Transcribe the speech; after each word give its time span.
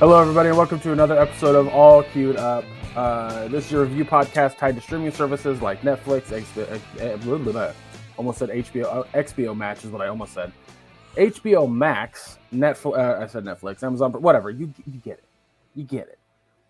Hello, 0.00 0.18
everybody, 0.18 0.48
and 0.48 0.56
welcome 0.56 0.80
to 0.80 0.92
another 0.92 1.20
episode 1.20 1.54
of 1.54 1.68
All 1.68 2.02
Queued 2.02 2.36
Up. 2.36 2.64
Uh, 2.96 3.48
this 3.48 3.66
is 3.66 3.72
your 3.72 3.82
review 3.82 4.06
podcast 4.06 4.56
tied 4.56 4.74
to 4.76 4.80
streaming 4.80 5.12
services 5.12 5.60
like 5.60 5.82
Netflix, 5.82 6.22
HBO, 6.22 6.80
eh, 7.00 7.16
blah, 7.16 7.36
blah, 7.36 7.52
blah. 7.52 7.72
almost 8.16 8.38
said 8.38 8.48
HBO, 8.48 8.84
uh, 8.86 9.02
XBO 9.12 9.54
Max 9.54 9.84
is 9.84 9.90
what 9.90 10.00
I 10.00 10.08
almost 10.08 10.32
said. 10.32 10.54
HBO 11.16 11.70
Max, 11.70 12.38
Netflix, 12.50 12.96
uh, 12.98 13.22
I 13.22 13.26
said 13.26 13.44
Netflix, 13.44 13.82
Amazon, 13.82 14.12
whatever. 14.12 14.48
You, 14.48 14.72
you 14.90 15.00
get 15.00 15.18
it. 15.18 15.24
You 15.74 15.84
get 15.84 16.08
it. 16.08 16.18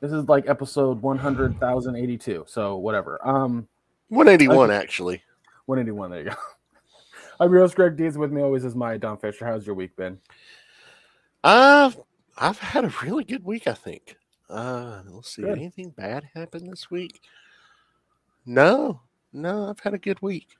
This 0.00 0.10
is 0.10 0.28
like 0.28 0.48
episode 0.48 1.00
100,082, 1.00 2.46
so 2.48 2.78
whatever. 2.78 3.20
Um, 3.24 3.68
181, 4.08 4.72
actually. 4.72 5.22
181, 5.66 6.10
there 6.10 6.18
you 6.18 6.30
go. 6.30 6.36
I'm 7.38 7.52
your 7.52 7.60
host, 7.60 7.76
Greg 7.76 7.96
Deeds. 7.96 8.18
With 8.18 8.32
me 8.32 8.42
always 8.42 8.64
is 8.64 8.74
my 8.74 8.96
Don 8.96 9.18
Fisher. 9.18 9.46
How's 9.46 9.64
your 9.64 9.76
week 9.76 9.94
been? 9.94 10.18
Uh, 11.44 11.92
I've 12.38 12.58
had 12.58 12.84
a 12.84 12.94
really 13.02 13.24
good 13.24 13.44
week, 13.44 13.66
I 13.66 13.74
think. 13.74 14.16
Uh, 14.48 15.02
let's 15.08 15.34
see. 15.34 15.42
Good. 15.42 15.58
Anything 15.58 15.90
bad 15.90 16.28
happen 16.34 16.68
this 16.68 16.90
week? 16.90 17.20
No, 18.46 19.02
no, 19.32 19.68
I've 19.68 19.80
had 19.80 19.94
a 19.94 19.98
good 19.98 20.20
week. 20.22 20.56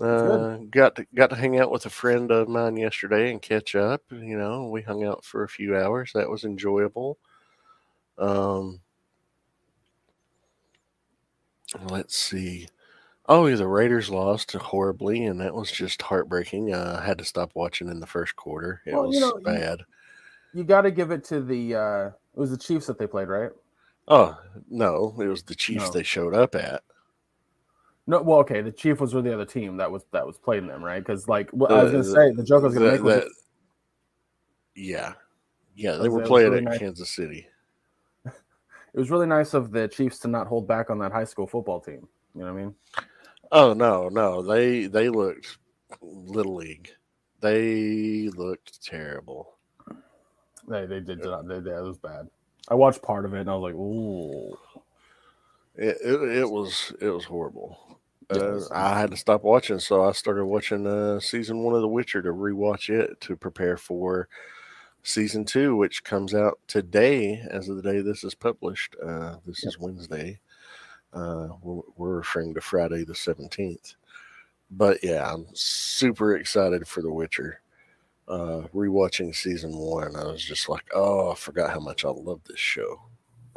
Uh, 0.00 0.58
got 0.70 0.94
to 0.96 1.06
got 1.14 1.30
to 1.30 1.36
hang 1.36 1.58
out 1.58 1.70
with 1.70 1.86
a 1.86 1.90
friend 1.90 2.30
of 2.30 2.48
mine 2.48 2.76
yesterday 2.76 3.30
and 3.30 3.40
catch 3.40 3.74
up. 3.74 4.02
You 4.10 4.36
know, 4.36 4.68
we 4.68 4.82
hung 4.82 5.04
out 5.04 5.24
for 5.24 5.42
a 5.44 5.48
few 5.48 5.76
hours. 5.76 6.12
That 6.14 6.28
was 6.28 6.44
enjoyable. 6.44 7.18
Um, 8.18 8.80
let's 11.88 12.16
see. 12.16 12.68
Oh, 13.28 13.46
yeah, 13.46 13.56
the 13.56 13.66
Raiders 13.66 14.08
lost 14.10 14.52
horribly, 14.52 15.24
and 15.24 15.40
that 15.40 15.54
was 15.54 15.70
just 15.72 16.00
heartbreaking. 16.02 16.72
Uh, 16.72 16.98
I 17.02 17.04
had 17.06 17.18
to 17.18 17.24
stop 17.24 17.52
watching 17.54 17.88
in 17.88 17.98
the 17.98 18.06
first 18.06 18.36
quarter. 18.36 18.82
It 18.86 18.94
Well, 18.94 19.06
was 19.08 19.14
you 19.16 19.20
know, 19.20 19.38
bad. 19.42 19.82
You 20.56 20.64
got 20.64 20.82
to 20.82 20.90
give 20.90 21.10
it 21.10 21.22
to 21.24 21.42
the, 21.42 21.74
uh, 21.74 22.06
it 22.08 22.38
was 22.40 22.50
the 22.50 22.56
Chiefs 22.56 22.86
that 22.86 22.98
they 22.98 23.06
played, 23.06 23.28
right? 23.28 23.50
Oh 24.08 24.38
no, 24.70 25.14
it 25.20 25.26
was 25.26 25.42
the 25.42 25.54
Chiefs 25.54 25.86
No. 25.86 25.90
they 25.90 26.02
showed 26.02 26.32
up 26.34 26.54
at. 26.54 26.82
No, 28.06 28.22
well, 28.22 28.38
okay. 28.38 28.62
The 28.62 28.72
Chief 28.72 29.00
was 29.00 29.12
with 29.14 29.24
the 29.24 29.34
other 29.34 29.44
team 29.44 29.76
that 29.76 29.90
was 29.90 30.04
that 30.12 30.26
was 30.26 30.38
playing 30.38 30.66
them, 30.66 30.82
right? 30.82 31.00
Because 31.04 31.28
like 31.28 31.50
what 31.50 31.70
I 31.72 31.82
was 31.82 31.92
Uh, 31.92 31.96
gonna 31.96 32.30
say, 32.30 32.34
the 32.34 32.42
joke 32.44 32.62
I 32.62 32.66
was 32.66 32.74
gonna 32.74 32.86
that- 32.86 32.92
make 32.92 33.02
was 33.02 33.24
yeah, 34.76 35.12
yeah, 35.74 35.96
they 35.96 36.08
were 36.08 36.22
playing 36.22 36.52
really 36.52 36.64
at 36.64 36.70
nice? 36.70 36.78
Kansas 36.78 37.10
City. 37.10 37.48
it 38.24 38.32
was 38.94 39.10
really 39.10 39.26
nice 39.26 39.52
of 39.54 39.72
the 39.72 39.88
Chiefs 39.88 40.20
to 40.20 40.28
not 40.28 40.46
hold 40.46 40.66
back 40.68 40.88
on 40.88 40.98
that 41.00 41.12
high 41.12 41.24
school 41.24 41.46
football 41.46 41.80
team. 41.80 42.08
You 42.34 42.42
know 42.44 42.52
what 42.54 42.60
I 42.60 42.64
mean? 42.64 42.74
Oh 43.52 43.72
no, 43.74 44.08
no, 44.08 44.40
they 44.40 44.86
they 44.86 45.08
looked 45.10 45.58
little 46.00 46.54
league. 46.54 46.88
They 47.40 48.28
looked 48.36 48.82
terrible. 48.82 49.55
They 50.68 50.86
they 50.86 51.00
did 51.00 51.24
not. 51.24 51.46
They, 51.46 51.56
it 51.56 51.82
was 51.82 51.98
bad. 51.98 52.28
I 52.68 52.74
watched 52.74 53.02
part 53.02 53.24
of 53.24 53.34
it 53.34 53.40
and 53.40 53.50
I 53.50 53.54
was 53.54 53.62
like, 53.62 53.74
ooh. 53.74 54.58
It 55.76 55.96
it, 56.02 56.38
it 56.38 56.50
was 56.50 56.92
it 57.00 57.08
was 57.08 57.24
horrible. 57.24 57.78
Uh, 58.28 58.58
I 58.72 58.98
had 58.98 59.12
to 59.12 59.16
stop 59.16 59.44
watching, 59.44 59.78
so 59.78 60.02
I 60.02 60.10
started 60.10 60.46
watching 60.46 60.84
uh, 60.84 61.20
season 61.20 61.58
one 61.62 61.76
of 61.76 61.80
The 61.80 61.88
Witcher 61.88 62.22
to 62.22 62.30
rewatch 62.30 62.88
it 62.88 63.20
to 63.20 63.36
prepare 63.36 63.76
for 63.76 64.28
season 65.04 65.44
two, 65.44 65.76
which 65.76 66.02
comes 66.02 66.34
out 66.34 66.58
today 66.66 67.40
as 67.50 67.68
of 67.68 67.76
the 67.76 67.82
day 67.82 68.00
this 68.00 68.24
is 68.24 68.34
published. 68.34 68.96
Uh, 69.00 69.36
this 69.46 69.64
is 69.64 69.78
Wednesday. 69.78 70.40
Uh, 71.12 71.48
we're, 71.62 71.82
we're 71.96 72.16
referring 72.16 72.52
to 72.54 72.60
Friday 72.60 73.04
the 73.04 73.14
seventeenth. 73.14 73.94
But 74.72 75.04
yeah, 75.04 75.32
I'm 75.32 75.46
super 75.52 76.36
excited 76.36 76.88
for 76.88 77.02
The 77.02 77.12
Witcher. 77.12 77.60
Uh, 78.28 78.66
rewatching 78.74 79.34
season 79.34 79.76
one, 79.76 80.16
I 80.16 80.24
was 80.24 80.42
just 80.42 80.68
like, 80.68 80.84
oh, 80.94 81.30
I 81.30 81.34
forgot 81.36 81.70
how 81.70 81.78
much 81.78 82.04
I 82.04 82.08
love 82.08 82.40
this 82.44 82.58
show. 82.58 83.00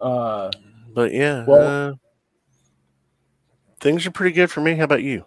uh, 0.00 0.50
But 0.94 1.12
yeah, 1.12 1.44
Well- 1.44 1.90
uh, 1.90 1.94
things 3.80 4.06
are 4.06 4.10
pretty 4.10 4.34
good 4.34 4.50
for 4.50 4.60
me. 4.62 4.74
How 4.76 4.84
about 4.84 5.02
you? 5.02 5.24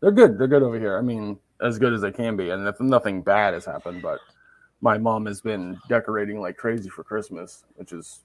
they're 0.00 0.10
good. 0.10 0.38
They're 0.38 0.48
good 0.48 0.62
over 0.62 0.78
here. 0.78 0.96
I 0.96 1.02
mean, 1.02 1.38
as 1.60 1.78
good 1.78 1.92
as 1.92 2.00
they 2.00 2.10
can 2.12 2.34
be, 2.36 2.48
and 2.48 2.66
if 2.66 2.80
nothing 2.80 3.20
bad 3.20 3.52
has 3.52 3.66
happened, 3.66 4.00
but 4.00 4.18
my 4.80 4.96
mom 4.96 5.26
has 5.26 5.42
been 5.42 5.78
decorating 5.90 6.40
like 6.40 6.56
crazy 6.56 6.88
for 6.88 7.04
Christmas, 7.04 7.64
which 7.74 7.92
is. 7.92 8.20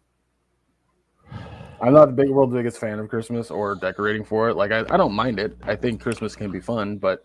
I'm 1.82 1.94
not 1.94 2.06
the 2.08 2.14
big 2.14 2.30
world's 2.30 2.54
biggest 2.54 2.80
fan 2.80 3.00
of 3.00 3.10
Christmas 3.10 3.52
or 3.52 3.76
decorating 3.76 4.24
for 4.24 4.50
it. 4.50 4.56
Like 4.56 4.72
I, 4.72 4.80
I 4.90 4.98
don't 4.98 5.14
mind 5.14 5.40
it. 5.40 5.58
I 5.64 5.76
think 5.76 6.02
Christmas 6.02 6.36
can 6.36 6.52
be 6.52 6.60
fun, 6.60 6.98
but 6.98 7.24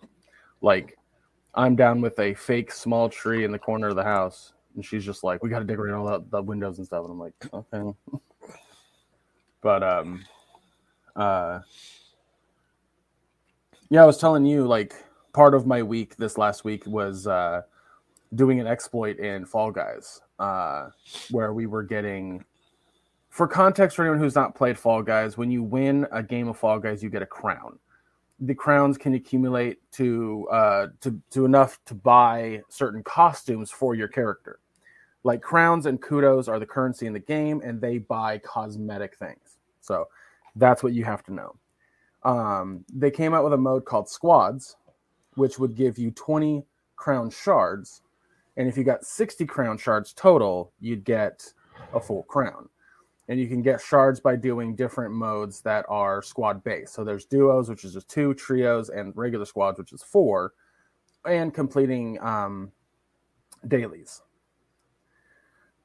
like 0.60 0.98
I'm 1.54 1.76
down 1.76 2.00
with 2.00 2.18
a 2.18 2.34
fake 2.34 2.72
small 2.72 3.08
tree 3.08 3.44
in 3.44 3.52
the 3.52 3.58
corner 3.58 3.88
of 3.88 3.96
the 3.96 4.04
house, 4.04 4.52
and 4.74 4.84
she's 4.84 5.04
just 5.04 5.24
like, 5.24 5.42
"We 5.42 5.50
got 5.50 5.60
to 5.60 5.64
decorate 5.64 5.94
all 5.94 6.06
the, 6.06 6.24
the 6.30 6.42
windows 6.42 6.78
and 6.78 6.86
stuff," 6.86 7.04
and 7.04 7.12
I'm 7.12 7.18
like, 7.18 7.34
"Okay." 7.52 7.96
but 9.62 9.82
um, 9.82 10.24
uh, 11.16 11.60
yeah, 13.88 14.02
I 14.02 14.06
was 14.06 14.18
telling 14.18 14.46
you 14.46 14.66
like 14.66 14.94
part 15.32 15.54
of 15.54 15.66
my 15.66 15.82
week 15.82 16.16
this 16.16 16.38
last 16.38 16.64
week 16.64 16.86
was 16.86 17.26
uh, 17.26 17.62
doing 18.34 18.60
an 18.60 18.66
exploit 18.66 19.18
in 19.18 19.44
Fall 19.44 19.70
Guys, 19.70 20.20
uh, 20.38 20.90
where 21.30 21.52
we 21.52 21.66
were 21.66 21.82
getting. 21.82 22.44
For 23.40 23.48
context, 23.48 23.96
for 23.96 24.02
anyone 24.02 24.18
who's 24.18 24.34
not 24.34 24.54
played 24.54 24.78
Fall 24.78 25.02
Guys, 25.02 25.38
when 25.38 25.50
you 25.50 25.62
win 25.62 26.06
a 26.12 26.22
game 26.22 26.48
of 26.48 26.58
Fall 26.58 26.78
Guys, 26.78 27.02
you 27.02 27.08
get 27.08 27.22
a 27.22 27.26
crown. 27.26 27.78
The 28.38 28.54
crowns 28.54 28.98
can 28.98 29.14
accumulate 29.14 29.78
to 29.92 30.46
uh, 30.52 30.86
to 31.00 31.18
to 31.30 31.46
enough 31.46 31.80
to 31.86 31.94
buy 31.94 32.60
certain 32.68 33.02
costumes 33.02 33.70
for 33.70 33.94
your 33.94 34.08
character. 34.08 34.60
Like 35.24 35.40
crowns 35.40 35.86
and 35.86 36.02
kudos 36.02 36.48
are 36.48 36.58
the 36.58 36.66
currency 36.66 37.06
in 37.06 37.14
the 37.14 37.18
game, 37.18 37.62
and 37.64 37.80
they 37.80 37.96
buy 37.96 38.36
cosmetic 38.44 39.16
things. 39.16 39.56
So 39.80 40.08
that's 40.54 40.82
what 40.82 40.92
you 40.92 41.06
have 41.06 41.22
to 41.22 41.32
know. 41.32 41.56
Um, 42.24 42.84
they 42.92 43.10
came 43.10 43.32
out 43.32 43.42
with 43.42 43.54
a 43.54 43.56
mode 43.56 43.86
called 43.86 44.10
Squads, 44.10 44.76
which 45.36 45.58
would 45.58 45.74
give 45.74 45.96
you 45.96 46.10
20 46.10 46.62
crown 46.96 47.30
shards. 47.30 48.02
And 48.58 48.68
if 48.68 48.76
you 48.76 48.84
got 48.84 49.06
60 49.06 49.46
crown 49.46 49.78
shards 49.78 50.12
total, 50.12 50.72
you'd 50.78 51.04
get 51.04 51.50
a 51.94 52.00
full 52.00 52.24
crown. 52.24 52.68
And 53.30 53.40
you 53.40 53.48
can 53.48 53.62
get 53.62 53.80
shards 53.80 54.20
by 54.20 54.36
doing 54.36 54.76
different 54.76 55.14
modes 55.14 55.62
that 55.62 55.86
are 55.88 56.20
squad 56.20 56.62
based. 56.62 56.92
So 56.92 57.04
there's 57.04 57.24
duos, 57.24 57.70
which 57.70 57.84
is 57.84 57.94
just 57.94 58.10
two, 58.10 58.34
trios, 58.34 58.90
and 58.90 59.16
regular 59.16 59.46
squads, 59.46 59.78
which 59.78 59.92
is 59.92 60.02
four, 60.02 60.52
and 61.24 61.54
completing 61.54 62.20
um, 62.20 62.72
dailies. 63.66 64.20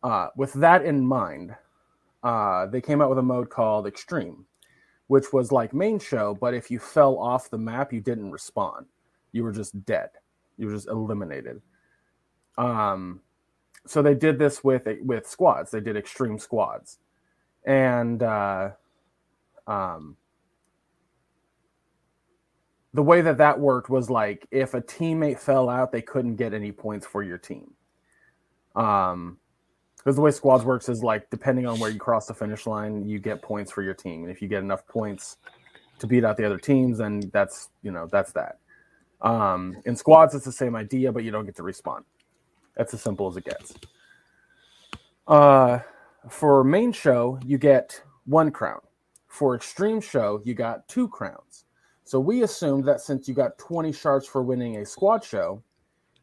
Uh, 0.03 0.29
with 0.35 0.53
that 0.53 0.83
in 0.83 1.05
mind, 1.05 1.55
uh, 2.23 2.65
they 2.65 2.81
came 2.81 3.01
out 3.01 3.09
with 3.09 3.19
a 3.19 3.23
mode 3.23 3.49
called 3.51 3.85
Extreme, 3.85 4.45
which 5.07 5.31
was 5.31 5.51
like 5.51 5.73
main 5.73 5.99
show, 5.99 6.35
but 6.41 6.55
if 6.55 6.71
you 6.71 6.79
fell 6.79 7.17
off 7.19 7.49
the 7.49 7.57
map, 7.57 7.93
you 7.93 8.01
didn't 8.01 8.31
respawn. 8.31 8.85
You 9.31 9.43
were 9.43 9.51
just 9.51 9.85
dead. 9.85 10.09
You 10.57 10.65
were 10.65 10.73
just 10.73 10.87
eliminated. 10.87 11.61
Um, 12.57 13.21
so 13.85 14.01
they 14.01 14.15
did 14.15 14.39
this 14.39 14.63
with 14.63 14.87
with 15.01 15.27
squads. 15.27 15.69
They 15.69 15.81
did 15.81 15.95
extreme 15.95 16.39
squads, 16.39 16.97
and 17.65 18.21
uh, 18.21 18.69
um, 19.67 20.15
the 22.93 23.03
way 23.03 23.21
that 23.21 23.37
that 23.39 23.59
worked 23.59 23.89
was 23.89 24.09
like 24.09 24.47
if 24.51 24.73
a 24.73 24.81
teammate 24.81 25.39
fell 25.39 25.69
out, 25.69 25.91
they 25.91 26.01
couldn't 26.01 26.35
get 26.35 26.53
any 26.53 26.71
points 26.71 27.05
for 27.05 27.23
your 27.23 27.37
team. 27.37 27.73
Um, 28.75 29.37
because 29.97 30.17
the 30.17 30.21
way 30.21 30.29
squads 30.29 30.63
works 30.63 30.87
is 30.87 31.01
like 31.03 31.31
depending 31.31 31.65
on 31.65 31.79
where 31.79 31.89
you 31.89 31.97
cross 31.97 32.27
the 32.27 32.33
finish 32.35 32.67
line, 32.67 33.07
you 33.07 33.17
get 33.17 33.41
points 33.41 33.71
for 33.71 33.81
your 33.81 33.95
team, 33.95 34.21
and 34.21 34.31
if 34.31 34.39
you 34.39 34.47
get 34.47 34.61
enough 34.61 34.85
points 34.87 35.37
to 35.97 36.05
beat 36.05 36.23
out 36.23 36.37
the 36.37 36.45
other 36.45 36.59
teams, 36.59 36.99
then 36.99 37.21
that's 37.33 37.69
you 37.81 37.91
know 37.91 38.07
that's 38.11 38.31
that. 38.33 38.59
Um, 39.21 39.81
in 39.85 39.95
squads, 39.95 40.35
it's 40.35 40.45
the 40.45 40.51
same 40.51 40.75
idea, 40.75 41.11
but 41.11 41.23
you 41.23 41.31
don't 41.31 41.45
get 41.45 41.55
to 41.55 41.63
respawn. 41.63 42.03
That's 42.77 42.93
as 42.93 43.01
simple 43.01 43.27
as 43.27 43.37
it 43.37 43.45
gets. 43.45 43.73
Uh, 45.27 45.79
for 46.29 46.63
main 46.63 46.91
show, 46.91 47.39
you 47.45 47.57
get 47.57 48.01
one 48.25 48.51
crown. 48.51 48.81
For 49.27 49.55
extreme 49.55 50.01
show, 50.01 50.41
you 50.43 50.53
got 50.53 50.87
two 50.87 51.07
crowns. 51.07 51.65
So 52.03 52.19
we 52.19 52.43
assumed 52.43 52.85
that 52.85 53.01
since 53.01 53.27
you 53.27 53.33
got 53.33 53.57
20 53.57 53.91
shards 53.91 54.27
for 54.27 54.43
winning 54.43 54.77
a 54.77 54.85
squad 54.85 55.23
show, 55.23 55.63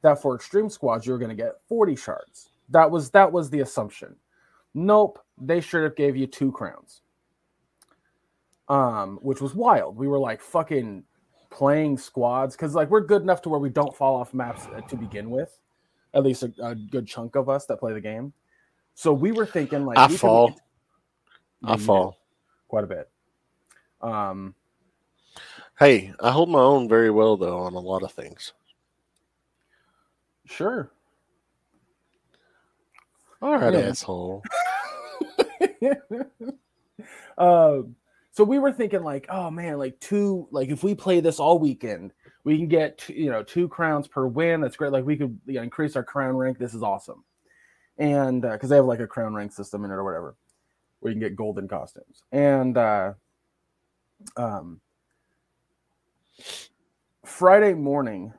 that 0.02 0.20
for 0.20 0.34
extreme 0.34 0.68
squads 0.68 1.06
you 1.06 1.12
were 1.12 1.18
going 1.18 1.36
to 1.36 1.42
get 1.42 1.60
40 1.68 1.96
shards. 1.96 2.50
That 2.70 2.90
was 2.90 3.10
that 3.10 3.32
was 3.32 3.50
the 3.50 3.60
assumption. 3.60 4.16
Nope, 4.74 5.18
they 5.40 5.60
should 5.60 5.82
have 5.82 5.96
gave 5.96 6.16
you 6.16 6.26
two 6.26 6.52
crowns. 6.52 7.02
Um, 8.68 9.18
which 9.22 9.40
was 9.40 9.54
wild. 9.54 9.96
We 9.96 10.08
were 10.08 10.18
like 10.18 10.40
fucking 10.40 11.04
playing 11.50 11.98
squads 11.98 12.56
because 12.56 12.74
like 12.74 12.88
we're 12.88 13.00
good 13.00 13.22
enough 13.22 13.42
to 13.42 13.48
where 13.48 13.60
we 13.60 13.68
don't 13.68 13.94
fall 13.94 14.16
off 14.16 14.32
maps 14.32 14.66
uh, 14.74 14.80
to 14.82 14.96
begin 14.96 15.30
with. 15.30 15.58
At 16.14 16.22
least 16.22 16.42
a, 16.42 16.52
a 16.62 16.74
good 16.74 17.06
chunk 17.06 17.36
of 17.36 17.48
us 17.48 17.66
that 17.66 17.78
play 17.78 17.92
the 17.92 18.00
game. 18.00 18.32
So 18.94 19.12
we 19.12 19.32
were 19.32 19.46
thinking 19.46 19.84
like 19.86 19.98
I 19.98 20.08
could- 20.08 20.20
fall. 20.20 20.54
I 21.64 21.76
fall. 21.76 22.18
quite 22.68 22.84
a 22.84 22.88
bit. 22.88 23.08
Um, 24.00 24.54
Hey, 25.78 26.12
I 26.20 26.30
hold 26.30 26.48
my 26.50 26.60
own 26.60 26.88
very 26.88 27.10
well 27.10 27.36
though 27.36 27.58
on 27.60 27.74
a 27.74 27.78
lot 27.80 28.02
of 28.02 28.12
things. 28.12 28.52
Sure. 30.44 30.90
All 33.40 33.56
right, 33.58 33.72
Yeah. 33.72 33.80
asshole. 33.80 34.42
um, 37.38 37.96
so 38.30 38.44
we 38.44 38.58
were 38.58 38.72
thinking 38.72 39.02
like, 39.02 39.26
oh 39.28 39.50
man, 39.50 39.78
like 39.78 39.98
two, 40.00 40.46
like 40.50 40.68
if 40.68 40.82
we 40.84 40.94
play 40.94 41.20
this 41.20 41.40
all 41.40 41.58
weekend, 41.58 42.12
we 42.44 42.56
can 42.58 42.68
get 42.68 43.08
you 43.08 43.30
know 43.30 43.42
two 43.42 43.66
crowns 43.68 44.06
per 44.06 44.26
win. 44.26 44.60
That's 44.60 44.76
great. 44.76 44.92
Like 44.92 45.04
we 45.04 45.16
could 45.16 45.38
you 45.46 45.54
know, 45.54 45.62
increase 45.62 45.96
our 45.96 46.04
crown 46.04 46.36
rank. 46.36 46.58
This 46.58 46.74
is 46.74 46.82
awesome, 46.82 47.24
and 47.98 48.42
because 48.42 48.70
they 48.70 48.76
have 48.76 48.86
like 48.86 49.00
a 49.00 49.06
crown 49.06 49.34
rank 49.34 49.52
system 49.52 49.84
in 49.84 49.90
it 49.90 49.94
or 49.94 50.04
whatever, 50.04 50.36
where 51.00 51.12
you 51.12 51.18
can 51.18 51.28
get 51.28 51.36
golden 51.36 51.68
costumes. 51.68 52.22
And 52.32 52.76
uh, 52.76 53.12
um, 54.36 54.80
Friday 57.24 57.74
morning, 57.74 58.32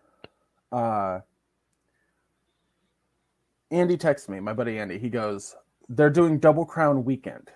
uh, 0.71 1.19
Andy 3.71 3.97
texts 3.97 4.29
me, 4.29 4.39
my 4.39 4.53
buddy 4.53 4.79
Andy. 4.79 4.99
He 4.99 5.09
goes, 5.09 5.55
"They're 5.89 6.09
doing 6.09 6.39
double 6.39 6.65
crown 6.65 7.03
weekend." 7.03 7.49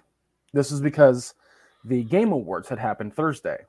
This 0.54 0.72
is 0.72 0.82
because 0.82 1.34
the 1.86 2.04
game 2.04 2.32
awards 2.32 2.70
had 2.70 2.80
happened 2.80 3.16
Thursday. 3.16 3.66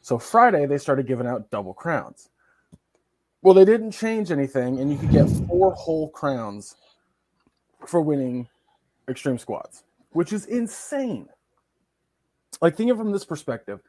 So 0.00 0.18
Friday 0.18 0.66
they 0.66 0.78
started 0.78 1.06
giving 1.06 1.26
out 1.26 1.50
double 1.50 1.74
crowns. 1.74 2.28
Well, 3.42 3.54
they 3.54 3.64
didn't 3.66 3.90
change 3.90 4.30
anything, 4.30 4.80
and 4.80 4.90
you 4.90 4.96
could 4.98 5.10
get 5.10 5.28
four 5.46 5.72
whole 5.74 6.08
crowns 6.10 6.76
for 7.86 8.00
winning 8.00 8.48
extreme 9.08 9.38
squads, 9.38 9.84
which 10.10 10.32
is 10.32 10.46
insane. 10.46 11.28
Like 12.60 12.76
thinking 12.76 12.96
from 12.96 13.12
this 13.12 13.24
perspective, 13.24 13.80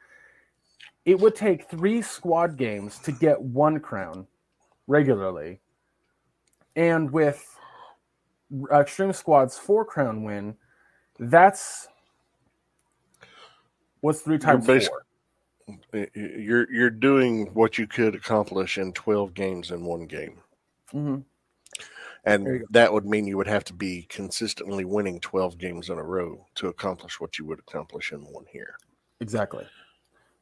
it 1.06 1.19
would 1.19 1.36
take 1.36 1.69
three 1.69 2.01
squad 2.01 2.57
games 2.57 3.00
to 3.00 3.12
get 3.12 3.39
one 3.39 3.80
crown 3.80 4.27
regularly, 4.88 5.59
and 6.75 7.12
with 7.12 7.57
extreme 8.74 9.13
squads 9.13 9.57
four 9.57 9.86
crown 9.86 10.24
win, 10.24 10.56
that's 11.19 11.88
what's 14.01 14.21
three 14.21 14.38
times 14.38 14.65
basic- 14.65 14.89
four. 14.89 15.01
You're 16.13 16.71
you're 16.71 16.92
doing 16.92 17.47
what 17.53 17.77
you 17.80 17.88
could 17.88 18.13
accomplish 18.13 18.77
in 18.77 18.94
12 18.94 19.33
games 19.33 19.71
in 19.71 19.83
one 19.83 20.06
game. 20.06 20.42
Mhm. 20.94 21.24
And 22.25 22.63
that 22.72 22.92
would 22.92 23.06
mean 23.06 23.27
you 23.27 23.38
would 23.38 23.48
have 23.48 23.63
to 23.66 23.74
be 23.74 24.07
consistently 24.10 24.83
winning 24.83 25.19
12 25.19 25.57
games 25.57 25.89
in 25.89 26.00
a 26.00 26.04
row 26.04 26.45
to 26.56 26.69
accomplish 26.69 27.19
what 27.19 27.38
you 27.38 27.45
would 27.45 27.60
accomplish 27.60 28.12
in 28.12 28.22
one 28.22 28.45
here. 28.51 28.77
Exactly. 29.19 29.66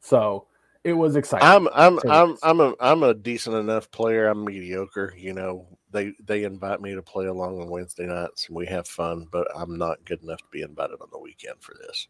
So 0.00 0.46
it 0.82 0.94
was 0.94 1.16
exciting. 1.16 1.46
I'm 1.46 1.68
I'm 1.74 1.98
I'm 2.08 2.36
I'm 2.42 2.60
a 2.60 2.74
I'm 2.80 3.02
a 3.02 3.14
decent 3.14 3.56
enough 3.56 3.90
player. 3.90 4.28
I'm 4.28 4.44
mediocre, 4.44 5.14
you 5.16 5.32
know. 5.34 5.66
They 5.90 6.12
they 6.24 6.44
invite 6.44 6.80
me 6.80 6.94
to 6.94 7.02
play 7.02 7.26
along 7.26 7.60
on 7.60 7.70
Wednesday 7.70 8.06
nights 8.06 8.48
and 8.48 8.56
we 8.56 8.66
have 8.66 8.88
fun, 8.88 9.26
but 9.30 9.46
I'm 9.56 9.76
not 9.78 10.04
good 10.04 10.22
enough 10.22 10.38
to 10.40 10.48
be 10.50 10.62
invited 10.62 11.00
on 11.00 11.08
the 11.12 11.18
weekend 11.18 11.56
for 11.60 11.74
this. 11.86 12.08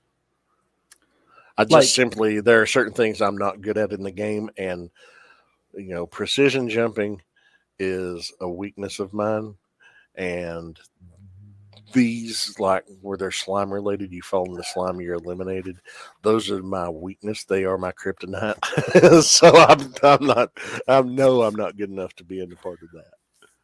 I 1.58 1.64
just 1.64 1.72
Like- 1.72 1.84
simply 1.84 2.40
there 2.40 2.62
are 2.62 2.66
certain 2.66 2.94
things 2.94 3.20
I'm 3.20 3.36
not 3.36 3.60
good 3.60 3.76
at 3.78 3.92
in 3.92 4.02
the 4.02 4.10
game 4.10 4.50
and 4.56 4.90
you 5.74 5.92
know, 5.94 6.06
precision 6.06 6.68
jumping 6.68 7.20
is 7.80 8.32
a 8.40 8.48
weakness 8.48 9.00
of 9.00 9.12
mine 9.12 9.56
and 10.16 10.78
these 11.92 12.58
like 12.58 12.84
where 13.02 13.16
they're 13.16 13.30
slime 13.30 13.72
related, 13.72 14.12
you 14.12 14.22
fall 14.22 14.46
in 14.46 14.54
the 14.56 14.64
slime, 14.64 15.00
you're 15.00 15.14
eliminated 15.14 15.78
those 16.22 16.50
are 16.50 16.62
my 16.62 16.88
weakness. 16.88 17.44
They 17.44 17.64
are 17.64 17.78
my 17.78 17.92
kryptonite. 17.92 19.22
so 19.22 19.48
I'm, 19.56 19.94
I'm 20.02 20.26
not. 20.26 20.50
I 20.88 21.02
know 21.02 21.42
I'm 21.42 21.54
not 21.54 21.76
good 21.76 21.90
enough 21.90 22.14
to 22.16 22.24
be 22.24 22.40
in 22.40 22.50
the 22.50 22.56
part 22.56 22.82
of 22.82 22.90
that. 22.92 23.12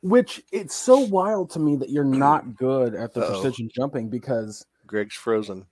Which 0.02 0.42
it's 0.52 0.74
so 0.76 0.98
wild 1.00 1.50
to 1.50 1.58
me 1.58 1.76
that 1.76 1.90
you're 1.90 2.04
not 2.04 2.54
good 2.56 2.94
at 2.94 3.14
the 3.14 3.20
Uh-oh. 3.20 3.30
precision 3.42 3.68
jumping 3.74 4.08
because 4.08 4.66
Greg's 4.86 5.14
frozen. 5.16 5.66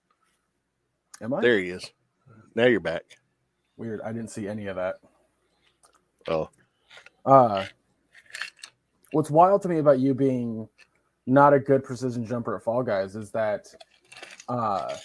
am 1.21 1.33
I 1.33 1.41
There 1.41 1.59
he 1.59 1.69
is. 1.69 1.91
Now 2.55 2.65
you're 2.65 2.79
back. 2.79 3.03
weird? 3.77 4.01
I 4.01 4.11
didn't 4.13 4.31
see 4.31 4.47
any 4.47 4.67
of 4.67 4.75
that. 4.77 4.95
Oh, 6.27 6.49
Uh 7.25 7.65
what's 9.11 9.29
wild 9.29 9.61
to 9.63 9.69
me 9.69 9.79
about 9.79 9.99
you 9.99 10.13
being 10.13 10.67
not 11.25 11.53
a 11.53 11.59
good 11.59 11.83
precision 11.83 12.25
jumper 12.25 12.55
at 12.55 12.63
Fall 12.63 12.83
Guys 12.83 13.15
is 13.15 13.31
that 13.31 13.67
uh 14.47 14.95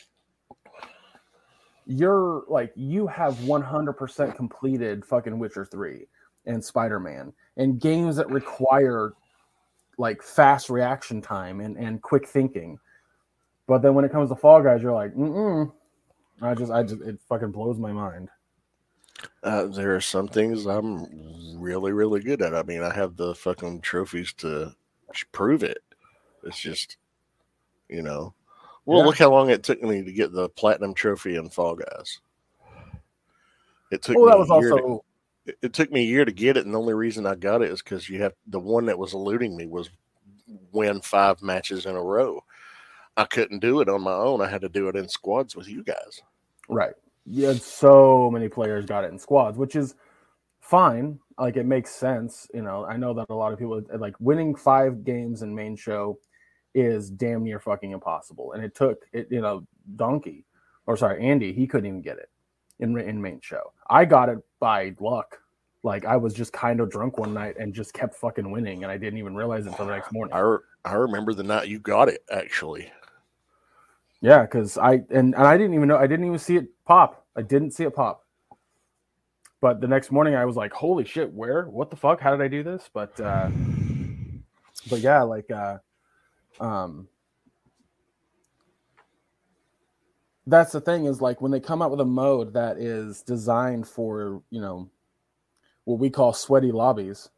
you're 1.86 2.44
like 2.48 2.72
you 2.76 3.06
have 3.06 3.34
100% 3.36 4.36
completed 4.36 5.04
fucking 5.04 5.38
Witcher 5.38 5.64
3 5.66 6.06
and 6.46 6.64
Spider-Man 6.64 7.32
and 7.56 7.80
games 7.80 8.16
that 8.16 8.28
require 8.30 9.12
like 9.98 10.22
fast 10.22 10.70
reaction 10.70 11.20
time 11.20 11.60
and, 11.60 11.76
and 11.76 12.02
quick 12.02 12.26
thinking. 12.26 12.78
But 13.66 13.82
then 13.82 13.94
when 13.94 14.04
it 14.04 14.12
comes 14.12 14.28
to 14.30 14.36
Fall 14.36 14.62
Guys, 14.62 14.82
you're 14.82 14.92
like, 14.92 15.14
mm 15.14 15.72
I 16.42 16.54
just, 16.54 16.72
I 16.72 16.82
just, 16.82 17.00
it 17.02 17.18
fucking 17.28 17.52
blows 17.52 17.78
my 17.78 17.92
mind. 17.92 18.28
Uh, 19.44 19.66
there 19.66 19.94
are 19.94 20.00
some 20.00 20.26
things 20.26 20.66
I'm 20.66 21.06
really, 21.58 21.92
really 21.92 22.20
good 22.20 22.42
at. 22.42 22.54
I 22.54 22.62
mean, 22.62 22.82
I 22.82 22.92
have 22.92 23.16
the 23.16 23.34
fucking 23.34 23.82
trophies 23.82 24.32
to 24.38 24.74
prove 25.32 25.62
it. 25.62 25.78
It's 26.42 26.58
just, 26.58 26.96
you 27.88 28.02
know. 28.02 28.34
Well, 28.86 29.00
Yeah. 29.00 29.06
look 29.06 29.18
how 29.18 29.30
long 29.30 29.50
it 29.50 29.62
took 29.62 29.82
me 29.82 30.02
to 30.02 30.12
get 30.12 30.32
the 30.32 30.48
platinum 30.50 30.94
trophy 30.94 31.36
in 31.36 31.48
Fall 31.48 31.76
Guys. 31.76 32.20
It 33.90 34.02
took 34.02 34.16
Well, 34.16 34.26
me 34.26 34.30
that 34.32 34.38
was 34.38 34.50
a 34.50 34.54
year 34.54 34.70
to- 34.70 34.82
also 34.82 35.04
it, 35.46 35.58
it 35.62 35.72
took 35.74 35.92
me 35.92 36.00
a 36.00 36.06
year 36.06 36.24
to 36.24 36.32
get 36.32 36.56
it, 36.56 36.64
and 36.64 36.74
the 36.74 36.78
only 36.78 36.94
reason 36.94 37.26
I 37.26 37.34
got 37.34 37.62
it 37.62 37.70
is 37.70 37.82
because 37.82 38.08
you 38.08 38.22
have 38.22 38.32
the 38.46 38.58
one 38.58 38.86
that 38.86 38.98
was 38.98 39.12
eluding 39.14 39.56
me 39.56 39.66
was 39.66 39.90
win 40.72 41.00
five 41.02 41.42
matches 41.42 41.86
in 41.86 41.94
a 41.96 42.02
row. 42.02 42.42
I 43.16 43.24
couldn't 43.24 43.60
do 43.60 43.80
it 43.80 43.88
on 43.88 44.00
my 44.02 44.12
own. 44.14 44.40
I 44.40 44.48
had 44.48 44.62
to 44.62 44.68
do 44.68 44.88
it 44.88 44.96
in 44.96 45.08
squads 45.08 45.54
with 45.54 45.68
you 45.68 45.84
guys. 45.84 46.22
Right. 46.68 46.94
Yeah, 47.26 47.54
so 47.54 48.30
many 48.30 48.48
players 48.48 48.84
got 48.84 49.04
it 49.04 49.12
in 49.12 49.18
squads, 49.18 49.56
which 49.56 49.76
is 49.76 49.94
fine. 50.60 51.18
Like 51.38 51.56
it 51.56 51.66
makes 51.66 51.90
sense. 51.90 52.46
You 52.52 52.62
know, 52.62 52.84
I 52.84 52.96
know 52.96 53.14
that 53.14 53.26
a 53.30 53.34
lot 53.34 53.52
of 53.52 53.58
people 53.58 53.82
like 53.98 54.14
winning 54.20 54.54
five 54.54 55.04
games 55.04 55.42
in 55.42 55.54
main 55.54 55.76
show 55.76 56.18
is 56.74 57.10
damn 57.10 57.44
near 57.44 57.60
fucking 57.60 57.92
impossible. 57.92 58.52
And 58.52 58.64
it 58.64 58.74
took 58.74 59.04
it, 59.12 59.28
you 59.30 59.40
know, 59.40 59.66
Donkey 59.96 60.44
or 60.86 60.96
sorry, 60.96 61.24
Andy, 61.24 61.52
he 61.52 61.66
couldn't 61.66 61.86
even 61.86 62.02
get 62.02 62.18
it 62.18 62.28
in 62.80 62.98
in 62.98 63.20
main 63.20 63.40
show. 63.40 63.72
I 63.88 64.04
got 64.04 64.28
it 64.28 64.38
by 64.60 64.94
luck. 65.00 65.38
Like 65.82 66.04
I 66.04 66.16
was 66.16 66.34
just 66.34 66.52
kind 66.52 66.80
of 66.80 66.90
drunk 66.90 67.18
one 67.18 67.34
night 67.34 67.56
and 67.58 67.74
just 67.74 67.92
kept 67.92 68.14
fucking 68.16 68.50
winning, 68.50 68.84
and 68.84 68.92
I 68.92 68.96
didn't 68.96 69.18
even 69.18 69.34
realize 69.34 69.66
it 69.66 69.70
until 69.70 69.86
the 69.86 69.92
next 69.92 70.12
morning. 70.12 70.34
I 70.34 70.40
re- 70.40 70.58
I 70.84 70.94
remember 70.94 71.34
the 71.34 71.42
night 71.42 71.68
you 71.68 71.78
got 71.78 72.08
it 72.08 72.22
actually. 72.30 72.90
Yeah, 74.24 74.40
because 74.40 74.78
I 74.78 75.02
and, 75.10 75.34
and 75.34 75.36
I 75.36 75.58
didn't 75.58 75.74
even 75.74 75.86
know 75.86 75.98
I 75.98 76.06
didn't 76.06 76.24
even 76.24 76.38
see 76.38 76.56
it 76.56 76.68
pop. 76.86 77.26
I 77.36 77.42
didn't 77.42 77.72
see 77.72 77.84
it 77.84 77.94
pop. 77.94 78.24
But 79.60 79.82
the 79.82 79.86
next 79.86 80.10
morning 80.10 80.34
I 80.34 80.46
was 80.46 80.56
like, 80.56 80.72
holy 80.72 81.04
shit, 81.04 81.30
where? 81.30 81.64
What 81.64 81.90
the 81.90 81.96
fuck? 81.96 82.22
How 82.22 82.30
did 82.30 82.40
I 82.40 82.48
do 82.48 82.62
this? 82.62 82.88
But 82.90 83.20
uh 83.20 83.50
but 84.88 85.00
yeah, 85.00 85.20
like 85.24 85.50
uh 85.50 85.76
um 86.58 87.06
that's 90.46 90.72
the 90.72 90.80
thing 90.80 91.04
is 91.04 91.20
like 91.20 91.42
when 91.42 91.52
they 91.52 91.60
come 91.60 91.82
out 91.82 91.90
with 91.90 92.00
a 92.00 92.06
mode 92.06 92.54
that 92.54 92.78
is 92.78 93.20
designed 93.20 93.86
for, 93.86 94.40
you 94.48 94.62
know, 94.62 94.88
what 95.84 95.98
we 95.98 96.08
call 96.08 96.32
sweaty 96.32 96.72
lobbies, 96.72 97.28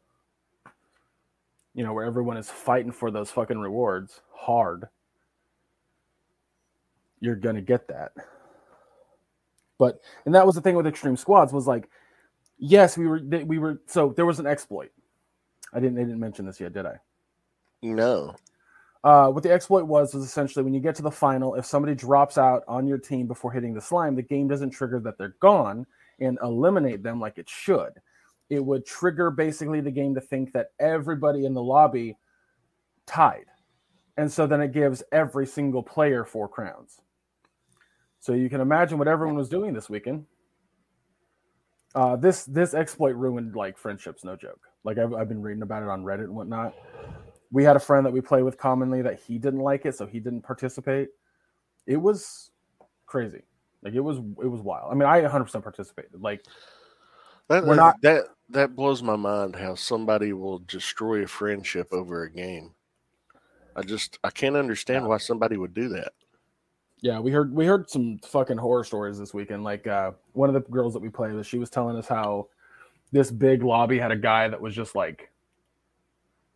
you 1.73 1.83
know, 1.83 1.91
where 1.91 2.05
everyone 2.05 2.37
is 2.37 2.49
fighting 2.49 2.93
for 2.93 3.11
those 3.11 3.29
fucking 3.29 3.59
rewards 3.59 4.21
hard 4.33 4.87
you're 7.19 7.35
gonna 7.35 7.61
get 7.61 7.87
that. 7.87 8.11
But 9.77 10.01
and 10.25 10.33
that 10.35 10.45
was 10.45 10.55
the 10.55 10.61
thing 10.61 10.75
with 10.75 10.87
extreme 10.87 11.17
squads 11.17 11.53
was 11.53 11.67
like, 11.67 11.89
yes, 12.57 12.97
we 12.97 13.07
were 13.07 13.21
we 13.45 13.59
were 13.59 13.81
so 13.85 14.13
there 14.15 14.25
was 14.25 14.39
an 14.39 14.47
exploit. 14.47 14.91
I 15.73 15.79
didn't 15.79 15.95
they 15.95 16.03
didn't 16.03 16.19
mention 16.19 16.45
this 16.45 16.59
yet, 16.59 16.73
did 16.73 16.85
I? 16.85 16.99
No. 17.81 18.35
Uh, 19.03 19.29
what 19.29 19.43
the 19.43 19.51
exploit 19.51 19.85
was 19.85 20.13
was 20.13 20.23
essentially 20.23 20.63
when 20.63 20.73
you 20.73 20.79
get 20.79 20.95
to 20.95 21.03
the 21.03 21.11
final, 21.11 21.55
if 21.55 21.65
somebody 21.65 21.95
drops 21.95 22.37
out 22.37 22.63
on 22.67 22.87
your 22.87 22.97
team 22.97 23.27
before 23.27 23.51
hitting 23.51 23.73
the 23.73 23.81
slime, 23.81 24.15
the 24.15 24.21
game 24.21 24.47
doesn't 24.47 24.71
trigger 24.71 24.99
that 24.99 25.17
they're 25.17 25.35
gone 25.39 25.85
and 26.19 26.37
eliminate 26.41 27.03
them 27.03 27.19
like 27.19 27.37
it 27.37 27.47
should. 27.47 27.93
It 28.49 28.63
would 28.63 28.85
trigger 28.85 29.29
basically 29.29 29.81
the 29.81 29.91
game 29.91 30.15
to 30.15 30.21
think 30.21 30.51
that 30.53 30.71
everybody 30.79 31.45
in 31.45 31.53
the 31.53 31.61
lobby 31.61 32.17
tied. 33.05 33.45
And 34.17 34.31
so 34.31 34.47
then 34.47 34.61
it 34.61 34.73
gives 34.73 35.03
every 35.11 35.45
single 35.45 35.83
player 35.83 36.25
four 36.25 36.47
crowns. 36.47 36.99
So 38.19 38.33
you 38.33 38.49
can 38.49 38.61
imagine 38.61 38.97
what 38.97 39.07
everyone 39.07 39.35
was 39.35 39.49
doing 39.49 39.73
this 39.73 39.89
weekend. 39.89 40.25
Uh, 41.95 42.15
this 42.15 42.45
this 42.45 42.73
exploit 42.73 43.15
ruined 43.15 43.55
like 43.55 43.77
friendships, 43.77 44.23
no 44.23 44.35
joke. 44.35 44.61
Like 44.83 44.97
I've, 44.97 45.13
I've 45.13 45.29
been 45.29 45.41
reading 45.41 45.63
about 45.63 45.83
it 45.83 45.89
on 45.89 46.03
Reddit 46.03 46.25
and 46.25 46.35
whatnot 46.35 46.73
we 47.51 47.63
had 47.63 47.75
a 47.75 47.79
friend 47.79 48.05
that 48.05 48.11
we 48.11 48.21
play 48.21 48.43
with 48.43 48.57
commonly 48.57 49.01
that 49.01 49.19
he 49.19 49.37
didn't 49.37 49.59
like 49.59 49.85
it, 49.85 49.95
so 49.95 50.05
he 50.05 50.19
didn't 50.19 50.41
participate. 50.41 51.09
It 51.85 51.97
was 51.97 52.51
crazy. 53.05 53.43
Like 53.83 53.93
it 53.93 54.01
was 54.01 54.17
it 54.17 54.47
was 54.47 54.61
wild. 54.61 54.91
I 54.91 54.95
mean, 54.95 55.07
I 55.07 55.21
100% 55.21 55.63
participated. 55.63 56.21
Like 56.21 56.43
That, 57.47 57.65
We're 57.65 57.75
not- 57.75 58.01
that 58.01 58.25
that 58.49 58.75
blows 58.75 59.03
my 59.03 59.15
mind 59.15 59.55
how 59.55 59.75
somebody 59.75 60.33
will 60.33 60.59
destroy 60.59 61.23
a 61.23 61.27
friendship 61.27 61.89
over 61.91 62.23
a 62.23 62.31
game. 62.31 62.73
I 63.75 63.83
just 63.83 64.17
I 64.23 64.29
can't 64.29 64.55
understand 64.55 65.07
why 65.07 65.17
somebody 65.17 65.57
would 65.57 65.73
do 65.73 65.89
that. 65.89 66.13
Yeah, 67.01 67.19
we 67.19 67.31
heard 67.31 67.53
we 67.53 67.65
heard 67.65 67.89
some 67.89 68.19
fucking 68.19 68.57
horror 68.57 68.83
stories 68.83 69.19
this 69.19 69.33
weekend. 69.33 69.63
Like 69.63 69.85
uh, 69.85 70.11
one 70.33 70.49
of 70.49 70.53
the 70.53 70.69
girls 70.71 70.93
that 70.93 70.99
we 70.99 71.09
play 71.09 71.31
with, 71.31 71.45
she 71.45 71.59
was 71.59 71.69
telling 71.69 71.95
us 71.95 72.07
how 72.07 72.47
this 73.11 73.29
big 73.31 73.63
lobby 73.63 73.99
had 73.99 74.11
a 74.11 74.15
guy 74.15 74.47
that 74.47 74.59
was 74.59 74.75
just 74.75 74.95
like 74.95 75.31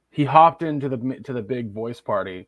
he 0.09 0.25
hopped 0.25 0.63
into 0.63 0.89
the 0.89 0.97
to 1.23 1.33
the 1.33 1.41
big 1.41 1.71
voice 1.71 2.01
party, 2.01 2.47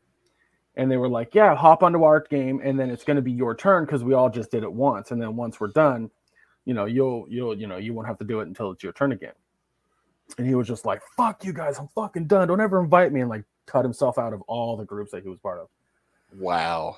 and 0.76 0.90
they 0.90 0.98
were 0.98 1.08
like, 1.08 1.36
"Yeah, 1.36 1.56
hop 1.56 1.84
onto 1.84 2.04
our 2.04 2.20
game, 2.20 2.62
and 2.64 2.80
then 2.80 2.90
it's 2.90 3.04
going 3.04 3.16
to 3.16 3.22
be 3.22 3.32
your 3.32 3.56
turn 3.56 3.86
because 3.86 4.04
we 4.04 4.14
all 4.14 4.30
just 4.30 4.50
did 4.50 4.64
it 4.64 4.72
once, 4.72 5.12
and 5.12 5.22
then 5.22 5.36
once 5.36 5.60
we're 5.60 5.68
done, 5.68 6.10
you 6.66 6.74
know, 6.74 6.86
you'll 6.86 7.26
you'll 7.30 7.58
you 7.58 7.68
know 7.68 7.78
you 7.78 7.94
won't 7.94 8.08
have 8.08 8.18
to 8.20 8.26
do 8.26 8.40
it 8.40 8.48
until 8.48 8.72
it's 8.72 8.84
your 8.84 8.94
turn 8.94 9.12
again." 9.12 9.34
And 10.38 10.48
he 10.48 10.56
was 10.56 10.68
just 10.68 10.86
like, 10.86 11.02
"Fuck 11.16 11.46
you 11.46 11.54
guys, 11.54 11.78
I'm 11.78 11.90
fucking 11.90 12.26
done. 12.26 12.48
Don't 12.48 12.60
ever 12.60 12.82
invite 12.82 13.14
me," 13.14 13.22
and 13.22 13.30
like 13.30 13.44
cut 13.66 13.86
himself 13.86 14.18
out 14.18 14.34
of 14.34 14.42
all 14.44 14.76
the 14.76 14.86
groups 14.86 15.12
that 15.12 15.22
he 15.22 15.30
was 15.30 15.40
part 15.40 15.60
of. 15.60 15.70
Wow. 16.38 16.98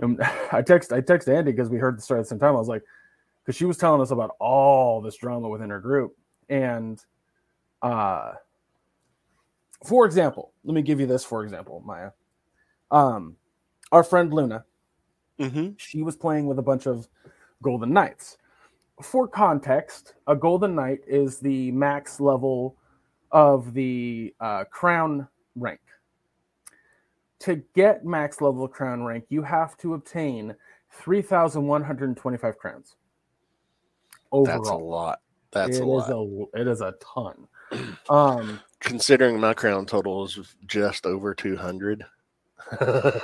And 0.00 0.20
I 0.52 0.62
text 0.62 0.92
I 0.92 1.00
text 1.00 1.28
Andy 1.28 1.52
because 1.52 1.68
we 1.68 1.78
heard 1.78 1.96
the 1.98 2.02
story 2.02 2.20
at 2.20 2.24
the 2.24 2.28
same 2.28 2.38
time. 2.38 2.54
I 2.54 2.58
was 2.58 2.68
like, 2.68 2.82
because 3.42 3.56
she 3.56 3.64
was 3.64 3.76
telling 3.76 4.00
us 4.00 4.10
about 4.10 4.36
all 4.40 5.00
this 5.00 5.16
drama 5.16 5.48
within 5.48 5.70
her 5.70 5.80
group. 5.80 6.16
And 6.48 7.02
uh 7.82 8.32
for 9.84 10.06
example, 10.06 10.52
let 10.64 10.74
me 10.74 10.82
give 10.82 11.00
you 11.00 11.06
this 11.06 11.24
for 11.24 11.42
example, 11.44 11.82
Maya. 11.84 12.10
Um 12.90 13.36
our 13.92 14.02
friend 14.02 14.32
Luna, 14.32 14.64
Mm-hmm. 15.38 15.72
she 15.76 16.02
was 16.02 16.16
playing 16.16 16.46
with 16.46 16.58
a 16.58 16.62
bunch 16.62 16.86
of 16.86 17.08
Golden 17.62 17.92
Knights. 17.92 18.38
For 19.02 19.28
context, 19.28 20.14
a 20.26 20.34
Golden 20.34 20.74
Knight 20.74 21.00
is 21.06 21.38
the 21.38 21.70
max 21.72 22.20
level 22.20 22.74
of 23.32 23.74
the 23.74 24.34
uh, 24.40 24.64
crown 24.64 25.28
rank. 25.54 25.80
To 27.40 27.62
get 27.74 28.04
max 28.04 28.40
level 28.40 28.66
crown 28.66 29.04
rank, 29.04 29.26
you 29.28 29.42
have 29.42 29.76
to 29.78 29.94
obtain 29.94 30.54
3,125 30.92 32.58
crowns. 32.58 32.96
Overall, 34.32 34.58
That's 34.58 34.70
a 34.70 34.74
lot. 34.74 35.20
That's 35.52 35.76
It 35.78 35.82
a 35.82 35.84
is 35.84 36.08
lot. 36.08 36.10
a 36.10 36.60
it 36.60 36.68
is 36.68 36.80
a 36.80 36.94
ton. 37.14 37.48
Um, 38.08 38.60
Considering 38.78 39.40
my 39.40 39.52
crown 39.52 39.86
total 39.86 40.24
is 40.24 40.54
just 40.66 41.04
over 41.04 41.34
two 41.34 41.56
hundred. 41.56 42.04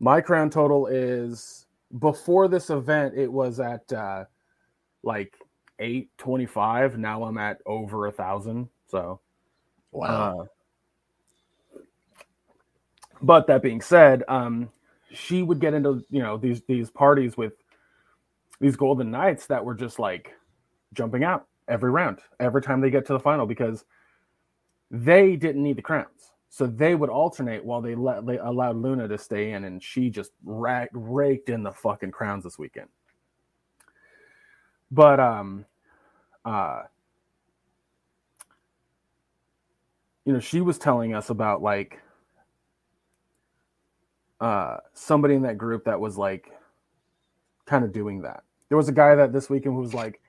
my 0.00 0.20
crown 0.20 0.50
total 0.50 0.86
is 0.86 1.66
before 1.98 2.48
this 2.48 2.70
event 2.70 3.14
it 3.16 3.30
was 3.30 3.60
at 3.60 3.90
uh 3.92 4.24
like 5.02 5.36
825 5.78 6.98
now 6.98 7.22
i'm 7.24 7.38
at 7.38 7.58
over 7.66 8.06
a 8.06 8.12
thousand 8.12 8.68
so 8.88 9.20
wow. 9.92 10.40
uh, 10.40 10.44
but 13.22 13.46
that 13.46 13.62
being 13.62 13.80
said 13.80 14.24
um 14.28 14.68
she 15.12 15.42
would 15.42 15.60
get 15.60 15.74
into 15.74 16.04
you 16.10 16.22
know 16.22 16.36
these 16.36 16.62
these 16.66 16.90
parties 16.90 17.36
with 17.36 17.54
these 18.60 18.76
golden 18.76 19.10
knights 19.10 19.46
that 19.46 19.64
were 19.64 19.74
just 19.74 19.98
like 19.98 20.34
jumping 20.92 21.24
out 21.24 21.46
every 21.68 21.90
round 21.90 22.18
every 22.40 22.60
time 22.60 22.80
they 22.80 22.90
get 22.90 23.06
to 23.06 23.12
the 23.12 23.20
final 23.20 23.46
because 23.46 23.84
they 24.90 25.36
didn't 25.36 25.62
need 25.62 25.76
the 25.76 25.82
crowns. 25.82 26.32
So 26.50 26.66
they 26.66 26.94
would 26.94 27.08
alternate 27.08 27.64
while 27.64 27.80
they 27.80 27.94
let 27.94 28.26
they 28.26 28.36
allowed 28.36 28.76
luna 28.76 29.08
to 29.08 29.16
stay 29.16 29.52
in 29.52 29.64
and 29.64 29.82
she 29.82 30.10
just 30.10 30.32
ra- 30.44 30.84
raked 30.92 31.48
in 31.48 31.62
the 31.62 31.72
fucking 31.72 32.10
crowns 32.10 32.44
this 32.44 32.58
weekend. 32.58 32.88
But 34.90 35.18
um 35.18 35.64
uh 36.44 36.82
you 40.26 40.32
know 40.34 40.40
she 40.40 40.60
was 40.60 40.78
telling 40.78 41.14
us 41.14 41.30
about 41.30 41.62
like 41.62 41.98
uh 44.42 44.78
somebody 44.92 45.34
in 45.34 45.42
that 45.42 45.56
group 45.56 45.84
that 45.84 45.98
was 45.98 46.18
like 46.18 46.52
kind 47.64 47.84
of 47.84 47.92
doing 47.92 48.20
that. 48.22 48.42
There 48.68 48.76
was 48.76 48.88
a 48.88 48.92
guy 48.92 49.14
that 49.14 49.32
this 49.32 49.48
weekend 49.48 49.74
who 49.74 49.80
was 49.80 49.94
like 49.94 50.20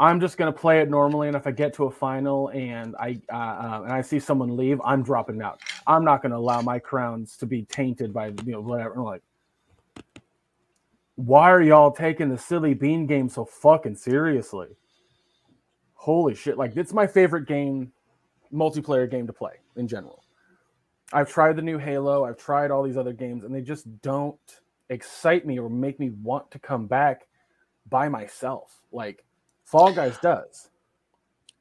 i'm 0.00 0.20
just 0.20 0.38
to 0.52 0.56
play 0.56 0.80
it 0.80 0.88
normally 0.88 1.26
and 1.26 1.36
if 1.36 1.46
i 1.46 1.50
get 1.50 1.74
to 1.74 1.84
a 1.84 1.90
final 1.90 2.48
and 2.50 2.94
i 3.00 3.20
uh, 3.32 3.36
uh, 3.36 3.80
and 3.84 3.92
i 3.92 4.00
see 4.00 4.20
someone 4.20 4.56
leave 4.56 4.80
i'm 4.84 5.02
dropping 5.02 5.42
out. 5.42 5.60
I'm 5.86 6.04
not 6.04 6.22
to 6.30 6.36
allow 6.36 6.60
my 6.60 6.78
crowns 6.78 7.36
to 7.38 7.46
be 7.46 7.62
tainted 7.64 8.12
by 8.12 8.28
you 8.28 8.52
know 8.52 8.60
whatever. 8.60 8.90
And 8.90 9.00
I'm 9.00 9.06
like 9.06 9.22
why 11.16 11.50
are 11.50 11.62
y'all 11.62 11.90
taking 11.90 12.28
the 12.28 12.38
silly 12.38 12.74
bean 12.74 13.04
game 13.06 13.28
so 13.28 13.44
fucking 13.44 13.96
seriously? 13.96 14.68
Holy 15.94 16.34
shit 16.34 16.56
like 16.56 16.76
it's 16.76 16.92
my 16.92 17.06
favorite 17.06 17.48
game 17.48 17.92
multiplayer 18.52 19.10
game 19.10 19.26
to 19.26 19.32
play 19.32 19.54
in 19.76 19.88
general 19.88 20.22
i've 21.12 21.30
tried 21.30 21.56
the 21.56 21.62
new 21.62 21.78
halo 21.78 22.24
i've 22.24 22.38
tried 22.38 22.70
all 22.70 22.82
these 22.82 22.96
other 22.96 23.12
games 23.12 23.44
and 23.44 23.54
they 23.54 23.62
just 23.62 23.86
don't 24.02 24.60
excite 24.90 25.46
me 25.46 25.58
or 25.58 25.68
make 25.68 25.98
me 25.98 26.10
want 26.22 26.50
to 26.50 26.58
come 26.58 26.86
back 26.86 27.26
by 27.88 28.08
myself 28.08 28.80
like 28.92 29.24
fall 29.64 29.92
guys 29.92 30.18
does 30.22 30.70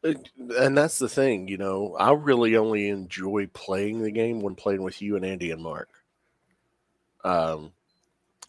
and 0.03 0.77
that's 0.77 0.99
the 0.99 1.09
thing, 1.09 1.47
you 1.47 1.57
know. 1.57 1.95
I 1.99 2.13
really 2.13 2.55
only 2.55 2.89
enjoy 2.89 3.47
playing 3.47 4.01
the 4.01 4.11
game 4.11 4.41
when 4.41 4.55
playing 4.55 4.83
with 4.83 5.01
you 5.01 5.15
and 5.15 5.25
Andy 5.25 5.51
and 5.51 5.61
Mark. 5.61 5.89
Um, 7.23 7.73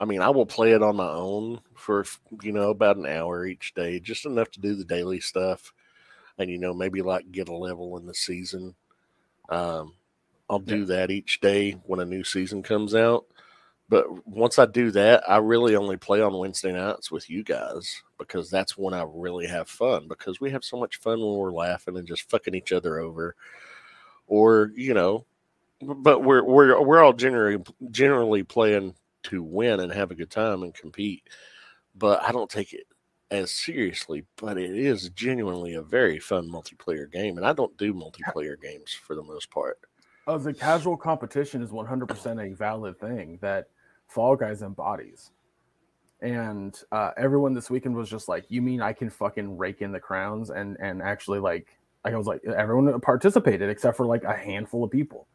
I 0.00 0.04
mean, 0.04 0.20
I 0.20 0.30
will 0.30 0.46
play 0.46 0.72
it 0.72 0.82
on 0.82 0.96
my 0.96 1.08
own 1.08 1.60
for 1.74 2.04
you 2.42 2.52
know 2.52 2.70
about 2.70 2.96
an 2.96 3.06
hour 3.06 3.46
each 3.46 3.74
day, 3.74 3.98
just 3.98 4.26
enough 4.26 4.50
to 4.52 4.60
do 4.60 4.74
the 4.74 4.84
daily 4.84 5.20
stuff, 5.20 5.72
and 6.38 6.50
you 6.50 6.58
know 6.58 6.72
maybe 6.72 7.02
like 7.02 7.32
get 7.32 7.48
a 7.48 7.56
level 7.56 7.96
in 7.98 8.06
the 8.06 8.14
season. 8.14 8.74
Um, 9.48 9.94
I'll 10.50 10.58
do 10.58 10.84
that 10.86 11.10
each 11.10 11.40
day 11.40 11.72
when 11.84 12.00
a 12.00 12.04
new 12.04 12.24
season 12.24 12.62
comes 12.62 12.94
out. 12.94 13.26
But 13.88 14.26
once 14.26 14.58
I 14.58 14.66
do 14.66 14.90
that, 14.92 15.28
I 15.28 15.38
really 15.38 15.74
only 15.74 15.96
play 15.96 16.20
on 16.20 16.36
Wednesday 16.36 16.72
nights 16.72 17.10
with 17.10 17.30
you 17.30 17.42
guys 17.42 18.02
because 18.18 18.50
that's 18.50 18.76
when 18.76 18.92
I 18.92 19.04
really 19.08 19.46
have 19.46 19.68
fun 19.68 20.08
because 20.08 20.40
we 20.40 20.50
have 20.50 20.62
so 20.62 20.78
much 20.78 20.96
fun 20.96 21.20
when 21.20 21.36
we're 21.38 21.52
laughing 21.52 21.96
and 21.96 22.06
just 22.06 22.28
fucking 22.30 22.54
each 22.54 22.72
other 22.72 22.98
over. 22.98 23.34
Or, 24.26 24.72
you 24.74 24.92
know, 24.92 25.24
but 25.80 26.22
we're 26.22 26.44
we're 26.44 26.80
we're 26.82 27.02
all 27.02 27.14
generally 27.14 27.64
generally 27.90 28.42
playing 28.42 28.94
to 29.24 29.42
win 29.42 29.80
and 29.80 29.92
have 29.92 30.10
a 30.10 30.14
good 30.14 30.30
time 30.30 30.62
and 30.62 30.74
compete. 30.74 31.22
But 31.94 32.22
I 32.22 32.32
don't 32.32 32.50
take 32.50 32.74
it 32.74 32.86
as 33.30 33.50
seriously, 33.50 34.24
but 34.36 34.58
it 34.58 34.76
is 34.76 35.08
genuinely 35.10 35.74
a 35.74 35.82
very 35.82 36.18
fun 36.18 36.50
multiplayer 36.50 37.10
game 37.10 37.38
and 37.38 37.46
I 37.46 37.54
don't 37.54 37.76
do 37.78 37.94
multiplayer 37.94 38.60
games 38.60 38.92
for 38.92 39.14
the 39.14 39.22
most 39.22 39.50
part. 39.50 39.78
Uh, 40.28 40.36
the 40.36 40.52
casual 40.52 40.96
competition 40.96 41.62
is 41.62 41.70
100% 41.70 42.52
a 42.52 42.54
valid 42.54 43.00
thing 43.00 43.38
that 43.40 43.68
fall 44.06 44.36
guys 44.36 44.60
embodies. 44.62 45.30
And 46.20 46.78
uh, 46.92 47.12
everyone 47.16 47.54
this 47.54 47.70
weekend 47.70 47.96
was 47.96 48.10
just 48.10 48.28
like 48.28 48.44
you 48.48 48.60
mean 48.60 48.82
i 48.82 48.92
can 48.92 49.08
fucking 49.08 49.56
rake 49.56 49.82
in 49.82 49.92
the 49.92 50.00
crowns 50.00 50.50
and 50.50 50.76
and 50.80 51.00
actually 51.00 51.38
like 51.38 51.68
i 52.04 52.14
was 52.16 52.26
like 52.26 52.44
everyone 52.44 53.00
participated 53.00 53.70
except 53.70 53.96
for 53.96 54.04
like 54.04 54.24
a 54.24 54.34
handful 54.34 54.84
of 54.84 54.90
people. 54.90 55.26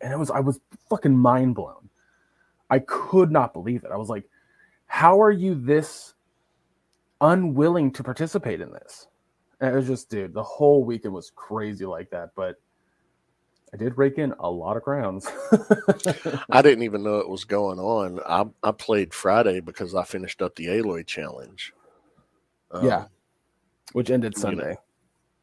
And 0.00 0.12
it 0.12 0.18
was 0.18 0.30
i 0.30 0.40
was 0.40 0.60
fucking 0.90 1.16
mind 1.16 1.54
blown. 1.54 1.88
I 2.68 2.80
could 2.80 3.30
not 3.30 3.52
believe 3.52 3.84
it. 3.84 3.92
I 3.92 3.96
was 3.96 4.08
like 4.08 4.28
how 4.86 5.22
are 5.22 5.30
you 5.30 5.54
this 5.54 6.14
unwilling 7.20 7.92
to 7.92 8.02
participate 8.02 8.60
in 8.60 8.72
this? 8.72 9.06
And 9.60 9.72
it 9.72 9.76
was 9.76 9.86
just 9.86 10.10
dude 10.10 10.34
the 10.34 10.42
whole 10.42 10.84
weekend 10.84 11.14
was 11.14 11.30
crazy 11.34 11.86
like 11.86 12.10
that 12.10 12.30
but 12.34 12.56
I 13.74 13.76
did 13.76 13.98
rake 13.98 14.18
in 14.18 14.32
a 14.38 14.48
lot 14.48 14.76
of 14.76 14.84
crowns. 14.84 15.26
I 16.52 16.62
didn't 16.62 16.84
even 16.84 17.02
know 17.02 17.18
it 17.18 17.28
was 17.28 17.44
going 17.44 17.80
on. 17.80 18.20
I, 18.24 18.68
I 18.68 18.70
played 18.70 19.12
Friday 19.12 19.58
because 19.58 19.96
I 19.96 20.04
finished 20.04 20.40
up 20.40 20.54
the 20.54 20.66
Aloy 20.66 21.04
challenge. 21.04 21.72
Um, 22.70 22.84
yeah, 22.86 23.06
which 23.92 24.10
ended 24.10 24.36
you 24.36 24.42
know, 24.42 24.42
Sunday. 24.42 24.78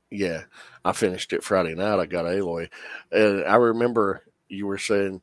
Yeah, 0.10 0.44
I 0.86 0.94
finished 0.94 1.34
it 1.34 1.44
Friday 1.44 1.76
night. 1.76 2.00
I 2.00 2.06
got 2.06 2.24
Aloy, 2.24 2.70
and 3.12 3.44
I 3.44 3.56
remember 3.56 4.24
you 4.48 4.66
were 4.66 4.78
saying 4.78 5.22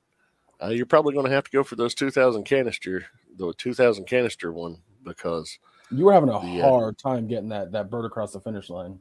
uh, 0.63 0.69
you're 0.69 0.85
probably 0.85 1.15
going 1.15 1.27
to 1.27 1.33
have 1.33 1.45
to 1.45 1.51
go 1.51 1.65
for 1.65 1.77
those 1.77 1.95
2,000 1.95 2.45
canister, 2.45 3.07
the 3.39 3.55
2,000 3.57 4.05
canister 4.05 4.53
one, 4.53 4.83
because 5.03 5.59
You 5.91 6.05
were 6.05 6.13
having 6.13 6.29
a 6.29 6.39
the, 6.39 6.61
uh, 6.61 6.69
hard 6.69 6.99
time 6.99 7.27
getting 7.27 7.49
that 7.49 7.73
that 7.73 7.89
bird 7.89 8.05
across 8.05 8.33
the 8.33 8.41
finish 8.41 8.69
line. 8.69 9.01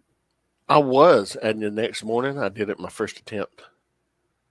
I 0.70 0.78
was. 0.78 1.36
And 1.36 1.62
the 1.62 1.72
next 1.72 2.06
morning, 2.06 2.40
I 2.40 2.48
did 2.48 2.70
it 2.70 2.80
my 2.80 2.90
first 2.90 3.20
attempt. 3.20 3.64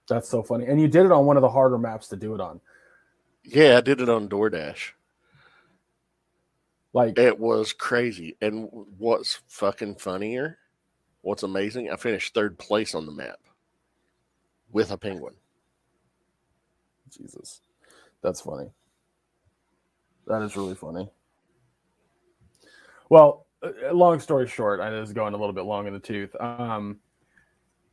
That's 0.07 0.29
so 0.29 0.41
funny. 0.41 0.65
And 0.65 0.79
you 0.79 0.87
did 0.87 1.05
it 1.05 1.11
on 1.11 1.25
one 1.25 1.37
of 1.37 1.41
the 1.41 1.49
harder 1.49 1.77
maps 1.77 2.07
to 2.09 2.15
do 2.15 2.33
it 2.33 2.41
on. 2.41 2.61
Yeah, 3.43 3.77
I 3.77 3.81
did 3.81 4.01
it 4.01 4.09
on 4.09 4.29
DoorDash. 4.29 4.91
Like 6.93 7.17
It 7.17 7.39
was 7.39 7.73
crazy. 7.73 8.37
And 8.41 8.69
what's 8.97 9.41
fucking 9.47 9.95
funnier, 9.95 10.57
what's 11.21 11.43
amazing, 11.43 11.89
I 11.91 11.95
finished 11.97 12.33
third 12.33 12.57
place 12.57 12.95
on 12.95 13.05
the 13.05 13.11
map 13.11 13.39
with 14.71 14.91
a 14.91 14.97
penguin. 14.97 15.35
Jesus. 17.15 17.61
That's 18.21 18.41
funny. 18.41 18.69
That 20.25 20.41
is 20.41 20.57
really 20.57 20.75
funny. 20.75 21.09
Well, 23.09 23.45
uh, 23.63 23.93
long 23.93 24.19
story 24.19 24.47
short, 24.47 24.79
I 24.79 24.89
was 24.89 25.13
going 25.13 25.33
a 25.33 25.37
little 25.37 25.53
bit 25.53 25.63
long 25.63 25.87
in 25.87 25.93
the 25.93 25.99
tooth. 25.99 26.35
Um, 26.39 26.99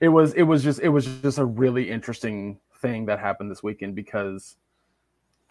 it 0.00 0.08
was 0.08 0.34
it 0.34 0.42
was 0.42 0.62
just 0.62 0.80
it 0.80 0.88
was 0.88 1.06
just 1.22 1.38
a 1.38 1.44
really 1.44 1.90
interesting 1.90 2.58
thing 2.80 3.06
that 3.06 3.18
happened 3.18 3.50
this 3.50 3.62
weekend 3.62 3.94
because 3.94 4.56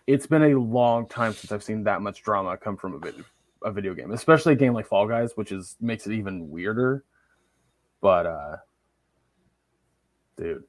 it's 0.06 0.28
been 0.28 0.44
a 0.44 0.60
long 0.60 1.08
time 1.08 1.34
since 1.34 1.52
I've 1.52 1.64
seen 1.64 1.84
that 1.86 2.02
much 2.02 2.24
drama 2.24 2.58
come 2.58 2.76
from 2.76 2.94
a 2.94 3.00
video, 3.00 3.24
a 3.64 3.72
video 3.72 3.94
game, 3.94 4.12
especially 4.12 4.54
a 4.54 4.58
game 4.58 4.74
like 4.74 4.86
Fall 4.86 5.08
Guys, 5.08 5.32
which 5.36 5.52
is 5.52 5.76
makes 5.80 6.06
it 6.08 6.14
even 6.14 6.50
weirder. 6.50 7.04
But 8.02 8.26
uh 8.26 8.58
dude, 10.36 10.64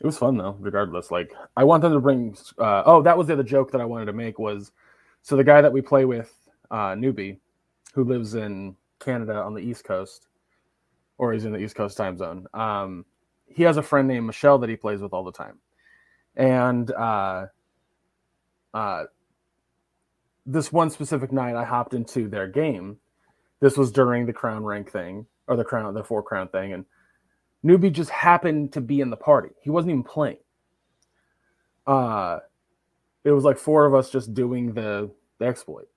it 0.00 0.06
was 0.06 0.18
fun 0.18 0.36
though. 0.36 0.56
Regardless, 0.60 1.10
like 1.10 1.32
I 1.56 1.64
want 1.64 1.82
them 1.82 1.92
to 1.92 2.00
bring. 2.00 2.36
Uh, 2.58 2.82
oh, 2.86 3.02
that 3.02 3.16
was 3.16 3.26
the 3.26 3.32
other 3.32 3.42
joke 3.42 3.72
that 3.72 3.80
I 3.80 3.84
wanted 3.84 4.06
to 4.06 4.12
make 4.12 4.38
was, 4.38 4.72
so 5.22 5.36
the 5.36 5.44
guy 5.44 5.60
that 5.60 5.72
we 5.72 5.80
play 5.80 6.04
with, 6.04 6.32
uh, 6.70 6.92
newbie, 6.92 7.38
who 7.94 8.04
lives 8.04 8.34
in 8.34 8.76
Canada 9.00 9.42
on 9.42 9.54
the 9.54 9.60
East 9.60 9.84
Coast, 9.84 10.28
or 11.18 11.32
he's 11.32 11.44
in 11.44 11.52
the 11.52 11.58
East 11.58 11.74
Coast 11.74 11.96
time 11.96 12.16
zone. 12.16 12.46
Um, 12.54 13.04
he 13.46 13.64
has 13.64 13.76
a 13.76 13.82
friend 13.82 14.08
named 14.08 14.26
Michelle 14.26 14.58
that 14.58 14.70
he 14.70 14.76
plays 14.76 15.00
with 15.00 15.12
all 15.12 15.24
the 15.24 15.32
time, 15.32 15.58
and 16.36 16.90
uh, 16.92 17.46
uh, 18.72 19.04
this 20.46 20.72
one 20.72 20.90
specific 20.90 21.32
night, 21.32 21.56
I 21.56 21.64
hopped 21.64 21.92
into 21.92 22.28
their 22.28 22.48
game. 22.48 22.98
This 23.60 23.76
was 23.76 23.92
during 23.92 24.24
the 24.24 24.32
crown 24.32 24.64
rank 24.64 24.90
thing 24.90 25.26
or 25.46 25.56
the 25.56 25.64
crown, 25.64 25.92
the 25.94 26.04
four 26.04 26.22
crown 26.22 26.48
thing, 26.48 26.72
and 26.72 26.84
newbie 27.64 27.92
just 27.92 28.10
happened 28.10 28.72
to 28.72 28.80
be 28.80 29.00
in 29.00 29.10
the 29.10 29.16
party. 29.16 29.50
He 29.62 29.70
wasn't 29.70 29.90
even 29.90 30.04
playing. 30.04 30.38
Uh, 31.86 32.38
it 33.24 33.32
was 33.32 33.44
like 33.44 33.58
four 33.58 33.84
of 33.84 33.94
us 33.94 34.10
just 34.10 34.32
doing 34.34 34.74
the, 34.74 35.10
the 35.38 35.46
exploit. 35.46 35.88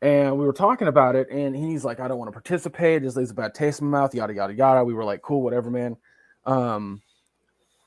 And 0.00 0.38
we 0.38 0.46
were 0.46 0.52
talking 0.52 0.86
about 0.86 1.16
it, 1.16 1.28
and 1.28 1.56
he's 1.56 1.84
like, 1.84 1.98
I 1.98 2.06
don't 2.06 2.18
want 2.18 2.28
to 2.28 2.32
participate. 2.32 3.02
Just 3.02 3.16
leaves 3.16 3.32
a 3.32 3.34
bad 3.34 3.54
taste 3.54 3.80
in 3.80 3.88
my 3.88 3.98
mouth, 3.98 4.14
yada, 4.14 4.32
yada, 4.32 4.54
yada. 4.54 4.84
We 4.84 4.94
were 4.94 5.04
like, 5.04 5.22
cool, 5.22 5.42
whatever, 5.42 5.70
man. 5.70 5.96
Um, 6.46 7.02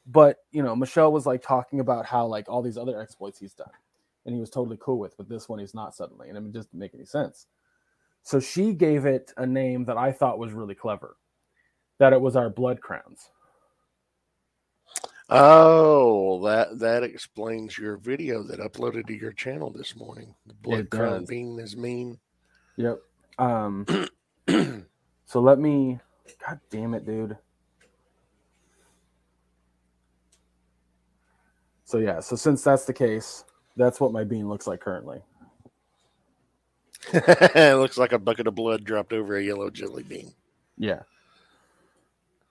but, 0.06 0.38
you 0.51 0.62
know, 0.62 0.75
Michelle 0.75 1.13
was 1.13 1.25
like 1.25 1.41
talking 1.41 1.80
about 1.80 2.06
how, 2.06 2.25
like, 2.25 2.50
all 2.50 2.62
these 2.62 2.77
other 2.77 3.00
exploits 3.00 3.39
he's 3.39 3.53
done, 3.53 3.72
and 4.25 4.36
he 4.36 4.41
was 4.41 4.50
totally 4.50 4.77
cool 4.82 5.00
with, 5.00 5.15
but 5.15 5.30
this 5.30 5.48
one 5.48 5.60
he's 5.60 5.74
not 5.74 5.96
suddenly. 5.96 6.27
And 6.27 6.38
it 6.38 6.53
just 6.53 6.70
didn't 6.72 6.82
make 6.82 6.94
any 6.94 7.06
sense. 7.06 7.48
So 8.24 8.39
she 8.39 8.74
gave 8.74 9.06
it 9.06 9.34
a 9.38 9.46
name 9.46 9.86
that 9.86 9.98
I 9.98 10.12
thought 10.12 10.38
was 10.38 10.51
really 10.51 10.75
clever 10.75 11.15
that 11.98 12.13
it 12.13 12.20
was 12.20 12.36
our 12.36 12.50
blood 12.50 12.82
crowns. 12.82 13.30
Oh, 15.34 16.46
that 16.46 16.80
that 16.80 17.04
explains 17.04 17.78
your 17.78 17.96
video 17.96 18.44
that 18.44 18.60
uploaded 18.60 19.08
to 19.08 19.16
your 19.16 19.32
channel 19.32 19.72
this 19.72 19.96
morning. 19.96 20.36
The 20.46 20.54
blood 20.54 20.90
crown 20.90 21.24
being 21.24 21.58
is 21.58 21.78
mean. 21.78 22.20
Yep. 22.76 23.00
Um. 23.40 23.86
so 25.26 25.40
let 25.40 25.58
me. 25.58 26.00
God 26.46 26.60
damn 26.70 26.94
it, 26.94 27.06
dude. 27.06 27.38
So 31.86 31.98
yeah. 32.00 32.20
So 32.20 32.36
since 32.36 32.62
that's 32.62 32.84
the 32.84 32.94
case, 32.94 33.46
that's 33.78 34.02
what 34.02 34.12
my 34.12 34.26
bean 34.26 34.50
looks 34.50 34.67
like 34.67 34.82
currently. 34.82 35.22
it 37.13 37.80
looks 37.80 37.98
like 37.98 38.12
a 38.12 38.20
bucket 38.20 38.48
of 38.48 38.56
blood 38.56 38.84
dropped 38.84 39.13
over 39.13 39.38
a 39.38 39.44
yellow 39.44 39.70
jelly 39.70 40.04
bean. 40.04 40.34
Yeah. 40.78 41.04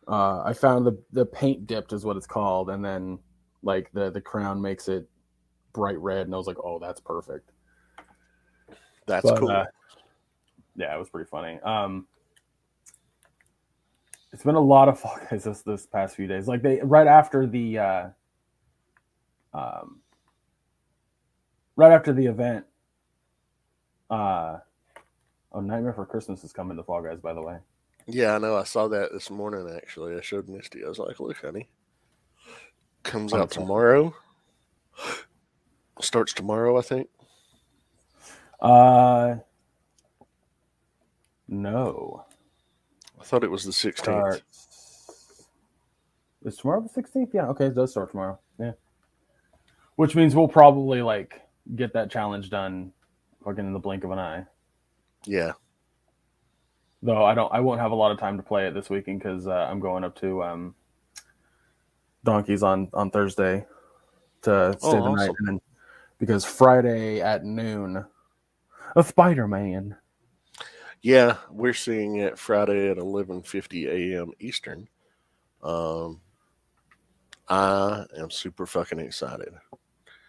Uh, 0.09 0.43
I 0.43 0.53
found 0.53 0.87
the 0.87 0.99
the 1.13 1.27
paint 1.27 1.67
dipped 1.67 1.93
is 1.93 2.05
what 2.05 2.17
it's 2.17 2.27
called, 2.27 2.71
and 2.71 2.85
then 2.85 3.19
like 3.63 3.91
the 3.93 4.11
the 4.11 4.21
crown 4.21 4.61
makes 4.61 4.89
it 4.89 5.09
bright 5.73 5.99
red, 5.99 6.27
and 6.27 6.35
I 6.35 6.39
was 6.39 6.47
like, 6.47 6.59
oh, 6.63 6.79
that's 6.79 7.01
perfect. 7.01 7.51
That's 9.07 9.29
but, 9.29 9.39
cool. 9.39 9.51
Uh, 9.51 9.65
yeah, 10.77 10.95
it 10.95 10.99
was 10.99 11.11
pretty 11.11 11.29
funny. 11.29 11.61
Um, 11.61 12.07
it's 14.33 14.43
been 14.43 14.55
a 14.55 14.61
lot 14.61 14.89
of 14.89 14.99
Fall 14.99 15.19
Guys 15.31 15.45
this 15.45 15.63
this 15.63 15.87
past 15.87 16.17
few 16.17 16.27
days. 16.27 16.49
Like 16.49 16.63
they 16.63 16.81
right 16.83 17.07
after 17.07 17.47
the 17.47 17.79
uh, 17.79 18.09
um, 19.53 20.01
right 21.77 21.93
after 21.93 22.13
the 22.13 22.27
event. 22.27 22.65
Uh, 24.09 24.59
oh, 25.53 25.61
Nightmare 25.61 25.93
for 25.93 26.05
Christmas 26.05 26.43
is 26.43 26.53
coming 26.53 26.77
to 26.77 26.83
Fall 26.83 27.03
Guys, 27.03 27.21
by 27.21 27.33
the 27.33 27.43
way. 27.43 27.59
Yeah, 28.07 28.35
I 28.35 28.39
know. 28.39 28.57
I 28.57 28.65
saw 28.65 28.89
that 28.89 29.13
this 29.13 29.31
morning. 29.31 29.69
Actually, 29.75 30.17
I 30.17 30.21
showed 30.21 30.49
Misty. 30.49 30.85
I 30.85 30.89
was 30.89 30.99
like, 30.99 31.21
"Look, 31.21 31.37
honey, 31.37 31.69
comes 33.03 33.33
out 33.33 33.51
tomorrow. 33.51 34.15
Starts 36.01 36.33
tomorrow, 36.33 36.79
I 36.79 36.83
think." 36.83 37.09
Uh, 38.61 39.37
no. 41.49 42.25
I 43.21 43.25
thought 43.25 43.45
it 43.45 43.51
was 43.51 43.65
the 43.65 43.73
sixteenth. 43.73 44.43
Is 46.45 46.57
tomorrow 46.57 46.81
the 46.81 46.89
sixteenth? 46.89 47.31
Yeah. 47.35 47.47
Okay, 47.49 47.67
it 47.67 47.75
does 47.75 47.91
start 47.91 48.11
tomorrow. 48.11 48.39
Yeah. 48.59 48.73
Which 49.97 50.17
means 50.17 50.35
we'll 50.35 50.49
probably 50.49 51.03
like 51.03 51.41
get 51.77 51.93
that 51.93 52.11
challenge 52.11 52.51
done, 52.51 52.93
fucking 53.45 53.67
in 53.67 53.73
the 53.73 53.79
blink 53.79 54.05
of 54.05 54.11
an 54.11 54.19
eye. 54.19 54.47
Yeah 55.27 55.53
though 57.03 57.25
I 57.25 57.35
don't 57.35 57.53
I 57.53 57.61
won't 57.61 57.81
have 57.81 57.93
a 57.93 57.97
lot 57.97 58.13
of 58.13 58.19
time 58.19 58.37
to 58.37 58.43
play 58.43 58.67
it 58.67 58.75
this 58.75 58.91
weekend 58.91 59.21
because 59.21 59.47
uh, 59.47 59.69
I'm 59.71 59.81
going 59.81 60.05
up 60.05 60.19
to 60.21 60.43
um, 60.43 60.75
Donkeys 62.25 62.63
on 62.63 62.89
on 62.93 63.11
Thursday 63.11 63.67
to 64.43 64.77
stay 64.79 64.89
oh, 64.89 65.05
the 65.05 65.11
night, 65.11 65.31
and 65.39 65.49
then 65.49 65.61
because 66.19 66.45
Friday 66.45 67.21
at 67.21 67.45
noon, 67.45 68.05
a 68.97 69.05
Spider 69.05 69.49
Man. 69.49 69.97
Yeah, 71.03 71.39
we're 71.51 71.73
seeing 71.73 72.17
it 72.17 72.39
Friday 72.39 72.91
at 72.91 72.99
11:50 72.99 73.87
a.m. 73.89 74.33
Eastern. 74.39 74.87
Um, 75.63 76.21
I 77.49 78.05
am 78.19 78.31
super 78.31 78.67
fucking 78.67 78.99
excited. 78.99 79.55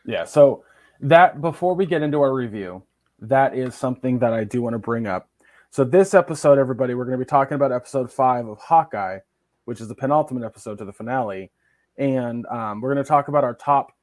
Yeah, 0.06 0.24
so 0.24 0.64
that 1.02 1.42
before 1.42 1.76
we 1.76 1.86
get 1.86 2.02
into 2.02 2.22
our 2.22 2.34
review, 2.34 2.84
that 3.20 3.56
is 3.56 3.76
something 3.76 4.20
that 4.20 4.34
I 4.34 4.46
do 4.46 4.62
want 4.62 4.74
to 4.74 4.80
bring 4.80 5.08
up 5.08 5.30
so 5.72 5.86
this 5.86 6.14
episode, 6.14 6.58
everybody, 6.60 6.94
we're 6.96 7.06
going 7.06 7.18
to 7.18 7.26
be 7.26 7.30
talking 7.30 7.56
about 7.56 7.72
episode 7.72 8.12
five 8.12 8.46
of 8.46 8.58
Hawkeye, 8.58 9.20
which 9.64 9.80
is 9.80 9.88
the 9.88 9.96
penultimate 9.96 10.44
episode 10.44 10.78
to 10.80 10.86
the 10.86 10.92
finale, 10.92 11.50
and 11.98 12.46
um, 12.48 12.82
we're 12.82 12.94
going 12.94 13.04
to 13.04 13.08
talk 13.08 13.30
about 13.30 13.46
our 13.46 13.54
top 13.54 13.94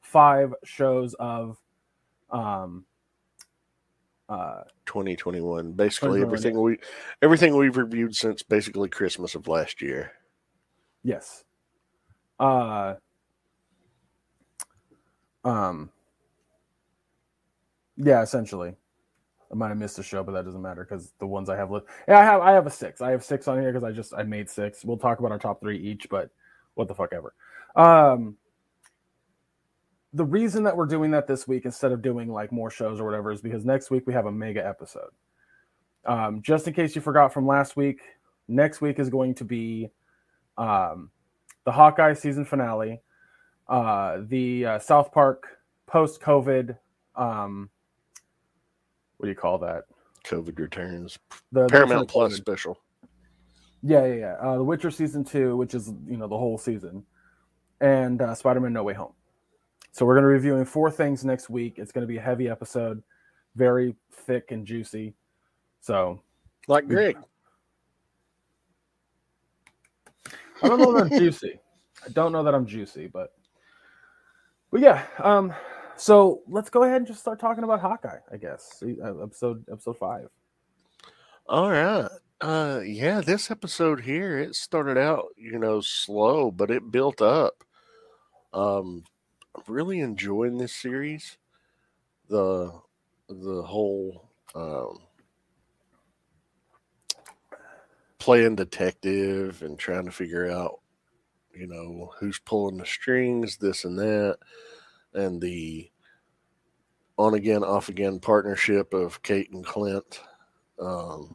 five 0.00 0.54
shows 0.64 1.14
of 1.20 1.58
um, 2.30 2.86
uh, 4.30 4.62
2021. 4.86 5.72
Basically, 5.72 6.22
everything 6.22 6.58
we 6.58 6.78
everything 7.20 7.54
we've 7.54 7.76
reviewed 7.76 8.16
since 8.16 8.42
basically 8.42 8.88
Christmas 8.88 9.34
of 9.34 9.48
last 9.48 9.82
year. 9.82 10.12
Yes. 11.02 11.44
Uh. 12.40 12.94
Um. 15.44 15.90
Yeah, 17.98 18.22
essentially. 18.22 18.76
I 19.50 19.54
might 19.54 19.68
have 19.68 19.78
missed 19.78 19.98
a 19.98 20.02
show, 20.02 20.22
but 20.22 20.32
that 20.32 20.44
doesn't 20.44 20.60
matter 20.60 20.84
because 20.84 21.12
the 21.18 21.26
ones 21.26 21.48
I 21.48 21.56
have 21.56 21.70
left, 21.70 21.86
Yeah, 22.06 22.18
I 22.18 22.24
have 22.24 22.40
I 22.40 22.52
have 22.52 22.66
a 22.66 22.70
six. 22.70 23.00
I 23.00 23.10
have 23.10 23.24
six 23.24 23.48
on 23.48 23.60
here 23.60 23.72
because 23.72 23.84
I 23.84 23.92
just 23.92 24.12
I 24.14 24.22
made 24.22 24.50
six. 24.50 24.84
We'll 24.84 24.98
talk 24.98 25.18
about 25.18 25.32
our 25.32 25.38
top 25.38 25.60
three 25.60 25.78
each, 25.78 26.08
but 26.10 26.30
what 26.74 26.88
the 26.88 26.94
fuck 26.94 27.12
ever. 27.12 27.34
Um, 27.76 28.36
the 30.12 30.24
reason 30.24 30.64
that 30.64 30.76
we're 30.76 30.86
doing 30.86 31.10
that 31.12 31.26
this 31.26 31.46
week 31.46 31.64
instead 31.64 31.92
of 31.92 32.02
doing 32.02 32.28
like 32.28 32.52
more 32.52 32.70
shows 32.70 33.00
or 33.00 33.04
whatever 33.04 33.30
is 33.30 33.40
because 33.40 33.64
next 33.64 33.90
week 33.90 34.06
we 34.06 34.12
have 34.12 34.26
a 34.26 34.32
mega 34.32 34.66
episode. 34.66 35.10
Um, 36.04 36.40
just 36.42 36.66
in 36.66 36.74
case 36.74 36.94
you 36.94 37.02
forgot 37.02 37.32
from 37.32 37.46
last 37.46 37.76
week, 37.76 38.00
next 38.48 38.80
week 38.80 38.98
is 38.98 39.10
going 39.10 39.34
to 39.36 39.44
be 39.44 39.90
um, 40.56 41.10
the 41.64 41.72
Hawkeye 41.72 42.14
season 42.14 42.44
finale, 42.44 43.02
uh, 43.68 44.18
the 44.26 44.64
uh, 44.64 44.78
South 44.78 45.12
Park 45.12 45.46
post 45.86 46.20
COVID 46.20 46.78
um, 47.14 47.68
what 49.18 49.26
do 49.26 49.30
you 49.30 49.36
call 49.36 49.58
that? 49.58 49.84
COVID 50.24 50.58
returns. 50.58 51.18
The 51.52 51.66
Paramount 51.66 52.08
Plus 52.08 52.34
special. 52.34 52.78
Yeah, 53.82 54.06
yeah, 54.06 54.14
yeah. 54.14 54.34
Uh, 54.40 54.56
the 54.56 54.64
Witcher 54.64 54.90
season 54.90 55.24
two, 55.24 55.56
which 55.56 55.74
is 55.74 55.92
you 56.06 56.16
know 56.16 56.26
the 56.26 56.36
whole 56.36 56.58
season, 56.58 57.04
and 57.80 58.20
uh, 58.20 58.34
Spider-Man: 58.34 58.72
No 58.72 58.82
Way 58.82 58.94
Home. 58.94 59.12
So 59.92 60.04
we're 60.04 60.14
going 60.14 60.24
to 60.24 60.28
be 60.28 60.34
reviewing 60.34 60.64
four 60.64 60.90
things 60.90 61.24
next 61.24 61.48
week. 61.48 61.78
It's 61.78 61.92
going 61.92 62.02
to 62.02 62.08
be 62.08 62.18
a 62.18 62.20
heavy 62.20 62.48
episode, 62.48 63.02
very 63.54 63.94
thick 64.12 64.50
and 64.50 64.66
juicy. 64.66 65.14
So, 65.80 66.20
like 66.66 66.86
Greg. 66.88 67.16
I 70.62 70.68
don't 70.68 70.80
know 70.80 70.92
that 70.92 71.12
I'm 71.12 71.18
juicy. 71.18 71.58
I 72.04 72.08
don't 72.10 72.32
know 72.32 72.42
that 72.42 72.54
I'm 72.54 72.66
juicy, 72.66 73.06
but 73.06 73.32
but 74.70 74.80
yeah. 74.80 75.04
Um, 75.18 75.54
so 75.98 76.42
let's 76.48 76.70
go 76.70 76.84
ahead 76.84 76.98
and 76.98 77.06
just 77.06 77.20
start 77.20 77.40
talking 77.40 77.64
about 77.64 77.80
Hawkeye, 77.80 78.20
I 78.32 78.36
guess. 78.36 78.82
Uh, 78.82 79.22
episode 79.22 79.64
episode 79.70 79.98
five. 79.98 80.28
All 81.46 81.70
right. 81.70 82.08
Uh 82.40 82.80
yeah, 82.84 83.20
this 83.20 83.50
episode 83.50 84.00
here, 84.00 84.38
it 84.38 84.54
started 84.54 84.96
out, 84.96 85.26
you 85.36 85.58
know, 85.58 85.80
slow, 85.80 86.50
but 86.50 86.70
it 86.70 86.90
built 86.90 87.20
up. 87.20 87.64
Um 88.52 89.04
I'm 89.54 89.62
really 89.66 90.00
enjoying 90.00 90.56
this 90.56 90.74
series. 90.74 91.36
The 92.28 92.72
the 93.28 93.62
whole 93.62 94.30
um 94.54 95.00
playing 98.18 98.56
detective 98.56 99.62
and 99.62 99.78
trying 99.78 100.04
to 100.04 100.12
figure 100.12 100.50
out, 100.50 100.80
you 101.52 101.66
know, 101.66 102.12
who's 102.20 102.38
pulling 102.38 102.76
the 102.76 102.86
strings, 102.86 103.56
this 103.56 103.84
and 103.84 103.98
that, 103.98 104.38
and 105.18 105.40
the 105.40 105.90
on 107.18 107.34
again, 107.34 107.64
off 107.64 107.88
again 107.88 108.20
partnership 108.20 108.94
of 108.94 109.22
Kate 109.22 109.50
and 109.50 109.64
Clint. 109.64 110.20
Um, 110.78 111.34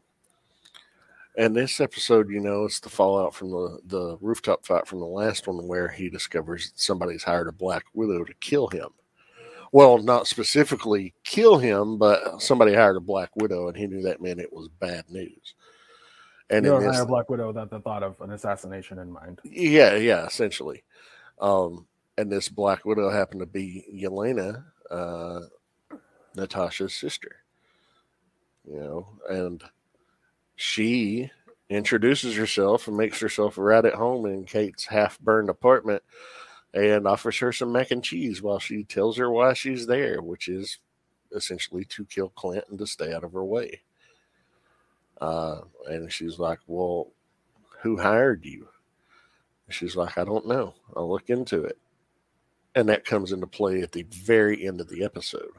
and 1.38 1.56
this 1.56 1.82
episode, 1.82 2.30
you 2.30 2.40
know, 2.40 2.66
it's 2.66 2.80
the 2.80 2.90
fallout 2.90 3.36
from 3.36 3.52
the, 3.52 3.80
the 3.88 4.18
rooftop 4.22 4.66
fight 4.66 4.88
from 4.88 5.00
the 5.00 5.06
last 5.06 5.48
one 5.48 5.68
where 5.68 5.90
he 5.90 6.10
discovers 6.10 6.70
that 6.70 6.80
somebody's 6.80 7.24
hired 7.24 7.48
a 7.48 7.52
Black 7.52 7.84
Widow 7.94 8.24
to 8.24 8.34
kill 8.36 8.68
him. 8.68 8.90
Well, 9.72 9.98
not 9.98 10.28
specifically 10.28 11.16
kill 11.24 11.58
him, 11.58 11.98
but 11.98 12.42
somebody 12.42 12.76
hired 12.76 12.96
a 12.96 13.02
Black 13.02 13.32
Widow, 13.36 13.68
and 13.68 13.76
he 13.76 13.88
knew 13.88 14.04
that 14.04 14.22
meant 14.22 14.40
it 14.40 14.54
was 14.54 14.70
bad 14.80 15.06
news. 15.10 15.56
And 16.52 16.64
you 16.64 16.72
don't 16.72 16.84
hire 16.84 17.02
a 17.02 17.08
Black 17.08 17.30
Widow 17.30 17.48
without 17.48 17.72
the 17.72 17.80
thought 17.80 18.04
of 18.04 18.22
an 18.22 18.32
assassination 18.32 19.00
in 19.00 19.12
mind. 19.12 19.42
Yeah, 19.44 19.96
yeah, 19.96 20.28
essentially. 20.28 20.84
Um, 21.42 21.88
and 22.18 22.32
this 22.32 22.50
Black 22.50 22.86
Widow 22.86 23.10
happened 23.10 23.42
to 23.42 23.46
be 23.46 23.86
Yelena, 23.94 24.66
uh, 24.90 25.42
Natasha's 26.36 26.94
sister. 26.94 27.38
You 28.66 28.80
know, 28.80 29.08
and 29.30 29.64
she 30.56 31.32
introduces 31.70 32.36
herself 32.36 32.88
and 32.88 32.96
makes 32.96 33.20
herself 33.20 33.58
right 33.58 33.84
at 33.84 33.96
home 33.96 34.26
in 34.26 34.46
Kate's 34.46 34.86
half 34.86 35.20
burned 35.20 35.50
apartment 35.50 36.04
and 36.74 37.08
offers 37.08 37.38
her 37.40 37.52
some 37.52 37.72
mac 37.72 37.92
and 37.92 38.04
cheese 38.04 38.42
while 38.42 38.60
she 38.60 38.84
tells 38.84 39.18
her 39.18 39.30
why 39.30 39.54
she's 39.54 39.86
there, 39.88 40.22
which 40.22 40.48
is 40.48 40.80
essentially 41.36 41.84
to 41.86 42.06
kill 42.06 42.30
Clint 42.30 42.66
and 42.70 42.80
to 42.80 42.88
stay 42.88 43.14
out 43.14 43.24
of 43.24 43.34
her 43.34 43.44
way. 43.44 43.82
Uh, 45.20 45.62
and 45.88 46.12
she's 46.12 46.40
like, 46.40 46.60
Well, 46.68 47.12
who 47.82 47.98
hired 47.98 48.46
you? 48.46 48.68
she's 49.70 49.96
like, 49.96 50.18
I 50.18 50.24
don't 50.24 50.48
know. 50.48 50.76
I'll 50.96 51.10
look 51.10 51.30
into 51.30 51.64
it. 51.64 51.78
And 52.76 52.90
that 52.90 53.06
comes 53.06 53.32
into 53.32 53.48
play 53.48 53.82
at 53.82 53.92
the 53.92 54.04
very 54.04 54.66
end 54.66 54.82
of 54.82 54.90
the 54.90 55.04
episode. 55.04 55.52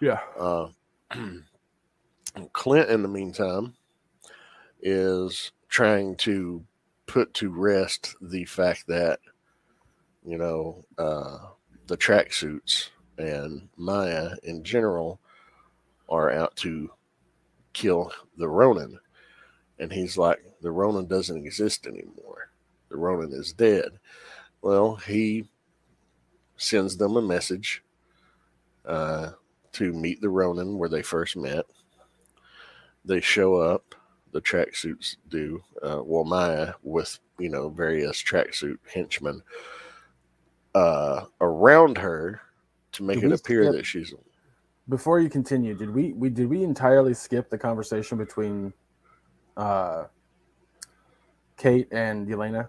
Yeah. 0.00 0.20
Uh, 0.38 0.68
Clint, 2.52 2.90
in 2.90 3.02
the 3.02 3.08
meantime, 3.08 3.74
is 4.82 5.52
trying 5.68 6.16
to 6.16 6.64
put 7.06 7.34
to 7.34 7.50
rest 7.50 8.16
the 8.20 8.44
fact 8.44 8.86
that, 8.88 9.20
you 10.24 10.38
know, 10.38 10.82
uh, 10.98 11.38
the 11.86 11.96
tracksuits 11.96 12.88
and 13.18 13.68
Maya 13.76 14.30
in 14.42 14.64
general 14.64 15.20
are 16.08 16.30
out 16.30 16.56
to 16.56 16.90
kill 17.72 18.12
the 18.36 18.48
Ronin. 18.48 18.98
And 19.78 19.92
he's 19.92 20.16
like, 20.16 20.42
the 20.62 20.70
Ronin 20.70 21.06
doesn't 21.06 21.36
exist 21.36 21.86
anymore. 21.86 22.50
The 22.88 22.96
Ronin 22.96 23.32
is 23.32 23.52
dead. 23.52 23.98
Well, 24.62 24.96
he 24.96 25.48
sends 26.56 26.96
them 26.96 27.16
a 27.16 27.22
message 27.22 27.82
uh, 28.86 29.30
to 29.72 29.92
meet 29.92 30.20
the 30.20 30.28
Ronin 30.28 30.78
where 30.78 30.88
they 30.88 31.02
first 31.02 31.36
met. 31.36 31.66
They 33.04 33.20
show 33.20 33.56
up 33.56 33.94
the 34.32 34.40
tracksuits 34.40 35.16
do. 35.28 35.62
Uh, 35.82 36.00
well, 36.04 36.24
Maya 36.24 36.74
with 36.82 37.18
you 37.38 37.48
know 37.48 37.70
various 37.70 38.22
tracksuit 38.22 38.78
henchmen 38.92 39.42
uh, 40.74 41.24
around 41.40 41.96
her 41.98 42.40
to 42.92 43.02
make 43.02 43.20
did 43.20 43.32
it 43.32 43.40
appear 43.40 43.64
skip, 43.64 43.74
that 43.76 43.86
she's. 43.86 44.14
Before 44.88 45.20
you 45.20 45.30
continue, 45.30 45.74
did 45.74 45.88
we 45.88 46.12
we 46.12 46.28
did 46.28 46.48
we 46.48 46.62
entirely 46.62 47.14
skip 47.14 47.48
the 47.48 47.58
conversation 47.58 48.18
between 48.18 48.72
uh, 49.56 50.04
Kate 51.56 51.88
and 51.92 52.26
Yelena? 52.26 52.68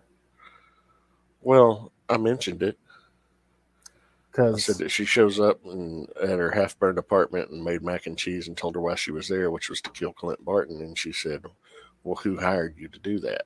Well, 1.42 1.92
I 2.10 2.18
mentioned 2.18 2.64
it. 2.64 2.78
Because 4.36 4.66
said 4.66 4.78
that 4.80 4.90
she 4.90 5.06
shows 5.06 5.40
up 5.40 5.62
in, 5.66 6.08
at 6.22 6.30
her 6.30 6.52
half 6.52 6.78
burned 6.78 6.98
apartment 6.98 7.52
and 7.52 7.64
made 7.64 7.82
mac 7.82 8.06
and 8.06 8.18
cheese 8.18 8.48
and 8.48 8.58
told 8.58 8.76
her 8.76 8.82
why 8.82 8.96
she 8.96 9.12
was 9.12 9.30
there, 9.30 9.50
which 9.50 9.70
was 9.70 9.80
to 9.82 9.90
kill 9.92 10.12
Clint 10.12 10.44
Barton. 10.44 10.82
And 10.82 10.98
she 10.98 11.14
said, 11.14 11.46
Well, 12.04 12.18
who 12.18 12.38
hired 12.38 12.76
you 12.78 12.90
to 12.90 13.00
do 13.00 13.20
that? 13.20 13.44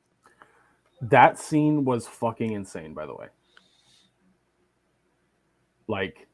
That 1.01 1.37
scene 1.37 1.85
was 1.85 2.07
fucking 2.07 2.53
insane, 2.53 2.93
by 2.95 3.05
the 3.05 3.15
way. 3.15 3.27
Like, 5.87 6.27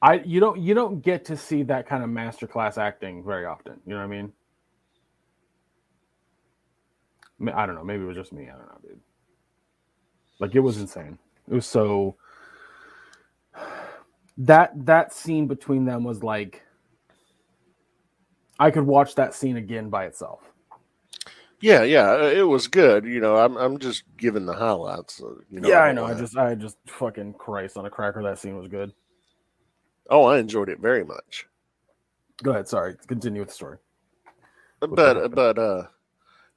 I 0.00 0.14
you 0.24 0.40
don't 0.40 0.58
you 0.60 0.74
don't 0.74 1.02
get 1.02 1.26
to 1.26 1.36
see 1.36 1.62
that 1.64 1.86
kind 1.86 2.02
of 2.02 2.10
masterclass 2.10 2.78
acting 2.78 3.24
very 3.24 3.44
often. 3.44 3.80
You 3.86 3.94
know 3.94 3.98
what 3.98 4.04
I 4.04 4.08
mean? 4.08 4.32
I 7.54 7.66
don't 7.66 7.74
know. 7.74 7.84
Maybe 7.84 8.02
it 8.02 8.06
was 8.06 8.16
just 8.16 8.32
me. 8.32 8.44
I 8.44 8.56
don't 8.56 8.66
know, 8.66 8.78
dude. 8.82 9.00
Like 10.38 10.54
it 10.54 10.60
was 10.60 10.78
insane. 10.78 11.18
It 11.48 11.54
was 11.54 11.66
so 11.66 12.16
that 14.38 14.72
that 14.86 15.12
scene 15.12 15.46
between 15.46 15.84
them 15.84 16.04
was 16.04 16.22
like 16.22 16.62
I 18.58 18.70
could 18.70 18.86
watch 18.86 19.14
that 19.14 19.34
scene 19.34 19.56
again 19.56 19.90
by 19.90 20.06
itself. 20.06 20.50
Yeah, 21.60 21.82
yeah, 21.82 22.28
it 22.28 22.46
was 22.46 22.68
good. 22.68 23.04
You 23.06 23.20
know, 23.20 23.36
I'm 23.36 23.56
I'm 23.56 23.78
just 23.78 24.04
giving 24.16 24.44
the 24.44 24.54
highlights. 24.54 25.20
You 25.50 25.60
know, 25.60 25.68
yeah, 25.68 25.80
I 25.80 25.92
know. 25.92 26.04
I 26.04 26.14
just 26.14 26.36
I 26.36 26.54
just 26.54 26.76
fucking 26.86 27.34
Christ 27.34 27.76
on 27.76 27.86
a 27.86 27.90
cracker. 27.90 28.22
That 28.22 28.38
scene 28.38 28.58
was 28.58 28.68
good. 28.68 28.92
Oh, 30.10 30.24
I 30.24 30.38
enjoyed 30.38 30.68
it 30.68 30.80
very 30.80 31.04
much. 31.04 31.46
Go 32.42 32.50
ahead. 32.50 32.68
Sorry. 32.68 32.94
Continue 33.06 33.40
with 33.40 33.48
the 33.48 33.54
story. 33.54 33.78
but 34.80 35.28
but 35.34 35.58
uh, 35.58 35.84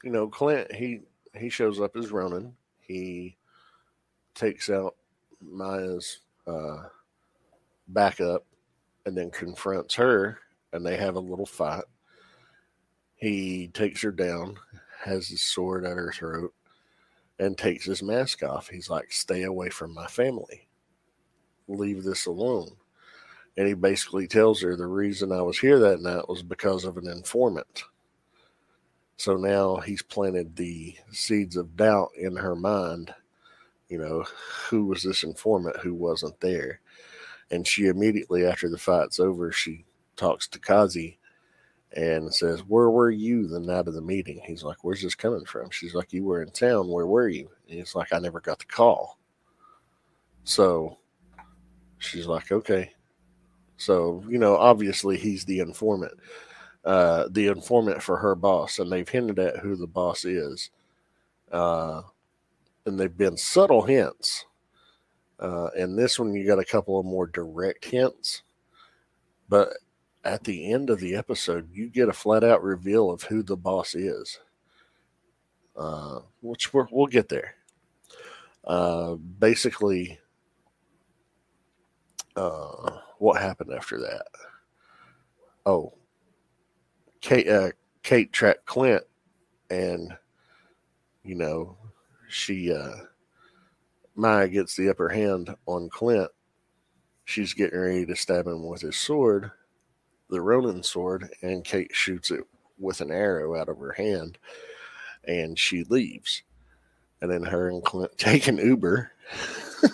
you 0.04 0.12
know, 0.12 0.28
Clint 0.28 0.72
he 0.74 1.02
he 1.34 1.50
shows 1.50 1.80
up 1.80 1.96
as 1.96 2.12
Ronin. 2.12 2.54
He 2.82 3.38
takes 4.40 4.70
out 4.70 4.96
Maya's 5.42 6.20
uh, 6.48 6.84
backup 7.90 8.46
and 9.06 9.18
then 9.18 9.30
confronts 9.30 9.96
her, 9.96 10.40
and 10.72 10.86
they 10.86 10.96
have 10.96 11.16
a 11.16 11.20
little 11.20 11.46
fight. 11.46 11.84
He 13.16 13.68
takes 13.74 14.02
her 14.02 14.12
down, 14.12 14.56
has 15.04 15.28
his 15.28 15.42
sword 15.42 15.86
at 15.86 15.98
her 15.98 16.14
throat, 16.14 16.54
and 17.38 17.58
takes 17.58 17.86
his 17.86 18.02
mask 18.02 18.44
off. 18.44 18.70
He's 18.70 18.90
like, 18.90 19.12
Stay 19.12 19.44
away 19.44 19.70
from 19.70 19.94
my 19.94 20.08
family. 20.08 20.68
Leave 21.68 22.04
this 22.04 22.26
alone. 22.26 22.70
And 23.58 23.68
he 23.68 23.74
basically 23.74 24.28
tells 24.28 24.62
her 24.62 24.76
the 24.76 24.88
reason 24.88 25.32
I 25.32 25.42
was 25.42 25.60
here 25.60 25.80
that 25.80 26.02
night 26.02 26.30
was 26.30 26.44
because 26.44 26.86
of 26.86 26.98
an 26.98 27.08
informant. 27.08 27.84
So 29.18 29.36
now 29.36 29.78
he's 29.78 30.02
planted 30.02 30.56
the 30.56 30.96
seeds 31.12 31.58
of 31.58 31.76
doubt 31.76 32.12
in 32.18 32.38
her 32.38 32.56
mind 32.56 33.14
you 33.90 33.98
know, 33.98 34.24
who 34.70 34.86
was 34.86 35.04
this 35.04 35.24
informant 35.24 35.78
who 35.78 35.94
wasn't 35.94 36.40
there? 36.40 36.80
And 37.52 37.68
she 37.68 37.88
immediately, 37.88 38.46
after 38.46 38.70
the 38.70 38.78
fight's 38.78 39.20
over, 39.20 39.52
she 39.52 39.86
talks 40.16 40.48
to 40.50 40.60
Kazi 40.60 41.18
and 41.94 42.34
says, 42.34 42.60
Where 42.62 42.92
were 42.92 43.10
you 43.10 43.48
the 43.48 43.60
night 43.60 43.88
of 43.88 43.96
the 43.96 44.02
meeting? 44.02 44.40
He's 44.46 44.64
like, 44.64 44.84
Where's 44.84 45.02
this 45.02 45.16
coming 45.16 45.46
from? 45.46 45.72
She's 45.72 45.96
like, 45.96 46.14
You 46.14 46.24
were 46.24 46.44
in 46.44 46.52
town. 46.52 46.88
Where 46.88 47.08
were 47.08 47.28
you? 47.28 47.50
And 47.68 47.80
he's 47.80 47.96
like, 47.96 48.14
I 48.14 48.20
never 48.20 48.40
got 48.40 48.60
the 48.60 48.66
call. 48.66 49.18
So 50.44 50.98
she's 51.98 52.28
like, 52.28 52.52
Okay. 52.52 52.92
So, 53.78 54.24
you 54.28 54.38
know, 54.38 54.58
obviously 54.58 55.18
he's 55.18 55.46
the 55.46 55.60
informant, 55.60 56.12
uh, 56.84 57.30
the 57.32 57.48
informant 57.48 58.04
for 58.04 58.18
her 58.18 58.36
boss, 58.36 58.78
and 58.78 58.92
they've 58.92 59.08
hinted 59.08 59.40
at 59.40 59.58
who 59.58 59.78
the 59.78 59.88
boss 59.88 60.26
is. 60.26 60.70
Uh, 61.50 62.02
and 62.90 63.00
they've 63.00 63.18
been 63.18 63.38
subtle 63.38 63.84
hints. 63.84 64.46
Uh, 65.40 65.70
and 65.78 65.98
this 65.98 66.20
one, 66.20 66.34
you 66.34 66.46
got 66.46 66.60
a 66.60 66.66
couple 66.66 67.00
of 67.00 67.06
more 67.06 67.28
direct 67.28 67.86
hints. 67.86 68.44
But 69.48 69.70
at 70.26 70.44
the 70.44 70.72
end 70.72 70.90
of 70.90 71.00
the 71.00 71.16
episode, 71.16 71.70
you 71.72 71.90
get 71.90 72.10
a 72.10 72.14
flat 72.14 72.44
out 72.44 72.62
reveal 72.62 73.10
of 73.10 73.24
who 73.24 73.42
the 73.42 73.56
boss 73.56 73.96
is, 73.96 74.40
uh, 75.78 76.20
which 76.42 76.74
we 76.74 76.84
will 76.92 77.08
get 77.08 77.30
there. 77.30 77.56
Uh, 78.66 79.16
basically, 79.16 80.20
uh, 82.36 82.92
what 83.18 83.42
happened 83.42 83.72
after 83.74 84.00
that? 84.00 84.26
Oh, 85.66 85.94
Kate, 87.22 87.48
uh, 87.48 87.72
Kate 88.04 88.32
tracked 88.32 88.66
Clint, 88.66 89.04
and 89.70 90.16
you 91.24 91.36
know 91.36 91.78
she 92.30 92.72
uh 92.74 92.96
Maya 94.16 94.48
gets 94.48 94.76
the 94.76 94.90
upper 94.90 95.10
hand 95.10 95.56
on 95.66 95.90
Clint. 95.90 96.30
She's 97.26 97.54
getting 97.54 97.80
ready 97.80 98.06
to 98.06 98.16
stab 98.16 98.48
him 98.48 98.68
with 98.68 98.82
his 98.82 98.98
sword, 98.98 99.52
the 100.30 100.42
Ronin 100.42 100.84
sword, 100.84 101.30
and 101.42 101.64
Kate 101.64 101.92
shoots 101.94 102.32
it 102.32 102.42
with 102.78 103.02
an 103.02 103.12
arrow 103.12 103.56
out 103.56 103.70
of 103.70 103.80
her 103.80 103.94
hand, 103.94 104.38
and 105.26 105.58
she 105.58 105.84
leaves. 105.86 106.44
And 107.22 107.32
then 107.32 107.44
her 107.44 107.70
and 107.70 107.84
Clint 107.84 108.12
take 108.18 108.48
an 108.48 108.58
Uber 108.58 109.12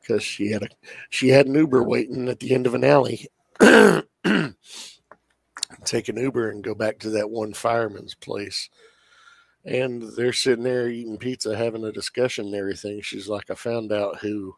because 0.00 0.22
she 0.22 0.50
had 0.50 0.64
a 0.64 0.68
she 1.10 1.28
had 1.28 1.46
an 1.46 1.54
Uber 1.54 1.82
waiting 1.82 2.28
at 2.28 2.40
the 2.40 2.54
end 2.54 2.66
of 2.66 2.74
an 2.74 2.84
alley. 2.84 3.28
take 5.84 6.08
an 6.08 6.16
Uber 6.16 6.50
and 6.50 6.64
go 6.64 6.74
back 6.74 6.98
to 6.98 7.10
that 7.10 7.30
one 7.30 7.52
fireman's 7.52 8.14
place. 8.14 8.68
And 9.64 10.02
they're 10.16 10.32
sitting 10.32 10.64
there 10.64 10.88
eating 10.88 11.18
pizza, 11.18 11.56
having 11.56 11.84
a 11.84 11.92
discussion 11.92 12.46
and 12.46 12.54
everything. 12.54 13.00
She's 13.00 13.28
like, 13.28 13.50
I 13.50 13.54
found 13.54 13.92
out 13.92 14.18
who 14.18 14.56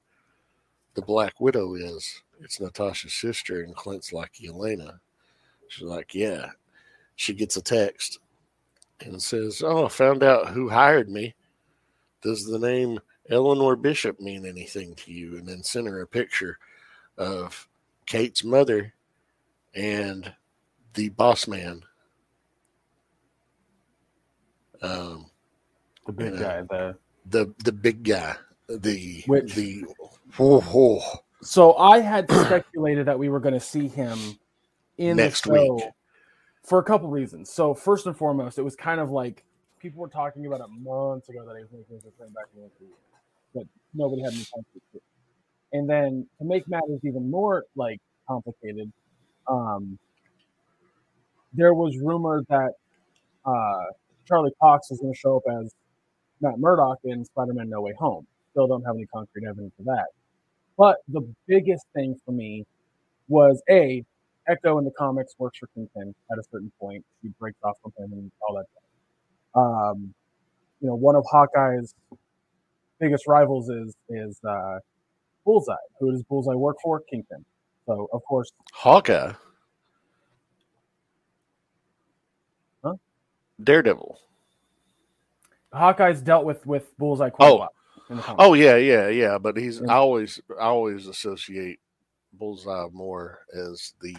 the 0.94 1.02
Black 1.02 1.40
Widow 1.40 1.74
is. 1.74 2.22
It's 2.40 2.60
Natasha's 2.60 3.12
sister. 3.12 3.62
And 3.62 3.76
Clint's 3.76 4.12
like, 4.12 4.32
Yelena. 4.34 4.98
She's 5.68 5.84
like, 5.84 6.14
Yeah. 6.14 6.46
She 7.16 7.34
gets 7.34 7.56
a 7.56 7.62
text 7.62 8.18
and 9.00 9.22
says, 9.22 9.62
Oh, 9.64 9.86
I 9.86 9.88
found 9.88 10.22
out 10.22 10.48
who 10.48 10.68
hired 10.68 11.08
me. 11.08 11.34
Does 12.22 12.46
the 12.46 12.58
name 12.58 12.98
Eleanor 13.28 13.76
Bishop 13.76 14.20
mean 14.20 14.46
anything 14.46 14.94
to 14.96 15.12
you? 15.12 15.36
And 15.36 15.46
then 15.46 15.62
send 15.62 15.86
her 15.86 16.00
a 16.00 16.06
picture 16.06 16.58
of 17.18 17.68
Kate's 18.06 18.42
mother 18.42 18.94
and 19.74 20.32
the 20.94 21.10
boss 21.10 21.46
man. 21.46 21.82
Um, 24.84 25.26
The 26.06 26.12
big 26.12 26.34
Yeah. 26.34 26.40
guy. 26.40 26.62
The 26.62 26.98
the 27.26 27.54
the 27.64 27.72
big 27.72 28.02
guy, 28.04 28.36
the 28.68 29.22
Which- 29.26 29.54
the 29.54 29.84
oh, 30.38 30.62
oh, 30.74 31.02
so 31.42 31.74
I 31.76 32.00
had 32.00 32.30
speculated 32.30 33.06
that 33.06 33.18
we 33.18 33.28
were 33.30 33.40
going 33.40 33.54
to 33.54 33.60
see 33.60 33.88
him 33.88 34.18
in 34.98 35.16
Next 35.16 35.42
the 35.44 35.54
show 35.56 35.74
week. 35.76 35.84
for 36.62 36.78
a 36.78 36.82
couple 36.84 37.08
reasons. 37.08 37.50
So 37.50 37.72
first 37.74 38.06
and 38.06 38.16
foremost, 38.16 38.58
it 38.58 38.62
was 38.62 38.76
kind 38.76 39.00
of 39.00 39.10
like 39.10 39.44
people 39.78 40.00
were 40.00 40.08
talking 40.08 40.44
about 40.46 40.60
it 40.60 40.68
months 40.68 41.28
ago 41.30 41.44
that 41.46 41.56
he 41.56 41.62
was 41.62 41.70
making 41.72 41.96
his 41.96 42.04
return 42.04 42.30
back 42.32 42.46
in 42.54 42.62
the 42.62 42.70
but 43.54 43.64
nobody 43.94 44.22
had 44.22 44.32
any 44.34 44.44
time 44.54 44.64
to 44.92 45.00
And 45.72 45.88
then 45.88 46.26
to 46.38 46.44
make 46.44 46.68
matters 46.68 47.00
even 47.04 47.30
more 47.30 47.64
like 47.76 48.00
complicated, 48.28 48.92
um, 49.46 49.98
there 51.54 51.72
was 51.74 51.96
rumor 51.98 52.44
that 52.50 52.72
uh, 53.46 53.84
Charlie 54.26 54.52
Cox 54.60 54.90
is 54.90 55.00
going 55.00 55.12
to 55.12 55.18
show 55.18 55.36
up 55.36 55.42
as 55.62 55.72
Matt 56.40 56.58
Murdock 56.58 56.98
in 57.04 57.24
Spider-Man: 57.24 57.68
No 57.68 57.80
Way 57.80 57.94
Home. 57.98 58.26
Still 58.50 58.66
don't 58.66 58.84
have 58.84 58.96
any 58.96 59.06
concrete 59.06 59.46
evidence 59.46 59.72
of 59.78 59.86
that. 59.86 60.06
But 60.76 60.98
the 61.08 61.26
biggest 61.46 61.86
thing 61.94 62.16
for 62.24 62.32
me 62.32 62.64
was 63.28 63.62
a 63.70 64.04
Echo 64.46 64.78
in 64.78 64.84
the 64.84 64.90
comics 64.90 65.34
works 65.38 65.58
for 65.58 65.68
Kingpin 65.68 66.14
at 66.30 66.38
a 66.38 66.42
certain 66.52 66.70
point. 66.78 67.02
She 67.22 67.28
breaks 67.40 67.58
off 67.64 67.76
from 67.82 67.92
him 67.98 68.12
and 68.12 68.30
all 68.42 68.54
that. 68.56 69.58
Um, 69.58 70.14
you 70.80 70.88
know, 70.88 70.94
one 70.94 71.16
of 71.16 71.24
Hawkeye's 71.30 71.94
biggest 73.00 73.26
rivals 73.26 73.68
is 73.70 73.94
is 74.08 74.38
uh, 74.46 74.78
Bullseye. 75.44 75.74
Who 76.00 76.12
does 76.12 76.22
Bullseye 76.24 76.54
work 76.54 76.76
for? 76.82 77.00
Kingpin. 77.10 77.44
So 77.86 78.08
of 78.12 78.22
course, 78.24 78.50
Hawkeye, 78.72 79.32
Daredevil. 83.62 84.18
Hawkeye's 85.72 86.20
dealt 86.20 86.44
with 86.44 86.64
with 86.66 86.96
Bullseye 86.98 87.30
quite 87.30 87.48
a 87.48 87.52
Oh. 87.52 87.68
Oh 88.38 88.54
yeah, 88.54 88.76
yeah, 88.76 89.08
yeah. 89.08 89.38
But 89.38 89.56
he's 89.56 89.80
Yeah. 89.80 89.92
I 89.92 89.96
always 89.96 90.40
I 90.60 90.64
always 90.64 91.06
associate 91.06 91.80
Bullseye 92.34 92.88
more 92.92 93.40
as 93.54 93.94
the 94.00 94.14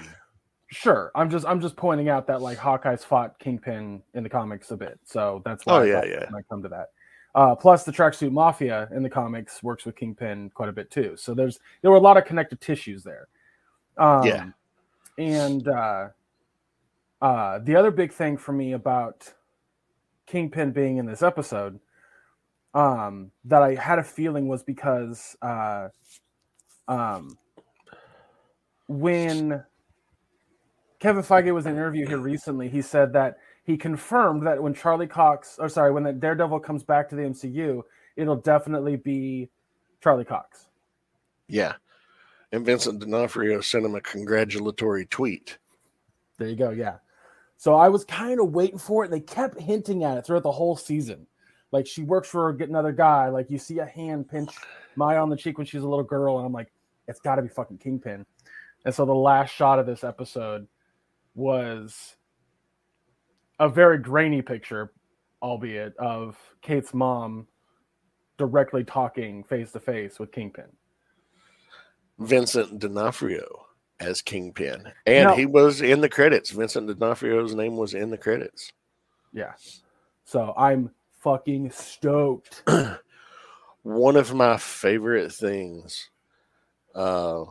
Sure. 0.67 1.11
I'm 1.15 1.29
just 1.29 1.45
I'm 1.45 1.61
just 1.61 1.75
pointing 1.75 2.09
out 2.09 2.25
that 2.27 2.41
like 2.41 2.57
Hawkeye's 2.57 3.03
fought 3.03 3.37
Kingpin 3.39 4.01
in 4.15 4.23
the 4.23 4.29
comics 4.29 4.71
a 4.71 4.77
bit, 4.77 4.99
so 5.05 5.41
that's 5.45 5.65
why 5.65 5.73
Oh, 5.73 5.81
I 5.81 5.85
yeah, 5.85 6.03
yeah. 6.05 6.25
might 6.31 6.47
come 6.49 6.63
to 6.63 6.69
that. 6.69 6.89
Uh, 7.35 7.53
plus, 7.53 7.83
the 7.83 7.91
Tracksuit 7.91 8.31
Mafia 8.31 8.87
in 8.95 9.03
the 9.03 9.09
comics 9.09 9.61
works 9.61 9.85
with 9.85 9.95
Kingpin 9.95 10.49
quite 10.53 10.69
a 10.69 10.73
bit 10.73 10.89
too. 10.89 11.15
So 11.17 11.33
there's 11.33 11.59
there 11.81 11.91
were 11.91 11.97
a 11.97 12.01
lot 12.01 12.17
of 12.17 12.25
connective 12.25 12.59
tissues 12.59 13.03
there. 13.03 13.27
Um, 13.97 14.25
Yeah. 14.25 14.49
And 15.17 15.67
uh, 15.67 16.07
uh, 17.21 17.59
the 17.59 17.75
other 17.75 17.91
big 17.91 18.11
thing 18.11 18.37
for 18.37 18.51
me 18.51 18.73
about 18.73 19.33
Kingpin 20.27 20.71
being 20.71 20.97
in 20.97 21.05
this 21.05 21.21
episode 21.21 21.79
um, 22.73 23.31
that 23.45 23.61
I 23.61 23.75
had 23.75 23.99
a 23.99 24.03
feeling 24.03 24.47
was 24.47 24.63
because 24.63 25.35
uh, 25.41 25.87
um, 26.87 27.37
when 28.87 29.63
Kevin 30.99 31.23
Feige 31.23 31.53
was 31.53 31.65
in 31.65 31.73
an 31.73 31.77
interview 31.77 32.07
here 32.07 32.17
recently, 32.19 32.69
he 32.69 32.81
said 32.81 33.13
that 33.13 33.37
he 33.63 33.77
confirmed 33.77 34.45
that 34.45 34.61
when 34.61 34.73
Charlie 34.73 35.07
Cox, 35.07 35.57
or 35.57 35.69
sorry, 35.69 35.91
when 35.91 36.03
the 36.03 36.13
Daredevil 36.13 36.59
comes 36.59 36.83
back 36.83 37.09
to 37.09 37.15
the 37.15 37.23
MCU, 37.23 37.81
it'll 38.15 38.35
definitely 38.35 38.97
be 38.97 39.49
Charlie 40.01 40.25
Cox. 40.25 40.67
yeah. 41.47 41.73
And 42.51 42.65
Vincent 42.65 42.99
D'Onofrio 42.99 43.59
sent 43.59 43.85
him 43.85 43.95
a 43.95 44.01
congratulatory 44.01 45.05
tweet. 45.07 45.57
There 46.37 46.47
you 46.47 46.55
go. 46.55 46.69
Yeah. 46.69 46.97
So 47.57 47.75
I 47.75 47.89
was 47.89 48.03
kind 48.05 48.39
of 48.39 48.51
waiting 48.51 48.77
for 48.77 49.03
it. 49.03 49.11
And 49.11 49.13
they 49.13 49.25
kept 49.25 49.59
hinting 49.59 50.03
at 50.03 50.17
it 50.17 50.25
throughout 50.25 50.43
the 50.43 50.51
whole 50.51 50.75
season. 50.75 51.27
Like 51.71 51.87
she 51.87 52.03
works 52.03 52.29
for 52.29 52.49
another 52.49 52.91
guy. 52.91 53.29
Like 53.29 53.49
you 53.49 53.57
see 53.57 53.79
a 53.79 53.85
hand 53.85 54.29
pinch 54.29 54.55
Maya 54.95 55.21
on 55.21 55.29
the 55.29 55.37
cheek 55.37 55.57
when 55.57 55.67
she's 55.67 55.81
a 55.81 55.87
little 55.87 56.03
girl, 56.03 56.37
and 56.37 56.45
I'm 56.45 56.53
like, 56.53 56.71
it's 57.07 57.19
got 57.19 57.35
to 57.35 57.41
be 57.41 57.49
fucking 57.49 57.79
Kingpin. 57.79 58.25
And 58.85 58.93
so 58.93 59.05
the 59.05 59.13
last 59.13 59.53
shot 59.53 59.79
of 59.79 59.85
this 59.85 60.03
episode 60.03 60.67
was 61.33 62.15
a 63.59 63.67
very 63.67 63.97
grainy 63.97 64.41
picture, 64.41 64.93
albeit 65.41 65.95
of 65.97 66.37
Kate's 66.61 66.93
mom 66.93 67.47
directly 68.37 68.83
talking 68.83 69.43
face 69.43 69.71
to 69.71 69.79
face 69.79 70.19
with 70.19 70.31
Kingpin. 70.31 70.65
Vincent 72.19 72.79
D'Onofrio 72.79 73.65
as 73.99 74.21
Kingpin, 74.21 74.91
and 75.05 75.29
No. 75.29 75.35
he 75.35 75.45
was 75.45 75.81
in 75.81 76.01
the 76.01 76.09
credits. 76.09 76.49
Vincent 76.51 76.87
D'Onofrio's 76.87 77.55
name 77.55 77.77
was 77.77 77.93
in 77.93 78.09
the 78.09 78.17
credits. 78.17 78.71
Yeah. 79.33 79.53
So 80.25 80.53
I'm 80.57 80.91
fucking 81.21 81.71
stoked. 81.71 82.63
One 83.83 84.15
of 84.15 84.33
my 84.33 84.57
favorite 84.57 85.31
things 85.31 86.09
uh, 86.95 87.45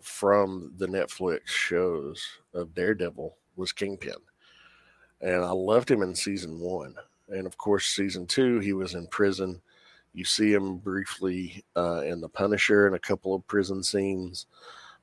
from 0.00 0.72
the 0.76 0.86
Netflix 0.86 1.48
shows 1.48 2.24
of 2.54 2.74
Daredevil 2.74 3.36
was 3.56 3.72
Kingpin, 3.72 4.14
and 5.20 5.44
I 5.44 5.50
loved 5.50 5.90
him 5.90 6.02
in 6.02 6.14
season 6.14 6.58
one. 6.60 6.94
And 7.28 7.46
of 7.46 7.56
course, 7.58 7.86
season 7.86 8.26
two, 8.26 8.60
he 8.60 8.72
was 8.72 8.94
in 8.94 9.06
prison. 9.08 9.60
You 10.14 10.24
see 10.24 10.52
him 10.52 10.76
briefly 10.76 11.64
uh, 11.76 12.02
in 12.04 12.20
The 12.20 12.28
Punisher 12.28 12.86
and 12.86 12.94
a 12.94 13.00
couple 13.00 13.34
of 13.34 13.46
prison 13.46 13.82
scenes. 13.82 14.46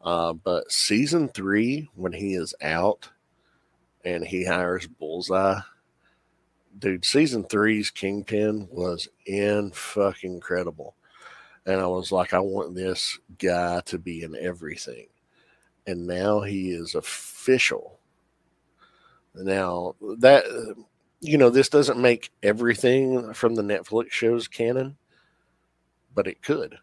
Uh, 0.01 0.33
but 0.33 0.71
season 0.71 1.27
three, 1.29 1.89
when 1.95 2.13
he 2.13 2.33
is 2.33 2.53
out 2.61 3.09
and 4.05 4.25
he 4.25 4.45
hires 4.45 4.87
Bullseye, 4.87 5.59
dude, 6.77 7.03
season 7.03 7.43
three's 7.43 7.91
Kingpin 7.91 8.67
was 8.71 9.09
in 9.25 9.71
fucking 9.71 10.35
incredible. 10.35 10.95
And 11.65 11.81
I 11.81 11.87
was 11.87 12.11
like, 12.11 12.33
I 12.33 12.39
want 12.39 12.75
this 12.75 13.19
guy 13.37 13.81
to 13.81 13.97
be 13.97 14.23
in 14.23 14.35
everything. 14.35 15.07
And 15.85 16.07
now 16.07 16.41
he 16.41 16.71
is 16.71 16.95
official. 16.95 17.99
Now, 19.35 19.95
that, 20.19 20.45
you 21.19 21.37
know, 21.37 21.49
this 21.49 21.69
doesn't 21.69 21.99
make 21.99 22.31
everything 22.41 23.33
from 23.33 23.55
the 23.55 23.61
Netflix 23.61 24.11
shows 24.11 24.47
canon, 24.47 24.97
but 26.15 26.27
it 26.27 26.41
could. 26.41 26.77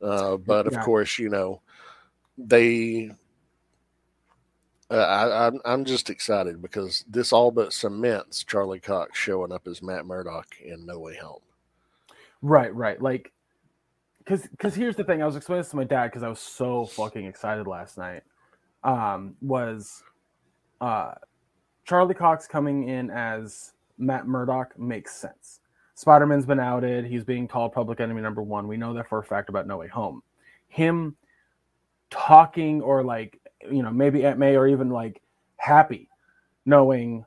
Uh, 0.00 0.36
but 0.36 0.66
of 0.66 0.74
Yeah. 0.74 0.84
course, 0.84 1.18
you 1.18 1.28
know, 1.28 1.60
they 2.38 3.10
uh, 4.90 4.94
I, 4.94 5.46
I'm 5.46 5.60
I'm 5.64 5.84
just 5.84 6.10
excited 6.10 6.60
because 6.60 7.04
this 7.08 7.32
all 7.32 7.50
but 7.50 7.72
cements 7.72 8.44
Charlie 8.44 8.80
Cox 8.80 9.18
showing 9.18 9.52
up 9.52 9.66
as 9.66 9.82
Matt 9.82 10.06
Murdock 10.06 10.56
in 10.64 10.84
No 10.86 10.98
Way 10.98 11.16
Home. 11.16 11.40
Right, 12.42 12.74
right. 12.74 13.00
Like, 13.00 13.32
because 14.18 14.42
because 14.46 14.74
here's 14.74 14.96
the 14.96 15.04
thing. 15.04 15.22
I 15.22 15.26
was 15.26 15.36
explaining 15.36 15.62
this 15.62 15.70
to 15.70 15.76
my 15.76 15.84
dad 15.84 16.08
because 16.08 16.22
I 16.22 16.28
was 16.28 16.40
so 16.40 16.84
fucking 16.86 17.24
excited 17.24 17.66
last 17.66 17.96
night. 17.96 18.22
Um, 18.82 19.34
was 19.40 20.02
uh, 20.80 21.14
Charlie 21.86 22.14
Cox 22.14 22.46
coming 22.46 22.88
in 22.88 23.10
as 23.10 23.72
Matt 23.96 24.26
Murdock 24.26 24.78
makes 24.78 25.16
sense. 25.16 25.60
Spider 25.94 26.26
Man's 26.26 26.44
been 26.44 26.60
outed. 26.60 27.06
He's 27.06 27.24
being 27.24 27.48
called 27.48 27.72
public 27.72 28.00
enemy 28.00 28.20
number 28.20 28.42
one. 28.42 28.68
We 28.68 28.76
know 28.76 28.92
that 28.94 29.08
for 29.08 29.18
a 29.18 29.24
fact 29.24 29.48
about 29.48 29.66
No 29.66 29.78
Way 29.78 29.88
Home. 29.88 30.22
Him 30.68 31.16
talking 32.14 32.80
or 32.80 33.02
like 33.02 33.40
you 33.68 33.82
know 33.82 33.90
maybe 33.90 34.24
Aunt 34.24 34.38
May 34.38 34.56
or 34.56 34.68
even 34.68 34.90
like 34.90 35.20
happy 35.56 36.08
knowing 36.64 37.26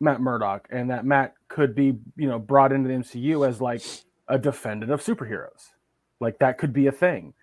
Matt 0.00 0.20
Murdock 0.20 0.66
and 0.70 0.90
that 0.90 1.04
Matt 1.04 1.34
could 1.48 1.74
be 1.74 1.98
you 2.16 2.28
know 2.28 2.38
brought 2.38 2.72
into 2.72 2.88
the 2.88 2.94
MCU 2.94 3.46
as 3.46 3.60
like 3.60 3.82
a 4.28 4.38
defendant 4.38 4.90
of 4.90 5.02
superheroes. 5.02 5.72
Like 6.20 6.38
that 6.38 6.56
could 6.56 6.72
be 6.72 6.86
a 6.86 6.92
thing, 6.92 7.34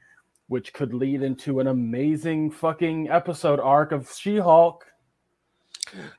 which 0.47 0.73
could 0.73 0.93
lead 0.93 1.21
into 1.21 1.59
an 1.59 1.67
amazing 1.67 2.49
fucking 2.49 3.09
episode 3.09 3.59
arc 3.59 3.91
of 3.91 4.11
She-Hulk. 4.11 4.85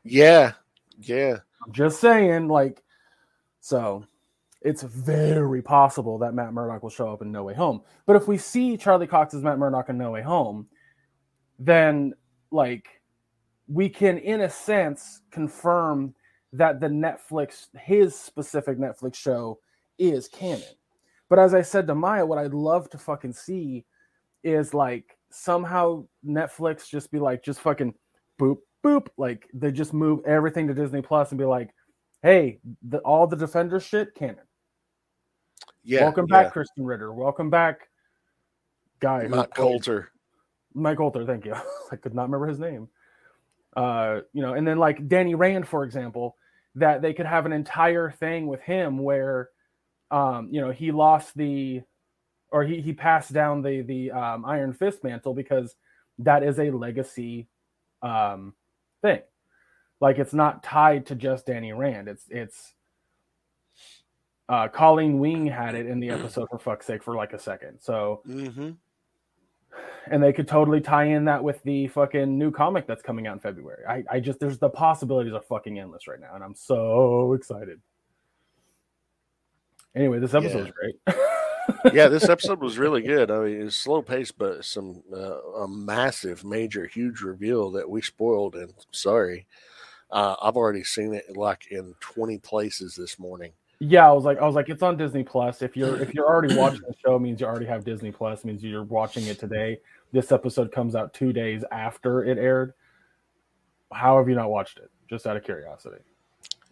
Yeah, 0.05 0.53
yeah, 1.01 1.39
I'm 1.67 1.73
just 1.73 2.01
saying, 2.01 2.49
like, 2.49 2.83
so 3.61 4.05
it's 4.65 4.83
very 4.83 5.63
possible 5.63 6.19
that 6.19 6.35
Matt 6.35 6.53
Murdock 6.53 6.83
will 6.83 6.91
show 6.91 7.13
up 7.13 7.23
in 7.23 7.33
No 7.33 7.45
Way 7.45 7.55
Home. 7.55 7.83
But 8.07 8.17
if 8.17 8.29
we 8.29 8.39
see 8.39 8.77
Charlie 8.77 9.07
Cox 9.07 9.35
as 9.35 9.43
Matt 9.43 9.59
Murdock 9.59 9.89
in 9.89 9.99
No 9.99 10.11
Way 10.13 10.23
Home, 10.23 10.67
then 11.59 12.15
like 12.51 12.87
we 13.67 13.89
can, 13.89 14.19
in 14.19 14.43
a 14.43 14.51
sense, 14.51 15.23
confirm 15.31 16.15
that 16.53 16.81
the 16.81 16.89
Netflix, 16.89 17.69
his 17.79 18.15
specific 18.15 18.79
Netflix 18.79 19.15
show, 19.15 19.59
is 19.99 20.29
canon. 20.29 20.63
But 21.29 21.39
as 21.39 21.55
I 21.55 21.63
said 21.63 21.87
to 21.87 21.95
Maya, 21.95 22.27
what 22.27 22.39
I'd 22.39 22.53
love 22.53 22.91
to 22.91 22.99
fucking 22.99 23.33
see 23.33 23.85
is 24.45 24.75
like 24.75 25.17
somehow 25.31 26.05
Netflix 26.27 26.89
just 26.89 27.11
be 27.11 27.19
like, 27.19 27.43
just 27.43 27.61
fucking 27.61 27.95
boop, 28.41 28.59
boop. 28.85 29.07
Like 29.17 29.49
they 29.55 29.73
just 29.73 29.95
move 29.95 30.21
everything 30.27 30.69
to 30.69 30.75
Disney 30.75 31.01
Plus 31.01 31.31
and 31.31 31.39
be 31.39 31.45
like, 31.45 31.71
hey, 32.23 32.59
the, 32.87 32.99
all 32.99 33.27
the 33.27 33.37
Defender 33.37 33.81
shit, 33.81 34.15
canon. 34.15 34.45
Yeah. 35.85 36.03
Welcome 36.05 36.27
yeah. 36.31 36.45
back, 36.45 36.55
Krysten 36.55 36.67
Ritter. 36.79 37.13
Welcome 37.13 37.51
back, 37.51 37.89
guy. 39.01 39.27
Matt 39.27 39.55
Colter. 39.55 40.13
Mike 40.75 40.99
Colter, 40.99 41.25
thank 41.25 41.45
you. 41.45 41.55
I 41.93 41.97
could 41.97 42.15
not 42.15 42.25
remember 42.25 42.47
his 42.47 42.59
name. 42.59 42.89
Uh, 43.77 44.21
you 44.33 44.43
know, 44.43 44.55
and 44.55 44.67
then 44.67 44.79
like 44.79 45.09
Danny 45.09 45.35
Rand, 45.35 45.67
for 45.67 45.85
example, 45.85 46.37
that 46.75 47.03
they 47.03 47.13
could 47.13 47.27
have 47.27 47.47
an 47.47 47.53
entire 47.53 48.11
thing 48.11 48.47
with 48.47 48.61
him 48.61 48.99
where, 48.99 49.51
um, 50.11 50.49
you 50.51 50.61
know, 50.61 50.71
he 50.71 50.93
lost 50.93 51.37
the, 51.37 51.83
or 52.51 52.65
he 52.65 52.81
he 52.83 52.93
passed 52.93 53.33
down 53.33 53.63
the 53.63 53.81
the 53.81 54.11
um, 54.11 54.45
Iron 54.45 54.75
Fist 54.75 55.03
mantle 55.03 55.35
because 55.35 55.75
that 56.19 56.43
is 56.43 56.59
a 56.59 56.71
legacy, 56.71 57.49
um, 58.03 58.55
thing. 59.01 59.21
Like 60.01 60.19
it's 60.19 60.35
not 60.35 60.63
tied 60.63 61.07
to 61.07 61.15
just 61.15 61.47
Danny 61.47 61.73
Rand. 61.73 62.09
It's 62.09 62.25
it's. 62.29 62.75
Uh, 64.53 64.69
Colleen 64.69 65.19
Wing 65.19 65.47
had 65.47 65.75
it 65.75 65.87
in 65.87 65.99
the 65.99 66.11
episode 66.11 66.47
for 66.51 66.59
fuck's 66.59 66.85
sake 66.85 67.03
for 67.03 67.15
like 67.17 67.33
a 67.33 67.39
second. 67.39 67.79
So 67.81 68.21
Mm-hmm. 68.29 68.71
and 70.11 70.23
they 70.23 70.31
could 70.33 70.47
totally 70.47 70.81
tie 70.83 71.05
in 71.05 71.25
that 71.25 71.43
with 71.43 71.63
the 71.63 71.87
fucking 71.89 72.37
new 72.39 72.51
comic 72.51 72.87
that's 72.87 73.03
coming 73.03 73.27
out 73.27 73.33
in 73.33 73.41
February. 73.41 73.83
I, 73.89 74.05
I 74.11 74.21
just 74.21 74.41
there's 74.41 74.59
the 74.59 74.69
possibilities 74.69 75.33
are 75.33 75.41
fucking 75.41 75.79
endless 75.79 76.07
right 76.07 76.21
now, 76.21 76.35
and 76.35 76.45
I'm 76.45 76.55
so 76.55 77.33
excited. 77.33 77.81
Anyway, 79.95 80.19
this 80.19 80.35
episode 80.35 80.59
Yeah. 80.59 80.65
was 80.65 80.73
great. 80.73 81.95
yeah, 81.95 82.09
this 82.09 82.29
episode 82.29 82.61
was 82.61 82.77
really 82.79 83.01
good. 83.01 83.31
I 83.31 83.39
mean, 83.39 83.63
it's 83.63 83.77
slow 83.77 84.03
paced, 84.03 84.37
but 84.37 84.67
some 84.67 85.03
uh, 85.15 85.41
a 85.63 85.69
massive, 85.69 86.45
major, 86.45 86.85
huge 86.87 87.23
reveal 87.23 87.71
that 87.73 87.89
we 87.89 88.03
spoiled. 88.03 88.55
And 88.57 88.75
sorry, 88.91 89.47
uh, 90.11 90.37
I've 90.43 90.57
already 90.57 90.85
seen 90.85 91.15
it 91.15 91.37
like 91.39 91.69
in 91.71 91.95
twenty 92.01 92.37
places 92.37 92.95
this 92.97 93.19
morning. 93.19 93.53
Yeah, 93.83 94.09
I 94.09 94.13
was 94.13 94.25
like, 94.25 94.39
I 94.39 94.47
was 94.47 94.55
like, 94.55 94.69
it's 94.69 94.83
on 94.83 94.97
Disney 94.97 95.25
Plus. 95.25 95.61
If 95.61 95.77
you're 95.77 96.01
if 96.01 96.15
you're 96.15 96.27
already 96.27 96.57
watching 96.57 96.83
the 96.87 96.95
show, 97.05 97.19
means 97.19 97.41
you 97.41 97.47
already 97.47 97.67
have 97.67 97.85
Disney 97.85 98.13
Plus. 98.13 98.45
Means 98.45 98.63
you're 98.63 98.85
watching 98.85 99.27
it 99.27 99.41
today. 99.41 99.79
This 100.13 100.31
episode 100.31 100.71
comes 100.71 100.95
out 100.95 101.13
two 101.13 101.33
days 101.33 101.65
after 101.73 102.25
it 102.25 102.39
aired. 102.39 102.75
How 103.93 104.19
have 104.19 104.29
you 104.29 104.37
not 104.37 104.51
watched 104.51 104.79
it? 104.79 104.89
Just 105.11 105.27
out 105.27 105.37
of 105.37 105.43
curiosity. 105.43 105.97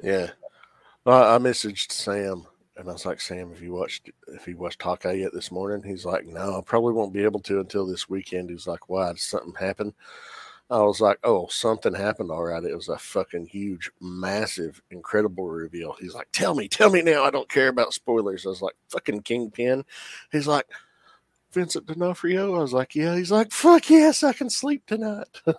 Yeah, 0.01 0.29
I, 1.05 1.35
I 1.35 1.39
messaged 1.39 1.91
Sam 1.91 2.47
and 2.77 2.89
I 2.89 2.93
was 2.93 3.05
like, 3.05 3.21
Sam, 3.21 3.51
if 3.53 3.61
you 3.61 3.73
watched 3.73 4.09
if 4.29 4.45
he 4.45 4.55
watched 4.55 4.81
Hawkeye 4.81 5.15
yet 5.15 5.33
this 5.35 5.51
morning, 5.51 5.83
he's 5.83 6.05
like, 6.05 6.27
no, 6.27 6.59
I 6.59 6.61
probably 6.63 6.93
won't 6.93 7.13
be 7.13 7.25
able 7.25 7.41
to 7.41 7.59
until 7.59 7.87
this 7.87 8.09
weekend. 8.09 8.51
He's 8.51 8.69
like, 8.69 8.89
why? 8.89 9.09
Did 9.09 9.19
something 9.19 9.55
happen? 9.59 9.93
I 10.71 10.81
was 10.83 11.01
like, 11.01 11.19
oh, 11.25 11.49
something 11.49 11.95
happened. 11.95 12.31
All 12.31 12.45
right. 12.45 12.63
It 12.63 12.77
was 12.77 12.89
a 12.89 12.97
fucking 12.97 13.47
huge, 13.47 13.91
massive, 14.01 14.81
incredible 14.91 15.49
reveal. 15.49 15.97
He's 15.99 16.15
like, 16.15 16.29
tell 16.33 16.55
me, 16.55 16.69
tell 16.69 16.91
me 16.91 17.03
now. 17.03 17.25
I 17.25 17.31
don't 17.31 17.49
care 17.49 17.69
about 17.69 17.93
spoilers. 17.93 18.47
I 18.47 18.51
was 18.51 18.63
like, 18.63 18.77
fucking 18.89 19.23
Kingpin. 19.23 19.85
He's 20.31 20.47
like, 20.47 20.67
Vincent 21.53 21.87
D'Onofrio. 21.87 22.55
I 22.55 22.61
was 22.61 22.73
like, 22.73 22.95
yeah. 22.95 23.17
He's 23.17 23.33
like, 23.33 23.51
fuck 23.51 23.91
yes, 23.91 24.23
I 24.23 24.33
can 24.33 24.49
sleep 24.49 24.87
tonight. 24.87 25.27
but 25.45 25.59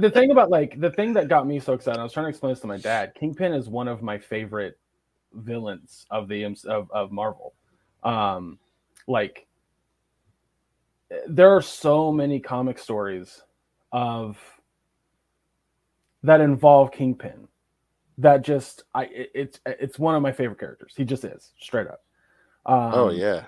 the 0.00 0.10
thing 0.10 0.30
about 0.30 0.48
like 0.48 0.80
the 0.80 0.90
thing 0.90 1.12
that 1.12 1.28
got 1.28 1.46
me 1.46 1.60
so 1.60 1.74
excited, 1.74 2.00
I 2.00 2.02
was 2.02 2.14
trying 2.14 2.24
to 2.24 2.30
explain 2.30 2.52
this 2.52 2.60
to 2.60 2.66
my 2.66 2.78
dad. 2.78 3.14
Kingpin 3.14 3.52
is 3.52 3.68
one 3.68 3.88
of 3.88 4.02
my 4.02 4.16
favorite 4.16 4.78
villains 5.34 6.06
of 6.10 6.28
the 6.28 6.44
of, 6.44 6.90
of 6.90 7.12
Marvel. 7.12 7.52
Um, 8.02 8.58
like 9.06 9.46
there 11.28 11.50
are 11.50 11.62
so 11.62 12.12
many 12.12 12.40
comic 12.40 12.78
stories 12.78 13.42
of 13.92 14.38
that 16.22 16.40
involve 16.40 16.92
Kingpin 16.92 17.48
that 18.18 18.42
just 18.42 18.84
I 18.94 19.04
it, 19.04 19.30
it's 19.34 19.60
it's 19.66 19.98
one 19.98 20.14
of 20.14 20.22
my 20.22 20.32
favorite 20.32 20.58
characters. 20.58 20.94
He 20.96 21.04
just 21.04 21.24
is 21.24 21.52
straight 21.58 21.86
up. 21.86 22.04
Um, 22.64 22.92
oh, 22.94 23.10
yeah. 23.10 23.44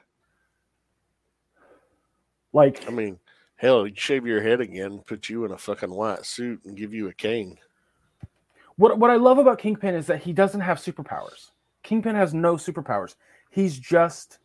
like 2.53 2.87
I 2.89 2.91
mean, 2.91 3.19
hell, 3.57 3.85
he'd 3.85 3.99
shave 3.99 4.27
your 4.27 4.43
head 4.43 4.61
again, 4.61 5.03
put 5.07 5.29
you 5.29 5.45
in 5.45 5.53
a 5.53 5.59
fucking 5.59 5.91
white 5.91 6.27
suit, 6.27 6.61
and 6.65 6.77
give 6.77 6.93
you 6.93 7.09
a 7.09 7.13
cane. 7.13 7.59
What 8.77 8.99
what 8.99 9.11
I 9.11 9.17
love 9.17 9.39
about 9.39 9.59
Kingpin 9.59 9.95
is 9.95 10.07
that 10.07 10.23
he 10.23 10.33
doesn't 10.33 10.61
have 10.61 10.79
superpowers. 10.79 11.51
Kingpin 11.83 12.17
has 12.17 12.35
no 12.35 12.55
superpowers. 12.55 13.15
He's 13.51 13.79
just 13.79 14.39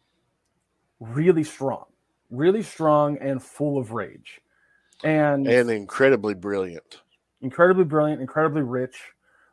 really 0.99 1.43
strong, 1.43 1.86
really 2.29 2.61
strong 2.63 3.17
and 3.17 3.41
full 3.41 3.77
of 3.77 3.91
rage, 3.91 4.41
and, 5.03 5.47
And 5.47 5.69
incredibly 5.71 6.33
brilliant, 6.33 7.01
incredibly 7.41 7.83
brilliant, 7.85 8.21
incredibly 8.21 8.61
rich, 8.61 8.97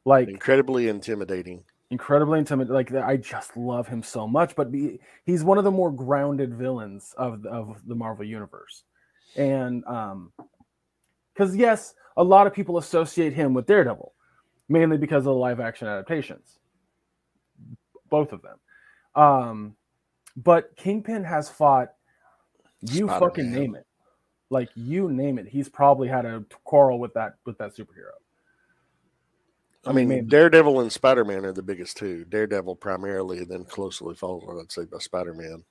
like 0.04 0.28
incredibly 0.28 0.88
intimidating. 0.88 1.64
incredibly 1.90 2.38
intimidating. 2.38 2.74
Like 2.74 2.92
I 2.94 3.16
just 3.16 3.56
love 3.56 3.88
him 3.88 4.02
so 4.02 4.26
much. 4.26 4.54
But 4.56 4.68
he, 4.72 4.98
he's 5.24 5.44
one 5.44 5.58
of 5.58 5.64
the 5.64 5.70
more 5.70 5.90
grounded 5.90 6.54
villains 6.54 7.14
of 7.16 7.42
the, 7.42 7.48
of 7.48 7.80
the 7.86 7.94
Marvel 7.94 8.24
universe, 8.24 8.84
and 9.36 9.84
um, 9.86 10.32
because 11.32 11.56
yes, 11.56 11.94
a 12.16 12.24
lot 12.24 12.46
of 12.46 12.52
people 12.54 12.78
associate 12.78 13.32
him 13.32 13.54
with 13.54 13.66
Daredevil, 13.66 14.12
mainly 14.68 14.98
because 14.98 15.20
of 15.20 15.24
the 15.24 15.34
live 15.34 15.60
action 15.60 15.88
adaptations, 15.88 16.58
both 18.10 18.32
of 18.32 18.42
them. 18.42 18.58
Um, 19.14 19.76
but 20.36 20.76
Kingpin 20.76 21.24
has 21.24 21.48
fought. 21.48 21.92
You 22.90 23.07
Spider-Man. 23.07 23.20
fucking 23.20 23.53
name 23.53 23.75
it, 23.75 23.87
like 24.51 24.68
you 24.75 25.11
name 25.11 25.38
it. 25.38 25.46
He's 25.46 25.68
probably 25.68 26.09
had 26.09 26.25
a 26.25 26.44
quarrel 26.64 26.99
with 26.99 27.14
that 27.14 27.35
with 27.44 27.59
that 27.59 27.77
superhero. 27.77 28.12
I 29.87 29.92
mean, 29.92 30.09
maybe. 30.09 30.27
Daredevil 30.27 30.81
and 30.81 30.90
Spider 30.90 31.25
Man 31.25 31.44
are 31.44 31.53
the 31.53 31.62
biggest 31.62 31.96
two. 31.96 32.25
Daredevil 32.25 32.77
primarily, 32.77 33.38
and 33.38 33.49
then 33.49 33.64
closely 33.64 34.16
followed, 34.16 34.61
I'd 34.61 34.72
say, 34.72 34.85
by 34.85 34.99
Spider 34.99 35.33
Man. 35.33 35.62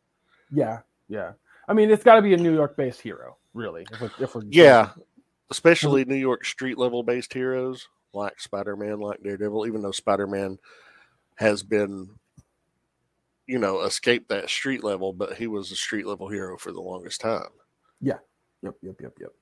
Yeah, 0.52 0.80
yeah. 1.10 1.34
I 1.68 1.74
mean, 1.74 1.90
it's 1.90 2.04
got 2.04 2.16
to 2.16 2.22
be 2.22 2.34
a 2.34 2.38
New 2.38 2.54
York-based 2.54 3.02
hero, 3.02 3.36
really. 3.54 3.86
If 3.92 4.00
we're, 4.00 4.12
if 4.20 4.36
we're 4.36 4.44
Yeah, 4.48 4.92
especially 5.52 6.06
New 6.06 6.16
York 6.16 6.46
street 6.46 6.78
level 6.78 7.04
based 7.04 7.34
heroes 7.34 7.90
like 8.14 8.40
Spider 8.40 8.78
Man, 8.78 9.00
like 9.00 9.22
Daredevil, 9.22 9.68
even 9.68 9.82
though 9.82 9.92
Spider 9.92 10.28
Man 10.28 10.60
has 11.36 11.62
been, 11.64 12.10
you 13.48 13.60
know, 13.60 13.82
escape 13.82 14.28
that 14.28 14.50
street 14.50 14.84
level, 14.84 15.14
but 15.14 15.38
he 15.38 15.48
was 15.48 15.72
a 15.72 15.76
street 15.76 16.06
level 16.06 16.28
hero 16.28 16.58
for 16.58 16.72
the 16.72 16.82
longest 16.82 17.22
time. 17.22 17.50
Yeah. 18.02 18.18
Yep, 18.62 18.76
yep, 18.82 18.96
yep, 19.02 19.14
yep. 19.20 19.34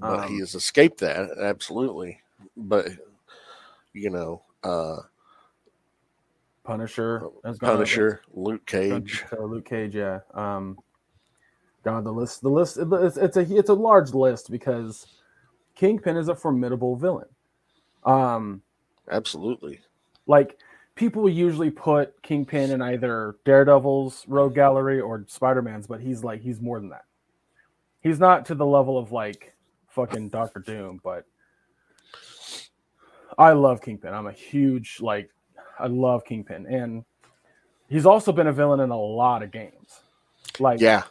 But 0.00 0.28
he 0.28 0.34
Um, 0.34 0.40
has 0.40 0.54
escaped 0.54 0.98
that, 1.00 1.30
absolutely. 1.38 2.20
But, 2.56 2.88
you 3.92 4.08
know, 4.10 4.42
uh, 4.62 5.00
Punisher, 6.64 7.28
has 7.44 7.58
gone- 7.58 7.74
Punisher, 7.76 8.22
Luke 8.32 8.64
Cage. 8.66 9.24
Luke 9.38 9.64
Cage, 9.66 9.94
yeah. 9.94 10.20
Um, 10.34 10.78
God, 11.84 12.04
the 12.04 12.12
list, 12.12 12.42
the 12.42 12.48
list, 12.48 12.78
it's, 12.78 13.16
it's 13.16 13.36
a 13.36 13.56
it's 13.56 13.70
a 13.70 13.74
large 13.74 14.12
list 14.12 14.50
because 14.50 15.06
Kingpin 15.76 16.16
is 16.16 16.28
a 16.28 16.34
formidable 16.34 16.96
villain. 16.96 17.28
Um, 18.04 18.62
Absolutely. 19.08 19.80
like 20.26 20.58
people 20.96 21.28
usually 21.28 21.70
put 21.70 22.20
Kingpin 22.22 22.72
in 22.72 22.82
either 22.82 23.36
Daredevil's 23.44 24.24
rogue 24.26 24.54
gallery 24.54 25.00
or 25.00 25.24
Spider 25.28 25.62
Man's, 25.62 25.86
but 25.86 26.00
he's 26.00 26.24
like 26.24 26.40
he's 26.40 26.60
more 26.60 26.80
than 26.80 26.88
that. 26.88 27.04
He's 28.00 28.18
not 28.18 28.46
to 28.46 28.54
the 28.54 28.66
level 28.66 28.98
of 28.98 29.12
like 29.12 29.54
fucking 29.88 30.30
Doctor 30.30 30.58
Doom, 30.60 31.00
but 31.04 31.24
I 33.38 33.52
love 33.52 33.80
Kingpin. 33.82 34.12
I'm 34.12 34.26
a 34.26 34.32
huge 34.32 34.98
like 35.00 35.30
I 35.78 35.86
love 35.86 36.24
Kingpin, 36.24 36.66
and 36.66 37.04
he's 37.88 38.06
also 38.06 38.32
been 38.32 38.46
a 38.46 38.52
villain 38.52 38.80
in 38.80 38.90
a 38.90 38.98
lot 38.98 39.42
of 39.42 39.50
games. 39.50 40.00
Like 40.58 40.80
Yeah. 40.80 41.04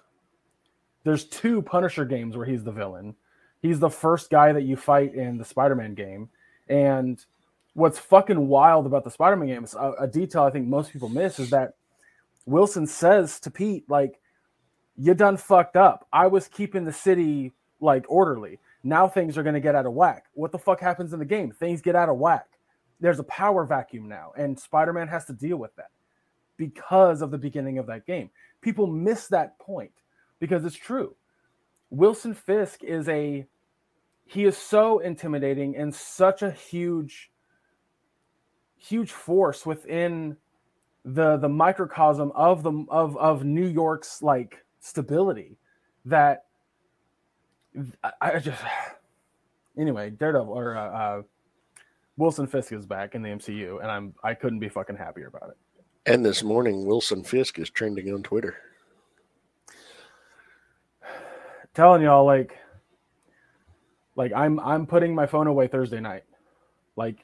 there's 1.04 1.26
two 1.26 1.62
Punisher 1.62 2.06
games 2.06 2.36
where 2.36 2.46
he's 2.46 2.64
the 2.64 2.72
villain. 2.72 3.16
He's 3.62 3.80
the 3.80 3.90
first 3.90 4.30
guy 4.30 4.52
that 4.54 4.64
you 4.64 4.76
fight 4.76 5.14
in 5.16 5.38
the 5.38 5.46
Spider-Man 5.46 5.94
game. 5.96 6.30
And 6.68 7.24
what's 7.76 8.00
fucking 8.00 8.48
wild 8.48 8.86
about 8.86 9.04
the 9.04 9.12
Spider-Man 9.12 9.50
game 9.50 9.64
is 9.64 9.76
a, 9.76 9.94
a 10.00 10.08
detail 10.08 10.44
I 10.44 10.50
think 10.50 10.66
most 10.66 10.92
people 10.92 11.10
miss 11.10 11.40
is 11.40 11.52
that 11.52 11.74
Wilson 12.46 12.88
says 12.88 13.40
to 13.42 13.52
Pete, 13.52 13.84
like, 13.90 14.20
you 14.98 15.14
done 15.14 15.36
fucked 15.36 15.76
up. 15.76 16.08
I 16.12 16.28
was 16.28 16.48
keeping 16.48 16.86
the 16.86 16.94
city 16.94 17.54
like 17.82 18.06
orderly. 18.08 18.60
Now 18.84 19.10
things 19.10 19.38
are 19.38 19.44
gonna 19.44 19.60
get 19.60 19.76
out 19.76 19.86
of 19.86 19.94
whack. 19.94 20.26
What 20.34 20.54
the 20.54 20.58
fuck 20.58 20.80
happens 20.80 21.12
in 21.12 21.20
the 21.20 21.26
game? 21.26 21.52
Things 21.52 21.82
get 21.82 21.96
out 21.96 22.08
of 22.08 22.18
whack. 22.18 22.48
There's 23.02 23.20
a 23.20 23.24
power 23.24 23.66
vacuum 23.66 24.08
now, 24.08 24.32
and 24.38 24.58
Spider-Man 24.58 25.10
has 25.10 25.26
to 25.26 25.34
deal 25.34 25.58
with 25.58 25.76
that 25.76 25.92
because 26.56 27.22
of 27.22 27.30
the 27.30 27.38
beginning 27.38 27.78
of 27.78 27.88
that 27.88 28.08
game. 28.08 28.30
People 28.62 28.88
miss 28.88 29.28
that 29.28 29.60
point 29.60 29.92
because 30.40 30.64
it's 30.64 30.78
true. 30.78 31.14
Wilson 31.90 32.34
Fisk 32.34 32.86
is 32.86 33.10
a 33.10 33.46
he 34.26 34.46
is 34.46 34.58
so 34.58 35.00
intimidating 35.00 35.76
and 35.76 35.94
such 35.94 36.42
a 36.42 36.52
huge 36.52 37.32
huge 38.78 39.12
force 39.12 39.66
within 39.66 40.38
the 41.06 41.38
the 41.38 41.50
microcosm 41.50 42.32
of 42.36 42.64
the 42.64 42.86
of 42.90 43.16
of 43.18 43.44
New 43.44 43.68
York's 43.68 44.22
like 44.22 44.66
stability 44.80 45.58
that 46.06 46.46
I, 48.04 48.12
I 48.22 48.40
just 48.40 48.62
anyway 49.78 50.10
Daredevil 50.10 50.54
or 50.54 50.76
uh, 50.76 50.90
uh, 50.90 51.22
Wilson 52.18 52.48
Fisk 52.48 52.72
is 52.72 52.86
back 52.86 53.16
in 53.16 53.22
the 53.22 53.30
MCU 53.30 53.82
and 53.82 53.92
I'm 53.92 54.14
I 54.24 54.34
couldn't 54.34 54.60
be 54.60 54.70
fucking 54.70 54.98
happier 54.98 55.28
about 55.28 55.50
it. 55.50 55.58
And 56.08 56.24
this 56.24 56.44
morning, 56.44 56.86
Wilson 56.86 57.24
Fisk 57.24 57.58
is 57.58 57.70
trending 57.72 58.14
on 58.14 58.22
Twitter. 58.22 58.56
Telling 61.74 62.04
y'all 62.04 62.26
like 62.26 62.58
like 64.16 64.32
I'm 64.34 64.60
I'm 64.60 64.86
putting 64.86 65.14
my 65.14 65.26
phone 65.26 65.48
away 65.48 65.68
Thursday 65.68 66.00
night. 66.00 66.24
Like 66.96 67.18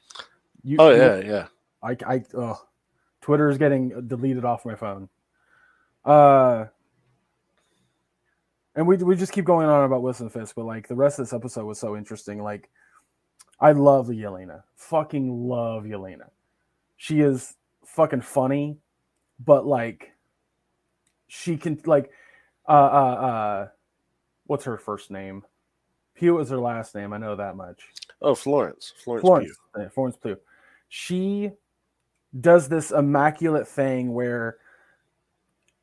you 0.64 0.76
Oh 0.78 0.90
yeah, 0.90 1.16
you, 1.18 1.30
yeah. 1.30 1.46
I 1.82 1.96
I 2.06 2.24
oh, 2.34 2.60
Twitter 3.20 3.48
is 3.48 3.58
getting 3.58 4.08
deleted 4.08 4.44
off 4.44 4.64
my 4.64 4.74
phone. 4.74 5.08
Uh 6.04 6.66
and 8.74 8.86
we 8.86 8.96
we 8.96 9.16
just 9.16 9.32
keep 9.32 9.44
going 9.44 9.68
on 9.68 9.84
about 9.84 10.02
Wilson 10.02 10.30
Fisk, 10.30 10.54
but 10.54 10.64
like 10.64 10.88
the 10.88 10.94
rest 10.94 11.18
of 11.18 11.26
this 11.26 11.32
episode 11.32 11.66
was 11.66 11.78
so 11.78 11.96
interesting. 11.96 12.42
Like 12.42 12.70
I 13.60 13.72
love 13.72 14.08
Yelena. 14.08 14.62
Fucking 14.76 15.48
love 15.48 15.84
Yelena. 15.84 16.30
She 16.96 17.20
is 17.20 17.54
fucking 17.84 18.22
funny, 18.22 18.78
but 19.38 19.66
like 19.66 20.12
she 21.28 21.56
can 21.56 21.80
like 21.86 22.10
uh 22.68 22.72
uh 22.72 22.74
uh 22.74 23.68
what's 24.46 24.64
her 24.64 24.78
first 24.78 25.10
name? 25.10 25.44
Pugh 26.14 26.38
is 26.38 26.50
her 26.50 26.58
last 26.58 26.94
name. 26.94 27.12
I 27.12 27.18
know 27.18 27.36
that 27.36 27.56
much. 27.56 27.82
Oh, 28.20 28.34
Florence. 28.34 28.92
Florence, 29.02 29.22
Florence 29.22 29.58
Pugh. 29.74 29.90
Florence 29.94 30.16
Pugh. 30.16 30.38
She 30.94 31.52
does 32.38 32.68
this 32.68 32.90
immaculate 32.90 33.66
thing 33.66 34.12
where 34.12 34.58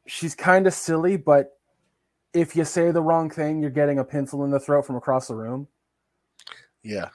she's 0.05 0.35
kind 0.35 0.67
of 0.67 0.73
silly, 0.75 1.17
but 1.17 1.57
if 2.31 2.55
you 2.55 2.63
say 2.63 2.91
the 2.91 3.01
wrong 3.01 3.31
thing, 3.31 3.59
you're 3.59 3.71
getting 3.71 3.97
a 3.97 4.03
pencil 4.03 4.45
in 4.45 4.51
the 4.51 4.59
throat 4.59 4.85
from 4.85 4.97
across 4.97 5.27
the 5.27 5.33
room. 5.33 5.67
Yeah. 6.83 7.09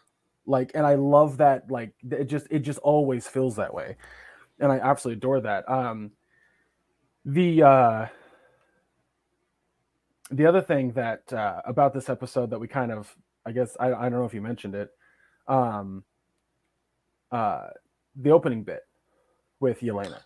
Like, 0.44 0.72
and 0.74 0.84
I 0.84 0.96
love 0.96 1.36
that. 1.36 1.70
Like, 1.70 1.94
it 2.10 2.24
just, 2.24 2.48
it 2.50 2.60
just 2.60 2.80
always 2.80 3.28
feels 3.28 3.54
that 3.56 3.72
way. 3.72 3.96
And 4.58 4.72
I 4.72 4.80
absolutely 4.80 5.18
adore 5.18 5.40
that. 5.42 5.70
Um, 5.70 6.10
the, 7.24 7.62
uh, 7.62 8.06
the 10.32 10.46
other 10.46 10.62
thing 10.62 10.90
that 10.94 11.32
uh, 11.32 11.62
about 11.64 11.94
this 11.94 12.08
episode 12.08 12.50
that 12.50 12.58
we 12.58 12.66
kind 12.66 12.90
of 12.90 13.14
i 13.46 13.52
guess 13.52 13.76
i, 13.78 13.92
I 13.92 14.08
don't 14.08 14.18
know 14.18 14.24
if 14.24 14.34
you 14.34 14.40
mentioned 14.40 14.74
it 14.74 14.90
um 15.46 16.02
uh 17.30 17.68
the 18.16 18.30
opening 18.30 18.62
bit 18.62 18.82
with 19.60 19.80
yelena 19.80 20.20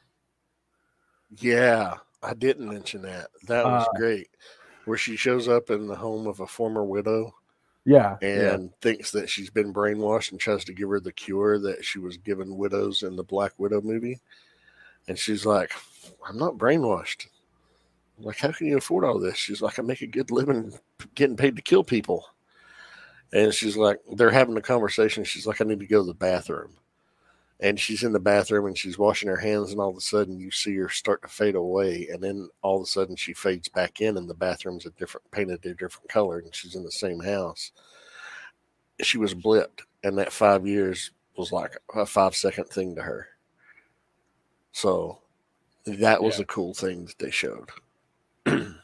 yeah 1.37 1.95
i 2.23 2.35
didn't 2.35 2.69
mention 2.69 3.03
that 3.03 3.29
that 3.47 3.65
was 3.65 3.87
uh, 3.87 3.99
great 3.99 4.29
where 4.85 4.99
she 4.99 5.17
shows 5.17 5.49
up 5.49 5.71
in 5.71 5.87
the 5.87 5.95
home 5.95 6.27
of 6.27 6.41
a 6.41 6.47
former 6.47 6.85
widow 6.85 7.35
yeah 7.85 8.17
and 8.23 8.63
yeah. 8.63 8.69
thinks 8.81 9.11
that 9.11 9.29
she's 9.29 9.51
been 9.51 9.73
brainwashed 9.73 10.33
and 10.33 10.41
tries 10.41 10.65
to 10.65 10.73
give 10.73 10.89
her 10.89 11.01
the 11.01 11.13
cure 11.13 11.59
that 11.59 11.85
she 11.85 11.99
was 11.99 12.17
given 12.17 12.57
widows 12.57 13.03
in 13.03 13.17
the 13.17 13.23
black 13.23 13.53
widow 13.59 13.81
movie 13.81 14.19
and 15.07 15.19
she's 15.19 15.45
like 15.45 15.73
i'm 16.27 16.39
not 16.39 16.59
brainwashed 16.59 17.27
like, 18.21 18.39
how 18.39 18.53
can 18.53 18.67
you 18.67 18.77
afford 18.77 19.05
all 19.05 19.19
this? 19.19 19.37
She's 19.37 19.63
like, 19.63 19.79
I 19.79 19.83
make 19.83 20.03
a 20.03 20.07
good 20.07 20.31
living 20.31 20.73
getting 21.15 21.37
paid 21.37 21.57
to 21.57 21.63
kill 21.63 21.85
people. 21.85 22.27
And 23.33 23.53
she's 23.53 23.77
like, 23.77 23.99
they're 24.15 24.31
having 24.31 24.57
a 24.57 24.63
conversation. 24.63 25.25
She's 25.25 25.47
like, 25.47 25.61
I 25.61 25.65
need 25.65 25.81
to 25.81 25.87
go 25.87 26.01
to 26.01 26.07
the 26.07 26.15
bathroom. 26.15 26.73
And 27.61 27.79
she's 27.79 28.05
in 28.05 28.13
the 28.13 28.21
bathroom 28.21 28.67
and 28.67 28.79
she's 28.79 28.99
washing 28.99 29.29
her 29.29 29.37
hands, 29.37 29.73
and 29.73 29.81
all 29.81 29.91
of 29.91 29.97
a 29.97 30.01
sudden 30.01 30.39
you 30.39 30.51
see 30.51 30.77
her 30.77 30.89
start 30.89 31.23
to 31.23 31.29
fade 31.29 31.57
away. 31.57 32.09
And 32.13 32.23
then 32.23 32.49
all 32.63 32.77
of 32.77 32.83
a 32.83 32.87
sudden 32.87 33.17
she 33.17 33.33
fades 33.33 33.69
back 33.69 34.01
in, 34.01 34.17
and 34.17 34.29
the 34.29 34.35
bathroom's 34.35 34.87
a 34.87 34.91
different 34.91 35.29
painted 35.31 35.65
a 35.67 35.75
different 35.75 36.09
color, 36.09 36.39
and 36.39 36.55
she's 36.55 36.77
in 36.77 36.85
the 36.85 36.91
same 36.91 37.21
house. 37.21 37.73
She 39.03 39.19
was 39.19 39.35
blipped, 39.35 39.83
and 40.05 40.17
that 40.19 40.33
five 40.33 40.67
years 40.67 41.11
was 41.37 41.53
like 41.53 41.77
a 41.95 42.07
five 42.07 42.35
second 42.35 42.67
thing 42.67 42.95
to 42.97 43.03
her. 43.03 43.29
So 44.73 45.19
that 45.87 46.23
was 46.23 46.39
yeah. 46.39 46.43
a 46.43 46.47
cool 46.47 46.75
thing 46.75 47.07
that 47.07 47.19
they 47.19 47.31
showed. 47.31 47.71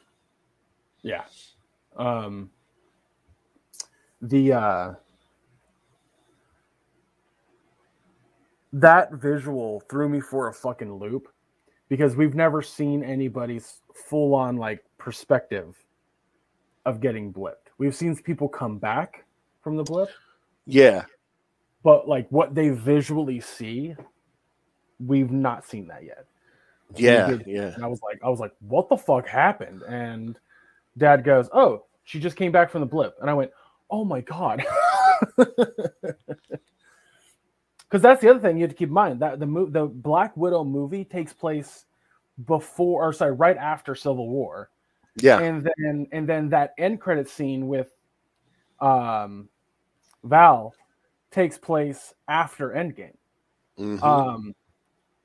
yeah. 1.03 1.25
Um, 1.97 2.51
the 4.21 4.53
uh, 4.53 4.95
that 8.75 9.13
visual 9.13 9.81
threw 9.89 10.09
me 10.09 10.21
for 10.21 10.49
a 10.49 10.53
fucking 10.53 10.93
loop 10.93 11.29
because 11.89 12.17
we've 12.17 12.35
never 12.35 12.61
seen 12.61 13.05
anybody's 13.05 13.83
full 13.95 14.35
on 14.35 14.57
like 14.57 14.85
perspective 14.99 15.77
of 16.85 17.01
getting 17.01 17.33
blipped. 17.33 17.71
We've 17.79 17.95
seen 17.95 18.17
people 18.17 18.49
come 18.49 18.79
back 18.79 19.25
from 19.63 19.77
the 19.77 19.85
blip. 19.85 20.11
Yeah. 20.67 21.05
But 21.85 22.09
like 22.09 22.27
what 22.31 22.57
they 22.57 22.71
visually 22.71 23.41
see, 23.41 23.95
we've 24.99 25.31
not 25.31 25.65
seen 25.65 25.87
that 25.87 26.03
yet. 26.03 26.27
Yeah, 26.97 27.39
yeah. 27.47 27.75
And 27.75 27.85
I 27.85 27.87
was 27.87 28.01
like, 28.03 28.19
I 28.25 28.29
was 28.29 28.41
like, 28.41 28.53
what 28.61 28.89
the 28.89 28.97
fuck 28.97 29.29
happened? 29.29 29.83
And 29.83 30.37
dad 30.99 31.23
goes, 31.23 31.49
Oh, 31.53 31.85
she 32.03 32.19
just 32.19 32.37
came 32.37 32.51
back 32.51 32.71
from 32.71 32.81
the 32.81 32.87
blip. 32.87 33.15
And 33.21 33.31
I 33.31 33.35
went, 33.35 33.53
Oh 33.89 34.05
my 34.05 34.21
God. 34.21 34.65
Because 37.95 38.03
that's 38.03 38.21
the 38.21 38.29
other 38.29 38.41
thing 38.41 38.57
you 38.57 38.63
have 38.63 38.73
to 38.73 38.77
keep 38.77 38.89
in 38.89 38.95
mind 38.95 39.21
that 39.21 39.39
the 39.39 39.47
mo- 39.47 39.71
the 39.71 39.87
Black 39.87 40.37
Widow 40.37 40.65
movie 40.65 41.05
takes 41.05 41.33
place 41.33 41.85
before 42.45 43.07
or 43.07 43.13
sorry, 43.13 43.31
right 43.31 43.57
after 43.57 43.95
Civil 43.95 44.29
War. 44.29 44.69
Yeah. 45.15 45.39
And 45.39 45.71
then 45.79 46.09
and 46.11 46.29
then 46.29 46.49
that 46.49 46.75
end 46.77 47.01
credit 47.01 47.29
scene 47.29 47.69
with 47.69 47.93
um 48.81 49.49
Val 50.25 50.75
takes 51.31 51.57
place 51.57 52.13
after 52.27 52.71
Endgame. 52.71 53.15
Mm-hmm. 53.79 54.03
Um 54.03 54.57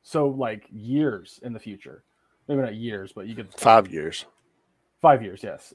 so 0.03 0.27
like 0.27 0.67
years 0.69 1.39
in 1.41 1.53
the 1.53 1.59
future, 1.59 2.03
maybe 2.47 2.61
not 2.61 2.75
years, 2.75 3.13
but 3.13 3.25
you 3.25 3.33
could 3.33 3.51
five 3.55 3.91
years. 3.91 4.27
Five 5.01 5.23
years, 5.23 5.41
yes. 5.41 5.73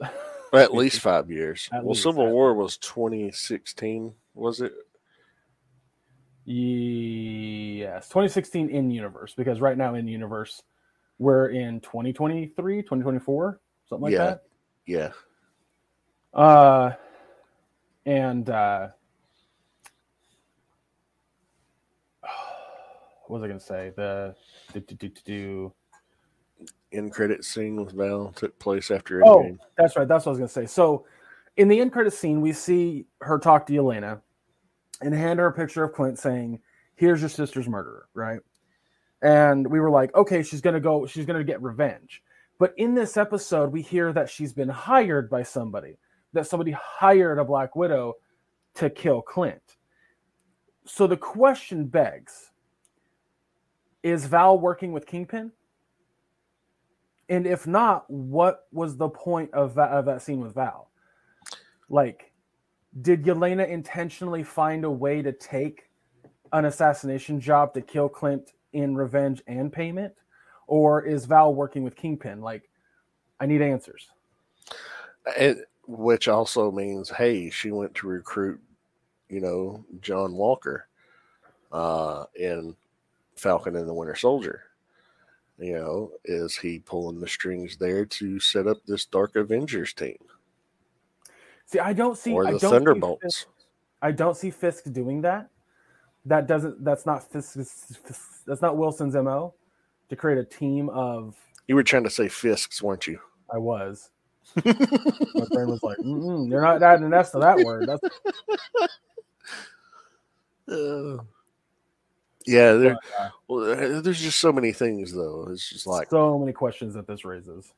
At 0.52 0.72
least 0.76 1.00
five 1.00 1.28
years. 1.28 1.68
At 1.72 1.82
well, 1.82 1.96
Civil 1.96 2.30
War 2.30 2.54
was 2.54 2.76
2016, 2.76 4.14
was 4.34 4.60
it? 4.60 4.72
Yes, 6.46 8.08
2016 8.08 8.68
in 8.68 8.90
universe 8.90 9.34
because 9.34 9.60
right 9.60 9.78
now 9.78 9.94
in 9.94 10.06
universe 10.06 10.62
we're 11.18 11.48
in 11.48 11.80
2023, 11.80 12.82
2024, 12.82 13.60
something 13.88 14.02
like 14.02 14.12
yeah. 14.12 14.18
that. 14.18 14.42
Yeah. 14.86 15.10
Uh 16.34 16.92
and 18.04 18.50
uh 18.50 18.88
what 23.26 23.40
was 23.40 23.42
I 23.42 23.46
going 23.46 23.60
to 23.60 23.64
say? 23.64 23.92
The 23.96 24.34
do, 24.74 24.80
do, 24.80 24.94
do, 24.96 25.08
do, 25.24 25.72
end 26.92 27.12
credit 27.12 27.44
scene 27.44 27.76
with 27.76 27.92
Val 27.92 28.32
took 28.32 28.58
place 28.58 28.90
after 28.90 29.20
Endgame. 29.20 29.58
Oh, 29.60 29.66
that's 29.76 29.96
right. 29.96 30.06
That's 30.06 30.26
what 30.26 30.30
I 30.30 30.32
was 30.32 30.38
going 30.38 30.48
to 30.48 30.52
say. 30.52 30.66
So, 30.66 31.06
in 31.56 31.68
the 31.68 31.80
end 31.80 31.92
credit 31.92 32.12
scene, 32.12 32.40
we 32.40 32.52
see 32.52 33.06
her 33.20 33.38
talk 33.38 33.66
to 33.66 33.72
Yelena 33.72 34.20
and 35.00 35.14
hand 35.14 35.38
her 35.38 35.46
a 35.46 35.52
picture 35.52 35.84
of 35.84 35.92
Clint 35.92 36.18
saying, 36.18 36.60
"Here's 36.94 37.20
your 37.20 37.30
sister's 37.30 37.68
murderer." 37.68 38.08
Right. 38.14 38.40
And 39.24 39.66
we 39.66 39.80
were 39.80 39.90
like, 39.90 40.14
okay, 40.14 40.42
she's 40.42 40.60
going 40.60 40.74
to 40.74 40.80
go. 40.80 41.06
She's 41.06 41.24
going 41.24 41.38
to 41.38 41.44
get 41.44 41.62
revenge. 41.62 42.22
But 42.58 42.74
in 42.76 42.94
this 42.94 43.16
episode, 43.16 43.72
we 43.72 43.80
hear 43.80 44.12
that 44.12 44.28
she's 44.28 44.52
been 44.52 44.68
hired 44.68 45.30
by 45.30 45.42
somebody. 45.42 45.96
That 46.34 46.46
somebody 46.46 46.72
hired 46.72 47.38
a 47.38 47.44
Black 47.44 47.74
Widow 47.74 48.14
to 48.74 48.90
kill 48.90 49.22
Clint. 49.22 49.76
So 50.84 51.06
the 51.06 51.16
question 51.16 51.86
begs 51.86 52.50
is 54.02 54.26
Val 54.26 54.58
working 54.58 54.92
with 54.92 55.06
Kingpin? 55.06 55.52
And 57.30 57.46
if 57.46 57.66
not, 57.66 58.04
what 58.10 58.66
was 58.70 58.98
the 58.98 59.08
point 59.08 59.54
of 59.54 59.76
that, 59.76 59.90
of 59.90 60.04
that 60.04 60.20
scene 60.20 60.40
with 60.40 60.54
Val? 60.54 60.90
Like, 61.88 62.33
did 63.00 63.24
Yelena 63.24 63.68
intentionally 63.68 64.42
find 64.42 64.84
a 64.84 64.90
way 64.90 65.22
to 65.22 65.32
take 65.32 65.88
an 66.52 66.64
assassination 66.66 67.40
job 67.40 67.74
to 67.74 67.80
kill 67.80 68.08
Clint 68.08 68.52
in 68.72 68.94
revenge 68.94 69.42
and 69.46 69.72
payment? 69.72 70.14
Or 70.66 71.02
is 71.02 71.26
Val 71.26 71.54
working 71.54 71.82
with 71.82 71.96
Kingpin? 71.96 72.40
Like, 72.40 72.70
I 73.40 73.46
need 73.46 73.62
answers. 73.62 74.08
It, 75.36 75.68
which 75.86 76.28
also 76.28 76.70
means, 76.70 77.10
hey, 77.10 77.50
she 77.50 77.70
went 77.70 77.94
to 77.96 78.06
recruit, 78.06 78.60
you 79.28 79.40
know, 79.40 79.84
John 80.00 80.34
Walker 80.34 80.88
uh, 81.72 82.24
in 82.34 82.76
Falcon 83.36 83.76
and 83.76 83.88
the 83.88 83.94
Winter 83.94 84.14
Soldier. 84.14 84.62
You 85.58 85.74
know, 85.74 86.12
is 86.24 86.56
he 86.56 86.80
pulling 86.80 87.20
the 87.20 87.28
strings 87.28 87.76
there 87.76 88.04
to 88.06 88.40
set 88.40 88.66
up 88.66 88.78
this 88.86 89.04
Dark 89.04 89.36
Avengers 89.36 89.92
team? 89.92 90.18
See, 91.66 91.78
I 91.78 91.92
don't 91.92 92.16
see 92.16 92.32
or 92.32 92.50
the 92.50 92.58
Thunderbolts. 92.58 93.46
I 94.02 94.12
don't 94.12 94.36
see 94.36 94.50
Fisk 94.50 94.92
doing 94.92 95.22
that. 95.22 95.48
That 96.26 96.46
doesn't. 96.46 96.84
That's 96.84 97.06
not 97.06 97.30
Fisk. 97.30 97.56
That's 98.46 98.62
not 98.62 98.76
Wilson's 98.76 99.14
mo. 99.14 99.54
To 100.10 100.16
create 100.16 100.38
a 100.38 100.44
team 100.44 100.90
of. 100.90 101.36
You 101.66 101.74
were 101.74 101.82
trying 101.82 102.04
to 102.04 102.10
say 102.10 102.26
Fisks, 102.26 102.82
weren't 102.82 103.06
you? 103.06 103.18
I 103.52 103.58
was. 103.58 104.10
My 104.56 104.62
brain 105.50 105.68
was 105.68 105.82
like, 105.82 105.96
"You're 106.02 106.60
not 106.60 106.82
adding 106.82 107.06
an 107.06 107.14
S 107.14 107.30
to 107.32 107.38
that 107.38 107.58
word." 107.58 107.88
That's... 107.88 108.02
Uh, 110.68 111.22
yeah, 112.46 112.72
there, 112.72 112.96
well, 113.48 114.00
there's 114.02 114.20
just 114.20 114.38
so 114.38 114.52
many 114.52 114.72
things, 114.72 115.12
though. 115.12 115.48
It's 115.50 115.68
just 115.68 115.86
like 115.86 116.10
so 116.10 116.38
many 116.38 116.52
questions 116.52 116.94
that 116.94 117.06
this 117.06 117.24
raises. 117.24 117.72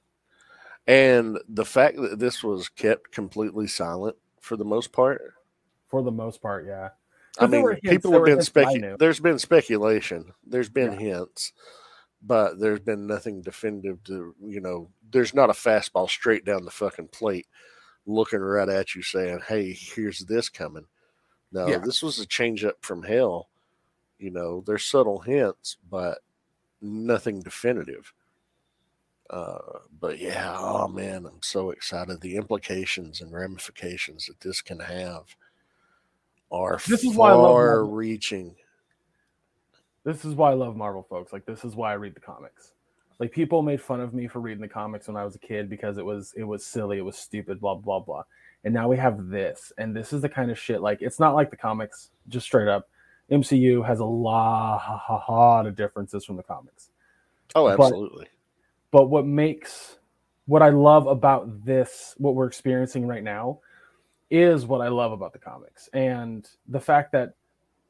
And 0.87 1.39
the 1.49 1.64
fact 1.64 1.97
that 1.97 2.18
this 2.18 2.45
was 2.45 2.68
kept 2.68 3.11
completely 3.11 3.66
silent 3.66 4.16
for 4.41 4.57
the 4.57 4.64
most 4.64 4.93
part. 4.93 5.20
For 5.89 6.03
the 6.03 6.12
most 6.12 6.41
part, 6.41 6.66
yeah. 6.66 6.91
I 7.39 7.47
mean, 7.47 7.68
hints, 7.68 7.80
people 7.89 8.12
have 8.12 8.24
been 8.24 8.43
speculating. 8.43 8.97
There's 8.99 9.20
been 9.20 9.39
speculation. 9.39 10.32
There's 10.47 10.68
been 10.68 10.93
yeah. 10.93 11.16
hints, 11.16 11.53
but 12.22 12.59
there's 12.59 12.80
been 12.80 13.07
nothing 13.07 13.43
definitive 13.43 14.03
to 14.05 14.34
you 14.43 14.61
know. 14.61 14.91
There's 15.11 15.34
not 15.34 15.51
a 15.51 15.55
fastball 15.55 16.09
straight 16.09 16.45
down 16.45 16.64
the 16.64 16.70
fucking 16.70 17.09
plate, 17.09 17.47
looking 18.07 18.41
right 18.41 18.68
at 18.68 18.95
you, 18.95 19.03
saying, 19.03 19.41
"Hey, 19.49 19.72
here's 19.72 20.20
this 20.20 20.49
coming." 20.49 20.87
No, 21.53 21.68
yeah. 21.68 21.78
this 21.78 22.03
was 22.03 22.18
a 22.18 22.26
change 22.26 22.64
up 22.64 22.78
from 22.80 23.03
hell. 23.03 23.49
You 24.18 24.30
know, 24.30 24.62
there's 24.66 24.84
subtle 24.84 25.20
hints, 25.20 25.76
but 25.91 26.18
nothing 26.80 27.41
definitive. 27.41 28.14
Uh, 29.29 29.81
but 30.01 30.18
yeah, 30.18 30.57
oh 30.59 30.89
man, 30.89 31.27
I'm 31.27 31.43
so 31.43 31.70
excited. 31.70 32.20
The 32.20 32.37
implications 32.37 33.20
and 33.20 33.33
ramifications 33.33 34.27
that 34.27 34.41
this 34.41 34.61
can 34.61 34.79
have 34.81 35.24
are 36.51 36.79
this 36.87 37.03
is 37.03 37.14
far 37.14 37.16
why 37.16 37.31
I 37.31 37.35
love 37.35 37.93
reaching. 37.93 38.55
This 40.05 40.24
is 40.24 40.35
why 40.35 40.53
I 40.53 40.55
love 40.55 40.77
Marvel, 40.77 41.03
folks. 41.09 41.33
Like 41.33 41.45
this 41.45 41.64
is 41.64 41.74
why 41.74 41.91
I 41.91 41.95
read 41.95 42.14
the 42.14 42.20
comics. 42.20 42.72
Like 43.18 43.33
people 43.33 43.62
made 43.62 43.81
fun 43.81 44.01
of 44.01 44.14
me 44.14 44.29
for 44.29 44.41
reading 44.41 44.61
the 44.61 44.68
comics 44.68 45.09
when 45.09 45.16
I 45.16 45.24
was 45.24 45.35
a 45.35 45.41
kid 45.41 45.68
because 45.68 45.99
it 45.99 46.05
was 46.05 46.33
it 46.37 46.45
was 46.45 46.64
silly, 46.64 46.99
it 46.99 47.05
was 47.05 47.16
stupid, 47.16 47.61
blah 47.61 47.74
blah 47.74 48.01
blah. 48.01 48.22
And 48.64 48.72
now 48.72 48.89
we 48.89 48.97
have 48.97 49.29
this, 49.29 49.72
and 49.79 49.95
this 49.95 50.12
is 50.12 50.22
the 50.22 50.29
kind 50.29 50.51
of 50.51 50.59
shit. 50.59 50.83
Like 50.83 51.03
it's 51.03 51.18
not 51.18 51.35
like 51.35 51.51
the 51.51 51.57
comics, 51.57 52.11
just 52.29 52.47
straight 52.47 52.68
up. 52.68 52.89
MCU 53.31 53.85
has 53.85 53.99
a 53.99 54.05
lot 54.05 55.66
of 55.66 55.74
differences 55.74 56.24
from 56.24 56.37
the 56.37 56.43
comics. 56.45 56.91
Oh, 57.55 57.68
absolutely. 57.68 58.27
But, 58.27 58.36
but 58.97 59.11
what 59.11 59.26
makes 59.26 59.99
what 60.47 60.62
I 60.62 60.70
love 60.70 61.07
about 61.07 61.66
this, 61.66 62.14
what 62.16 62.34
we're 62.34 62.47
experiencing 62.47 63.07
right 63.07 63.22
now, 63.22 63.61
is 64.30 64.64
what 64.64 64.80
I 64.80 64.88
love 64.88 65.12
about 65.12 65.34
the 65.34 65.38
comics. 65.38 65.90
And 65.92 66.49
the 66.68 66.80
fact 66.80 67.12
that 67.12 67.34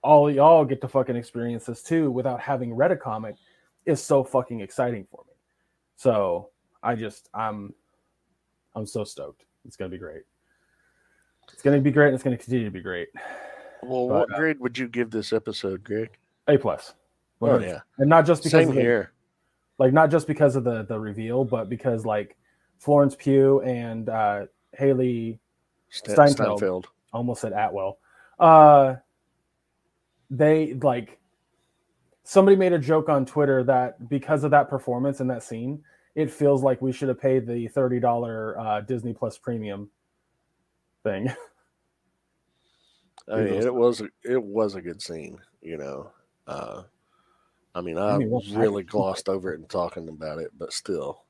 all 0.02 0.28
y'all 0.28 0.64
get 0.64 0.80
to 0.80 0.88
fucking 0.88 1.14
experience 1.14 1.66
this 1.66 1.84
too 1.84 2.10
without 2.10 2.40
having 2.40 2.74
read 2.74 2.90
a 2.90 2.96
comic 2.96 3.36
is 3.84 4.02
so 4.02 4.24
fucking 4.24 4.58
exciting 4.62 5.06
for 5.08 5.22
me. 5.28 5.34
So 5.94 6.48
I 6.82 6.96
just 6.96 7.28
I'm 7.32 7.72
I'm 8.74 8.84
so 8.84 9.04
stoked. 9.04 9.44
It's 9.64 9.76
gonna 9.76 9.90
be 9.90 9.98
great. 9.98 10.22
It's 11.52 11.62
gonna 11.62 11.80
be 11.80 11.92
great 11.92 12.06
and 12.06 12.14
it's 12.16 12.24
gonna 12.24 12.36
continue 12.36 12.64
to 12.64 12.72
be 12.72 12.82
great. 12.82 13.10
Well, 13.84 14.08
but, 14.08 14.28
what 14.28 14.34
uh, 14.34 14.38
grade 14.38 14.58
would 14.58 14.76
you 14.76 14.88
give 14.88 15.12
this 15.12 15.32
episode, 15.32 15.84
Greg? 15.84 16.10
A 16.48 16.58
plus. 16.58 16.94
Oh 17.40 17.60
yeah. 17.60 17.82
And 17.98 18.10
not 18.10 18.26
just 18.26 18.42
because 18.42 18.50
Same 18.50 18.70
of 18.70 18.74
the, 18.74 18.80
here. 18.80 19.12
Like 19.78 19.92
not 19.92 20.10
just 20.10 20.26
because 20.26 20.56
of 20.56 20.64
the 20.64 20.84
the 20.84 20.98
reveal, 20.98 21.44
but 21.44 21.68
because 21.68 22.04
like 22.04 22.36
Florence 22.78 23.14
Pugh 23.14 23.60
and 23.62 24.08
uh 24.08 24.46
Hailee 24.78 25.38
Steinfeld, 25.90 26.58
Steinfeld. 26.58 26.88
Almost 27.12 27.40
said 27.40 27.52
Atwell. 27.52 27.98
Uh, 28.38 28.96
they 30.30 30.74
like 30.74 31.18
somebody 32.24 32.56
made 32.56 32.72
a 32.72 32.78
joke 32.78 33.08
on 33.08 33.24
Twitter 33.24 33.62
that 33.64 34.08
because 34.08 34.44
of 34.44 34.50
that 34.50 34.68
performance 34.68 35.20
and 35.20 35.30
that 35.30 35.42
scene, 35.42 35.82
it 36.14 36.30
feels 36.30 36.62
like 36.62 36.82
we 36.82 36.92
should 36.92 37.08
have 37.08 37.20
paid 37.20 37.46
the 37.46 37.68
thirty 37.68 38.00
dollar 38.00 38.58
uh, 38.58 38.80
Disney 38.80 39.14
Plus 39.14 39.38
premium 39.38 39.90
thing. 41.02 41.28
I 43.28 43.36
mean, 43.36 43.54
it 43.54 43.74
was 43.74 44.02
it 44.24 44.42
was 44.42 44.74
a 44.74 44.82
good 44.82 45.02
scene, 45.02 45.38
you 45.60 45.78
know. 45.78 46.10
Uh, 46.46 46.82
I 47.76 47.82
mean, 47.82 47.98
I, 47.98 48.14
I 48.14 48.18
mean, 48.18 48.40
really 48.54 48.82
glossed 48.82 49.28
over 49.28 49.52
it 49.52 49.60
and 49.60 49.68
talking 49.68 50.08
about 50.08 50.38
it, 50.38 50.50
but 50.58 50.72
still. 50.72 51.24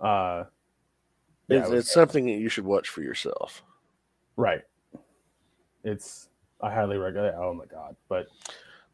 Uh, 0.00 0.44
yeah, 1.48 1.62
it's, 1.62 1.70
it 1.70 1.74
it's 1.74 1.92
something 1.92 2.26
that 2.26 2.38
you 2.38 2.48
should 2.48 2.64
watch 2.64 2.88
for 2.88 3.02
yourself. 3.02 3.64
Right. 4.36 4.62
It's 5.82 6.28
I 6.60 6.72
highly 6.72 6.98
recommend. 6.98 7.34
Oh 7.36 7.52
my 7.52 7.64
god! 7.64 7.96
But 8.08 8.28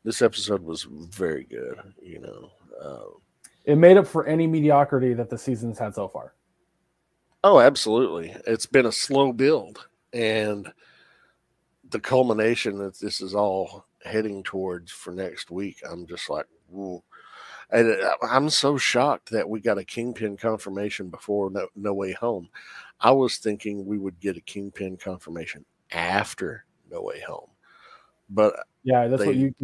this 0.03 0.23
episode 0.23 0.63
was 0.63 0.85
very 0.85 1.45
good. 1.45 1.79
You 2.03 2.21
know, 2.21 2.51
um, 2.83 3.21
it 3.67 3.77
made 3.77 3.99
up 3.99 4.07
for 4.07 4.27
any 4.27 4.47
mediocrity 4.47 5.13
that 5.13 5.29
the 5.29 5.37
season's 5.37 5.79
had 5.79 5.95
so 5.95 6.09
far. 6.09 6.33
Oh, 7.43 7.61
absolutely! 7.61 8.35
It's 8.47 8.67
been 8.67 8.87
a 8.87 8.93
slow 8.93 9.31
build, 9.31 9.89
and 10.15 10.73
the 11.91 12.01
culmination 12.01 12.79
that 12.79 12.99
this 12.99 13.21
is 13.21 13.35
all 13.35 13.85
heading 14.05 14.43
towards 14.43 14.93
for 14.93 15.13
next 15.13 15.51
week. 15.51 15.81
I'm 15.89 16.07
just 16.07 16.31
like, 16.31 16.47
Whoa. 16.69 17.03
And 17.71 17.91
uh, 17.91 18.17
I'm 18.23 18.51
so 18.51 18.77
shocked 18.77 19.31
that 19.31 19.49
we 19.49 19.61
got 19.61 19.79
a 19.79 19.85
kingpin 19.85 20.37
confirmation 20.37 21.09
before 21.09 21.51
no, 21.51 21.69
no 21.75 21.95
Way 21.95 22.13
Home. 22.13 22.49
I 23.01 23.11
was 23.13 23.39
thinking 23.39 23.87
we 23.87 23.99
would 23.99 24.21
get 24.21 24.37
a 24.37 24.41
kingpin 24.41 24.97
confirmation 24.97 25.65
after 25.91 26.65
No 26.91 27.03
Way 27.03 27.21
Home, 27.21 27.49
but 28.29 28.55
yeah, 28.83 29.09
that's 29.09 29.23
they, 29.23 29.29
what 29.29 29.37
you. 29.37 29.55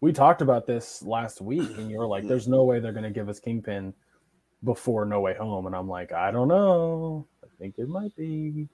We 0.00 0.12
talked 0.12 0.42
about 0.42 0.66
this 0.66 1.02
last 1.02 1.40
week, 1.40 1.76
and 1.78 1.90
you 1.90 1.98
were 1.98 2.06
like, 2.06 2.26
"There's 2.26 2.48
no 2.48 2.64
way 2.64 2.80
they're 2.80 2.92
going 2.92 3.04
to 3.04 3.10
give 3.10 3.28
us 3.28 3.38
kingpin 3.38 3.94
before 4.64 5.04
No 5.04 5.20
Way 5.20 5.34
Home," 5.34 5.66
and 5.66 5.76
I'm 5.76 5.88
like, 5.88 6.12
"I 6.12 6.30
don't 6.30 6.48
know. 6.48 7.26
I 7.44 7.46
think 7.58 7.74
it 7.78 7.88
might 7.88 8.16
be." 8.16 8.68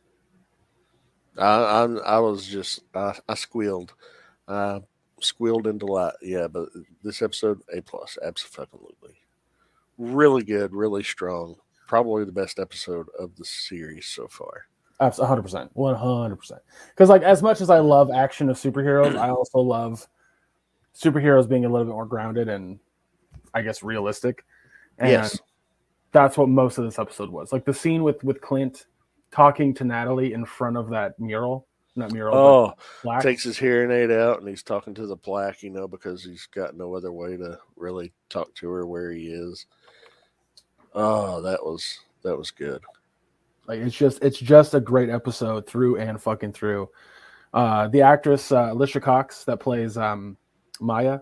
I 1.36 1.46
I, 1.46 1.84
I 1.84 2.18
was 2.20 2.46
just 2.46 2.80
I, 2.94 3.18
I 3.28 3.34
squealed. 3.34 3.92
Uh, 4.46 4.80
squealed 5.20 5.66
into 5.66 5.86
delight. 5.86 6.14
Yeah, 6.22 6.48
but 6.48 6.68
this 7.02 7.22
episode, 7.22 7.60
A 7.72 7.80
plus, 7.80 8.18
absolutely. 8.22 9.14
Really 9.96 10.42
good, 10.42 10.72
really 10.72 11.02
strong. 11.02 11.56
Probably 11.86 12.24
the 12.24 12.32
best 12.32 12.58
episode 12.58 13.06
of 13.18 13.34
the 13.36 13.44
series 13.44 14.06
so 14.06 14.28
far. 14.28 14.66
Absolutely, 15.00 15.42
100%. 15.42 15.70
100%. 15.74 16.52
Because, 16.90 17.08
like, 17.08 17.22
as 17.22 17.42
much 17.42 17.60
as 17.60 17.70
I 17.70 17.78
love 17.78 18.10
action 18.10 18.50
of 18.50 18.56
superheroes, 18.56 19.16
I 19.16 19.30
also 19.30 19.60
love 19.60 20.06
superheroes 20.94 21.48
being 21.48 21.64
a 21.64 21.68
little 21.68 21.86
bit 21.86 21.92
more 21.92 22.06
grounded 22.06 22.48
and, 22.48 22.80
I 23.54 23.62
guess, 23.62 23.82
realistic. 23.82 24.44
And 24.98 25.10
yes. 25.10 25.38
that's 26.10 26.36
what 26.36 26.48
most 26.48 26.78
of 26.78 26.84
this 26.84 26.98
episode 26.98 27.30
was. 27.30 27.52
Like, 27.52 27.64
the 27.64 27.74
scene 27.74 28.02
with, 28.02 28.22
with 28.24 28.40
Clint 28.40 28.86
talking 29.30 29.72
to 29.74 29.84
Natalie 29.84 30.32
in 30.32 30.44
front 30.44 30.76
of 30.76 30.90
that 30.90 31.18
mural 31.20 31.67
not 31.98 32.12
mural. 32.12 32.36
Oh, 32.36 32.74
plaque. 33.02 33.22
takes 33.22 33.42
his 33.42 33.58
hearing 33.58 33.90
aid 33.90 34.10
out 34.10 34.38
and 34.38 34.48
he's 34.48 34.62
talking 34.62 34.94
to 34.94 35.06
the 35.06 35.16
plaque, 35.16 35.62
you 35.62 35.70
know, 35.70 35.86
because 35.86 36.24
he's 36.24 36.46
got 36.46 36.76
no 36.76 36.94
other 36.94 37.12
way 37.12 37.36
to 37.36 37.58
really 37.76 38.12
talk 38.28 38.54
to 38.56 38.68
her 38.70 38.86
where 38.86 39.10
he 39.10 39.26
is. 39.26 39.66
Oh, 40.94 41.42
that 41.42 41.64
was 41.64 41.98
that 42.22 42.36
was 42.36 42.50
good. 42.50 42.82
Like 43.66 43.80
it's 43.80 43.96
just 43.96 44.22
it's 44.22 44.38
just 44.38 44.74
a 44.74 44.80
great 44.80 45.10
episode 45.10 45.66
through 45.66 45.98
and 45.98 46.20
fucking 46.20 46.52
through. 46.52 46.88
Uh, 47.52 47.88
the 47.88 48.02
actress 48.02 48.52
uh, 48.52 48.68
Alicia 48.70 49.00
Cox 49.00 49.44
that 49.44 49.58
plays 49.58 49.96
um, 49.96 50.36
Maya. 50.80 51.20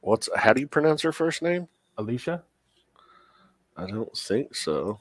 What's 0.00 0.28
how 0.36 0.52
do 0.52 0.60
you 0.60 0.68
pronounce 0.68 1.02
her 1.02 1.12
first 1.12 1.42
name? 1.42 1.68
Alicia. 1.98 2.42
I 3.76 3.86
don't 3.86 4.16
think 4.16 4.54
so. 4.54 4.98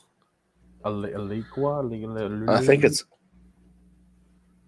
Aliqua. 0.83 2.49
I 2.49 2.65
think 2.65 2.83
it's 2.83 3.03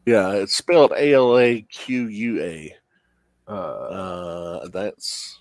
yeah, 0.05 0.31
it's 0.33 0.55
spelled 0.55 0.91
A 0.97 1.13
L 1.13 1.37
A 1.37 1.61
Q 1.61 2.07
U 2.07 2.41
A. 2.41 2.75
Uh, 3.47 3.51
uh, 3.51 4.67
that's 4.69 5.39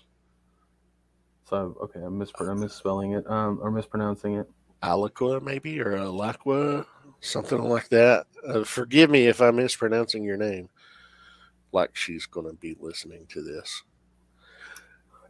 so 1.49 1.75
okay. 1.81 1.99
I'm, 1.99 2.19
mispr- 2.19 2.49
I'm 2.49 2.59
misspelling 2.59 3.13
it, 3.13 3.29
um, 3.29 3.59
or 3.61 3.71
mispronouncing 3.71 4.35
it. 4.35 4.49
Alaqua, 4.81 5.41
maybe, 5.41 5.79
or 5.79 5.93
Alaqua, 5.97 6.85
something 7.21 7.61
like 7.61 7.89
that. 7.89 8.25
Uh, 8.47 8.63
forgive 8.63 9.09
me 9.09 9.27
if 9.27 9.41
I'm 9.41 9.55
mispronouncing 9.57 10.23
your 10.23 10.37
name. 10.37 10.69
Like 11.71 11.95
she's 11.95 12.25
going 12.25 12.47
to 12.47 12.53
be 12.53 12.77
listening 12.79 13.25
to 13.29 13.41
this. 13.41 13.83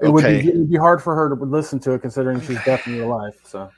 It 0.01 0.07
okay. 0.07 0.11
would 0.11 0.23
be 0.23 0.49
it 0.49 0.55
would 0.57 0.71
be 0.71 0.77
hard 0.77 1.01
for 1.01 1.15
her 1.15 1.29
to 1.29 1.36
listen 1.43 1.79
to 1.81 1.93
it, 1.93 2.01
considering 2.01 2.41
she's 2.41 2.63
deaf 2.65 2.86
in 2.86 2.97
real 2.97 3.07
life. 3.17 3.39
So 3.43 3.71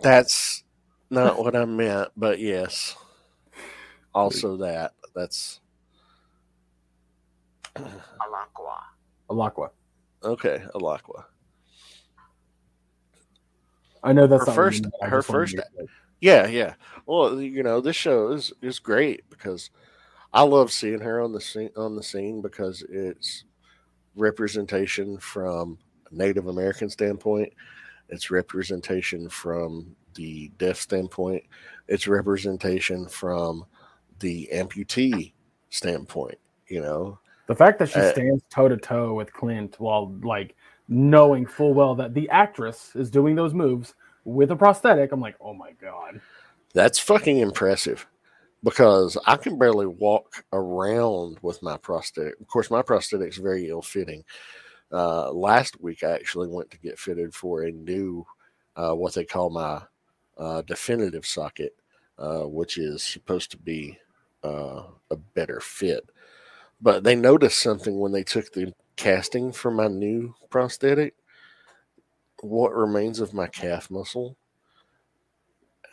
that's 0.00 0.64
not 1.10 1.38
what 1.38 1.56
I 1.56 1.64
meant, 1.64 2.10
but 2.16 2.38
yes 2.38 2.94
also 4.18 4.56
that. 4.58 4.92
That's 5.14 5.60
Alaqua. 7.76 8.80
Alaqua. 9.30 9.70
Okay, 10.22 10.62
Alaqua. 10.74 11.24
I 14.02 14.12
know 14.12 14.26
that's 14.26 14.46
her 14.46 14.52
first. 14.52 14.86
Her 15.02 15.22
first. 15.22 15.56
Yeah, 16.20 16.46
yeah. 16.46 16.74
Well, 17.06 17.40
you 17.40 17.62
know, 17.62 17.80
this 17.80 17.96
show 17.96 18.32
is 18.32 18.52
is 18.62 18.78
great 18.78 19.28
because 19.30 19.70
I 20.32 20.42
love 20.42 20.72
seeing 20.72 21.00
her 21.00 21.20
on 21.20 21.32
the 21.32 21.40
scene 21.40 21.70
on 21.76 21.96
the 21.96 22.02
scene 22.02 22.42
because 22.42 22.84
it's 22.88 23.44
representation 24.16 25.18
from 25.18 25.78
a 26.10 26.14
Native 26.14 26.48
American 26.48 26.90
standpoint. 26.90 27.52
It's 28.08 28.30
representation 28.30 29.28
from 29.28 29.94
the 30.14 30.50
deaf 30.58 30.76
standpoint. 30.76 31.44
It's 31.86 32.08
representation 32.08 33.08
from 33.08 33.64
the 34.20 34.48
amputee 34.52 35.32
standpoint. 35.70 36.38
You 36.68 36.80
know, 36.82 37.18
The 37.46 37.54
fact 37.54 37.78
that 37.78 37.88
she 37.88 38.00
Uh, 38.00 38.12
stands 38.12 38.42
toe 38.50 38.68
to 38.68 38.76
toe 38.76 39.14
with 39.14 39.32
Clint 39.32 39.80
while 39.80 40.14
like 40.22 40.54
knowing 40.88 41.46
full 41.46 41.74
well 41.74 41.94
that 41.94 42.14
the 42.14 42.28
actress 42.30 42.94
is 42.94 43.10
doing 43.10 43.34
those 43.36 43.54
moves 43.54 43.94
with 44.24 44.50
a 44.50 44.56
prosthetic, 44.56 45.12
I'm 45.12 45.20
like, 45.20 45.36
oh 45.40 45.54
my 45.54 45.72
god. 45.72 46.20
That's 46.74 46.98
fucking 46.98 47.38
impressive 47.38 48.06
because 48.62 49.16
I 49.26 49.36
can 49.36 49.58
barely 49.58 49.86
walk 49.86 50.44
around 50.52 51.38
with 51.42 51.62
my 51.62 51.76
prosthetic. 51.78 52.38
Of 52.40 52.46
course, 52.48 52.70
my 52.70 52.82
prosthetic 52.82 53.28
is 53.28 53.38
very 53.38 53.68
ill 53.68 53.82
fitting. 53.82 54.24
Uh, 54.92 55.30
last 55.32 55.80
week, 55.80 56.02
I 56.02 56.10
actually 56.12 56.48
went 56.48 56.70
to 56.70 56.78
get 56.78 56.98
fitted 56.98 57.34
for 57.34 57.62
a 57.62 57.72
new, 57.72 58.26
uh, 58.76 58.92
what 58.92 59.14
they 59.14 59.24
call 59.24 59.48
my 59.50 59.82
uh, 60.36 60.62
definitive 60.62 61.24
socket, 61.26 61.74
uh, 62.18 62.42
which 62.42 62.78
is 62.78 63.02
supposed 63.02 63.50
to 63.52 63.56
be 63.58 63.98
uh, 64.44 64.84
a 65.10 65.16
better 65.16 65.60
fit. 65.60 66.10
But 66.80 67.04
they 67.04 67.16
noticed 67.16 67.60
something 67.60 67.98
when 67.98 68.12
they 68.12 68.22
took 68.22 68.52
the 68.52 68.72
casting 68.96 69.52
for 69.52 69.70
my 69.70 69.88
new 69.88 70.34
prosthetic. 70.50 71.14
What 72.40 72.74
remains 72.74 73.20
of 73.20 73.34
my 73.34 73.48
calf 73.48 73.90
muscle 73.90 74.36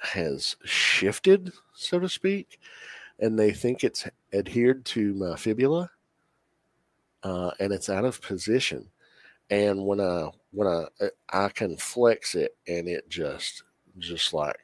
has 0.01 0.55
shifted, 0.63 1.51
so 1.73 1.99
to 1.99 2.07
speak, 2.07 2.59
and 3.19 3.39
they 3.39 3.51
think 3.51 3.83
it's 3.83 4.07
adhered 4.31 4.85
to 4.85 5.15
my 5.15 5.35
fibula, 5.35 5.89
uh, 7.23 7.51
and 7.59 7.73
it's 7.73 7.89
out 7.89 8.05
of 8.05 8.21
position. 8.21 8.89
And 9.49 9.85
when 9.85 9.99
I 9.99 10.29
when 10.51 10.67
I 10.67 10.85
I 11.29 11.49
can 11.49 11.77
flex 11.77 12.35
it, 12.35 12.55
and 12.67 12.87
it 12.87 13.09
just 13.09 13.63
just 13.97 14.33
like 14.33 14.59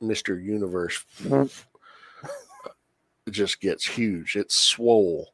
Mister 0.00 0.38
Universe, 0.38 1.04
it 1.24 1.50
just 3.30 3.60
gets 3.60 3.86
huge. 3.86 4.36
It's 4.36 4.54
swole. 4.54 5.32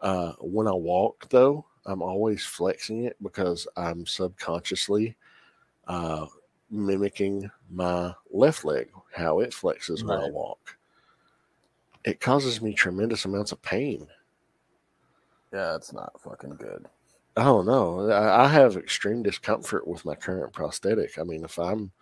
Uh, 0.00 0.32
when 0.40 0.66
I 0.66 0.72
walk, 0.72 1.28
though, 1.30 1.64
I'm 1.84 2.02
always 2.02 2.44
flexing 2.44 3.04
it 3.04 3.16
because 3.22 3.66
I'm 3.76 4.06
subconsciously 4.06 5.16
uh, 5.86 6.26
mimicking 6.70 7.50
my 7.70 8.14
left 8.30 8.64
leg, 8.64 8.88
how 9.14 9.40
it 9.40 9.50
flexes 9.50 10.04
when 10.04 10.18
I 10.18 10.28
walk. 10.28 10.76
It 12.04 12.20
causes 12.20 12.60
me 12.60 12.72
tremendous 12.72 13.24
amounts 13.24 13.52
of 13.52 13.62
pain. 13.62 14.06
Yeah, 15.52 15.74
it's 15.74 15.92
not 15.92 16.20
fucking 16.20 16.56
good. 16.56 16.86
Oh 17.36 17.62
no, 17.62 18.10
I 18.10 18.48
have 18.48 18.76
extreme 18.76 19.22
discomfort 19.22 19.86
with 19.86 20.04
my 20.04 20.14
current 20.14 20.52
prosthetic. 20.52 21.18
I 21.18 21.22
mean, 21.22 21.44
if 21.44 21.58
I'm 21.58 21.92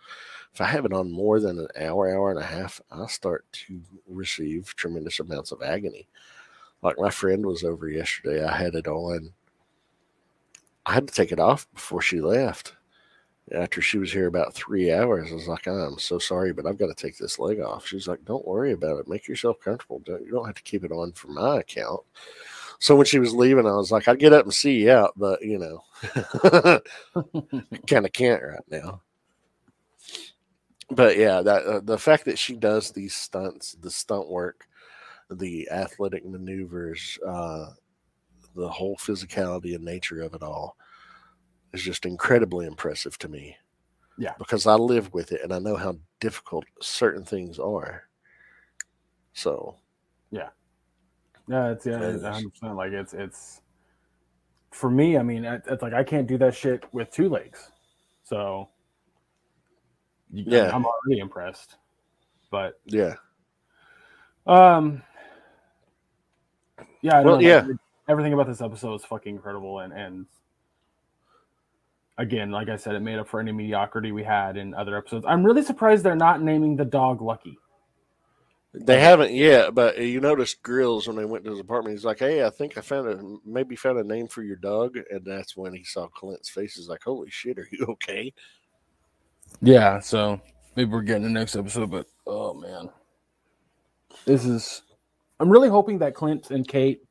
if 0.55 0.61
I 0.61 0.65
have 0.67 0.85
it 0.85 0.93
on 0.93 1.11
more 1.11 1.41
than 1.41 1.59
an 1.59 1.67
hour, 1.77 2.09
hour 2.09 2.31
and 2.31 2.39
a 2.39 2.45
half, 2.45 2.79
I 2.89 3.05
start 3.07 3.45
to 3.67 3.81
receive 4.07 4.73
tremendous 4.77 5.19
amounts 5.19 5.51
of 5.51 5.61
agony. 5.61 6.07
Like 6.81 6.97
my 6.97 7.09
friend 7.09 7.45
was 7.45 7.65
over 7.65 7.89
yesterday, 7.89 8.41
I 8.41 8.55
had 8.55 8.73
it 8.73 8.87
on. 8.87 9.33
I 10.85 10.93
had 10.93 11.09
to 11.09 11.13
take 11.13 11.33
it 11.33 11.41
off 11.41 11.67
before 11.73 12.01
she 12.01 12.21
left. 12.21 12.73
After 13.51 13.81
she 13.81 13.97
was 13.97 14.13
here 14.13 14.27
about 14.27 14.53
three 14.53 14.93
hours, 14.93 15.29
I 15.29 15.35
was 15.35 15.49
like, 15.49 15.67
"I'm 15.67 15.99
so 15.99 16.19
sorry, 16.19 16.53
but 16.53 16.65
I've 16.65 16.77
got 16.77 16.87
to 16.87 16.95
take 16.95 17.17
this 17.17 17.37
leg 17.37 17.59
off." 17.59 17.85
She's 17.85 18.07
like, 18.07 18.23
"Don't 18.23 18.47
worry 18.47 18.71
about 18.71 18.99
it. 18.99 19.09
Make 19.09 19.27
yourself 19.27 19.59
comfortable. 19.59 19.99
Don't, 20.05 20.23
you 20.23 20.31
don't 20.31 20.45
have 20.45 20.55
to 20.55 20.63
keep 20.63 20.85
it 20.85 20.91
on 20.93 21.11
for 21.11 21.27
my 21.27 21.59
account." 21.59 21.99
So 22.79 22.95
when 22.95 23.05
she 23.05 23.19
was 23.19 23.33
leaving, 23.33 23.67
I 23.67 23.75
was 23.75 23.91
like, 23.91 24.07
I'd 24.07 24.19
get 24.19 24.33
up 24.33 24.45
and 24.45 24.53
see 24.53 24.83
you 24.83 24.91
out, 24.91 25.13
but 25.17 25.41
you 25.41 25.59
know, 25.59 26.81
kind 27.87 28.05
of 28.05 28.13
can't 28.13 28.41
right 28.41 28.63
now. 28.71 29.01
But 30.89 31.17
yeah, 31.17 31.41
that 31.41 31.63
uh, 31.65 31.79
the 31.83 31.97
fact 31.97 32.25
that 32.25 32.37
she 32.39 32.55
does 32.55 32.91
these 32.91 33.15
stunts, 33.15 33.73
the 33.73 33.91
stunt 33.91 34.29
work, 34.29 34.67
the 35.29 35.69
athletic 35.71 36.25
maneuvers, 36.25 37.17
uh, 37.27 37.67
the 38.55 38.69
whole 38.69 38.97
physicality 38.97 39.75
and 39.75 39.83
nature 39.83 40.21
of 40.21 40.33
it 40.33 40.43
all 40.43 40.77
is 41.73 41.81
just 41.83 42.05
incredibly 42.05 42.65
impressive 42.65 43.17
to 43.19 43.29
me. 43.29 43.57
Yeah. 44.17 44.35
because 44.37 44.67
I 44.67 44.75
live 44.75 45.13
with 45.13 45.31
it 45.31 45.41
and 45.43 45.53
I 45.53 45.59
know 45.59 45.75
how 45.75 45.97
difficult 46.19 46.65
certain 46.81 47.23
things 47.25 47.59
are. 47.59 48.03
So 49.33 49.75
Yeah, 51.47 51.69
it's 51.71 51.85
yeah, 51.85 51.97
It 51.97 52.15
it's 52.15 52.23
is. 52.23 52.23
100 52.23 52.49
percent 52.49 52.75
like 52.75 52.91
it's 52.91 53.13
it's 53.13 53.61
for 54.71 54.89
me. 54.89 55.17
I 55.17 55.23
mean, 55.23 55.45
it's 55.45 55.81
like 55.81 55.93
I 55.93 56.03
can't 56.03 56.27
do 56.27 56.37
that 56.39 56.55
shit 56.55 56.83
with 56.93 57.11
two 57.11 57.29
legs, 57.29 57.71
so 58.23 58.69
Yeah. 60.43 60.75
I'm 60.75 60.85
already 60.85 61.19
impressed. 61.19 61.75
But 62.51 62.79
yeah, 62.85 63.15
um, 64.47 65.01
yeah, 67.01 67.17
I 67.17 67.21
Well, 67.21 67.35
know, 67.35 67.39
yeah. 67.41 67.61
like, 67.61 67.77
everything 68.07 68.33
about 68.33 68.47
this 68.47 68.61
episode 68.61 68.95
is 68.95 69.05
fucking 69.05 69.35
incredible, 69.35 69.79
and 69.79 69.91
and 69.93 70.25
again, 72.17 72.51
like 72.51 72.69
I 72.69 72.75
said, 72.77 72.95
it 72.95 73.01
made 73.01 73.17
up 73.17 73.27
for 73.27 73.39
any 73.39 73.51
mediocrity 73.51 74.11
we 74.11 74.23
had 74.23 74.57
in 74.57 74.73
other 74.73 74.97
episodes. 74.97 75.25
I'm 75.27 75.45
really 75.45 75.63
surprised 75.63 76.03
they're 76.03 76.15
not 76.15 76.41
naming 76.41 76.75
the 76.75 76.85
dog 76.85 77.21
Lucky. 77.21 77.57
They 78.73 78.99
haven't 78.99 79.31
yet, 79.33 79.73
but 79.73 79.97
you 79.97 80.19
noticed 80.19 80.61
Grills 80.61 81.07
when 81.07 81.15
they 81.15 81.23
went 81.23 81.45
to 81.45 81.51
his 81.51 81.59
apartment. 81.61 81.95
He's 81.95 82.03
like, 82.03 82.19
"Hey, 82.19 82.45
I 82.45 82.49
think 82.49 82.77
I 82.77 82.81
found 82.81 83.07
a 83.07 83.37
maybe 83.49 83.75
found 83.77 83.97
a 83.99 84.03
name 84.03 84.27
for 84.27 84.43
your 84.43 84.57
dog," 84.57 84.97
and 85.09 85.23
that's 85.25 85.55
when 85.55 85.73
he 85.73 85.83
saw 85.85 86.07
Clint's 86.07 86.49
face. 86.49 86.75
He's 86.75 86.89
like, 86.89 87.03
"Holy 87.03 87.29
shit, 87.29 87.57
are 87.57 87.67
you 87.71 87.85
okay?" 87.89 88.33
Yeah, 89.61 89.99
so 89.99 90.41
maybe 90.75 90.91
we're 90.91 91.01
getting 91.01 91.23
the 91.23 91.29
next 91.29 91.55
episode, 91.55 91.89
but 91.91 92.07
oh 92.27 92.53
man. 92.53 92.89
This 94.25 94.45
is 94.45 94.83
I'm 95.39 95.49
really 95.49 95.69
hoping 95.69 95.99
that 95.99 96.15
Clint 96.15 96.51
and 96.51 96.67
Kate 96.67 97.01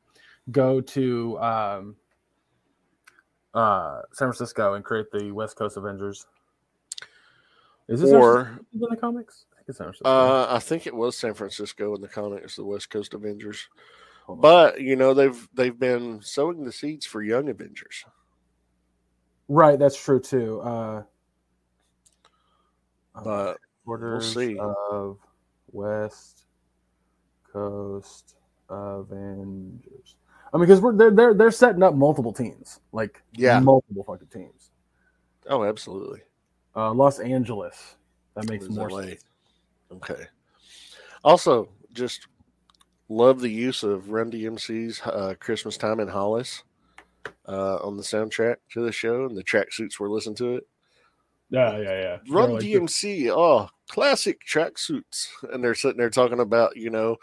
go 0.50 0.80
to 0.80 1.38
um 1.38 1.96
uh 3.54 4.02
San 4.12 4.28
Francisco 4.28 4.74
and 4.74 4.84
create 4.84 5.06
the 5.12 5.32
West 5.32 5.56
Coast 5.56 5.76
Avengers. 5.76 6.26
Is 7.88 8.00
this 8.00 8.10
Or 8.10 8.58
in 8.72 8.80
the 8.80 8.96
comics? 8.96 9.44
I 9.52 9.56
think 9.56 9.68
it's 9.68 9.78
San 9.78 9.86
Francisco. 9.86 10.08
uh, 10.08 10.46
I 10.50 10.58
think 10.58 10.86
it 10.86 10.94
was 10.94 11.16
San 11.16 11.34
Francisco 11.34 11.94
in 11.94 12.00
the 12.00 12.08
comics, 12.08 12.56
the 12.56 12.64
West 12.64 12.90
Coast 12.90 13.14
Avengers. 13.14 13.68
But 14.28 14.80
you 14.80 14.96
know 14.96 15.12
they've 15.12 15.48
they've 15.54 15.78
been 15.78 16.20
sowing 16.22 16.64
the 16.64 16.72
seeds 16.72 17.04
for 17.04 17.22
young 17.22 17.48
Avengers. 17.48 18.04
right, 19.48 19.78
that's 19.78 20.02
true 20.02 20.18
too. 20.18 20.60
Uh, 20.60 21.02
But 23.22 23.58
Borders 23.84 24.34
see. 24.34 24.58
of 24.58 25.18
West 25.70 26.46
Coast 27.52 28.34
Avengers. 28.68 30.16
I 30.52 30.56
mean, 30.56 30.66
because 30.66 30.80
we're 30.80 30.96
they're, 30.96 31.10
they're 31.10 31.34
they're 31.34 31.50
setting 31.50 31.82
up 31.82 31.94
multiple 31.94 32.32
teams, 32.32 32.80
like 32.92 33.22
Yeah. 33.32 33.58
multiple 33.60 34.04
fucking 34.04 34.28
teams. 34.28 34.70
oh, 35.48 35.64
absolutely. 35.64 36.20
Uh, 36.76 36.92
Los 36.92 37.18
Angeles. 37.18 37.96
That 38.34 38.48
makes 38.48 38.68
more 38.68 38.90
LA? 38.90 39.02
sense. 39.02 39.24
Okay. 39.92 40.24
Also, 41.22 41.68
just 41.92 42.26
love 43.08 43.40
the 43.40 43.48
use 43.48 43.82
of 43.84 44.10
Run 44.10 44.30
DMC's 44.30 45.00
uh, 45.02 45.34
"Christmas 45.38 45.76
Time 45.76 46.00
in 46.00 46.08
Hollis" 46.08 46.64
uh, 47.46 47.76
on 47.76 47.96
the 47.96 48.02
soundtrack 48.02 48.56
to 48.72 48.80
the 48.82 48.90
show, 48.92 49.26
and 49.26 49.36
the 49.36 49.44
tracksuits 49.44 50.00
were 50.00 50.08
listening 50.10 50.34
to 50.36 50.56
it. 50.56 50.66
Yeah, 51.50 51.78
yeah, 51.78 52.00
yeah. 52.00 52.18
Run 52.28 52.54
like, 52.54 52.62
DMC, 52.62 53.30
oh, 53.30 53.68
classic 53.88 54.40
tracksuits, 54.50 55.28
and 55.52 55.62
they're 55.62 55.74
sitting 55.74 55.98
there 55.98 56.10
talking 56.10 56.40
about 56.40 56.76
you 56.76 56.90
know 56.90 57.16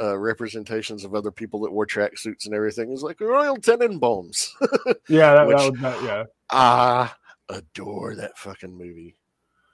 uh, 0.00 0.18
representations 0.18 1.04
of 1.04 1.14
other 1.14 1.30
people 1.30 1.60
that 1.60 1.72
wore 1.72 1.86
tracksuits 1.86 2.46
and 2.46 2.54
everything. 2.54 2.92
It's 2.92 3.02
like 3.02 3.20
Royal 3.20 3.56
Tenenbaums. 3.56 4.48
Yeah, 5.08 5.34
that, 5.34 5.46
which- 5.46 5.56
that 5.56 5.70
was 5.70 5.80
that. 5.80 6.02
Yeah. 6.02 6.24
I 6.50 7.10
adore 7.48 8.14
that 8.16 8.36
fucking 8.36 8.76
movie. 8.76 9.16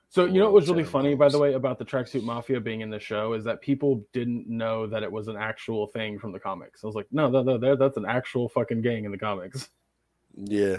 So 0.09 0.27
you 0.27 0.39
know 0.39 0.45
what 0.45 0.53
was 0.55 0.69
really 0.69 0.85
funny, 0.85 1.17
by 1.17 1.29
the 1.29 1.41
way, 1.41 1.55
about 1.55 1.77
the 1.77 1.85
tracksuit 1.85 2.23
mafia 2.23 2.61
being 2.61 2.83
in 2.83 2.91
the 2.91 3.01
show 3.01 3.33
is 3.33 3.43
that 3.45 3.61
people 3.61 4.07
didn't 4.13 4.49
know 4.49 4.87
that 4.87 5.03
it 5.03 5.11
was 5.11 5.27
an 5.27 5.37
actual 5.37 5.89
thing 5.89 6.21
from 6.21 6.31
the 6.31 6.39
comics. 6.39 6.85
I 6.85 6.87
was 6.87 6.95
like, 6.95 7.09
no, 7.11 7.29
no, 7.29 7.43
no, 7.43 7.75
that's 7.75 7.97
an 7.97 8.07
actual 8.07 8.49
fucking 8.49 8.81
gang 8.81 9.07
in 9.07 9.11
the 9.11 9.19
comics. 9.19 9.71
Yeah, 10.37 10.79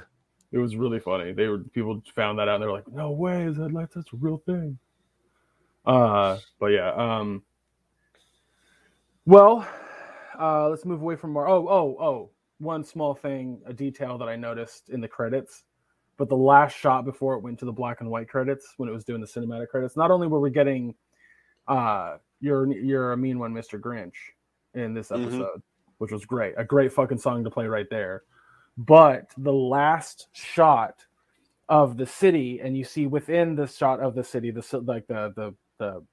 It 0.52 0.58
was 0.58 0.76
really 0.76 1.00
funny. 1.00 1.34
They 1.34 1.48
were 1.48 1.60
people 1.60 2.02
found 2.16 2.40
that 2.40 2.48
out 2.48 2.56
and 2.56 2.64
they 2.64 2.68
were 2.68 2.74
like, 2.74 2.88
"No 2.92 3.12
way, 3.12 3.44
is 3.46 3.58
that 3.58 3.72
like 3.74 3.92
that's 3.92 4.14
a 4.14 4.18
real 4.18 4.38
thing?" 4.38 4.78
Uh, 5.86 6.40
but 6.60 6.68
yeah. 6.68 6.92
Um. 6.94 7.44
Well, 9.26 9.68
uh, 10.40 10.70
let's 10.70 10.86
move 10.86 11.02
away 11.02 11.16
from 11.16 11.34
Mar. 11.34 11.48
Oh, 11.48 11.68
oh, 11.68 11.98
oh! 12.00 12.30
One 12.60 12.84
small 12.84 13.14
thing, 13.16 13.62
a 13.66 13.74
detail 13.74 14.18
that 14.18 14.30
I 14.30 14.36
noticed 14.36 14.90
in 14.90 15.02
the 15.02 15.08
credits, 15.08 15.64
but 16.18 16.30
the 16.30 16.38
last 16.38 16.74
shot 16.78 17.06
before 17.06 17.34
it 17.34 17.42
went 17.42 17.60
to 17.60 17.66
the 17.66 17.72
black 17.74 18.02
and 18.02 18.10
white 18.10 18.30
credits, 18.30 18.74
when 18.78 18.88
it 18.88 18.92
was 18.94 19.04
doing 19.04 19.22
the 19.22 19.28
cinematic 19.28 19.70
credits, 19.70 19.98
not 19.98 20.12
only 20.12 20.28
were 20.28 20.40
we 20.40 20.52
getting 20.52 20.94
uh, 21.68 22.18
you're 22.40 22.72
you're 22.72 23.14
a 23.14 23.18
mean 23.18 23.40
one, 23.40 23.54
Mr. 23.54 23.80
Grinch, 23.80 24.14
in 24.74 24.94
this 24.94 25.10
Mhm. 25.10 25.24
episode, 25.24 25.62
which 25.98 26.12
was 26.12 26.26
great. 26.26 26.54
A 26.58 26.64
great 26.64 26.94
fucking 26.94 27.18
song 27.18 27.44
to 27.44 27.50
play 27.50 27.66
right 27.66 27.90
there. 27.90 28.24
But 28.78 29.30
the 29.38 29.54
last 29.54 30.28
shot 30.34 31.06
of 31.70 31.98
the 31.98 32.06
city, 32.06 32.60
and 32.62 32.78
you 32.78 32.84
see 32.84 33.08
within 33.08 33.56
the 33.56 33.68
shot 33.68 34.00
of 34.02 34.16
the 34.16 34.24
city, 34.24 34.52
the 34.52 34.62
like 34.86 35.08
the 35.08 35.34
the 35.36 35.54
the 35.78 36.04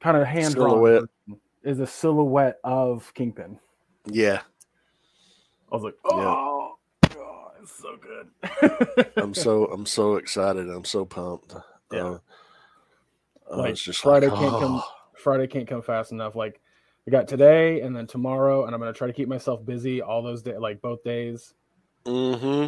kind 0.00 0.16
of 0.16 0.26
hand 0.26 0.52
Silhouette. 0.52 1.04
drawn 1.26 1.40
is 1.64 1.80
a 1.80 1.86
silhouette 1.86 2.58
of 2.62 3.12
Kingpin. 3.14 3.58
Yeah, 4.06 4.42
I 5.72 5.74
was 5.74 5.82
like, 5.82 5.94
Yeah. 6.04 6.12
oh, 6.14 6.78
God, 7.14 7.50
it's 7.60 7.76
so 7.76 7.96
good. 7.96 9.06
I'm 9.16 9.34
so 9.34 9.64
I'm 9.66 9.86
so 9.86 10.16
excited. 10.16 10.68
I'm 10.70 10.84
so 10.84 11.04
pumped. 11.04 11.54
Yeah. 11.92 12.18
Uh, 13.50 13.56
Like, 13.58 13.76
Friday 13.78 14.28
like, 14.28 14.38
can't 14.38 14.52
come- 14.60 14.82
"Oh." 14.82 14.92
Friday 15.16 15.46
can't 15.48 15.66
come 15.66 15.82
fast 15.82 16.12
enough. 16.12 16.36
Like 16.36 16.60
I 17.06 17.10
got 17.10 17.28
today 17.28 17.80
and 17.82 17.94
then 17.96 18.06
tomorrow, 18.06 18.64
and 18.66 18.74
I'm 18.74 18.80
gonna 18.80 18.92
try 18.92 19.06
to 19.06 19.12
keep 19.12 19.28
myself 19.28 19.64
busy 19.64 20.02
all 20.02 20.22
those 20.22 20.42
days, 20.42 20.58
like 20.58 20.80
both 20.80 21.02
days. 21.04 21.54
hmm 22.06 22.66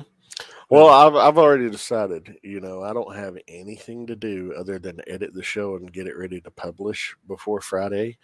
Well, 0.71 0.89
I've 0.89 1.15
I've 1.17 1.39
already 1.39 1.71
decided. 1.71 2.39
You 2.43 2.61
know, 2.61 2.83
I 2.83 2.93
don't 2.93 3.15
have 3.17 3.39
anything 3.49 4.07
to 4.09 4.17
do 4.17 4.55
other 4.59 4.79
than 4.79 5.01
edit 5.07 5.35
the 5.35 5.43
show 5.43 5.77
and 5.77 5.93
get 5.93 6.07
it 6.07 6.17
ready 6.17 6.41
to 6.43 6.51
publish 6.51 7.17
before 7.27 7.61
Friday. 7.61 8.19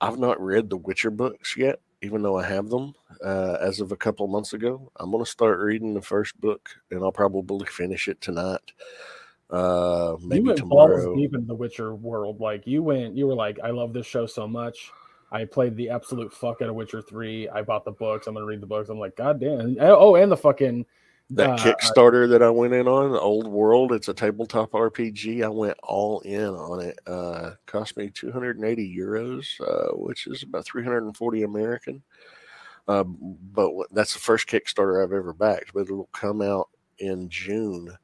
I've 0.00 0.18
not 0.18 0.40
read 0.40 0.70
the 0.70 0.76
Witcher 0.76 1.10
books 1.10 1.56
yet, 1.56 1.80
even 2.02 2.22
though 2.22 2.38
I 2.38 2.46
have 2.46 2.68
them 2.68 2.94
uh, 3.24 3.58
as 3.60 3.80
of 3.80 3.90
a 3.92 3.96
couple 3.96 4.26
months 4.28 4.52
ago. 4.52 4.92
I'm 4.96 5.10
going 5.10 5.24
to 5.24 5.30
start 5.30 5.58
reading 5.58 5.94
the 5.94 6.02
first 6.02 6.40
book, 6.40 6.70
and 6.90 7.02
I'll 7.02 7.12
probably 7.12 7.66
finish 7.66 8.06
it 8.06 8.20
tonight. 8.20 8.72
Uh, 9.50 10.16
you 10.20 10.28
maybe 10.28 10.46
went 10.46 10.58
tomorrow. 10.58 11.14
deep 11.16 11.34
into 11.34 11.46
the 11.46 11.54
Witcher 11.54 11.94
world. 11.94 12.40
Like 12.40 12.66
you 12.66 12.82
went, 12.82 13.16
you 13.16 13.26
were 13.26 13.34
like, 13.34 13.58
I 13.62 13.70
love 13.70 13.92
this 13.92 14.06
show 14.06 14.26
so 14.26 14.46
much. 14.46 14.90
I 15.30 15.44
played 15.44 15.76
the 15.76 15.90
absolute 15.90 16.32
fuck 16.32 16.62
out 16.62 16.68
of 16.68 16.74
Witcher 16.74 17.02
three. 17.02 17.48
I 17.48 17.62
bought 17.62 17.84
the 17.84 17.92
books. 17.92 18.26
I'm 18.26 18.34
gonna 18.34 18.46
read 18.46 18.60
the 18.60 18.66
books. 18.66 18.88
I'm 18.88 18.98
like, 18.98 19.16
God 19.16 19.40
damn. 19.40 19.76
Oh, 19.80 20.14
and 20.16 20.30
the 20.30 20.36
fucking 20.36 20.86
That 21.30 21.50
uh, 21.50 21.56
Kickstarter 21.58 22.28
that 22.30 22.42
I 22.42 22.48
went 22.48 22.72
in 22.72 22.88
on, 22.88 23.14
Old 23.14 23.46
World, 23.46 23.92
it's 23.92 24.08
a 24.08 24.14
tabletop 24.14 24.72
RPG. 24.72 25.44
I 25.44 25.48
went 25.48 25.76
all 25.82 26.20
in 26.20 26.46
on 26.46 26.80
it. 26.80 26.98
Uh, 27.06 27.52
cost 27.66 27.96
me 27.98 28.10
280 28.10 28.96
euros, 28.96 29.60
uh, 29.60 29.94
which 29.96 30.26
is 30.26 30.42
about 30.42 30.64
340 30.64 31.42
American. 31.42 32.02
Uh, 32.86 33.04
but 33.04 33.70
that's 33.92 34.14
the 34.14 34.20
first 34.20 34.48
Kickstarter 34.48 35.04
I've 35.04 35.12
ever 35.12 35.34
backed. 35.34 35.74
But 35.74 35.82
it'll 35.82 36.08
come 36.12 36.40
out 36.40 36.70
in 36.98 37.28
June, 37.28 37.94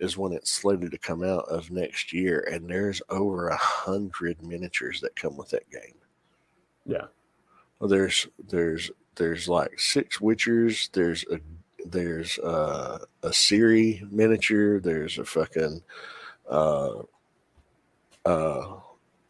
is 0.00 0.16
when 0.18 0.32
it's 0.32 0.50
slated 0.50 0.90
to 0.90 0.98
come 0.98 1.22
out 1.22 1.44
of 1.48 1.70
next 1.70 2.12
year, 2.12 2.48
and 2.50 2.68
there's 2.68 3.02
over 3.10 3.48
a 3.48 3.56
hundred 3.56 4.42
miniatures 4.42 5.00
that 5.00 5.14
come 5.16 5.36
with 5.36 5.50
that 5.50 5.70
game. 5.70 5.94
yeah. 6.86 7.06
Well, 7.78 7.88
there's 7.88 8.26
there's 8.48 8.90
there's 9.14 9.48
like 9.48 9.78
six 9.80 10.18
Witchers. 10.18 10.90
There's 10.92 11.24
a 11.30 11.40
there's 11.86 12.38
uh, 12.40 12.98
a 13.22 13.28
Ciri 13.28 14.10
miniature. 14.10 14.80
There's 14.80 15.18
a 15.18 15.24
fucking 15.24 15.82
uh, 16.48 17.02
uh, 18.24 18.76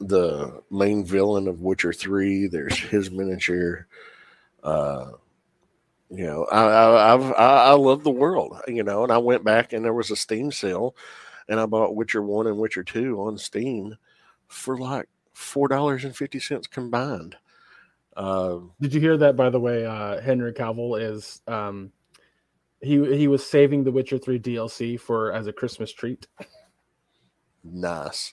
the 0.01 0.63
main 0.71 1.05
villain 1.05 1.47
of 1.47 1.61
Witcher 1.61 1.93
Three. 1.93 2.49
There's 2.49 2.77
his 2.79 3.11
miniature. 3.11 3.87
Uh, 4.63 5.13
you 6.11 6.25
know, 6.25 6.45
I, 6.51 6.63
I 6.63 7.15
I've 7.15 7.33
I, 7.33 7.65
I 7.67 7.73
love 7.73 8.03
the 8.03 8.11
world. 8.11 8.61
You 8.67 8.83
know, 8.83 9.05
and 9.05 9.13
I 9.13 9.19
went 9.19 9.45
back 9.45 9.73
and 9.73 9.85
there 9.85 9.95
was 9.95 10.11
a 10.11 10.17
Steam 10.17 10.51
sale, 10.51 10.97
and 11.49 11.61
I 11.61 11.67
bought 11.67 11.95
Witcher 11.95 12.23
One 12.23 12.47
and 12.47 12.59
Witcher 12.59 12.83
Two 12.83 13.21
on 13.21 13.39
Steam 13.39 13.97
for 14.49 14.77
like 14.77 15.09
four 15.33 15.69
dollars 15.69 16.05
and 16.05 16.17
fifty 16.17 16.41
cents 16.41 16.67
combined. 16.67 17.37
Um, 18.17 18.73
Did 18.81 18.93
you 18.93 19.01
hear 19.01 19.17
that? 19.19 19.37
By 19.37 19.51
the 19.51 19.61
way, 19.61 19.87
uh, 19.87 20.21
Henry 20.21 20.53
Cavill 20.53 21.01
is 21.01 21.43
um, 21.47 21.93
he 22.81 23.17
he 23.17 23.29
was 23.29 23.47
saving 23.47 23.85
the 23.85 23.93
Witcher 23.93 24.19
three 24.19 24.41
DLC 24.41 24.99
for 24.99 25.33
as 25.33 25.47
a 25.47 25.53
Christmas 25.53 25.93
treat. 25.93 26.27
nice. 27.63 28.33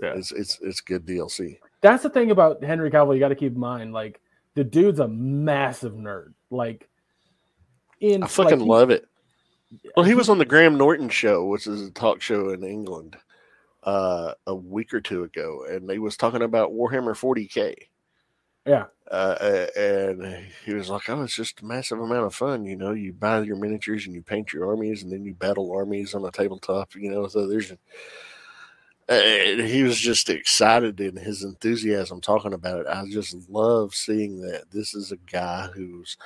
Yeah. 0.00 0.14
It's 0.16 0.32
it's 0.32 0.58
it's 0.62 0.80
good 0.80 1.06
DLC. 1.06 1.58
That's 1.80 2.02
the 2.02 2.10
thing 2.10 2.30
about 2.30 2.62
Henry 2.62 2.90
Cavill. 2.90 3.14
You 3.14 3.20
got 3.20 3.28
to 3.28 3.34
keep 3.34 3.54
in 3.54 3.60
mind, 3.60 3.92
like 3.92 4.20
the 4.54 4.64
dude's 4.64 5.00
a 5.00 5.08
massive 5.08 5.94
nerd. 5.94 6.32
Like 6.54 6.88
in 8.00 8.22
I 8.22 8.26
fucking 8.26 8.60
like, 8.60 8.68
love 8.68 8.90
it. 8.90 9.06
Well, 9.96 10.06
he 10.06 10.14
was 10.14 10.28
on 10.28 10.38
the 10.38 10.44
Graham 10.44 10.78
Norton 10.78 11.08
show, 11.08 11.46
which 11.46 11.66
is 11.66 11.82
a 11.82 11.90
talk 11.90 12.22
show 12.22 12.50
in 12.50 12.62
England, 12.62 13.16
uh, 13.82 14.34
a 14.46 14.54
week 14.54 14.94
or 14.94 15.00
two 15.00 15.24
ago, 15.24 15.64
and 15.68 15.90
he 15.90 15.98
was 15.98 16.16
talking 16.16 16.42
about 16.42 16.70
Warhammer 16.72 17.16
40k. 17.16 17.74
Yeah, 18.66 18.84
Uh, 19.10 19.66
and 19.76 20.46
he 20.64 20.72
was 20.72 20.88
like, 20.88 21.10
"Oh, 21.10 21.22
it's 21.22 21.36
just 21.36 21.60
a 21.60 21.64
massive 21.66 22.00
amount 22.00 22.24
of 22.24 22.34
fun. 22.34 22.64
You 22.64 22.76
know, 22.76 22.92
you 22.92 23.12
buy 23.12 23.42
your 23.42 23.56
miniatures 23.56 24.06
and 24.06 24.14
you 24.14 24.22
paint 24.22 24.54
your 24.54 24.70
armies, 24.70 25.02
and 25.02 25.12
then 25.12 25.24
you 25.24 25.34
battle 25.34 25.70
armies 25.72 26.14
on 26.14 26.24
a 26.24 26.30
tabletop. 26.30 26.94
You 26.94 27.10
know, 27.10 27.26
so 27.28 27.46
there's." 27.46 27.72
He 29.08 29.82
was 29.82 29.98
just 29.98 30.30
excited 30.30 31.00
in 31.00 31.16
his 31.16 31.42
enthusiasm 31.42 32.20
talking 32.20 32.54
about 32.54 32.80
it. 32.80 32.86
I 32.86 33.04
just 33.06 33.48
love 33.50 33.94
seeing 33.94 34.40
that 34.42 34.70
this 34.70 34.94
is 34.94 35.12
a 35.12 35.16
guy 35.30 35.68
who's, 35.74 36.16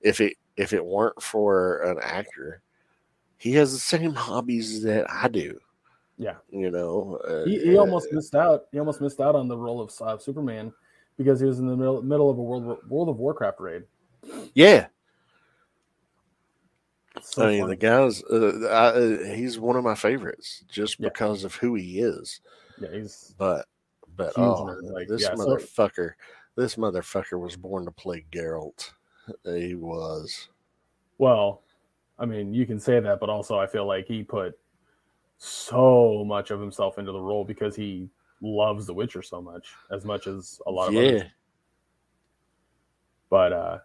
if 0.00 0.20
it 0.20 0.36
if 0.56 0.72
it 0.72 0.84
weren't 0.84 1.20
for 1.22 1.82
an 1.82 1.98
actor, 2.02 2.60
he 3.38 3.52
has 3.52 3.72
the 3.72 3.78
same 3.78 4.14
hobbies 4.14 4.82
that 4.82 5.06
I 5.10 5.28
do. 5.28 5.58
yeah. 6.16 6.36
You 6.50 6.70
know, 6.70 7.20
uh, 7.28 7.44
He, 7.44 7.58
he 7.60 7.76
almost 7.76 8.12
missed 8.12 8.34
out. 8.34 8.64
He 8.72 8.78
almost 8.78 9.00
missed 9.00 9.20
out 9.20 9.34
on 9.36 9.48
the 9.48 9.56
role 9.56 9.80
of 9.80 9.92
uh, 10.00 10.18
Superman 10.18 10.72
because 11.16 11.40
he 11.40 11.46
was 11.46 11.58
in 11.58 11.66
the 11.66 11.76
middle, 11.76 12.02
middle 12.02 12.30
of 12.30 12.38
a 12.38 12.42
World 12.42 12.78
World 12.88 13.08
of 13.08 13.18
Warcraft 13.18 13.60
raid. 13.60 13.82
yeah. 14.54 14.86
So 17.26 17.44
I 17.46 17.50
mean, 17.52 17.60
funny. 17.62 17.72
the 17.72 17.76
guy's 17.76 18.22
uh, 18.24 18.68
I, 18.70 18.86
uh, 19.30 19.34
he's 19.34 19.58
one 19.58 19.76
of 19.76 19.82
my 19.84 19.94
favorites 19.94 20.62
just 20.68 21.00
Yeah. 21.00 21.08
because 21.08 21.42
of 21.44 21.54
who 21.54 21.74
he 21.74 22.00
is. 22.00 22.40
yeah, 22.78 22.88
he's 22.92 23.34
But 23.38 23.66
but 24.16 24.32
oh, 24.36 24.62
like, 24.92 25.08
this 25.08 25.22
yeah, 25.22 25.34
so- 25.34 25.46
motherfucker, 25.46 26.12
this 26.56 26.76
motherfucker 26.76 27.40
was 27.40 27.56
born 27.56 27.84
to 27.86 27.90
play 27.90 28.24
Geralt. 28.30 28.90
He 29.44 29.74
was. 29.74 30.48
well. 31.18 31.62
I 32.16 32.26
mean, 32.26 32.54
you 32.54 32.64
can 32.64 32.78
say 32.78 33.00
that, 33.00 33.18
but 33.18 33.28
also 33.28 33.58
I 33.58 33.66
feel 33.66 33.86
like 33.86 34.06
he 34.06 34.22
put 34.22 34.56
so 35.38 36.24
much 36.24 36.52
of 36.52 36.60
himself 36.60 36.96
into 36.98 37.10
the 37.10 37.18
role 37.20 37.44
because 37.44 37.74
he 37.74 38.08
loves 38.40 38.86
The 38.86 38.94
Witcher 38.94 39.20
so 39.20 39.42
much, 39.42 39.72
as 39.90 40.04
much 40.04 40.28
as 40.28 40.60
a 40.68 40.70
lot 40.70 40.90
of 40.90 40.94
others. 40.96 41.22
But 43.30 43.52
uh 43.52 43.78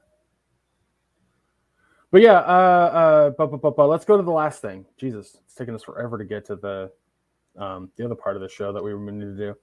but 2.11 2.21
yeah, 2.21 2.39
uh 2.39 3.31
uh 3.39 3.85
let's 3.87 4.05
go 4.05 4.17
to 4.17 4.23
the 4.23 4.31
last 4.31 4.61
thing. 4.61 4.85
Jesus, 4.97 5.37
it's 5.45 5.55
taking 5.55 5.75
us 5.75 5.83
forever 5.83 6.17
to 6.17 6.25
get 6.25 6.45
to 6.45 6.55
the 6.55 6.91
um 7.57 7.89
the 7.97 8.05
other 8.05 8.15
part 8.15 8.35
of 8.35 8.41
the 8.41 8.49
show 8.49 8.71
that 8.73 8.83
we 8.83 8.93
were 8.93 9.11
to 9.11 9.35
do. 9.35 9.55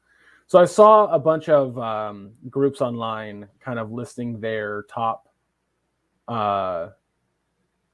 So 0.47 0.61
I 0.61 0.65
saw 0.65 1.07
a 1.07 1.19
bunch 1.19 1.49
of 1.49 1.79
um 1.79 2.33
groups 2.51 2.81
online 2.81 3.49
kind 3.61 3.79
of 3.79 3.93
listing 3.93 4.41
their 4.41 4.85
top 4.85 5.29
uh 6.29 6.91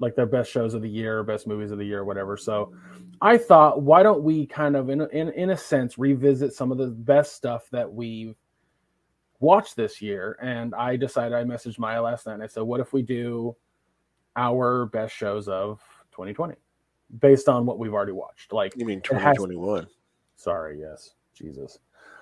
like 0.03 0.17
their 0.17 0.27
best 0.27 0.51
shows 0.51 0.75
of 0.75 0.83
the 0.83 0.89
year, 0.89 1.23
best 1.23 1.47
movies 1.47 1.71
of 1.71 1.79
the 1.79 1.85
year, 1.85 2.05
whatever. 2.05 2.37
So 2.37 2.75
I 3.21 3.39
thought, 3.39 3.83
why 3.83 4.03
don't 4.03 4.23
we 4.23 4.47
kind 4.47 4.75
of, 4.75 4.91
in 4.91 5.01
in, 5.13 5.31
in 5.31 5.51
a 5.51 5.57
sense, 5.57 5.97
revisit 5.97 6.53
some 6.53 6.73
of 6.73 6.79
the 6.79 6.89
best 6.89 7.37
stuff 7.37 7.69
that 7.71 7.91
we've 7.91 8.35
watched 9.39 9.77
this 9.77 10.03
year? 10.03 10.37
And 10.43 10.75
I 10.75 10.97
decided, 10.97 11.35
I 11.35 11.45
messaged 11.45 11.79
Maya 11.79 12.03
last 12.03 12.27
night 12.27 12.35
and 12.35 12.43
I 12.43 12.49
said, 12.49 12.65
what 12.65 12.81
if 12.81 12.93
we 12.93 13.03
do 13.03 13.57
our 14.37 14.87
best 14.87 15.15
shows 15.15 15.49
of 15.49 15.81
2020 16.13 16.55
based 17.21 17.49
on 17.49 17.67
what 17.67 17.79
we've 17.79 17.93
already 17.95 18.13
watched? 18.13 18.53
Like, 18.53 18.75
you 18.77 18.87
mean 18.87 18.99
It 18.99 19.07
has- 19.13 19.37
2021? 19.37 19.87
sorry, 20.37 20.81
yes, 20.81 21.15
Jesus. 21.35 21.79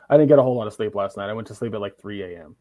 I 0.09 0.17
didn't 0.17 0.29
get 0.29 0.39
a 0.39 0.43
whole 0.43 0.57
lot 0.57 0.67
of 0.67 0.73
sleep 0.73 0.95
last 0.95 1.17
night. 1.17 1.31
I 1.31 1.33
went 1.33 1.47
to 1.49 1.55
sleep 1.55 1.75
at 1.75 1.81
like 1.81 1.97
3 1.99 2.23
a.m. 2.23 2.57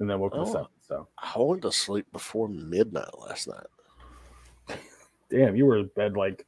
and 0.00 0.08
then 0.08 0.18
woke 0.20 0.32
oh, 0.34 0.42
up 0.42 0.48
at 0.48 0.50
Oh. 0.50 0.52
7. 0.52 0.66
So, 0.80 1.08
I 1.18 1.32
went 1.38 1.62
to 1.62 1.72
sleep 1.72 2.06
before 2.12 2.48
midnight 2.48 3.18
last 3.18 3.48
night. 3.48 4.78
damn, 5.30 5.56
you 5.56 5.66
were 5.66 5.78
in 5.78 5.90
bed 5.96 6.16
like 6.16 6.46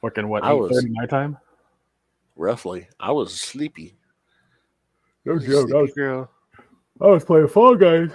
fucking 0.00 0.28
what, 0.28 0.44
I 0.44 0.52
8 0.52 0.58
was- 0.60 0.86
my 0.90 1.06
time? 1.06 1.38
Roughly, 2.38 2.86
I 3.00 3.12
was 3.12 3.34
sleepy. 3.34 3.96
No 5.24 5.38
joke. 5.38 5.70
I 5.72 5.80
was 5.80 5.92
girl. 5.94 6.30
I 7.00 7.06
was 7.06 7.24
playing 7.24 7.48
Fall 7.48 7.74
Guys. 7.76 8.10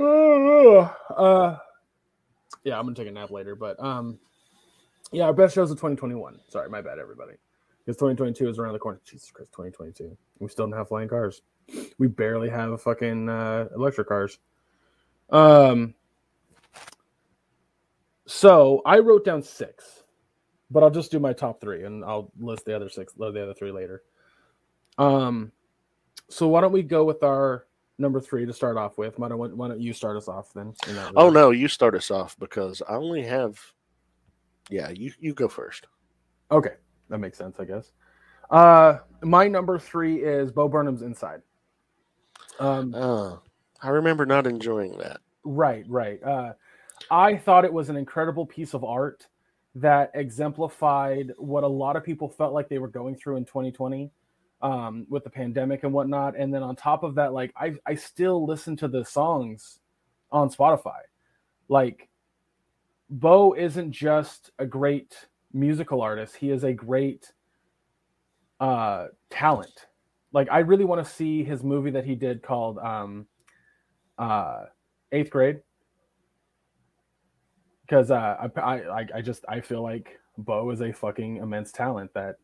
Ah, 0.00 0.04
ah, 0.04 0.96
ah. 1.10 1.22
Uh, 1.22 1.58
yeah, 2.64 2.78
I'm 2.78 2.84
gonna 2.84 2.96
take 2.96 3.08
a 3.08 3.12
nap 3.12 3.30
later, 3.30 3.54
but 3.54 3.80
um, 3.82 4.18
yeah, 5.12 5.24
our 5.24 5.32
best 5.32 5.54
shows 5.54 5.70
of 5.70 5.76
2021. 5.76 6.38
Sorry, 6.48 6.68
my 6.68 6.80
bad, 6.80 6.98
everybody. 6.98 7.34
Because 7.84 7.96
2022 7.96 8.48
is 8.48 8.58
around 8.58 8.72
the 8.72 8.78
corner. 8.78 9.00
Jesus 9.04 9.30
Christ, 9.30 9.52
2022. 9.52 10.16
We 10.38 10.48
still 10.48 10.66
don't 10.66 10.78
have 10.78 10.88
flying 10.88 11.08
cars. 11.08 11.42
We 11.98 12.08
barely 12.08 12.48
have 12.48 12.80
fucking 12.82 13.28
uh, 13.28 13.68
electric 13.74 14.08
cars. 14.08 14.38
Um. 15.30 15.94
So 18.26 18.80
I 18.86 19.00
wrote 19.00 19.24
down 19.24 19.42
six, 19.42 20.02
but 20.70 20.82
I'll 20.82 20.90
just 20.90 21.10
do 21.10 21.18
my 21.18 21.34
top 21.34 21.60
three, 21.60 21.84
and 21.84 22.04
I'll 22.04 22.32
list 22.40 22.64
the 22.64 22.74
other 22.74 22.88
six, 22.88 23.12
the 23.12 23.26
other 23.26 23.54
three 23.54 23.70
later. 23.70 24.02
Um, 24.96 25.52
so 26.30 26.48
why 26.48 26.62
don't 26.62 26.72
we 26.72 26.82
go 26.82 27.04
with 27.04 27.22
our 27.22 27.66
number 27.98 28.20
three 28.20 28.46
to 28.46 28.52
start 28.52 28.76
off 28.76 28.98
with? 28.98 29.18
Why 29.18 29.28
don't 29.28 29.56
Why 29.56 29.68
don't 29.68 29.80
you 29.80 29.92
start 29.92 30.16
us 30.16 30.28
off 30.28 30.52
then? 30.54 30.74
Oh 31.16 31.30
no, 31.30 31.50
you 31.50 31.68
start 31.68 31.94
us 31.94 32.10
off 32.10 32.36
because 32.38 32.82
I 32.88 32.94
only 32.94 33.22
have. 33.22 33.58
Yeah, 34.70 34.90
you 34.90 35.12
you 35.18 35.34
go 35.34 35.48
first. 35.48 35.86
Okay, 36.50 36.74
that 37.08 37.18
makes 37.18 37.38
sense, 37.38 37.58
I 37.60 37.64
guess. 37.64 37.92
Uh, 38.50 38.98
my 39.22 39.48
number 39.48 39.78
three 39.78 40.22
is 40.22 40.50
Bo 40.50 40.68
Burnham's 40.68 41.02
Inside. 41.02 41.42
Um, 42.60 42.94
uh, 42.94 43.36
I 43.82 43.88
remember 43.88 44.26
not 44.26 44.46
enjoying 44.46 44.98
that. 44.98 45.20
Right, 45.44 45.84
right. 45.88 46.22
Uh, 46.22 46.52
I 47.10 47.36
thought 47.36 47.64
it 47.64 47.72
was 47.72 47.88
an 47.88 47.96
incredible 47.96 48.46
piece 48.46 48.74
of 48.74 48.84
art 48.84 49.26
that 49.74 50.12
exemplified 50.14 51.32
what 51.36 51.64
a 51.64 51.68
lot 51.68 51.96
of 51.96 52.04
people 52.04 52.28
felt 52.28 52.52
like 52.54 52.68
they 52.68 52.78
were 52.78 52.88
going 52.88 53.16
through 53.16 53.36
in 53.36 53.44
2020 53.44 54.10
um, 54.64 55.06
with 55.10 55.22
the 55.22 55.30
pandemic 55.30 55.84
and 55.84 55.92
whatnot. 55.92 56.36
And 56.36 56.52
then 56.52 56.62
on 56.62 56.74
top 56.74 57.04
of 57.04 57.14
that, 57.16 57.34
like 57.34 57.52
I, 57.54 57.74
I 57.86 57.94
still 57.94 58.44
listen 58.44 58.76
to 58.78 58.88
the 58.88 59.04
songs 59.04 59.78
on 60.32 60.48
Spotify. 60.48 61.00
Like 61.68 62.08
Bo 63.10 63.54
isn't 63.54 63.92
just 63.92 64.50
a 64.58 64.64
great 64.64 65.28
musical 65.52 66.00
artist; 66.00 66.34
he 66.36 66.50
is 66.50 66.64
a 66.64 66.72
great 66.72 67.30
uh, 68.58 69.08
talent. 69.28 69.86
Like 70.32 70.48
I 70.50 70.60
really 70.60 70.86
want 70.86 71.06
to 71.06 71.12
see 71.12 71.44
his 71.44 71.62
movie 71.62 71.90
that 71.90 72.06
he 72.06 72.14
did 72.14 72.42
called 72.42 72.78
um, 72.78 73.26
uh, 74.18 74.64
Eighth 75.12 75.30
Grade 75.30 75.60
because 77.82 78.10
uh, 78.10 78.48
I, 78.56 78.60
I 78.60 79.06
I 79.16 79.20
just 79.20 79.44
I 79.46 79.60
feel 79.60 79.82
like 79.82 80.18
Bo 80.38 80.70
is 80.70 80.80
a 80.80 80.90
fucking 80.90 81.36
immense 81.36 81.70
talent 81.70 82.14
that 82.14 82.36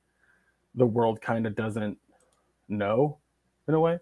the 0.74 0.86
world 0.86 1.20
kind 1.22 1.46
of 1.46 1.56
doesn't 1.56 1.98
know 2.70 3.18
in 3.68 3.74
a 3.74 3.80
way. 3.80 3.98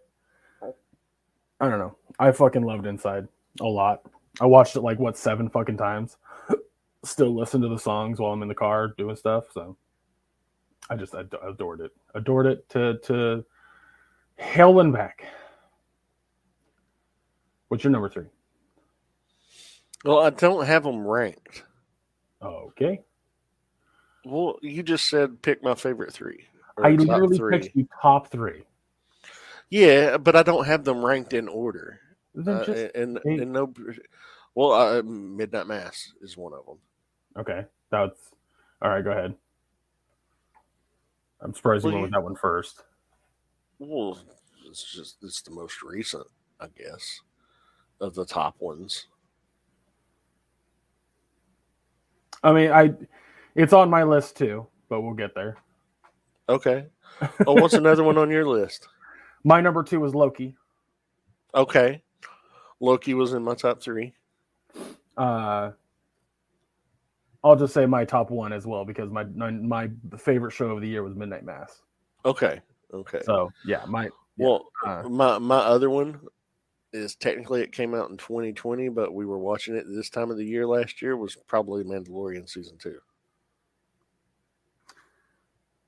I 1.61 1.69
don't 1.69 1.79
know. 1.79 1.97
I 2.19 2.31
fucking 2.33 2.63
loved 2.63 2.87
Inside 2.87 3.27
a 3.61 3.65
lot. 3.65 4.03
I 4.41 4.47
watched 4.47 4.77
it 4.77 4.83
like 4.83 4.99
what 4.99 5.17
seven 5.17 5.49
fucking 5.49 5.77
times. 5.77 6.17
Still 7.05 7.35
listen 7.35 7.61
to 7.63 7.69
the 7.69 7.79
songs 7.79 8.21
while 8.21 8.33
I'm 8.33 8.43
in 8.43 8.49
the 8.49 8.55
car 8.55 8.95
doing 8.97 9.17
stuff. 9.17 9.45
So 9.53 9.77
I 10.91 10.97
just 10.97 11.15
I 11.15 11.23
adored 11.47 11.81
it. 11.81 11.93
Adored 12.15 12.47
it 12.47 12.69
to 12.71 12.99
to 13.05 13.45
hell 14.37 14.81
and 14.81 14.93
back. 14.93 15.25
What's 17.69 17.85
your 17.85 17.91
number 17.91 18.09
three? 18.09 18.27
Well, 20.05 20.21
I 20.21 20.31
don't 20.31 20.65
have 20.65 20.85
them 20.85 21.07
ranked. 21.07 21.65
Okay. 22.41 23.03
Well, 24.25 24.59
you 24.63 24.83
just 24.83 25.09
said 25.09 25.43
pick 25.43 25.63
my 25.63 25.75
favorite 25.75 26.13
three. 26.13 26.45
I 26.83 26.91
literally 26.91 27.37
three. 27.37 27.59
picked 27.59 27.75
the 27.75 27.87
top 28.01 28.31
three. 28.31 28.63
Yeah, 29.71 30.17
but 30.17 30.37
I 30.37 30.43
don't 30.43 30.67
have 30.67 30.85
them 30.85 31.05
ranked 31.05 31.33
in 31.33 31.49
order. 31.49 32.01
Uh, 32.47 32.89
and, 32.95 33.19
and 33.25 33.53
no, 33.53 33.73
well, 34.55 34.73
uh, 34.73 35.03
Midnight 35.03 35.67
Mass 35.67 36.13
is 36.21 36.37
one 36.37 36.53
of 36.53 36.65
them. 36.67 36.79
Okay, 37.37 37.65
that's 37.91 38.19
all 38.81 38.91
right. 38.91 39.05
Go 39.05 39.11
ahead. 39.11 39.35
I'm 41.41 41.55
surprised 41.55 41.85
well, 41.85 41.93
you 41.93 42.01
went 42.01 42.11
with 42.11 42.13
that 42.13 42.23
one 42.23 42.37
first. 42.37 42.83
Well, 43.79 44.19
it's 44.67 44.93
just 44.93 45.17
it's 45.23 45.43
the 45.43 45.51
most 45.51 45.83
recent, 45.83 46.27
I 46.61 46.67
guess, 46.77 47.21
of 48.01 48.15
the 48.15 48.25
top 48.25 48.57
ones. 48.59 49.07
I 52.43 52.53
mean, 52.53 52.71
I 52.71 52.95
it's 53.55 53.73
on 53.73 53.91
my 53.91 54.03
list 54.03 54.37
too, 54.37 54.67
but 54.89 55.01
we'll 55.01 55.15
get 55.15 55.35
there. 55.35 55.57
Okay. 56.49 56.87
Oh, 57.47 57.55
what's 57.55 57.75
another 57.75 58.05
one 58.05 58.19
on 58.19 58.31
your 58.31 58.47
list? 58.47 58.89
My 59.45 59.61
number 59.61 59.83
two 59.83 60.01
was 60.01 60.15
Loki. 60.15 60.55
Okay. 61.55 62.03
Loki 62.81 63.15
was 63.15 63.33
in 63.33 63.43
my 63.43 63.55
top 63.55 63.83
three. 63.83 64.13
Uh, 65.17 65.73
I'll 67.43 67.57
just 67.57 67.75
say 67.75 67.87
my 67.87 68.05
top 68.05 68.31
one 68.31 68.53
as 68.53 68.67
well 68.67 68.85
because 68.85 69.11
my 69.11 69.25
my, 69.25 69.89
favorite 70.19 70.53
show 70.53 70.71
of 70.71 70.81
the 70.81 70.89
year 70.89 71.03
was 71.03 71.15
Midnight 71.15 71.45
Mass. 71.45 71.83
Okay. 72.25 72.61
Okay. 72.93 73.21
So 73.25 73.51
yeah, 73.65 73.85
my 73.87 74.11
well, 74.37 74.67
uh, 74.85 75.09
my 75.09 75.39
my 75.39 75.59
other 75.59 75.91
one 75.91 76.21
is 76.93 77.15
technically 77.17 77.63
it 77.63 77.73
came 77.73 77.95
out 77.95 78.11
in 78.11 78.17
2020, 78.17 78.89
but 78.91 79.13
we 79.13 79.27
were 79.27 79.39
watching 79.39 79.77
it 79.77 79.87
this 79.89 80.11
time 80.11 80.31
of 80.31 80.37
the 80.37 80.45
year 80.45 80.67
last 80.67 81.03
year 81.03 81.17
was 81.17 81.37
probably 81.47 81.85
Mandalorian 81.85 82.49
season 82.49 82.79
two. 82.79 82.99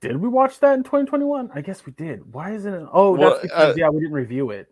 Did 0.01 0.17
we 0.17 0.29
watch 0.29 0.59
that 0.61 0.75
in 0.75 0.83
2021? 0.83 1.51
I 1.55 1.61
guess 1.61 1.85
we 1.85 1.93
did. 1.93 2.33
Why 2.33 2.53
isn't 2.53 2.73
it? 2.73 2.89
Oh, 2.91 3.13
well, 3.13 3.31
that's 3.31 3.43
because 3.43 3.75
uh, 3.75 3.79
yeah, 3.79 3.89
we 3.91 4.01
didn't 4.01 4.15
review 4.15 4.51
it. 4.51 4.69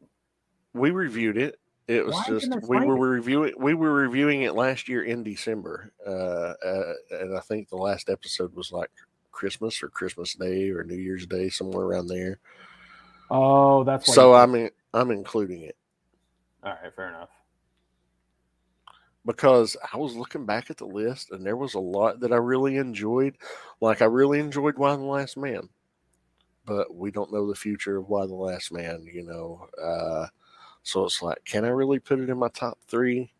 We 0.72 0.90
reviewed 0.90 1.36
it. 1.36 1.58
It 1.86 2.04
was 2.04 2.14
Why 2.14 2.24
just 2.28 2.50
we 2.68 2.78
were 2.84 2.96
it? 2.96 3.16
reviewing 3.16 3.54
we 3.58 3.72
were 3.72 3.92
reviewing 3.92 4.42
it 4.42 4.54
last 4.54 4.88
year 4.88 5.04
in 5.04 5.22
December, 5.22 5.90
uh, 6.06 6.52
uh, 6.66 6.92
and 7.12 7.36
I 7.36 7.40
think 7.40 7.70
the 7.70 7.76
last 7.76 8.10
episode 8.10 8.54
was 8.54 8.70
like 8.70 8.90
Christmas 9.32 9.82
or 9.82 9.88
Christmas 9.88 10.34
Day 10.34 10.68
or 10.68 10.84
New 10.84 10.96
Year's 10.96 11.26
Day, 11.26 11.48
somewhere 11.48 11.86
around 11.86 12.08
there. 12.08 12.40
Oh, 13.30 13.84
that's 13.84 14.14
so. 14.14 14.34
I'm 14.34 14.54
in, 14.54 14.70
I'm 14.92 15.10
including 15.10 15.62
it. 15.62 15.76
All 16.62 16.72
right, 16.82 16.94
fair 16.94 17.08
enough. 17.08 17.30
Because 19.28 19.76
I 19.92 19.98
was 19.98 20.16
looking 20.16 20.46
back 20.46 20.70
at 20.70 20.78
the 20.78 20.86
list 20.86 21.32
and 21.32 21.44
there 21.44 21.58
was 21.58 21.74
a 21.74 21.78
lot 21.78 22.18
that 22.20 22.32
I 22.32 22.36
really 22.36 22.76
enjoyed. 22.76 23.36
Like 23.78 24.00
I 24.00 24.06
really 24.06 24.40
enjoyed 24.40 24.78
Y: 24.78 24.96
The 24.96 25.02
Last 25.02 25.36
Man. 25.36 25.68
But 26.64 26.94
we 26.94 27.10
don't 27.10 27.30
know 27.30 27.46
the 27.46 27.54
future 27.54 27.98
of 27.98 28.08
Y: 28.08 28.26
The 28.26 28.34
Last 28.34 28.72
Man, 28.72 29.06
you 29.12 29.22
know. 29.24 29.68
Uh, 29.80 30.28
so 30.82 31.04
it's 31.04 31.20
like, 31.20 31.44
can 31.44 31.66
I 31.66 31.68
really 31.68 31.98
put 31.98 32.20
it 32.20 32.30
in 32.30 32.38
my 32.38 32.48
top 32.48 32.78
three? 32.88 33.30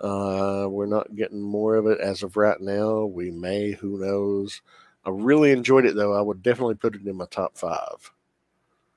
Uh, 0.00 0.68
we're 0.70 0.86
not 0.86 1.16
getting 1.16 1.42
more 1.42 1.74
of 1.74 1.88
it 1.88 1.98
as 1.98 2.22
of 2.22 2.36
right 2.36 2.60
now. 2.60 3.06
We 3.06 3.32
may, 3.32 3.72
who 3.72 3.98
knows. 3.98 4.62
I 5.04 5.10
really 5.10 5.50
enjoyed 5.50 5.86
it 5.86 5.96
though. 5.96 6.14
I 6.16 6.20
would 6.20 6.40
definitely 6.40 6.76
put 6.76 6.94
it 6.94 7.04
in 7.04 7.16
my 7.16 7.26
top 7.32 7.58
five. 7.58 8.12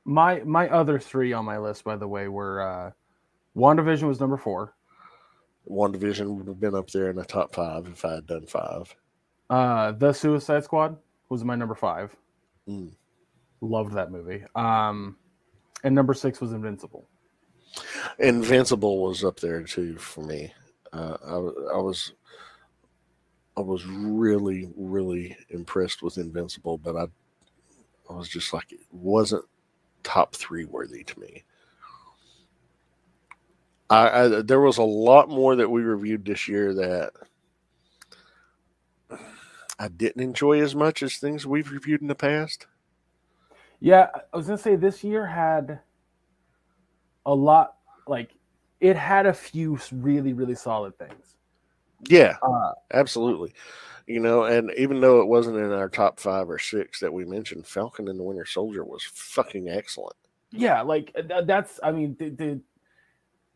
My 0.05 0.43
my 0.45 0.69
other 0.69 0.99
three 0.99 1.33
on 1.33 1.45
my 1.45 1.57
list, 1.57 1.83
by 1.83 1.95
the 1.95 2.07
way, 2.07 2.27
were 2.27 2.61
uh, 2.61 2.91
WandaVision 3.55 4.07
was 4.07 4.19
number 4.19 4.37
four. 4.37 4.75
WandaVision 5.67 6.27
would 6.35 6.47
have 6.47 6.59
been 6.59 6.75
up 6.75 6.89
there 6.89 7.09
in 7.09 7.15
the 7.15 7.25
top 7.25 7.53
five 7.53 7.87
if 7.87 8.03
I 8.05 8.15
had 8.15 8.27
done 8.27 8.45
five. 8.45 8.95
Uh, 9.49 9.91
the 9.93 10.13
Suicide 10.13 10.63
Squad 10.63 10.97
was 11.29 11.43
my 11.43 11.55
number 11.55 11.75
five. 11.75 12.15
Mm. 12.67 12.91
Loved 13.61 13.93
that 13.93 14.11
movie. 14.11 14.43
Um, 14.55 15.17
and 15.83 15.95
number 15.95 16.13
six 16.13 16.39
was 16.41 16.53
Invincible. 16.53 17.07
Invincible 18.19 19.01
was 19.01 19.23
up 19.23 19.39
there 19.39 19.63
too 19.63 19.97
for 19.97 20.21
me. 20.21 20.53
Uh, 20.91 21.17
I, 21.25 21.33
I 21.33 21.77
was 21.77 22.13
I 23.55 23.61
was 23.61 23.85
really 23.85 24.71
really 24.75 25.37
impressed 25.49 26.01
with 26.01 26.17
Invincible, 26.17 26.77
but 26.77 26.95
I 26.95 27.05
I 28.09 28.13
was 28.13 28.27
just 28.27 28.53
like 28.53 28.71
it 28.71 28.79
wasn't 28.91 29.45
top 30.03 30.35
three 30.35 30.65
worthy 30.65 31.03
to 31.03 31.19
me. 31.19 31.43
I, 33.89 34.23
I, 34.23 34.27
there 34.41 34.61
was 34.61 34.77
a 34.77 34.83
lot 34.83 35.29
more 35.29 35.55
that 35.55 35.69
we 35.69 35.81
reviewed 35.81 36.25
this 36.25 36.47
year 36.47 36.73
that 36.75 37.11
I 39.79 39.87
didn't 39.87 40.21
enjoy 40.21 40.61
as 40.61 40.75
much 40.75 41.01
as 41.01 41.17
things 41.17 41.47
we've 41.47 41.71
reviewed 41.71 42.01
in 42.01 42.07
the 42.07 42.15
past. 42.15 42.67
Yeah, 43.79 44.07
I 44.33 44.37
was 44.37 44.47
gonna 44.47 44.57
say 44.57 44.75
this 44.75 45.03
year 45.03 45.25
had 45.25 45.79
a 47.25 47.33
lot 47.33 47.75
like 48.07 48.31
it 48.81 48.95
had 48.95 49.25
a 49.25 49.33
few 49.33 49.79
really 49.91 50.33
really 50.33 50.55
solid 50.55 50.97
things. 50.97 51.37
Yeah, 52.09 52.35
uh, 52.41 52.73
absolutely. 52.93 53.53
You 54.05 54.19
know, 54.19 54.43
and 54.43 54.71
even 54.77 54.99
though 55.01 55.21
it 55.21 55.27
wasn't 55.27 55.57
in 55.57 55.71
our 55.71 55.87
top 55.87 56.19
five 56.19 56.49
or 56.49 56.59
six 56.59 56.99
that 56.99 57.13
we 57.13 57.25
mentioned, 57.25 57.67
Falcon 57.67 58.07
and 58.07 58.19
the 58.19 58.23
Winter 58.23 58.45
Soldier 58.45 58.83
was 58.83 59.03
fucking 59.03 59.69
excellent. 59.69 60.15
Yeah, 60.51 60.81
like 60.81 61.15
that's. 61.45 61.79
I 61.83 61.91
mean, 61.91 62.15
the, 62.17 62.29
the 62.29 62.61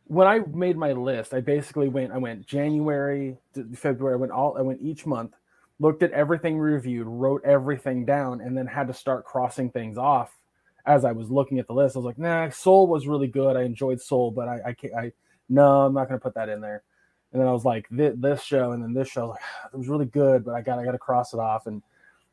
when 0.05 0.27
I 0.27 0.39
made 0.39 0.77
my 0.77 0.91
list, 0.93 1.33
I 1.33 1.41
basically 1.41 1.87
went. 1.87 2.11
I 2.11 2.17
went 2.17 2.45
January, 2.45 3.37
February. 3.75 4.15
I 4.15 4.17
went 4.17 4.31
all. 4.31 4.57
I 4.57 4.61
went 4.61 4.81
each 4.81 5.05
month, 5.05 5.33
looked 5.79 6.03
at 6.03 6.11
everything 6.11 6.57
reviewed, 6.57 7.07
wrote 7.07 7.41
everything 7.45 8.05
down, 8.05 8.41
and 8.41 8.57
then 8.57 8.67
had 8.67 8.87
to 8.87 8.93
start 8.93 9.25
crossing 9.25 9.69
things 9.69 9.97
off 9.97 10.37
as 10.85 11.05
I 11.05 11.13
was 11.13 11.31
looking 11.31 11.59
at 11.59 11.67
the 11.67 11.73
list. 11.73 11.95
I 11.95 11.99
was 11.99 12.05
like, 12.05 12.17
Nah, 12.17 12.49
Soul 12.49 12.87
was 12.87 13.07
really 13.07 13.27
good. 13.27 13.55
I 13.55 13.63
enjoyed 13.63 14.01
Soul, 14.01 14.31
but 14.31 14.47
I, 14.47 14.59
I 14.67 14.73
can't. 14.73 14.93
I 14.93 15.11
no, 15.49 15.83
I'm 15.83 15.93
not 15.93 16.07
going 16.07 16.19
to 16.19 16.23
put 16.23 16.35
that 16.35 16.49
in 16.49 16.61
there. 16.61 16.83
And 17.31 17.41
then 17.41 17.47
I 17.47 17.51
was 17.51 17.65
like, 17.65 17.87
this, 17.89 18.13
this 18.17 18.43
show, 18.43 18.71
and 18.71 18.83
then 18.83 18.93
this 18.93 19.09
show. 19.09 19.29
like, 19.29 19.39
it 19.73 19.77
was 19.77 19.87
really 19.87 20.05
good, 20.05 20.43
but 20.43 20.53
I 20.53 20.61
got 20.61 20.79
I 20.79 20.85
got 20.85 20.91
to 20.91 20.99
cross 20.99 21.33
it 21.33 21.39
off. 21.39 21.67
And 21.67 21.81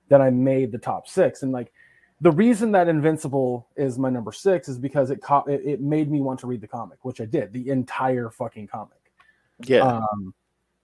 then 0.09 0.21
I 0.21 0.31
made 0.31 0.73
the 0.73 0.79
top 0.79 1.07
six, 1.07 1.43
and 1.43 1.53
like 1.53 1.73
the 2.21 2.31
reason 2.31 2.73
that 2.73 2.89
Invincible 2.89 3.69
is 3.77 3.99
my 3.99 4.11
number 4.11 4.33
six 4.33 4.69
is 4.69 4.79
because 4.79 5.11
it, 5.11 5.23
co- 5.23 5.45
it, 5.47 5.63
it 5.65 5.81
made 5.81 6.11
me 6.11 6.21
want 6.21 6.41
to 6.41 6.47
read 6.47 6.61
the 6.61 6.69
comic, 6.69 7.05
which 7.05 7.21
I 7.21 7.25
did, 7.25 7.53
the 7.53 7.71
entire 7.71 8.31
fucking 8.31 8.67
comic. 8.67 9.13
Yeah. 9.65 9.81
Um, 9.81 10.35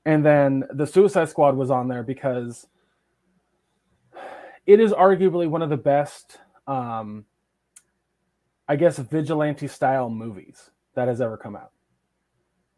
and 0.04 0.24
then 0.24 0.64
the 0.72 0.86
Suicide 0.86 1.28
Squad 1.28 1.56
was 1.56 1.70
on 1.70 1.88
there 1.88 2.02
because 2.02 2.66
it 4.66 4.80
is 4.80 4.92
arguably 4.92 5.48
one 5.48 5.62
of 5.62 5.70
the 5.70 5.76
best 5.76 6.38
um, 6.66 7.24
I 8.68 8.76
guess, 8.76 8.98
vigilante 8.98 9.68
style 9.68 10.10
movies 10.10 10.70
that 10.94 11.08
has 11.08 11.20
ever 11.20 11.36
come 11.36 11.56
out. 11.56 11.72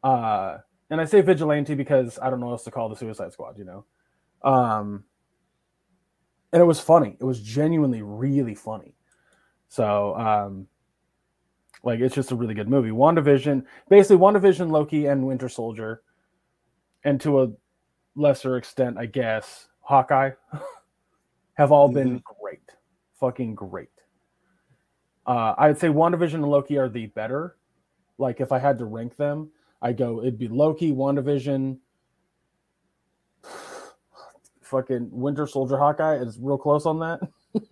Uh, 0.02 0.58
and 0.90 1.00
I 1.00 1.04
say 1.04 1.20
vigilante 1.20 1.74
because 1.74 2.18
I 2.20 2.30
don't 2.30 2.40
know 2.40 2.46
what 2.46 2.52
else 2.52 2.64
to 2.64 2.70
call 2.70 2.88
the 2.88 2.96
Suicide 2.96 3.32
Squad, 3.32 3.58
you 3.58 3.64
know. 3.64 3.84
Um, 4.42 5.04
and 6.52 6.62
it 6.62 6.64
was 6.64 6.80
funny. 6.80 7.16
It 7.20 7.24
was 7.24 7.40
genuinely 7.40 8.02
really 8.02 8.54
funny. 8.54 8.94
So, 9.68 10.14
um, 10.16 10.66
like, 11.84 12.00
it's 12.00 12.14
just 12.14 12.32
a 12.32 12.34
really 12.36 12.54
good 12.54 12.68
movie. 12.68 12.90
WandaVision, 12.90 13.64
basically, 13.88 14.16
WandaVision, 14.16 14.70
Loki, 14.70 15.06
and 15.06 15.26
Winter 15.26 15.48
Soldier, 15.48 16.02
and 17.04 17.20
to 17.20 17.42
a 17.42 17.52
lesser 18.16 18.56
extent, 18.56 18.96
I 18.98 19.06
guess, 19.06 19.68
Hawkeye, 19.80 20.30
have 21.54 21.70
all 21.72 21.88
been 21.88 22.20
Mhm. 22.20 22.22
great. 22.40 22.74
Fucking 23.20 23.54
great. 23.54 23.90
Uh, 25.26 25.54
I'd 25.58 25.78
say 25.78 25.88
WandaVision 25.88 26.34
and 26.34 26.48
Loki 26.48 26.78
are 26.78 26.88
the 26.88 27.06
better. 27.06 27.56
Like, 28.16 28.40
if 28.40 28.50
I 28.52 28.58
had 28.58 28.78
to 28.78 28.86
rank 28.86 29.16
them, 29.16 29.50
I 29.82 29.92
go, 29.92 30.20
it'd 30.20 30.38
be 30.38 30.48
Loki, 30.48 30.92
WandaVision, 30.92 31.78
fucking 34.68 35.08
Winter 35.10 35.46
Soldier, 35.46 35.76
Hawkeye. 35.78 36.16
is 36.16 36.38
real 36.40 36.58
close 36.58 36.86
on 36.86 36.98
that. 37.00 37.20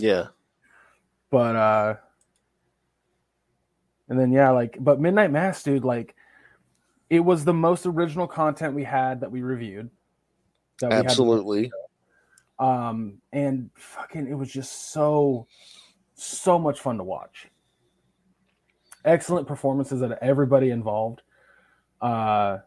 Yeah. 0.00 0.26
But 1.30 1.56
uh 1.56 1.94
and 4.08 4.18
then 4.18 4.30
yeah, 4.32 4.50
like 4.50 4.76
but 4.78 5.00
Midnight 5.00 5.32
Mass, 5.32 5.60
dude, 5.62 5.84
like 5.84 6.14
it 7.10 7.18
was 7.20 7.44
the 7.44 7.52
most 7.52 7.84
original 7.84 8.28
content 8.28 8.74
we 8.74 8.84
had 8.84 9.20
that 9.20 9.30
we 9.32 9.42
reviewed. 9.42 9.90
That 10.80 10.90
we 10.90 10.96
had- 10.96 11.06
Absolutely. 11.06 11.72
um 12.60 13.18
and 13.32 13.70
fucking 13.74 14.28
it 14.28 14.34
was 14.34 14.52
just 14.52 14.92
so 14.92 15.48
so 16.14 16.60
much 16.60 16.78
fun 16.78 16.98
to 16.98 17.04
watch. 17.04 17.48
Excellent 19.04 19.48
performances 19.48 20.00
out 20.00 20.12
of 20.12 20.18
everybody 20.22 20.70
involved. 20.70 21.22
Uh 22.00 22.58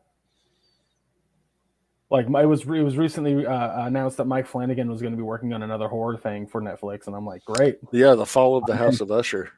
like 2.12 2.26
it 2.28 2.45
was 2.45 2.64
it 2.64 2.84
was 2.84 2.97
recently 2.97 3.45
uh, 3.45 3.86
announced 3.86 4.18
that 4.18 4.26
Mike 4.26 4.45
Flanagan 4.45 4.89
was 4.89 5.01
going 5.01 5.14
to 5.14 5.18
be 5.18 5.24
working 5.24 5.53
on 5.53 5.64
another 5.64 5.88
horror 5.88 6.18
thing 6.18 6.45
for 6.45 6.62
Netflix, 6.62 7.07
and 7.07 7.16
I'm 7.16 7.26
like, 7.26 7.43
great, 7.45 7.80
Yeah, 7.91 8.16
the 8.16 8.26
fall 8.26 8.57
of 8.57 8.66
the 8.66 8.76
House 8.76 8.99
of 8.99 9.12
Usher. 9.12 9.51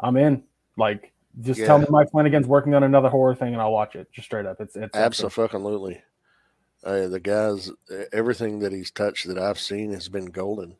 I'm 0.00 0.16
in. 0.16 0.42
Like, 0.76 1.12
just 1.40 1.60
tell 1.60 1.78
me 1.78 1.86
Mike 1.88 2.10
Flanagan's 2.10 2.48
working 2.48 2.74
on 2.74 2.82
another 2.82 3.08
horror 3.08 3.36
thing, 3.36 3.52
and 3.52 3.62
I'll 3.62 3.72
watch 3.72 3.94
it. 3.94 4.10
Just 4.12 4.26
straight 4.26 4.44
up, 4.44 4.60
it's 4.60 4.74
it's. 4.74 4.96
Absolutely. 4.96 6.02
Uh, 6.82 7.06
the 7.06 7.20
guys, 7.20 7.70
everything 8.12 8.58
that 8.60 8.72
he's 8.72 8.90
touched 8.90 9.28
that 9.28 9.38
I've 9.38 9.60
seen 9.60 9.92
has 9.92 10.08
been 10.08 10.26
golden. 10.26 10.76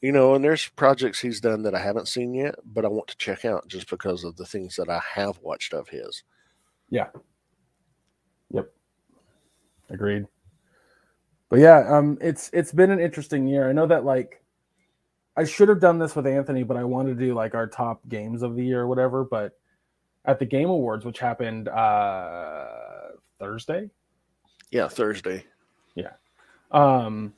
You 0.00 0.12
know, 0.12 0.34
and 0.34 0.44
there's 0.44 0.68
projects 0.68 1.20
he's 1.20 1.40
done 1.40 1.62
that 1.62 1.74
I 1.74 1.80
haven't 1.80 2.08
seen 2.08 2.34
yet, 2.34 2.54
but 2.64 2.84
I 2.84 2.88
want 2.88 3.08
to 3.08 3.16
check 3.16 3.44
out 3.44 3.68
just 3.68 3.90
because 3.90 4.24
of 4.24 4.36
the 4.36 4.46
things 4.46 4.76
that 4.76 4.88
I 4.88 5.00
have 5.14 5.38
watched 5.42 5.74
of 5.74 5.88
his. 5.88 6.22
Agreed. 9.90 10.26
But 11.48 11.60
yeah, 11.60 11.84
um, 11.88 12.18
it's 12.20 12.50
it's 12.52 12.72
been 12.72 12.90
an 12.90 12.98
interesting 13.00 13.46
year. 13.46 13.68
I 13.68 13.72
know 13.72 13.86
that 13.86 14.04
like 14.04 14.42
I 15.36 15.44
should 15.44 15.68
have 15.68 15.80
done 15.80 15.98
this 15.98 16.16
with 16.16 16.26
Anthony, 16.26 16.62
but 16.62 16.76
I 16.76 16.84
wanted 16.84 17.18
to 17.18 17.26
do 17.26 17.34
like 17.34 17.54
our 17.54 17.66
top 17.66 18.00
games 18.08 18.42
of 18.42 18.56
the 18.56 18.64
year 18.64 18.80
or 18.80 18.86
whatever. 18.88 19.24
But 19.24 19.52
at 20.24 20.38
the 20.38 20.46
Game 20.46 20.68
Awards, 20.70 21.04
which 21.04 21.18
happened 21.18 21.68
uh 21.68 22.66
Thursday, 23.38 23.90
Yeah, 24.70 24.88
Thursday. 24.88 25.44
Yeah. 25.94 26.12
Um, 26.70 27.34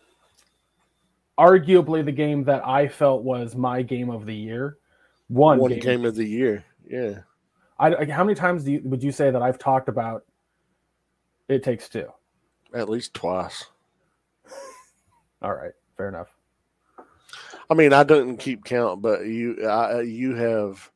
arguably 1.39 2.05
the 2.05 2.13
game 2.13 2.45
that 2.45 2.67
I 2.67 2.89
felt 2.89 3.23
was 3.23 3.55
my 3.57 3.83
game 3.83 4.09
of 4.09 4.25
the 4.25 4.35
year. 4.35 4.79
One, 5.29 5.59
One 5.59 5.73
game. 5.73 5.81
game 5.81 6.05
of 6.05 6.15
the 6.15 6.25
year. 6.25 6.65
Yeah. 6.89 7.19
I, 7.79 8.07
how 8.07 8.25
many 8.25 8.35
times 8.35 8.65
do 8.65 8.73
you, 8.73 8.81
would 8.85 9.03
you 9.03 9.13
say 9.13 9.31
that 9.31 9.43
I've 9.43 9.59
talked 9.59 9.89
about 9.89 10.25
It 11.49 11.63
Takes 11.63 11.89
Two? 11.89 12.09
At 12.77 12.91
least 12.91 13.15
twice. 13.15 13.65
All 15.41 15.55
right, 15.55 15.73
fair 15.97 16.09
enough. 16.09 16.29
I 17.71 17.75
mean, 17.75 17.95
I 17.95 18.05
didn't 18.05 18.37
keep 18.37 18.65
count, 18.65 19.01
but 19.01 19.27
you, 19.27 19.67
I, 19.67 20.03
you 20.03 20.35
have, 20.35 20.91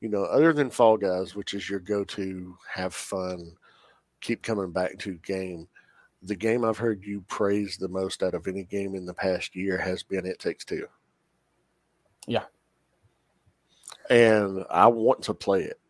you 0.00 0.08
know, 0.08 0.22
other 0.22 0.52
than 0.52 0.70
Fall 0.70 0.96
Guys, 0.96 1.34
which 1.34 1.52
is 1.52 1.68
your 1.68 1.80
go-to, 1.80 2.56
have 2.72 2.94
fun, 2.94 3.56
keep 4.20 4.42
coming 4.42 4.70
back 4.70 4.98
to 5.00 5.14
game. 5.24 5.66
The 6.22 6.36
game 6.36 6.64
I've 6.64 6.78
heard 6.78 7.04
you 7.04 7.22
praise 7.28 7.76
the 7.76 7.88
most 7.88 8.22
out 8.22 8.34
of 8.34 8.46
any 8.46 8.62
game 8.62 8.94
in 8.94 9.04
the 9.04 9.14
past 9.14 9.56
year 9.56 9.78
has 9.78 10.04
been 10.04 10.26
It 10.26 10.38
Takes 10.38 10.64
Two. 10.64 10.86
Yeah. 12.26 12.44
And 14.08 14.64
I 14.70 14.86
want 14.86 15.22
to 15.22 15.34
play 15.34 15.64
it. 15.64 15.80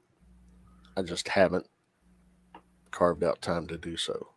I 0.97 1.03
just 1.03 1.29
haven't 1.29 1.69
carved 2.91 3.23
out 3.23 3.43
time 3.43 3.67
to 3.69 3.77
do 3.77 3.97
so. 3.97 4.30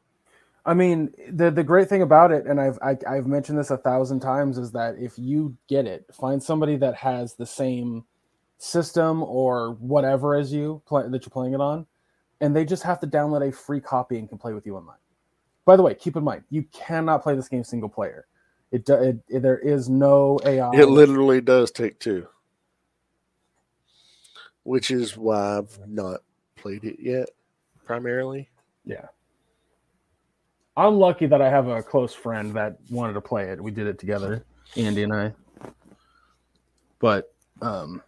I 0.65 0.73
mean, 0.73 1.13
the 1.29 1.51
the 1.51 1.63
great 1.63 1.89
thing 1.89 2.01
about 2.01 2.31
it, 2.31 2.45
and 2.45 2.59
I've 2.59 2.79
I, 2.81 2.97
I've 3.07 3.27
mentioned 3.27 3.57
this 3.57 3.71
a 3.71 3.77
thousand 3.77 4.21
times, 4.21 4.57
is 4.57 4.71
that 4.71 4.95
if 4.97 5.17
you 5.17 5.57
get 5.67 5.85
it, 5.85 6.05
find 6.13 6.41
somebody 6.41 6.77
that 6.77 6.95
has 6.95 7.35
the 7.35 7.45
same 7.45 8.05
system 8.57 9.23
or 9.23 9.73
whatever 9.79 10.35
as 10.35 10.53
you 10.53 10.81
play, 10.85 11.03
that 11.07 11.25
you're 11.25 11.31
playing 11.31 11.53
it 11.53 11.59
on, 11.59 11.85
and 12.39 12.55
they 12.55 12.63
just 12.63 12.83
have 12.83 12.99
to 13.01 13.07
download 13.07 13.47
a 13.47 13.51
free 13.51 13.81
copy 13.81 14.17
and 14.17 14.29
can 14.29 14.37
play 14.37 14.53
with 14.53 14.65
you 14.65 14.77
online. 14.77 14.97
By 15.65 15.75
the 15.75 15.83
way, 15.83 15.95
keep 15.95 16.15
in 16.15 16.23
mind 16.23 16.43
you 16.49 16.63
cannot 16.71 17.23
play 17.23 17.35
this 17.35 17.49
game 17.49 17.63
single 17.65 17.89
player. 17.89 18.27
It, 18.71 18.87
it, 18.89 19.17
it 19.27 19.41
there 19.41 19.59
is 19.59 19.89
no 19.89 20.39
AI. 20.45 20.71
It 20.71 20.87
literally 20.87 21.41
does 21.41 21.71
take 21.71 21.99
two, 21.99 22.25
which 24.63 24.91
is 24.91 25.17
why 25.17 25.57
I've 25.57 25.77
not 25.87 26.21
played 26.55 26.85
it 26.85 26.97
yet, 27.01 27.29
primarily. 27.85 28.49
Yeah. 28.85 29.07
I'm 30.75 30.95
lucky 30.95 31.27
that 31.27 31.41
I 31.41 31.49
have 31.49 31.67
a 31.67 31.83
close 31.83 32.13
friend 32.13 32.53
that 32.55 32.77
wanted 32.89 33.13
to 33.13 33.21
play 33.21 33.49
it. 33.49 33.61
We 33.61 33.71
did 33.71 33.87
it 33.87 33.99
together, 33.99 34.43
Andy 34.75 35.03
and 35.03 35.13
I. 35.13 35.33
But 36.99 37.33
um 37.61 38.01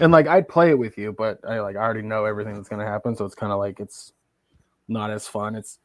and 0.00 0.12
like 0.12 0.26
I'd 0.28 0.48
play 0.48 0.70
it 0.70 0.78
with 0.78 0.96
you, 0.98 1.12
but 1.12 1.40
I 1.48 1.60
like 1.60 1.76
I 1.76 1.80
already 1.80 2.02
know 2.02 2.24
everything 2.24 2.54
that's 2.54 2.68
gonna 2.68 2.86
happen, 2.86 3.16
so 3.16 3.24
it's 3.24 3.34
kind 3.34 3.52
of 3.52 3.58
like 3.58 3.80
it's 3.80 4.12
not 4.86 5.10
as 5.10 5.26
fun. 5.26 5.56
It's 5.56 5.78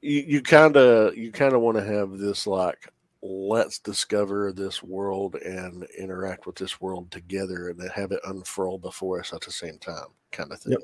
you 0.00 0.40
kind 0.42 0.76
of 0.76 1.16
you 1.16 1.32
kind 1.32 1.54
of 1.54 1.60
want 1.60 1.76
to 1.76 1.84
have 1.84 2.18
this 2.18 2.46
like 2.46 2.92
let's 3.20 3.80
discover 3.80 4.52
this 4.52 4.80
world 4.80 5.34
and 5.36 5.84
interact 5.98 6.46
with 6.46 6.54
this 6.54 6.80
world 6.80 7.10
together 7.10 7.68
and 7.68 7.80
then 7.80 7.88
have 7.88 8.12
it 8.12 8.20
unfurl 8.26 8.78
before 8.78 9.18
us 9.18 9.32
at 9.32 9.40
the 9.40 9.50
same 9.50 9.76
time 9.78 10.06
kind 10.30 10.52
of 10.52 10.60
thing 10.60 10.72
Yep. 10.74 10.82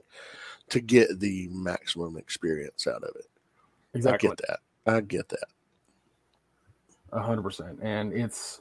to 0.70 0.80
get 0.80 1.20
the 1.20 1.49
maximum 1.53 2.16
experience 2.16 2.88
out 2.88 3.05
of 3.05 3.14
it 3.14 3.26
exactly 3.95 4.28
i 4.28 4.32
get 4.32 4.40
that. 4.49 4.61
I 4.86 5.01
get 5.01 5.28
that. 5.30 5.45
A 7.12 7.22
hundred 7.22 7.42
percent, 7.42 7.78
and 7.82 8.12
it's 8.12 8.61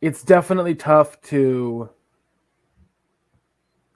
it's 0.00 0.22
definitely 0.22 0.74
tough 0.74 1.20
to 1.22 1.88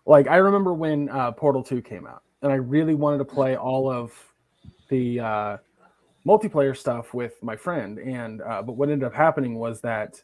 like. 0.04 0.26
I 0.26 0.36
remember 0.36 0.74
when 0.74 1.08
uh, 1.10 1.32
Portal 1.32 1.62
Two 1.62 1.80
came 1.80 2.06
out, 2.06 2.22
and 2.42 2.50
I 2.50 2.56
really 2.56 2.94
wanted 2.94 3.18
to 3.18 3.24
play 3.24 3.56
all 3.56 3.90
of 3.90 4.12
the 4.88 5.20
uh, 5.20 5.56
multiplayer 6.26 6.76
stuff 6.76 7.14
with 7.14 7.40
my 7.42 7.54
friend, 7.54 7.98
and 7.98 8.42
uh, 8.42 8.62
but 8.62 8.72
what 8.72 8.90
ended 8.90 9.06
up 9.06 9.14
happening 9.14 9.54
was 9.54 9.80
that 9.82 10.20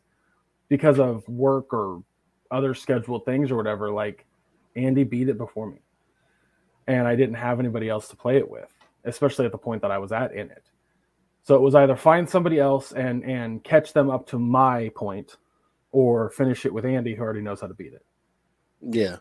because 0.68 0.98
of 0.98 1.26
work 1.28 1.72
or 1.72 2.02
other 2.50 2.74
scheduled 2.74 3.24
things 3.24 3.50
or 3.50 3.56
whatever, 3.56 3.90
like 3.90 4.26
Andy 4.74 5.04
beat 5.04 5.28
it 5.28 5.38
before 5.38 5.70
me, 5.70 5.78
and 6.86 7.08
I 7.08 7.16
didn't 7.16 7.36
have 7.36 7.60
anybody 7.60 7.88
else 7.88 8.08
to 8.08 8.16
play 8.16 8.36
it 8.38 8.50
with, 8.50 8.72
especially 9.04 9.46
at 9.46 9.52
the 9.52 9.58
point 9.58 9.82
that 9.82 9.90
I 9.90 9.98
was 9.98 10.12
at 10.12 10.32
in 10.34 10.50
it. 10.50 10.70
So 11.44 11.54
it 11.56 11.62
was 11.62 11.74
either 11.74 11.96
find 11.96 12.28
somebody 12.28 12.60
else 12.60 12.92
and 12.92 13.24
and 13.24 13.64
catch 13.64 13.92
them 13.92 14.10
up 14.10 14.26
to 14.28 14.38
my 14.38 14.90
point, 14.96 15.36
or 15.92 16.30
finish 16.30 16.66
it 16.66 16.74
with 16.74 16.86
Andy 16.86 17.14
who 17.14 17.22
already 17.22 17.42
knows 17.42 17.60
how 17.60 17.68
to 17.68 17.74
beat 17.74 17.92
it. 17.94 18.04
yeah 18.82 19.16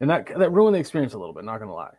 And 0.00 0.10
that 0.10 0.26
that 0.38 0.52
ruined 0.52 0.76
the 0.76 0.80
experience 0.80 1.14
a 1.14 1.18
little 1.18 1.34
bit. 1.34 1.44
Not 1.44 1.58
gonna 1.60 1.74
lie. 1.74 1.96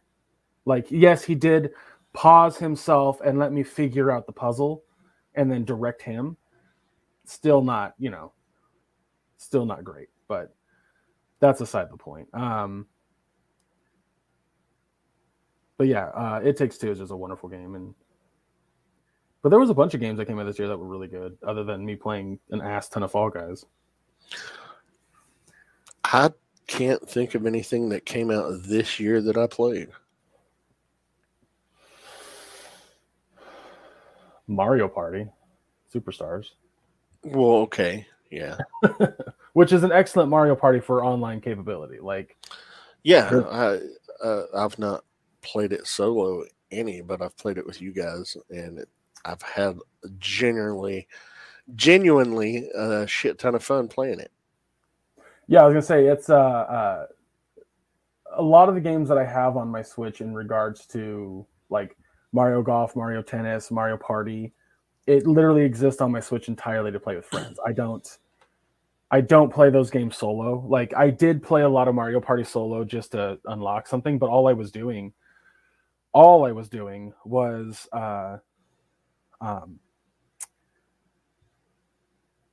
Like 0.66 0.88
yes, 0.92 1.24
he 1.24 1.36
did 1.36 1.72
pause 2.14 2.58
himself 2.58 3.22
and 3.22 3.40
let 3.40 3.54
me 3.54 3.64
figure 3.64 4.12
out 4.12 4.26
the 4.28 4.34
puzzle, 4.34 4.84
and 5.36 5.52
then 5.52 5.66
direct 5.66 6.02
him. 6.02 6.38
Still 7.26 7.62
not, 7.64 7.94
you 8.00 8.10
know, 8.12 8.34
still 9.38 9.66
not 9.66 9.84
great. 9.84 10.10
But 10.28 10.56
that's 11.40 11.62
aside 11.62 11.88
the 11.92 11.98
point. 11.98 12.28
Um, 12.34 12.88
but 15.80 15.88
yeah, 15.88 16.08
uh, 16.08 16.42
it 16.44 16.58
takes 16.58 16.78
two 16.78 16.92
is 16.92 17.00
just 17.00 17.12
a 17.12 17.16
wonderful 17.16 17.48
game, 17.48 17.74
and 17.76 17.96
but 19.42 19.48
there 19.50 19.60
was 19.60 19.70
a 19.70 19.74
bunch 19.74 19.94
of 19.94 20.02
games 20.02 20.18
that 20.18 20.26
came 20.26 20.38
out 20.38 20.46
this 20.46 20.60
year 20.60 20.68
that 20.68 20.78
were 20.78 20.86
really 20.86 21.08
good, 21.08 21.38
other 21.42 21.64
than 21.64 21.86
me 21.86 21.96
playing 21.96 22.38
an 22.52 22.60
ass 22.62 22.90
ton 22.90 23.02
of 23.02 23.12
Fall 23.12 23.30
Guys. 23.30 23.66
i 26.04 26.30
can't 26.68 27.02
think 27.10 27.34
of 27.34 27.46
anything 27.48 27.88
that 27.90 28.06
came 28.06 28.30
out 28.30 28.52
this 28.64 29.00
year 29.00 29.22
that 29.22 29.38
i 29.38 29.48
played 29.48 29.88
Mario 34.48 34.88
Party, 34.88 35.28
Superstars. 35.94 36.48
well 37.24 37.58
okay 37.58 38.06
Yeah. 38.32 38.58
which 39.54 39.72
is 39.72 39.84
an 39.84 39.92
excellent 39.92 40.30
Mario 40.30 40.56
Party 40.56 40.80
for 40.80 41.04
online 41.06 41.40
capability. 41.42 42.00
Like, 42.00 42.36
yeah, 43.04 43.30
I 43.50 43.80
uh, 44.26 44.44
I've 44.56 44.78
not 44.78 45.04
played 45.42 45.74
it 45.74 45.88
solo 45.88 46.44
any, 46.72 47.02
but 47.02 47.22
I've 47.22 47.38
played 47.38 47.58
it 47.58 47.66
with 47.66 47.82
you 47.82 47.92
guys, 47.92 48.38
and 48.50 48.80
it, 48.80 48.90
I've 49.26 49.42
had 49.42 49.78
genuinely, 50.18 51.08
genuinely 51.76 52.70
a 52.76 53.08
shit 53.08 53.40
ton 53.40 53.56
of 53.56 53.64
fun 53.64 53.88
playing 53.88 54.20
it. 54.20 54.32
Yeah, 55.48 55.62
I 55.62 55.66
was 55.66 55.74
gonna 55.74 55.82
say 55.82 56.06
it's 56.06 56.30
uh, 56.30 56.36
uh 56.36 57.06
a 58.34 58.42
lot 58.42 58.70
of 58.70 58.76
the 58.76 58.82
games 58.82 59.10
that 59.10 59.18
I 59.18 59.26
have 59.26 59.58
on 59.58 59.68
my 59.68 59.82
Switch 59.82 60.22
in 60.22 60.34
regards 60.34 60.86
to 60.88 61.46
like 61.70 61.98
Mario 62.32 62.62
Golf, 62.62 62.96
Mario 62.96 63.22
Tennis, 63.22 63.72
Mario 63.72 63.98
Party, 63.98 64.54
it 65.08 65.26
literally 65.26 65.64
exists 65.64 66.02
on 66.02 66.12
my 66.12 66.20
Switch 66.20 66.48
entirely 66.48 66.92
to 66.92 67.00
play 67.00 67.16
with 67.16 67.26
friends. 67.26 67.60
I 67.66 67.74
don't 67.74 68.08
I 69.12 69.22
don't 69.22 69.52
play 69.52 69.72
those 69.72 69.90
games 69.90 70.18
solo. 70.18 70.64
Like 70.68 70.94
I 70.96 71.10
did 71.10 71.42
play 71.42 71.64
a 71.64 71.70
lot 71.70 71.88
of 71.88 71.96
Mario 71.96 72.22
Party 72.22 72.44
solo 72.44 72.84
just 72.84 73.14
to 73.14 73.40
unlock 73.46 73.88
something, 73.88 74.20
but 74.20 74.30
all 74.30 74.48
I 74.48 74.54
was 74.54 74.72
doing 74.72 75.14
all 76.14 76.46
I 76.46 76.52
was 76.52 76.70
doing 76.70 77.14
was 77.24 77.88
uh 77.94 78.38
um 79.42 79.80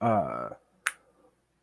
uh 0.00 0.50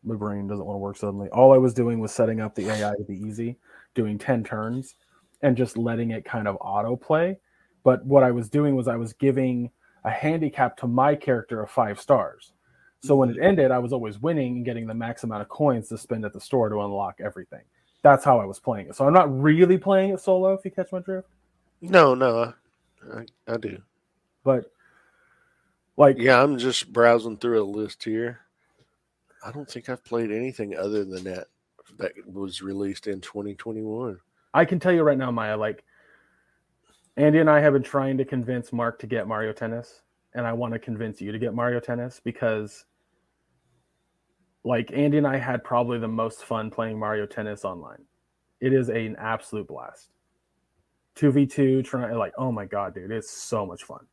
my 0.03 0.15
brain 0.15 0.47
doesn't 0.47 0.65
want 0.65 0.75
to 0.75 0.79
work 0.79 0.97
suddenly. 0.97 1.29
All 1.29 1.53
I 1.53 1.57
was 1.57 1.73
doing 1.73 1.99
was 1.99 2.11
setting 2.11 2.41
up 2.41 2.55
the 2.55 2.69
AI 2.69 2.93
to 2.95 3.03
be 3.03 3.15
easy, 3.15 3.57
doing 3.95 4.17
10 4.17 4.43
turns 4.43 4.95
and 5.41 5.55
just 5.55 5.77
letting 5.77 6.11
it 6.11 6.25
kind 6.25 6.47
of 6.47 6.57
autoplay. 6.59 7.37
But 7.83 8.05
what 8.05 8.23
I 8.23 8.31
was 8.31 8.49
doing 8.49 8.75
was 8.75 8.87
I 8.87 8.95
was 8.95 9.13
giving 9.13 9.69
a 10.03 10.09
handicap 10.09 10.75
to 10.77 10.87
my 10.87 11.15
character 11.15 11.61
of 11.61 11.69
five 11.69 11.99
stars. 11.99 12.51
So 13.01 13.15
when 13.15 13.29
it 13.29 13.37
ended, 13.41 13.71
I 13.71 13.79
was 13.79 13.93
always 13.93 14.19
winning 14.19 14.57
and 14.57 14.65
getting 14.65 14.87
the 14.87 14.93
max 14.93 15.23
amount 15.23 15.41
of 15.41 15.49
coins 15.49 15.89
to 15.89 15.97
spend 15.97 16.25
at 16.25 16.33
the 16.33 16.39
store 16.39 16.69
to 16.69 16.81
unlock 16.81 17.19
everything. 17.19 17.63
That's 18.01 18.23
how 18.23 18.39
I 18.39 18.45
was 18.45 18.59
playing 18.59 18.87
it. 18.87 18.95
So 18.95 19.05
I'm 19.05 19.13
not 19.13 19.41
really 19.41 19.77
playing 19.77 20.11
it 20.11 20.19
solo, 20.21 20.53
if 20.53 20.63
you 20.65 20.71
catch 20.71 20.91
my 20.91 20.99
drift. 20.99 21.27
No, 21.83 22.15
no, 22.15 22.53
I, 23.13 23.25
I 23.45 23.57
do. 23.57 23.77
But 24.45 24.71
like, 25.97 26.17
yeah, 26.17 26.41
I'm 26.41 26.57
just 26.57 26.93
browsing 26.93 27.35
through 27.35 27.61
a 27.61 27.65
list 27.65 28.05
here. 28.05 28.39
I 29.45 29.51
don't 29.51 29.69
think 29.69 29.89
I've 29.89 30.03
played 30.05 30.31
anything 30.31 30.77
other 30.77 31.03
than 31.03 31.25
that 31.25 31.47
that 31.97 32.13
was 32.25 32.61
released 32.61 33.07
in 33.07 33.19
2021. 33.19 34.17
I 34.53 34.63
can 34.63 34.79
tell 34.79 34.93
you 34.93 35.03
right 35.03 35.17
now, 35.17 35.29
Maya, 35.29 35.57
like 35.57 35.83
Andy 37.17 37.39
and 37.39 37.49
I 37.49 37.59
have 37.59 37.73
been 37.73 37.83
trying 37.83 38.17
to 38.17 38.23
convince 38.23 38.71
Mark 38.71 38.97
to 38.99 39.07
get 39.07 39.27
Mario 39.27 39.51
Tennis, 39.51 40.03
and 40.35 40.47
I 40.47 40.53
want 40.53 40.71
to 40.71 40.79
convince 40.79 41.19
you 41.19 41.33
to 41.33 41.39
get 41.39 41.53
Mario 41.53 41.81
Tennis 41.81 42.21
because 42.23 42.85
like 44.63 44.89
Andy 44.93 45.17
and 45.17 45.27
I 45.27 45.35
had 45.35 45.65
probably 45.65 45.99
the 45.99 46.07
most 46.07 46.45
fun 46.45 46.71
playing 46.71 46.97
Mario 46.97 47.25
Tennis 47.25 47.65
online. 47.65 48.05
It 48.61 48.71
is 48.71 48.87
an 48.87 49.17
absolute 49.19 49.67
blast. 49.67 50.12
2v2 51.15 51.85
trying 51.85 52.15
like 52.17 52.33
oh 52.37 52.51
my 52.51 52.65
god 52.65 52.93
dude 52.93 53.11
it's 53.11 53.29
so 53.29 53.65
much 53.65 53.83
fun. 53.83 54.05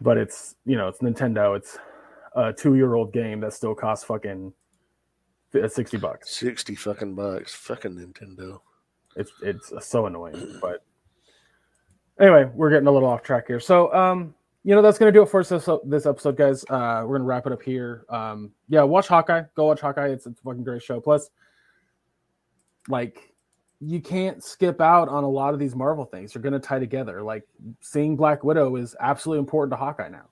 But 0.00 0.16
it's 0.18 0.56
you 0.64 0.76
know 0.76 0.88
it's 0.88 0.98
nintendo. 0.98 1.56
It's 1.56 1.78
a 2.34 2.52
two-year-old 2.52 3.12
game 3.12 3.40
that 3.40 3.52
still 3.52 3.74
costs 3.74 4.04
fucking 4.04 4.52
60 5.52 5.96
bucks. 5.98 6.36
60 6.36 6.74
fucking 6.74 7.14
bucks. 7.14 7.54
Fucking 7.54 7.92
nintendo. 7.92 8.60
It's 9.16 9.32
it's 9.42 9.72
so 9.86 10.06
annoying 10.06 10.58
but 10.60 10.84
anyway 12.20 12.50
we're 12.54 12.70
getting 12.70 12.88
a 12.88 12.92
little 12.92 13.08
off 13.08 13.22
track 13.22 13.46
here. 13.46 13.60
So 13.60 13.92
um 13.94 14.34
you 14.64 14.74
know 14.74 14.82
that's 14.82 14.98
gonna 14.98 15.12
do 15.12 15.22
it 15.22 15.28
for 15.28 15.40
us 15.40 15.48
this, 15.50 15.68
this 15.84 16.06
episode 16.06 16.36
guys. 16.36 16.64
Uh 16.68 17.04
we're 17.06 17.18
gonna 17.18 17.24
wrap 17.24 17.46
it 17.46 17.52
up 17.52 17.62
here. 17.62 18.04
Um 18.08 18.52
yeah 18.68 18.82
watch 18.82 19.08
hawkeye. 19.08 19.42
Go 19.54 19.66
watch 19.66 19.80
hawkeye. 19.80 20.08
It's, 20.08 20.26
it's 20.26 20.40
a 20.40 20.42
fucking 20.42 20.64
great 20.64 20.82
show. 20.82 21.00
Plus 21.00 21.30
like 22.88 23.33
you 23.86 24.00
can't 24.00 24.42
skip 24.42 24.80
out 24.80 25.08
on 25.08 25.24
a 25.24 25.28
lot 25.28 25.52
of 25.52 25.60
these 25.60 25.74
Marvel 25.74 26.04
things. 26.04 26.32
They're 26.32 26.42
going 26.42 26.54
to 26.54 26.58
tie 26.58 26.78
together. 26.78 27.22
Like 27.22 27.44
seeing 27.80 28.16
Black 28.16 28.42
Widow 28.42 28.76
is 28.76 28.96
absolutely 29.00 29.40
important 29.40 29.72
to 29.72 29.76
Hawkeye 29.76 30.08
now. 30.08 30.26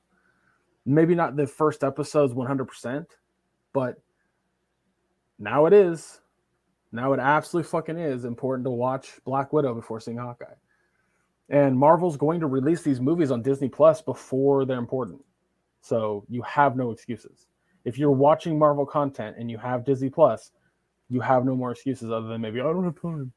Maybe 0.87 1.15
not 1.15 1.37
the 1.37 1.47
first 1.47 1.85
episodes 1.85 2.35
100%, 2.35 3.07
but 3.73 4.01
now 5.39 5.67
it 5.67 5.73
is. 5.73 6.21
Now 6.93 7.13
it 7.13 7.21
absolutely 7.21 7.69
fucking 7.69 7.99
is 7.99 8.25
important 8.25 8.65
to 8.67 8.71
watch 8.71 9.21
Black 9.25 9.53
Widow 9.53 9.75
before 9.75 10.01
seeing 10.01 10.17
Hawkeye. 10.17 10.55
And 11.49 11.77
Marvel's 11.79 12.17
going 12.17 12.41
to 12.41 12.47
release 12.47 12.83
these 12.83 13.01
movies 13.01 13.31
on 13.31 13.43
Disney 13.43 13.69
Plus 13.69 14.01
before 14.01 14.65
they're 14.65 14.79
important. 14.79 15.23
So 15.83 16.25
you 16.29 16.43
have 16.43 16.77
no 16.77 16.91
excuses. 16.91 17.47
If 17.85 17.99
you're 17.99 18.13
watching 18.13 18.59
Marvel 18.59 18.87
content 18.87 19.37
and 19.39 19.51
you 19.51 19.59
have 19.59 19.85
Disney 19.85 20.09
Plus, 20.09 20.53
you 21.11 21.21
have 21.21 21.45
no 21.45 21.55
more 21.55 21.73
excuses 21.73 22.11
other 22.11 22.29
than 22.29 22.41
maybe 22.41 22.61
I 22.61 22.65
don't 22.65 22.85
have 22.85 23.01
time. 23.01 23.33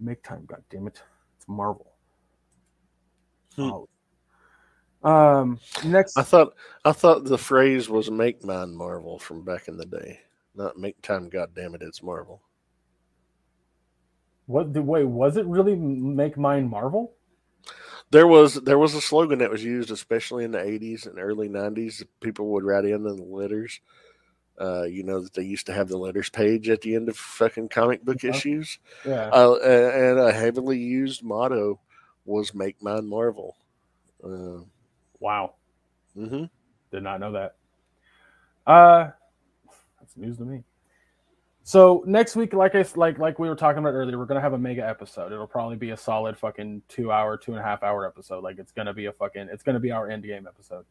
Make 0.00 0.22
time, 0.22 0.44
god 0.46 0.62
damn 0.70 0.86
it! 0.86 1.02
It's 1.36 1.48
Marvel. 1.48 1.92
Hmm. 3.56 3.70
Oh. 3.70 3.88
Um, 5.02 5.60
next, 5.84 6.16
I 6.18 6.22
thought 6.22 6.54
I 6.84 6.92
thought 6.92 7.24
the 7.24 7.38
phrase 7.38 7.88
was 7.88 8.10
"make 8.10 8.44
mine 8.44 8.74
Marvel" 8.74 9.18
from 9.18 9.44
back 9.44 9.68
in 9.68 9.76
the 9.76 9.86
day, 9.86 10.20
not 10.54 10.78
"make 10.78 11.00
time." 11.02 11.28
God 11.28 11.50
damn 11.54 11.74
it, 11.74 11.82
it's 11.82 12.02
Marvel. 12.02 12.42
What 14.46 14.72
the 14.72 14.82
way 14.82 15.04
Was 15.04 15.36
it 15.36 15.46
really 15.46 15.76
"make 15.76 16.36
mine 16.36 16.68
Marvel"? 16.68 17.14
There 18.10 18.26
was 18.26 18.54
there 18.54 18.78
was 18.78 18.94
a 18.94 19.00
slogan 19.00 19.38
that 19.40 19.50
was 19.50 19.62
used, 19.64 19.90
especially 19.90 20.44
in 20.44 20.52
the 20.52 20.58
'80s 20.58 21.06
and 21.06 21.18
early 21.18 21.48
'90s. 21.48 22.04
People 22.20 22.48
would 22.48 22.64
write 22.64 22.84
in 22.84 22.94
in 22.94 23.02
the 23.16 23.22
letters 23.22 23.80
uh, 24.60 24.82
you 24.82 25.02
know 25.02 25.20
that 25.20 25.34
they 25.34 25.42
used 25.42 25.66
to 25.66 25.72
have 25.72 25.88
the 25.88 25.96
letters 25.96 26.30
page 26.30 26.68
at 26.68 26.80
the 26.80 26.94
end 26.94 27.08
of 27.08 27.16
fucking 27.16 27.68
comic 27.68 28.04
book 28.04 28.16
uh-huh. 28.16 28.28
issues. 28.28 28.78
Yeah. 29.04 29.30
Uh, 29.32 29.54
and 29.62 30.18
a 30.18 30.32
heavily 30.32 30.78
used 30.78 31.22
motto 31.22 31.80
was 32.24 32.54
"Make 32.54 32.82
mine 32.82 33.08
Marvel." 33.08 33.56
Uh, 34.22 34.64
wow. 35.20 35.54
Mm-hmm. 36.16 36.44
Did 36.90 37.02
not 37.02 37.20
know 37.20 37.32
that. 37.32 37.56
Uh, 38.66 39.10
that's 40.00 40.16
news 40.16 40.38
to 40.38 40.44
me. 40.44 40.64
So 41.62 42.02
next 42.06 42.34
week, 42.34 42.54
like 42.54 42.74
I 42.74 42.84
like 42.96 43.18
like 43.18 43.38
we 43.38 43.48
were 43.48 43.54
talking 43.54 43.78
about 43.78 43.92
earlier, 43.92 44.18
we're 44.18 44.24
gonna 44.24 44.40
have 44.40 44.54
a 44.54 44.58
mega 44.58 44.86
episode. 44.86 45.32
It'll 45.32 45.46
probably 45.46 45.76
be 45.76 45.90
a 45.90 45.96
solid 45.96 46.38
fucking 46.38 46.82
two 46.88 47.12
hour, 47.12 47.36
two 47.36 47.52
and 47.52 47.60
a 47.60 47.62
half 47.62 47.82
hour 47.82 48.06
episode. 48.06 48.42
Like 48.42 48.58
it's 48.58 48.72
gonna 48.72 48.94
be 48.94 49.06
a 49.06 49.12
fucking 49.12 49.48
it's 49.52 49.62
gonna 49.62 49.78
be 49.78 49.90
our 49.90 50.08
end 50.08 50.22
game 50.22 50.46
episode. 50.46 50.86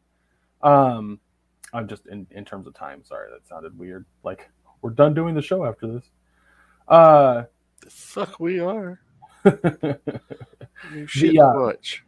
Um, 0.62 1.18
I'm 1.72 1.88
just 1.88 2.06
in, 2.06 2.26
in 2.30 2.44
terms 2.44 2.66
of 2.66 2.74
time. 2.74 3.04
Sorry, 3.04 3.30
that 3.30 3.46
sounded 3.46 3.78
weird. 3.78 4.04
Like 4.22 4.48
we're 4.82 4.90
done 4.90 5.14
doing 5.14 5.34
the 5.34 5.42
show 5.42 5.64
after 5.64 5.86
this. 5.86 6.10
Uh, 6.86 7.44
the 7.80 7.90
fuck 7.90 8.40
we 8.40 8.60
are. 8.60 9.00
Shit 11.06 11.32
the, 11.32 11.40
uh, 11.40 11.54
much. 11.54 12.04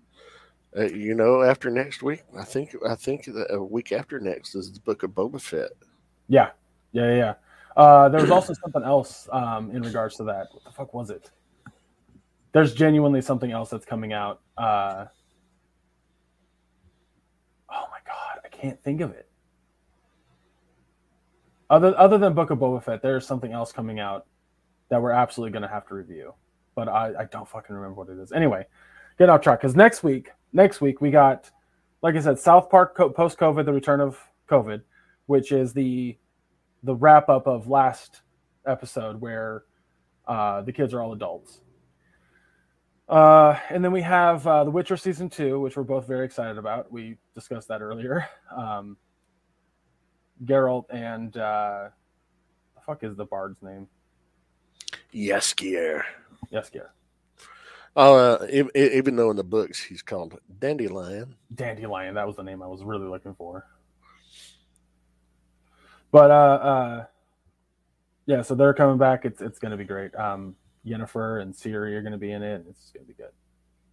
Uh, 0.77 0.85
you 0.85 1.15
know, 1.15 1.43
after 1.43 1.71
next 1.71 2.03
week, 2.03 2.23
I 2.39 2.45
think 2.45 2.75
I 2.87 2.95
think 2.95 3.29
a 3.51 3.63
week 3.63 3.93
after 3.93 4.21
next 4.21 4.55
is 4.55 4.73
the 4.73 4.81
book 4.81 5.03
of 5.03 5.11
Boba 5.11 5.41
Fett. 5.41 5.71
Yeah, 6.29 6.51
yeah, 6.93 7.15
yeah. 7.15 7.35
Uh, 7.77 8.09
there 8.09 8.21
was 8.21 8.31
also 8.31 8.53
something 8.55 8.83
else 8.83 9.29
um, 9.33 9.71
in 9.71 9.83
regards 9.83 10.17
to 10.17 10.25
that. 10.25 10.49
What 10.53 10.65
the 10.65 10.71
fuck 10.71 10.95
was 10.95 11.11
it? 11.11 11.31
There's 12.53 12.75
genuinely 12.75 13.23
something 13.23 13.51
else 13.51 13.71
that's 13.71 13.85
coming 13.85 14.13
out. 14.13 14.41
Uh, 14.57 15.07
oh 17.71 17.87
my 17.91 17.99
god, 18.07 18.41
I 18.45 18.49
can't 18.49 18.83
think 18.83 19.01
of 19.01 19.13
it. 19.13 19.30
Other 21.71 21.97
other 21.97 22.19
than 22.19 22.35
Book 22.35 22.51
of 22.51 22.59
Boba 22.59 22.83
Fett, 22.83 23.01
there's 23.01 23.27
something 23.27 23.53
else 23.53 23.73
coming 23.73 24.01
out 24.01 24.27
that 24.89 25.01
we're 25.01 25.13
absolutely 25.13 25.53
going 25.53 25.63
to 25.63 25.69
have 25.69 25.87
to 25.87 25.95
review, 25.95 26.35
but 26.75 26.89
I, 26.89 27.13
I 27.21 27.25
don't 27.27 27.49
fucking 27.49 27.75
remember 27.75 27.95
what 27.95 28.09
it 28.09 28.19
is. 28.21 28.33
Anyway, 28.33 28.67
get 29.19 29.29
off 29.29 29.41
track 29.41 29.61
because 29.61 29.77
next 29.77 30.03
week, 30.03 30.31
next 30.53 30.81
week 30.81 31.01
we 31.01 31.13
got, 31.13 31.49
like 32.03 32.17
I 32.17 32.21
said, 32.21 32.41
South 32.41 32.69
Park 32.69 32.97
post 32.97 33.39
COVID, 33.39 33.65
the 33.65 33.73
return 33.73 34.01
of 34.01 34.19
COVID, 34.51 34.83
which 35.27 35.53
is 35.53 35.73
the 35.73 36.19
the 36.83 36.95
wrap 36.95 37.29
up 37.29 37.47
of 37.47 37.69
last 37.69 38.23
episode 38.67 39.21
where 39.21 39.63
uh, 40.27 40.63
the 40.63 40.73
kids 40.73 40.93
are 40.93 41.01
all 41.01 41.13
adults. 41.13 41.61
Uh, 43.09 43.57
and 43.71 43.85
then 43.85 43.93
we 43.93 44.03
have 44.03 44.47
uh, 44.47 44.65
The 44.65 44.71
Witcher 44.71 44.97
season 44.97 45.29
two, 45.29 45.61
which 45.61 45.77
we're 45.77 45.83
both 45.83 46.07
very 46.07 46.25
excited 46.25 46.59
about. 46.59 46.91
We 46.93 47.17
discussed 47.35 47.69
that 47.69 47.81
earlier. 47.81 48.29
Um, 48.57 48.97
Geralt 50.45 50.87
and 50.91 51.37
uh, 51.37 51.89
the 52.75 52.81
fuck 52.81 53.03
is 53.05 53.17
the 53.17 53.25
bard's 53.25 53.63
name? 53.63 53.89
Jaskier. 56.53 56.89
Oh, 57.97 58.15
uh, 58.15 58.47
even 58.75 59.17
though 59.17 59.31
in 59.31 59.37
the 59.37 59.45
books 59.45 59.83
he's 59.83 60.03
called 60.03 60.39
Dandelion. 60.61 61.35
Dandelion, 61.55 62.15
that 62.15 62.27
was 62.27 62.37
the 62.37 62.43
name 62.43 62.63
I 62.63 62.67
was 62.67 62.85
really 62.85 63.09
looking 63.09 63.35
for. 63.35 63.67
But 66.13 66.31
uh, 66.31 66.35
uh, 66.35 67.05
yeah, 68.27 68.43
so 68.43 68.55
they're 68.55 68.75
coming 68.75 68.99
back. 68.99 69.25
It's 69.25 69.41
it's 69.41 69.59
going 69.59 69.73
to 69.73 69.77
be 69.77 69.85
great. 69.85 70.15
Um, 70.15 70.55
Yennefer 70.87 71.43
and 71.43 71.53
Ciri 71.53 71.95
are 71.95 72.03
going 72.03 72.13
to 72.13 72.19
be 72.19 72.33
in 72.33 72.43
it. 72.43 72.65
It's 72.69 72.91
going 72.91 73.05
to 73.05 73.09
be 73.09 73.15
good. 73.15 73.33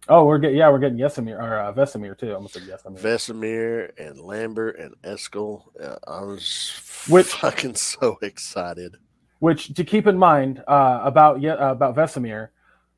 Oh, 0.06 0.24
we're 0.24 0.38
getting 0.38 0.56
yeah, 0.58 0.70
we're 0.70 0.78
getting 0.78 0.98
Yesemir 0.98 1.38
or 1.38 1.58
uh, 1.58 1.72
Vesemir 1.72 2.16
too. 2.18 2.30
I 2.30 2.34
almost 2.34 2.54
said 2.54 2.62
Yesemir. 2.62 2.98
Vesemir 3.00 3.90
and 3.98 4.18
Lambert 4.20 4.78
and 4.78 4.94
Eskel. 5.02 5.62
Uh, 5.82 5.96
I 6.06 6.20
was 6.22 6.72
Which- 7.08 7.26
fucking 7.26 7.74
so 7.76 8.18
excited. 8.22 8.96
Which 9.40 9.74
to 9.74 9.84
keep 9.84 10.06
in 10.06 10.16
mind 10.18 10.62
uh, 10.66 11.00
about 11.04 11.44
uh, 11.44 11.56
about 11.58 11.94
Vesemir, 11.94 12.48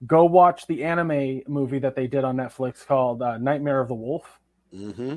go 0.06 0.24
watch 0.24 0.66
the 0.66 0.84
anime 0.84 1.42
movie 1.48 1.78
that 1.80 1.94
they 1.96 2.06
did 2.06 2.24
on 2.24 2.36
Netflix 2.36 2.86
called 2.86 3.22
uh, 3.22 3.36
Nightmare 3.38 3.80
of 3.80 3.88
the 3.88 3.94
Wolf. 3.94 4.24
hmm 4.72 5.16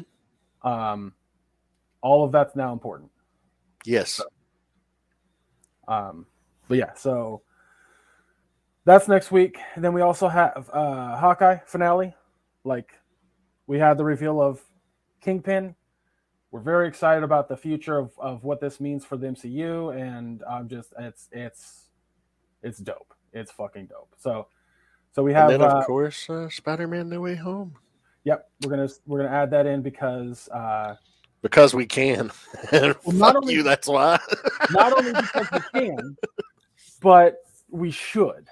Um, 0.63 1.13
all 2.01 2.25
of 2.25 2.31
that's 2.31 2.55
now 2.55 2.73
important. 2.73 3.09
Yes. 3.85 4.19
Um, 5.87 6.25
but 6.67 6.77
yeah, 6.77 6.93
so 6.95 7.41
that's 8.85 9.07
next 9.07 9.31
week. 9.31 9.57
And 9.75 9.83
then 9.83 9.93
we 9.93 10.01
also 10.01 10.27
have 10.27 10.69
uh, 10.73 11.17
Hawkeye 11.17 11.57
finale. 11.65 12.13
Like 12.63 12.91
we 13.67 13.79
had 13.79 13.97
the 13.97 14.03
reveal 14.03 14.41
of 14.41 14.61
Kingpin. 15.21 15.75
We're 16.51 16.59
very 16.61 16.87
excited 16.87 17.23
about 17.23 17.49
the 17.49 17.57
future 17.57 17.97
of, 17.97 18.11
of 18.19 18.43
what 18.43 18.61
this 18.61 18.79
means 18.79 19.03
for 19.03 19.17
the 19.17 19.27
MCU, 19.27 19.95
and 19.99 20.43
I'm 20.47 20.67
just 20.69 20.93
it's 20.99 21.27
it's 21.31 21.85
it's 22.61 22.77
dope. 22.77 23.13
It's 23.33 23.51
fucking 23.51 23.87
dope. 23.87 24.13
So 24.19 24.47
so 25.11 25.23
we 25.23 25.33
have 25.33 25.49
and 25.49 25.61
then, 25.61 25.69
of 25.69 25.77
uh, 25.77 25.85
course, 25.85 26.29
uh, 26.29 26.49
Spider-Man: 26.49 27.09
No 27.09 27.21
Way 27.21 27.35
Home. 27.35 27.73
yep 28.23 28.49
we're 28.63 28.69
gonna 28.69 28.87
we're 29.07 29.23
gonna 29.23 29.35
add 29.35 29.49
that 29.51 29.65
in 29.65 29.81
because 29.81 30.47
uh, 30.49 30.93
Because 31.41 31.73
we 31.73 31.85
can. 31.87 32.31
not 32.71 32.97
Fuck 33.03 33.35
only- 33.37 33.55
you. 33.55 33.63
That's 33.63 33.87
why. 33.87 34.19
not 34.71 34.93
only 34.97 35.11
because 35.13 35.47
we 35.73 35.81
can, 35.81 36.17
but 37.01 37.37
we 37.71 37.89
should. 37.89 38.47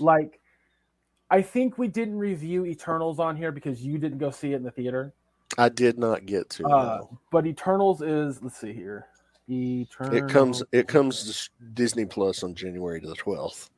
Like, 0.00 0.40
I 1.30 1.42
think 1.42 1.78
we 1.78 1.88
didn't 1.88 2.18
review 2.18 2.66
Eternals 2.66 3.18
on 3.18 3.36
here 3.36 3.52
because 3.52 3.82
you 3.82 3.98
didn't 3.98 4.18
go 4.18 4.30
see 4.30 4.52
it 4.52 4.56
in 4.56 4.62
the 4.62 4.70
theater. 4.70 5.12
I 5.58 5.68
did 5.68 5.98
not 5.98 6.26
get 6.26 6.50
to. 6.50 6.66
Uh, 6.66 6.98
no. 7.00 7.18
but 7.30 7.46
Eternals 7.46 8.02
is 8.02 8.42
let's 8.42 8.58
see 8.58 8.72
here. 8.72 9.06
Eternals. 9.48 10.16
It 10.16 10.28
comes. 10.28 10.62
It 10.72 10.88
comes 10.88 11.24
to 11.24 11.64
Disney 11.74 12.04
Plus 12.04 12.42
on 12.42 12.54
January 12.54 13.00
the 13.00 13.14
twelfth. 13.14 13.70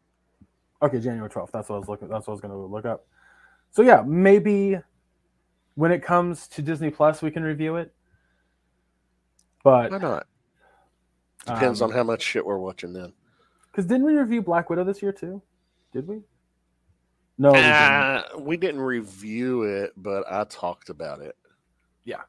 Okay, 0.83 0.99
January 0.99 1.29
twelfth. 1.29 1.53
That's 1.53 1.69
what 1.69 1.77
I 1.77 1.79
was 1.79 1.89
looking. 1.89 2.09
That's 2.09 2.27
what 2.27 2.33
I 2.33 2.35
was 2.35 2.41
going 2.41 2.53
to 2.53 2.59
look 2.59 2.85
up. 2.85 3.07
So 3.71 3.83
yeah, 3.83 4.03
maybe 4.07 4.79
when 5.75 5.93
it 5.93 6.03
comes 6.03 6.49
to 6.49 6.63
Disney 6.63 6.91
Plus, 6.91 7.23
we 7.23 7.31
can 7.31 7.43
review 7.43 7.77
it. 7.77 7.93
But 9.63 9.91
Why 9.91 9.99
not? 9.99 10.27
Depends 11.47 11.83
um, 11.83 11.91
on 11.91 11.97
how 11.97 12.03
much 12.03 12.23
shit 12.23 12.45
we're 12.45 12.59
watching 12.59 12.93
then. 12.93 13.13
because 13.71 13.87
didn't 13.87 14.05
we 14.05 14.15
review 14.15 14.43
Black 14.43 14.71
Widow 14.71 14.85
this 14.85 15.03
year 15.03 15.13
too? 15.13 15.41
Did 15.93 16.07
we? 16.07 16.21
No, 17.39 17.51
we 17.53 17.59
didn't. 17.59 17.73
Uh, 17.73 18.23
we 18.39 18.57
didn't 18.57 18.81
review 18.81 19.63
it, 19.63 19.93
but 19.97 20.25
I 20.31 20.45
talked 20.45 20.89
about 20.91 21.21
it. 21.21 21.37
Yeah. 22.05 22.23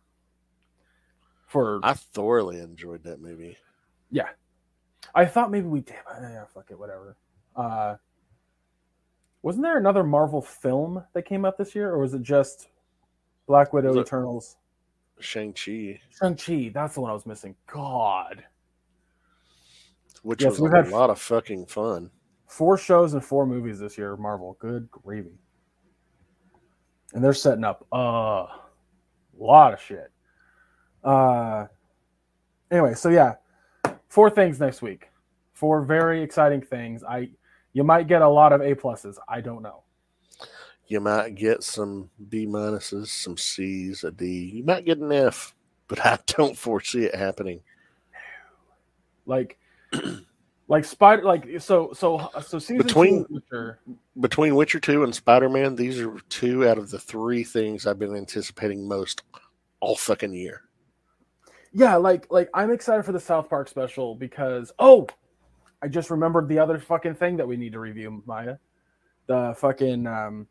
For 1.47 1.79
I 1.83 1.93
thoroughly 1.93 2.59
enjoyed 2.59 3.03
that 3.05 3.19
movie. 3.21 3.57
Yeah, 4.11 4.29
I 5.15 5.25
thought 5.25 5.49
maybe 5.51 5.67
we 5.67 5.81
did. 5.81 5.95
but, 6.05 6.21
Yeah, 6.21 6.45
fuck 6.53 6.69
it, 6.69 6.77
whatever. 6.79 7.15
Uh, 7.55 7.95
wasn't 9.41 9.63
there 9.63 9.77
another 9.77 10.03
Marvel 10.03 10.41
film 10.41 11.03
that 11.13 11.23
came 11.23 11.45
out 11.45 11.57
this 11.57 11.73
year, 11.73 11.89
or 11.91 11.99
was 11.99 12.13
it 12.13 12.21
just 12.21 12.67
Black 13.47 13.73
Widow, 13.73 13.89
Was 13.95 14.05
Eternals, 14.05 14.57
Shang 15.19 15.53
Chi, 15.53 15.99
Shang 16.19 16.35
Chi? 16.35 16.69
That's 16.73 16.93
the 16.95 17.01
one 17.01 17.09
I 17.09 17.13
was 17.13 17.25
missing. 17.25 17.55
God, 17.65 18.43
which 20.21 20.43
Yeah, 20.43 20.49
was 20.49 20.61
a 20.61 20.69
had- 20.69 20.89
lot 20.89 21.09
of 21.09 21.19
fucking 21.19 21.65
fun. 21.65 22.11
Four 22.59 22.77
shows 22.77 23.13
and 23.13 23.23
four 23.23 23.45
movies 23.45 23.79
this 23.79 23.97
year. 23.97 24.17
Marvel, 24.17 24.57
good 24.59 24.91
gravy. 24.91 25.39
And 27.13 27.23
they're 27.23 27.33
setting 27.33 27.63
up 27.63 27.87
a 27.93 28.47
lot 29.39 29.73
of 29.73 29.79
shit. 29.79 30.11
Uh, 31.01 31.67
anyway, 32.69 32.95
so 32.95 33.07
yeah, 33.07 33.35
four 34.09 34.29
things 34.29 34.59
next 34.59 34.81
week. 34.81 35.07
Four 35.53 35.85
very 35.85 36.21
exciting 36.21 36.61
things. 36.61 37.01
I 37.01 37.29
you 37.71 37.85
might 37.85 38.09
get 38.09 38.21
a 38.21 38.27
lot 38.27 38.51
of 38.51 38.59
A 38.59 38.75
pluses. 38.75 39.15
I 39.29 39.39
don't 39.39 39.61
know. 39.61 39.83
You 40.87 40.99
might 40.99 41.35
get 41.35 41.63
some 41.63 42.09
B 42.27 42.45
minuses, 42.45 43.07
some 43.07 43.37
C's, 43.37 44.03
a 44.03 44.11
D. 44.11 44.51
You 44.55 44.65
might 44.65 44.83
get 44.83 44.97
an 44.97 45.13
F, 45.13 45.55
but 45.87 46.05
I 46.05 46.19
don't 46.25 46.57
foresee 46.57 47.05
it 47.05 47.15
happening. 47.15 47.61
like 49.25 49.57
like 50.69 50.85
spider 50.85 51.23
like 51.23 51.59
so 51.59 51.91
so 51.93 52.29
so 52.41 52.57
season 52.59 52.77
Between- 52.77 53.25
two 53.25 53.33
Witcher, 53.51 53.79
Between 54.19 54.55
Witcher 54.55 54.79
2 54.79 55.03
and 55.03 55.13
Spider 55.13 55.49
Man, 55.49 55.75
these 55.75 55.99
are 55.99 56.15
two 56.29 56.65
out 56.67 56.77
of 56.77 56.89
the 56.91 56.99
three 56.99 57.43
things 57.43 57.85
I've 57.85 57.99
been 57.99 58.15
anticipating 58.15 58.87
most 58.87 59.23
all 59.81 59.95
fucking 59.97 60.33
year. 60.33 60.61
yeah 61.73 61.95
like 61.95 62.25
like 62.31 62.49
i'm 62.53 62.71
excited 62.71 63.03
for 63.05 63.11
the 63.13 63.19
south 63.19 63.47
park 63.49 63.67
special 63.69 64.13
because 64.15 64.71
oh 64.79 65.07
i 65.81 65.87
just 65.87 66.09
remembered 66.09 66.47
the 66.49 66.59
other 66.59 66.77
fucking 66.79 67.13
thing 67.15 67.37
that 67.37 67.47
we 67.47 67.55
need 67.55 67.71
to 67.71 67.79
review 67.79 68.21
maya 68.25 68.57
the 69.27 69.53
fucking 69.57 70.05
um 70.07 70.47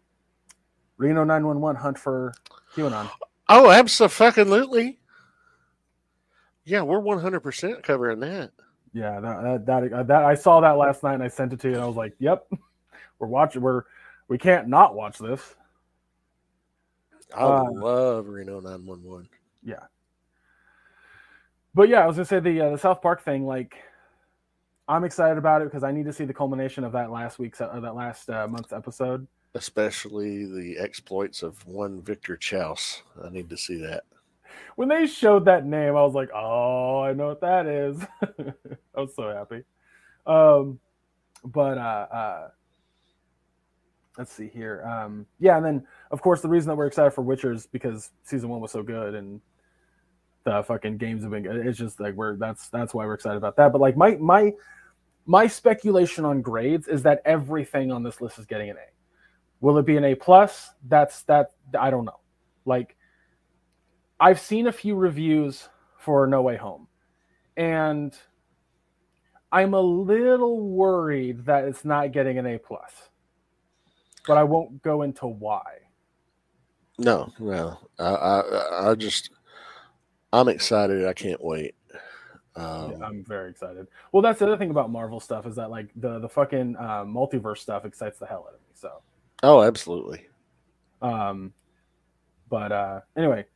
reno 0.96 1.24
911 1.24 1.80
hunt 1.80 1.98
for 1.98 2.32
qanon 2.74 3.08
Oh, 3.50 3.70
absolutely. 3.70 4.98
Yeah, 6.64 6.82
we're 6.82 7.00
100% 7.00 7.82
covering 7.82 8.20
that. 8.20 8.50
Yeah 8.98 9.20
that, 9.20 9.64
that 9.66 9.90
that 9.90 10.06
that 10.08 10.24
i 10.24 10.34
saw 10.34 10.60
that 10.60 10.72
last 10.72 11.02
night 11.02 11.14
and 11.14 11.22
i 11.22 11.28
sent 11.28 11.52
it 11.52 11.60
to 11.60 11.68
you 11.68 11.74
and 11.74 11.82
i 11.82 11.86
was 11.86 11.96
like 11.96 12.14
yep 12.18 12.46
we're 13.18 13.28
watching 13.28 13.62
we're 13.62 13.84
we 14.28 14.36
can't 14.36 14.66
not 14.68 14.94
watch 14.94 15.18
this 15.18 15.54
I 17.36 17.42
Uh, 17.42 17.70
love 17.72 18.26
Reno 18.26 18.58
911. 18.60 19.28
Yeah, 19.62 19.84
But 21.74 21.90
yeah, 21.90 22.02
I 22.02 22.06
was 22.06 22.16
gonna 22.16 22.24
say 22.24 22.40
the 22.40 22.60
uh, 22.62 22.70
the 22.70 22.78
South 22.78 23.02
Park 23.02 23.22
thing. 23.22 23.44
Like, 23.46 23.76
I'm 24.88 25.04
excited 25.04 25.36
about 25.36 25.60
it 25.60 25.66
because 25.66 25.84
I 25.84 25.92
need 25.92 26.06
to 26.06 26.12
see 26.12 26.24
the 26.24 26.32
culmination 26.32 26.84
of 26.84 26.92
that 26.92 27.10
last 27.10 27.38
week's 27.38 27.60
uh, 27.60 27.78
that 27.80 27.94
last 27.94 28.30
uh, 28.30 28.48
month's 28.48 28.72
episode. 28.72 29.26
Especially 29.54 30.46
the 30.46 30.78
exploits 30.78 31.42
of 31.42 31.66
one 31.66 32.00
Victor 32.00 32.34
Chouse. 32.36 33.02
I 33.22 33.28
need 33.28 33.50
to 33.50 33.58
see 33.58 33.76
that. 33.82 34.04
When 34.76 34.88
they 34.88 35.06
showed 35.06 35.44
that 35.46 35.66
name, 35.66 35.96
I 35.96 36.02
was 36.02 36.14
like, 36.14 36.30
"Oh, 36.34 37.00
I 37.00 37.12
know 37.12 37.28
what 37.28 37.40
that 37.40 37.66
is." 37.66 38.00
I 38.96 39.00
was 39.00 39.14
so 39.14 39.32
happy. 39.34 39.64
Um, 40.26 40.78
but 41.44 41.78
uh, 41.78 42.06
uh, 42.12 42.48
let's 44.18 44.32
see 44.32 44.48
here. 44.48 44.84
Um, 44.84 45.26
yeah, 45.38 45.56
and 45.56 45.64
then 45.64 45.86
of 46.10 46.20
course 46.20 46.40
the 46.40 46.48
reason 46.48 46.68
that 46.68 46.76
we're 46.76 46.86
excited 46.86 47.12
for 47.12 47.22
Witcher 47.22 47.52
is 47.52 47.66
because 47.66 48.10
season 48.24 48.48
one 48.48 48.60
was 48.60 48.72
so 48.72 48.82
good 48.82 49.14
and 49.14 49.40
the 50.44 50.62
fucking 50.62 50.96
games 50.98 51.22
have 51.22 51.30
been 51.30 51.42
good. 51.42 51.66
It's 51.66 51.78
just 51.78 52.00
like 52.00 52.14
we're 52.14 52.36
that's 52.36 52.68
that's 52.68 52.92
why 52.92 53.06
we're 53.06 53.14
excited 53.14 53.36
about 53.36 53.56
that. 53.56 53.72
But 53.72 53.80
like 53.80 53.96
my 53.96 54.16
my 54.16 54.52
my 55.26 55.46
speculation 55.46 56.24
on 56.24 56.42
grades 56.42 56.88
is 56.88 57.02
that 57.02 57.22
everything 57.24 57.92
on 57.92 58.02
this 58.02 58.20
list 58.20 58.38
is 58.38 58.46
getting 58.46 58.70
an 58.70 58.76
A. 58.76 58.88
Will 59.60 59.78
it 59.78 59.86
be 59.86 59.96
an 59.96 60.04
A 60.04 60.14
plus? 60.14 60.70
That's 60.86 61.22
that 61.24 61.52
I 61.78 61.90
don't 61.90 62.04
know. 62.04 62.20
Like 62.64 62.96
I've 64.20 64.40
seen 64.40 64.66
a 64.66 64.72
few 64.72 64.96
reviews 64.96 65.68
for 65.96 66.26
No 66.26 66.42
Way 66.42 66.56
Home, 66.56 66.88
and 67.56 68.14
I'm 69.52 69.74
a 69.74 69.80
little 69.80 70.60
worried 70.60 71.44
that 71.46 71.64
it's 71.64 71.84
not 71.84 72.12
getting 72.12 72.38
an 72.38 72.46
A 72.46 72.58
plus. 72.58 73.10
But 74.26 74.36
I 74.36 74.44
won't 74.44 74.82
go 74.82 75.02
into 75.02 75.26
why. 75.26 75.62
No, 76.98 77.32
no. 77.38 77.78
I, 77.98 78.04
I, 78.04 78.90
I 78.90 78.94
just, 78.94 79.30
I'm 80.32 80.48
excited. 80.48 81.06
I 81.06 81.14
can't 81.14 81.42
wait. 81.42 81.74
Um, 82.56 82.90
Yeah, 82.90 83.06
I'm 83.06 83.24
very 83.24 83.50
excited. 83.50 83.86
Well, 84.12 84.20
that's 84.20 84.40
the 84.40 84.46
other 84.46 84.56
thing 84.58 84.70
about 84.70 84.90
Marvel 84.90 85.20
stuff 85.20 85.46
is 85.46 85.56
that 85.56 85.70
like 85.70 85.88
the 85.96 86.18
the 86.18 86.28
fucking 86.28 86.76
uh, 86.76 87.04
multiverse 87.04 87.58
stuff 87.58 87.84
excites 87.84 88.18
the 88.18 88.26
hell 88.26 88.44
out 88.48 88.54
of 88.54 88.60
me. 88.60 88.66
So, 88.74 89.00
oh, 89.44 89.62
absolutely. 89.62 90.26
um, 91.00 91.52
but 92.50 92.72
uh, 92.72 93.00
anyway, 93.16 93.46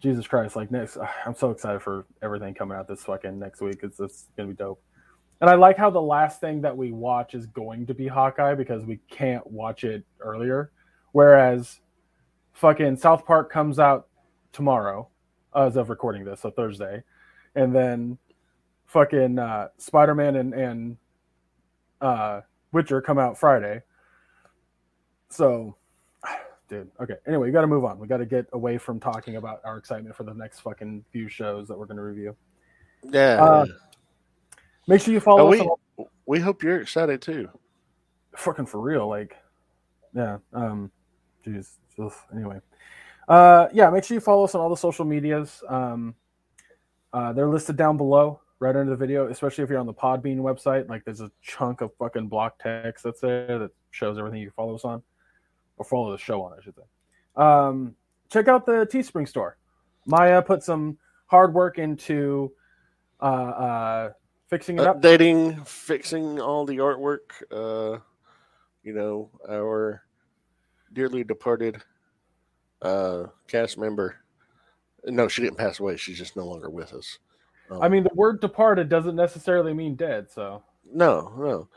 Jesus 0.00 0.26
Christ! 0.26 0.56
Like 0.56 0.70
next, 0.70 0.96
I'm 1.26 1.34
so 1.34 1.50
excited 1.50 1.82
for 1.82 2.06
everything 2.22 2.54
coming 2.54 2.76
out 2.76 2.88
this 2.88 3.02
fucking 3.04 3.38
next 3.38 3.60
week. 3.60 3.80
It's 3.82 4.00
it's 4.00 4.28
gonna 4.36 4.48
be 4.48 4.54
dope. 4.54 4.82
And 5.40 5.48
I 5.48 5.54
like 5.54 5.78
how 5.78 5.88
the 5.90 6.02
last 6.02 6.40
thing 6.40 6.60
that 6.62 6.76
we 6.76 6.92
watch 6.92 7.34
is 7.34 7.46
going 7.46 7.86
to 7.86 7.94
be 7.94 8.06
Hawkeye 8.06 8.54
because 8.54 8.84
we 8.84 9.00
can't 9.10 9.46
watch 9.46 9.84
it 9.84 10.04
earlier. 10.20 10.70
Whereas 11.12 11.80
fucking 12.52 12.96
South 12.98 13.24
Park 13.24 13.50
comes 13.50 13.78
out 13.78 14.08
tomorrow 14.52 15.08
as 15.56 15.76
of 15.76 15.88
recording 15.88 16.24
this, 16.24 16.40
so 16.40 16.50
Thursday. 16.50 17.02
And 17.54 17.74
then 17.74 18.18
fucking 18.86 19.38
uh, 19.38 19.68
Spider 19.78 20.14
Man 20.14 20.36
and, 20.36 20.52
and 20.52 20.96
uh, 22.02 22.42
Witcher 22.72 23.00
come 23.00 23.18
out 23.18 23.38
Friday. 23.38 23.82
So, 25.30 25.76
dude, 26.70 26.90
okay. 27.02 27.16
Anyway, 27.26 27.48
we 27.48 27.52
got 27.52 27.60
to 27.60 27.66
move 27.66 27.84
on. 27.84 27.98
We 27.98 28.06
got 28.08 28.18
to 28.18 28.24
get 28.26 28.46
away 28.54 28.78
from 28.78 28.98
talking 28.98 29.36
about 29.36 29.60
our 29.64 29.76
excitement 29.76 30.16
for 30.16 30.22
the 30.24 30.32
next 30.32 30.60
fucking 30.60 31.04
few 31.12 31.28
shows 31.28 31.68
that 31.68 31.78
we're 31.78 31.84
going 31.86 31.98
to 31.98 32.02
review. 32.02 32.34
Yeah. 33.04 33.42
Uh, 33.44 33.66
Make 34.86 35.02
sure 35.02 35.12
you 35.12 35.20
follow 35.20 35.42
Oh, 35.48 35.52
us 35.52 35.60
we, 35.60 35.66
on 35.98 36.06
we 36.26 36.40
hope 36.40 36.62
you're 36.62 36.80
excited 36.80 37.20
too. 37.20 37.48
fucking 38.36 38.66
for 38.66 38.80
real. 38.80 39.06
Like, 39.08 39.36
yeah. 40.14 40.38
Um, 40.52 40.90
Jeez. 41.46 41.72
Anyway, 42.34 42.58
uh, 43.28 43.66
yeah, 43.74 43.90
make 43.90 44.04
sure 44.04 44.14
you 44.14 44.20
follow 44.20 44.44
us 44.44 44.54
on 44.54 44.60
all 44.62 44.70
the 44.70 44.76
social 44.76 45.04
medias. 45.04 45.62
Um, 45.68 46.14
uh, 47.12 47.32
they're 47.34 47.48
listed 47.48 47.76
down 47.76 47.98
below, 47.98 48.40
right 48.58 48.74
under 48.74 48.90
the 48.90 48.96
video. 48.96 49.28
Especially 49.28 49.64
if 49.64 49.70
you're 49.70 49.78
on 49.78 49.86
the 49.86 49.92
Podbean 49.94 50.38
website, 50.38 50.88
like 50.88 51.04
there's 51.04 51.20
a 51.20 51.30
chunk 51.42 51.82
of 51.82 51.90
fucking 51.98 52.28
block 52.28 52.58
text 52.58 53.04
that's 53.04 53.20
there 53.20 53.58
that 53.58 53.70
shows 53.90 54.18
everything 54.18 54.40
you 54.40 54.50
follow 54.50 54.74
us 54.76 54.84
on, 54.84 55.02
or 55.80 55.84
follow 55.84 56.12
the 56.12 56.18
show 56.18 56.42
on, 56.42 56.52
I 56.52 56.62
should 56.62 56.74
say. 56.76 56.82
Um, 57.36 57.96
check 58.30 58.48
out 58.48 58.66
the 58.66 58.86
Teespring 58.86 59.26
store. 59.26 59.56
Maya 60.06 60.42
put 60.42 60.62
some 60.62 60.98
hard 61.24 61.54
work 61.54 61.78
into 61.78 62.52
uh, 63.18 63.24
uh, 63.24 64.10
fixing 64.48 64.78
it 64.78 64.86
up. 64.86 65.00
Updating, 65.00 65.66
fixing 65.66 66.38
all 66.38 66.66
the 66.66 66.76
artwork. 66.76 67.32
Uh, 67.50 68.00
you 68.82 68.92
know, 68.92 69.30
our 69.48 70.02
dearly 70.92 71.24
departed 71.24 71.78
uh, 72.82 73.24
cast 73.48 73.78
member. 73.78 74.16
No, 75.06 75.28
she 75.28 75.40
didn't 75.40 75.56
pass 75.56 75.80
away. 75.80 75.96
She's 75.96 76.18
just 76.18 76.36
no 76.36 76.44
longer 76.44 76.68
with 76.68 76.92
us. 76.92 77.18
Um, 77.70 77.80
I 77.80 77.88
mean, 77.88 78.02
the 78.02 78.10
word 78.14 78.42
departed 78.42 78.90
doesn't 78.90 79.16
necessarily 79.16 79.72
mean 79.72 79.94
dead, 79.94 80.30
so. 80.30 80.62
no, 80.92 81.32
no. 81.38 81.68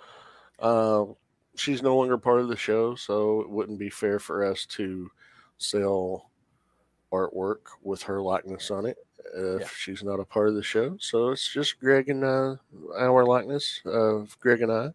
Uh, 0.59 1.13
she's 1.55 1.81
no 1.83 1.95
longer 1.97 2.17
part 2.17 2.39
of 2.41 2.47
the 2.47 2.55
show, 2.57 2.95
so 2.95 3.41
it 3.41 3.49
wouldn't 3.49 3.79
be 3.79 3.89
fair 3.89 4.19
for 4.19 4.45
us 4.45 4.65
to 4.67 5.09
sell 5.57 6.29
artwork 7.11 7.59
with 7.83 8.01
her 8.03 8.21
likeness 8.21 8.71
on 8.71 8.85
it 8.85 8.97
if 9.35 9.61
Yeah. 9.61 9.67
she's 9.75 10.03
not 10.03 10.19
a 10.19 10.25
part 10.25 10.49
of 10.49 10.55
the 10.55 10.63
show. 10.63 10.97
So 10.99 11.29
it's 11.29 11.47
just 11.51 11.79
Greg 11.79 12.09
and 12.09 12.23
uh, 12.23 12.55
our 12.97 13.25
likeness 13.25 13.81
of 13.85 14.37
Greg 14.39 14.61
and 14.61 14.71
I 14.71 14.89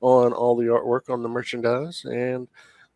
on 0.00 0.32
all 0.32 0.56
the 0.56 0.66
artwork 0.66 1.10
on 1.10 1.22
the 1.22 1.28
merchandise. 1.28 2.04
And 2.04 2.48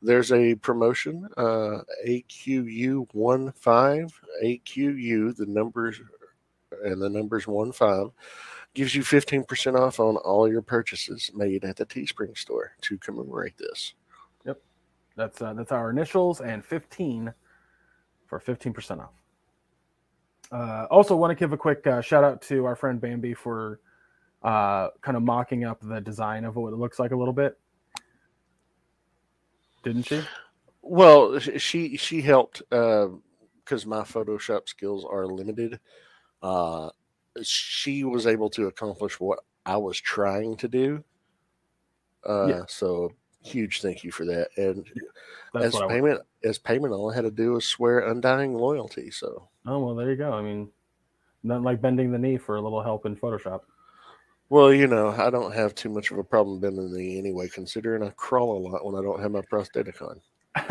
there's 0.02 0.32
a 0.32 0.54
promotion, 0.56 1.28
uh, 1.36 1.80
AQU15, 2.06 4.12
AQU, 4.44 5.36
the 5.36 5.46
numbers 5.46 6.00
and 6.84 7.00
the 7.02 7.08
numbers 7.10 7.46
1 7.46 7.72
5 7.72 8.08
gives 8.74 8.94
you 8.94 9.02
15% 9.02 9.78
off 9.78 9.98
on 10.00 10.16
all 10.18 10.48
your 10.48 10.62
purchases 10.62 11.30
made 11.34 11.64
at 11.64 11.76
the 11.76 11.86
Teespring 11.86 12.36
store 12.36 12.72
to 12.82 12.98
commemorate 12.98 13.56
this. 13.58 13.94
Yep. 14.44 14.60
That's 15.16 15.42
uh, 15.42 15.54
that's 15.54 15.72
our 15.72 15.90
initials 15.90 16.40
and 16.40 16.64
15 16.64 17.32
for 18.26 18.38
15% 18.38 19.00
off. 19.00 19.10
Uh, 20.50 20.86
also, 20.90 21.16
want 21.16 21.30
to 21.30 21.34
give 21.34 21.52
a 21.52 21.56
quick 21.56 21.86
uh, 21.86 22.00
shout 22.00 22.24
out 22.24 22.40
to 22.42 22.64
our 22.64 22.76
friend 22.76 23.00
Bambi 23.00 23.34
for 23.34 23.80
uh, 24.42 24.88
kind 25.02 25.16
of 25.16 25.22
mocking 25.22 25.64
up 25.64 25.80
the 25.82 26.00
design 26.00 26.44
of 26.44 26.56
what 26.56 26.72
it 26.72 26.76
looks 26.76 26.98
like 26.98 27.10
a 27.10 27.16
little 27.16 27.34
bit. 27.34 27.58
Didn't 29.82 30.04
she? 30.04 30.22
Well, 30.82 31.38
she 31.38 31.96
she 31.96 32.22
helped 32.22 32.62
because 32.70 33.84
my 33.84 34.02
Photoshop 34.02 34.68
skills 34.68 35.04
are 35.04 35.26
limited. 35.26 35.80
Uh, 36.42 36.90
she 37.42 38.04
was 38.04 38.26
able 38.26 38.50
to 38.50 38.66
accomplish 38.66 39.20
what 39.20 39.40
I 39.66 39.76
was 39.76 39.98
trying 40.00 40.56
to 40.58 40.68
do. 40.68 41.04
Uh, 42.28 42.46
Yeah. 42.48 42.62
So 42.68 43.12
huge 43.42 43.80
thank 43.80 44.02
you 44.04 44.10
for 44.10 44.24
that. 44.26 44.48
And 44.56 44.84
That's 45.54 45.66
as 45.66 45.74
what 45.74 45.82
I 45.84 45.86
want. 45.86 45.92
payment 45.92 46.20
as 46.44 46.58
payment, 46.58 46.92
all 46.92 47.10
I 47.10 47.14
had 47.14 47.22
to 47.24 47.30
do 47.30 47.52
was 47.52 47.66
swear 47.66 48.00
undying 48.00 48.54
loyalty. 48.54 49.10
So 49.10 49.48
Oh 49.66 49.78
well, 49.84 49.94
there 49.94 50.10
you 50.10 50.16
go. 50.16 50.32
I 50.32 50.42
mean, 50.42 50.68
nothing 51.42 51.64
like 51.64 51.80
bending 51.80 52.10
the 52.10 52.18
knee 52.18 52.36
for 52.38 52.56
a 52.56 52.60
little 52.60 52.82
help 52.82 53.06
in 53.06 53.14
Photoshop. 53.16 53.60
well, 54.48 54.72
you 54.72 54.86
know, 54.86 55.08
I 55.10 55.30
don't 55.30 55.52
have 55.52 55.74
too 55.74 55.88
much 55.90 56.10
of 56.10 56.18
a 56.18 56.24
problem 56.24 56.58
bending 56.60 56.90
the 56.90 56.98
knee 56.98 57.18
anyway, 57.18 57.48
considering 57.48 58.02
I 58.02 58.10
crawl 58.10 58.56
a 58.56 58.60
lot 58.68 58.84
when 58.84 58.94
I 58.96 59.02
don't 59.02 59.20
have 59.20 59.30
my 59.30 59.42
prosthetic 59.42 60.00
on. 60.02 60.20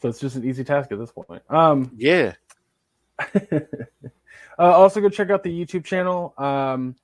so 0.00 0.08
it's 0.08 0.20
just 0.20 0.36
an 0.36 0.44
easy 0.44 0.64
task 0.64 0.90
at 0.92 0.98
this 0.98 1.12
point. 1.12 1.42
Um, 1.50 1.90
Yeah. 1.96 2.32
uh, 4.58 4.62
also, 4.62 5.00
go 5.00 5.08
check 5.08 5.30
out 5.30 5.42
the 5.42 5.50
YouTube 5.50 5.84
channel. 5.84 6.34
Um, 6.38 6.96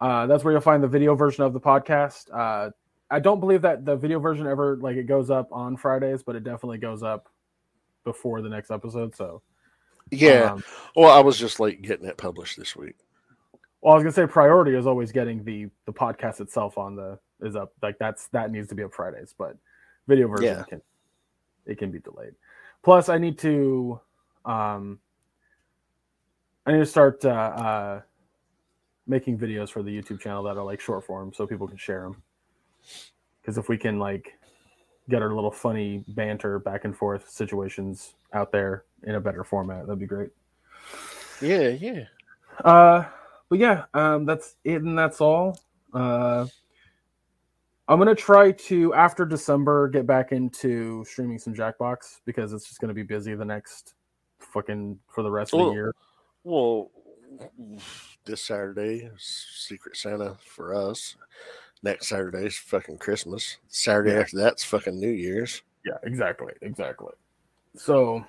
uh, 0.00 0.26
that's 0.26 0.44
where 0.44 0.52
you'll 0.52 0.60
find 0.60 0.82
the 0.82 0.88
video 0.88 1.14
version 1.14 1.44
of 1.44 1.52
the 1.52 1.60
podcast. 1.60 2.26
Uh, 2.32 2.70
I 3.10 3.20
don't 3.20 3.40
believe 3.40 3.62
that 3.62 3.84
the 3.84 3.96
video 3.96 4.18
version 4.18 4.46
ever 4.46 4.76
like 4.76 4.96
it 4.96 5.04
goes 5.04 5.30
up 5.30 5.48
on 5.52 5.76
Fridays, 5.76 6.22
but 6.22 6.36
it 6.36 6.44
definitely 6.44 6.78
goes 6.78 7.02
up 7.02 7.28
before 8.04 8.42
the 8.42 8.48
next 8.48 8.70
episode. 8.70 9.14
So 9.14 9.42
Yeah. 10.10 10.52
um, 10.52 10.64
well, 10.94 11.10
I 11.10 11.20
was 11.20 11.38
just 11.38 11.60
like 11.60 11.82
getting 11.82 12.06
it 12.06 12.16
published 12.16 12.58
this 12.58 12.74
week. 12.76 12.96
well, 13.80 13.92
I 13.92 13.96
was 13.96 14.02
gonna 14.02 14.12
say 14.12 14.26
priority 14.26 14.74
is 14.74 14.86
always 14.86 15.12
getting 15.12 15.44
the 15.44 15.68
the 15.86 15.92
podcast 15.92 16.40
itself 16.40 16.76
on 16.78 16.96
the 16.96 17.18
is 17.40 17.54
up. 17.56 17.72
Like 17.82 17.98
that's 17.98 18.26
that 18.28 18.50
needs 18.50 18.68
to 18.68 18.74
be 18.74 18.82
up 18.82 18.92
Fridays, 18.92 19.34
but 19.38 19.56
video 20.08 20.26
version 20.28 20.46
Yeah. 20.58 20.64
can 20.64 20.82
it 21.64 21.78
can 21.78 21.90
be 21.90 22.00
delayed. 22.00 22.34
Plus, 22.82 23.08
I 23.08 23.18
need 23.18 23.38
to 23.38 24.00
um, 24.44 24.98
I 26.66 26.72
need 26.72 26.78
to 26.78 26.86
start 26.86 27.24
uh, 27.24 27.28
uh, 27.28 28.00
making 29.06 29.38
videos 29.38 29.70
for 29.70 29.82
the 29.82 29.90
YouTube 29.90 30.20
channel 30.20 30.42
that 30.44 30.56
are 30.56 30.64
like 30.64 30.80
short 30.80 31.04
form, 31.04 31.32
so 31.32 31.46
people 31.46 31.68
can 31.68 31.76
share 31.76 32.02
them. 32.02 32.22
Because 33.40 33.56
if 33.56 33.68
we 33.68 33.78
can 33.78 33.98
like 33.98 34.38
get 35.08 35.22
our 35.22 35.32
little 35.32 35.52
funny 35.52 36.04
banter 36.08 36.58
back 36.58 36.84
and 36.84 36.96
forth 36.96 37.30
situations 37.30 38.14
out 38.32 38.50
there 38.50 38.84
in 39.04 39.14
a 39.14 39.20
better 39.20 39.44
format, 39.44 39.86
that'd 39.86 40.00
be 40.00 40.06
great. 40.06 40.30
Yeah, 41.40 41.68
yeah. 41.68 42.04
Uh, 42.64 43.04
but 43.48 43.58
yeah, 43.58 43.84
um, 43.94 44.24
that's 44.24 44.56
it, 44.64 44.82
and 44.82 44.98
that's 44.98 45.20
all. 45.20 45.60
Uh, 45.92 46.46
I'm 47.88 47.98
gonna 47.98 48.16
try 48.16 48.50
to 48.50 48.92
after 48.94 49.24
December 49.24 49.88
get 49.88 50.06
back 50.06 50.32
into 50.32 51.04
streaming 51.04 51.38
some 51.38 51.54
Jackbox 51.54 52.20
because 52.24 52.52
it's 52.52 52.66
just 52.66 52.80
gonna 52.80 52.94
be 52.94 53.04
busy 53.04 53.34
the 53.36 53.44
next 53.44 53.94
fucking 54.40 54.98
for 55.08 55.22
the 55.22 55.30
rest 55.30 55.54
of 55.54 55.60
Well, 55.60 55.68
the 55.68 55.74
year. 55.74 55.94
Well, 56.46 56.92
this 58.24 58.40
Saturday, 58.44 59.10
is 59.12 59.20
Secret 59.20 59.96
Santa 59.96 60.36
for 60.38 60.76
us. 60.76 61.16
Next 61.82 62.06
Saturday's 62.06 62.56
fucking 62.56 62.98
Christmas. 62.98 63.56
Saturday 63.66 64.12
Yeah. 64.12 64.20
after 64.20 64.36
that's 64.36 64.62
fucking 64.62 64.96
New 64.96 65.10
Year's. 65.10 65.62
Yeah, 65.84 65.98
exactly, 66.04 66.52
exactly. 66.62 67.12
So 67.74 68.24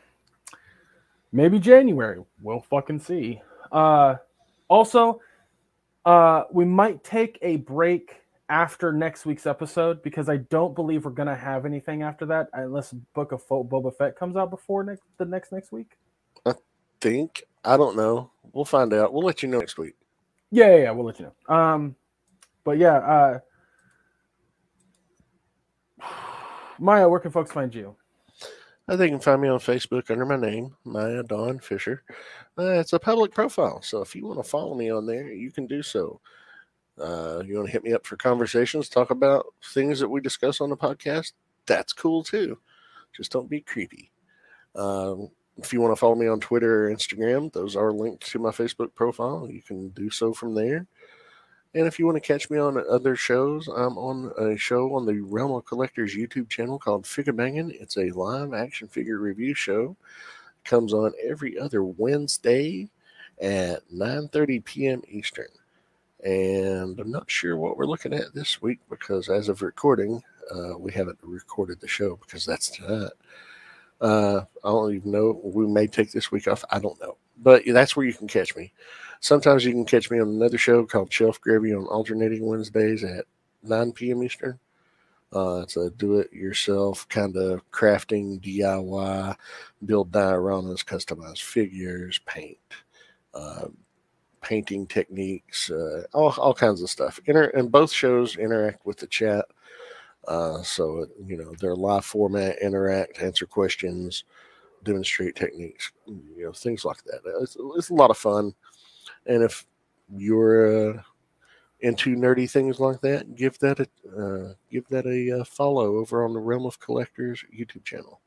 maybe 1.32 1.60
January. 1.60 2.24
We'll 2.42 2.62
fucking 2.62 3.02
see. 3.02 3.40
Uh, 3.72 4.16
also, 4.68 5.22
uh, 6.04 6.46
we 6.52 6.66
might 6.66 7.04
take 7.04 7.38
a 7.44 7.58
break 7.58 8.24
after 8.50 8.92
next 8.92 9.28
week's 9.28 9.46
episode 9.46 10.02
because 10.02 10.28
I 10.28 10.38
don't 10.38 10.74
believe 10.74 11.06
we're 11.06 11.12
gonna 11.12 11.36
have 11.36 11.68
anything 11.68 12.02
after 12.02 12.26
that 12.26 12.50
unless 12.54 12.94
Book 12.94 13.32
of 13.32 13.44
Fo- 13.44 13.64
Boba 13.64 13.96
Fett 13.96 14.16
comes 14.16 14.36
out 14.36 14.50
before 14.50 14.84
next 14.84 15.04
the 15.18 15.26
next 15.26 15.52
next 15.52 15.72
week. 15.72 16.00
Think 17.02 17.44
I 17.64 17.78
don't 17.78 17.96
know. 17.98 18.32
We'll 18.54 18.66
find 18.66 18.94
out. 18.94 19.14
We'll 19.14 19.26
let 19.26 19.44
you 19.44 19.50
know 19.50 19.60
next 19.60 19.78
week. 19.78 19.96
Yeah, 20.52 20.70
yeah, 20.70 20.84
yeah, 20.84 20.92
we'll 20.92 21.06
let 21.06 21.20
you 21.20 21.26
know. 21.26 21.56
Um, 21.56 21.96
but 22.64 22.78
yeah, 22.78 22.98
uh, 22.98 23.40
Maya, 26.80 27.08
where 27.10 27.20
can 27.20 27.32
folks 27.32 27.52
find 27.52 27.74
you? 27.74 27.96
Uh, 28.88 28.96
They 28.96 29.10
can 29.10 29.20
find 29.20 29.42
me 29.42 29.50
on 29.50 29.60
Facebook 29.60 30.10
under 30.10 30.26
my 30.26 30.38
name, 30.38 30.76
Maya 30.86 31.24
Dawn 31.24 31.60
Fisher. 31.60 32.04
Uh, 32.58 32.80
it's 32.80 32.94
a 32.94 33.00
public 33.00 33.34
profile, 33.34 33.82
so 33.82 34.02
if 34.02 34.16
you 34.16 34.26
want 34.26 34.40
to 34.42 34.50
follow 34.50 34.76
me 34.76 34.90
on 34.90 35.06
there, 35.06 35.28
you 35.28 35.52
can 35.52 35.68
do 35.68 35.84
so. 35.84 36.22
Uh, 37.00 37.44
you 37.46 37.56
want 37.56 37.68
to 37.68 37.72
hit 37.72 37.84
me 37.84 37.94
up 37.94 38.06
for 38.06 38.16
conversations, 38.16 38.90
talk 38.90 39.12
about 39.12 39.46
things 39.74 40.00
that 40.00 40.10
we 40.10 40.22
discuss 40.22 40.62
on 40.62 40.70
the 40.70 40.78
podcast? 40.78 41.34
That's 41.66 41.94
cool 41.94 42.24
too. 42.24 42.58
Just 43.16 43.32
don't 43.32 43.50
be 43.50 43.62
creepy. 43.62 44.12
Um, 44.76 45.30
if 45.58 45.74
you 45.74 45.82
want 45.82 45.92
to 45.92 46.00
follow 46.00 46.16
me 46.16 46.28
on 46.28 46.40
Twitter 46.40 46.86
or 46.86 46.94
Instagram, 46.94 47.52
those 47.52 47.76
are 47.76 47.92
linked 47.92 48.26
to 48.32 48.40
my 48.40 48.52
Facebook 48.52 48.94
profile. 48.94 49.48
You 49.50 49.62
can 49.62 49.90
do 49.90 50.10
so 50.10 50.34
from 50.34 50.54
there. 50.54 50.86
And 51.74 51.86
if 51.86 52.00
you 52.00 52.06
want 52.06 52.16
to 52.16 52.28
catch 52.28 52.50
me 52.50 52.58
on 52.58 52.82
other 52.90 53.16
shows, 53.16 53.68
I'm 53.68 53.98
on 53.98 54.32
a 54.38 54.58
show 54.58 54.96
on 54.96 55.06
the 55.06 55.20
Realm 55.20 55.52
of 55.52 55.66
Collectors 55.66 56.16
YouTube 56.16 56.50
channel 56.50 56.80
called 56.80 57.06
Figure 57.06 57.34
Banging. 57.34 57.72
It's 57.80 57.98
a 57.98 58.12
live 58.12 58.54
action 58.54 58.88
figure 58.88 59.20
review 59.20 59.54
show. 59.54 59.96
comes 60.64 60.94
on 60.94 61.14
every 61.24 61.58
other 61.58 61.84
Wednesday 61.84 62.90
at 63.40 63.88
9:30 63.92 64.64
p.m. 64.64 65.02
Eastern. 65.08 65.50
And 66.24 67.00
I'm 67.00 67.12
not 67.12 67.30
sure 67.30 67.58
what 67.58 67.78
we're 67.78 67.86
looking 67.86 68.14
at 68.14 68.34
this 68.34 68.62
week 68.62 68.80
because 68.90 69.30
as 69.30 69.50
of 69.50 69.62
recording, 69.62 70.24
uh, 70.54 70.78
we 70.78 70.92
haven't 70.92 71.20
recorded 71.22 71.80
the 71.80 71.88
show 71.88 72.16
because 72.16 72.46
that's 72.46 72.70
tonight. 72.70 73.12
Uh, 74.00 74.42
I 74.64 74.70
don't 74.70 74.94
even 74.96 75.12
know. 75.12 75.42
We 75.44 75.68
may 75.68 75.88
take 75.88 76.12
this 76.12 76.32
week 76.32 76.48
off. 76.48 76.64
I 76.72 76.80
don't 76.80 77.00
know. 77.02 77.18
But 77.40 77.64
that's 77.68 77.96
where 77.96 78.06
you 78.06 78.14
can 78.14 78.28
catch 78.28 78.56
me. 78.56 78.74
Sometimes 79.20 79.66
you 79.66 79.72
can 79.72 79.86
catch 79.86 80.12
me 80.12 80.20
on 80.20 80.28
another 80.30 80.58
show 80.58 80.86
called 80.86 81.12
Shelf 81.12 81.42
Gravy 81.42 81.74
on 81.74 81.86
alternating 81.88 82.46
Wednesdays 82.46 83.04
at 83.04 83.26
9 83.64 83.92
p.m. 83.94 84.24
Eastern. 84.24 84.60
Uh, 85.36 85.62
it's 85.64 85.76
a 85.76 85.90
do 85.92 86.20
it 86.20 86.32
yourself 86.32 87.08
kind 87.10 87.36
of 87.36 87.70
crafting, 87.72 88.40
DIY, 88.40 89.36
build 89.86 90.12
dioramas, 90.12 90.86
customize 90.86 91.42
figures, 91.42 92.20
paint, 92.26 92.58
uh, 93.34 93.68
painting 94.42 94.88
techniques, 94.88 95.70
uh, 95.70 96.04
all, 96.14 96.34
all 96.38 96.54
kinds 96.54 96.82
of 96.82 96.90
stuff. 96.90 97.20
Inter- 97.26 97.52
and 97.56 97.72
both 97.72 97.92
shows 97.92 98.38
interact 98.38 98.86
with 98.86 98.98
the 98.98 99.08
chat. 99.08 99.46
Uh, 100.28 100.62
so 100.62 101.08
you 101.26 101.38
know, 101.38 101.54
their 101.60 101.76
live 101.76 102.06
format, 102.06 102.62
interact, 102.62 103.22
answer 103.22 103.46
questions, 103.46 104.26
demonstrate 104.84 105.36
techniques, 105.36 105.92
you 106.06 106.44
know, 106.44 106.52
things 106.52 106.84
like 106.84 107.02
that. 107.06 107.22
It's, 107.42 107.56
it's 107.76 107.90
a 107.90 107.94
lot 107.94 108.12
of 108.12 108.18
fun, 108.18 108.54
and 109.26 109.42
if 109.42 109.66
you're 110.16 110.98
uh, 110.98 111.02
into 111.80 112.16
nerdy 112.16 112.50
things 112.50 112.80
like 112.80 113.00
that, 113.02 113.36
give 113.36 113.58
that 113.60 113.80
a 113.80 113.88
uh, 114.20 114.54
give 114.72 114.88
that 114.90 115.06
a 115.06 115.40
uh, 115.40 115.44
follow 115.46 115.98
over 115.98 116.26
on 116.26 116.34
the 116.34 116.40
Realm 116.40 116.66
of 116.66 116.80
Collectors 116.80 117.44
YouTube 117.58 117.86
channel. 117.86 118.20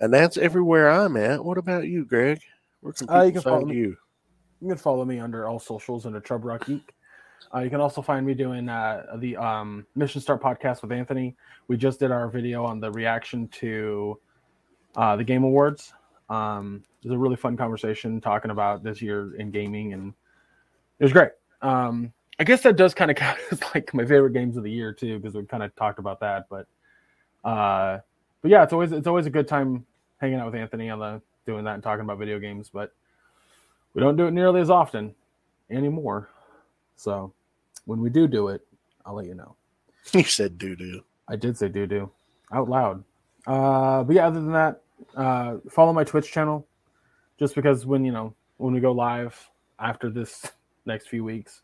And 0.00 0.12
that's 0.12 0.36
everywhere 0.36 0.90
I'm 0.90 1.16
at. 1.16 1.44
What 1.44 1.58
about 1.58 1.86
you, 1.86 2.04
Greg? 2.04 2.40
Where 2.80 2.92
can 2.92 3.06
people 3.06 3.20
Uh, 3.20 3.22
you 3.24 3.32
can 3.32 3.42
find 3.42 3.54
follow 3.62 3.66
me- 3.66 3.76
you? 3.76 3.96
You 4.60 4.68
can 4.68 4.78
follow 4.78 5.04
me 5.04 5.18
under 5.20 5.46
all 5.46 5.58
socials 5.58 6.06
under 6.06 6.20
Chub 6.20 6.44
Rock 6.44 6.66
Geek. 6.66 6.94
Uh, 7.54 7.60
you 7.60 7.70
can 7.70 7.80
also 7.80 8.02
find 8.02 8.26
me 8.26 8.34
doing 8.34 8.68
uh, 8.68 9.04
the 9.16 9.36
um, 9.36 9.86
Mission 9.94 10.20
Start 10.20 10.42
podcast 10.42 10.82
with 10.82 10.92
Anthony. 10.92 11.36
We 11.68 11.76
just 11.76 11.98
did 11.98 12.10
our 12.10 12.28
video 12.28 12.64
on 12.64 12.80
the 12.80 12.90
reaction 12.90 13.48
to 13.48 14.18
uh, 14.96 15.16
the 15.16 15.24
Game 15.24 15.44
Awards. 15.44 15.92
Um, 16.28 16.84
it 17.02 17.08
was 17.08 17.14
a 17.14 17.18
really 17.18 17.36
fun 17.36 17.56
conversation 17.56 18.20
talking 18.20 18.50
about 18.50 18.82
this 18.82 19.02
year 19.02 19.34
in 19.36 19.50
gaming, 19.50 19.92
and 19.92 20.14
it 20.98 21.04
was 21.04 21.12
great. 21.12 21.30
Um, 21.60 22.12
I 22.38 22.44
guess 22.44 22.62
that 22.62 22.76
does 22.76 22.94
kind 22.94 23.10
of 23.10 23.16
count 23.18 23.38
as 23.50 23.60
like 23.74 23.92
my 23.94 24.04
favorite 24.04 24.32
games 24.32 24.56
of 24.56 24.62
the 24.62 24.70
year 24.70 24.92
too, 24.92 25.18
because 25.18 25.34
we 25.34 25.44
kind 25.44 25.62
of 25.62 25.74
talked 25.76 25.98
about 25.98 26.20
that. 26.20 26.46
But 26.48 26.66
uh, 27.44 28.00
but 28.40 28.50
yeah, 28.50 28.62
it's 28.62 28.72
always 28.72 28.92
it's 28.92 29.06
always 29.06 29.26
a 29.26 29.30
good 29.30 29.48
time 29.48 29.84
hanging 30.20 30.38
out 30.38 30.46
with 30.46 30.60
Anthony 30.60 30.90
on 30.90 30.98
the 30.98 31.20
doing 31.46 31.64
that 31.64 31.74
and 31.74 31.82
talking 31.82 32.04
about 32.04 32.18
video 32.18 32.38
games. 32.38 32.70
But 32.72 32.92
we 33.94 34.00
don't 34.00 34.16
do 34.16 34.26
it 34.26 34.32
nearly 34.32 34.60
as 34.60 34.70
often 34.70 35.14
anymore. 35.70 36.28
So 36.96 37.32
when 37.86 38.00
we 38.00 38.10
do 38.10 38.26
do 38.26 38.48
it, 38.48 38.66
I'll 39.04 39.14
let 39.14 39.26
you 39.26 39.34
know. 39.34 39.56
You 40.12 40.24
said 40.24 40.58
doo 40.58 40.74
doo. 40.74 41.04
I 41.28 41.36
did 41.36 41.56
say 41.56 41.68
doo 41.68 41.86
doo 41.86 42.10
out 42.52 42.68
loud. 42.68 43.04
Uh, 43.46 44.04
but 44.04 44.14
yeah, 44.14 44.26
other 44.26 44.40
than 44.40 44.52
that, 44.52 44.82
uh, 45.16 45.56
follow 45.70 45.92
my 45.92 46.04
Twitch 46.04 46.30
channel 46.30 46.66
just 47.38 47.54
because 47.54 47.86
when 47.86 48.04
you 48.04 48.12
know 48.12 48.34
when 48.58 48.72
we 48.72 48.80
go 48.80 48.92
live 48.92 49.50
after 49.78 50.10
this 50.10 50.46
next 50.86 51.08
few 51.08 51.24
weeks, 51.24 51.62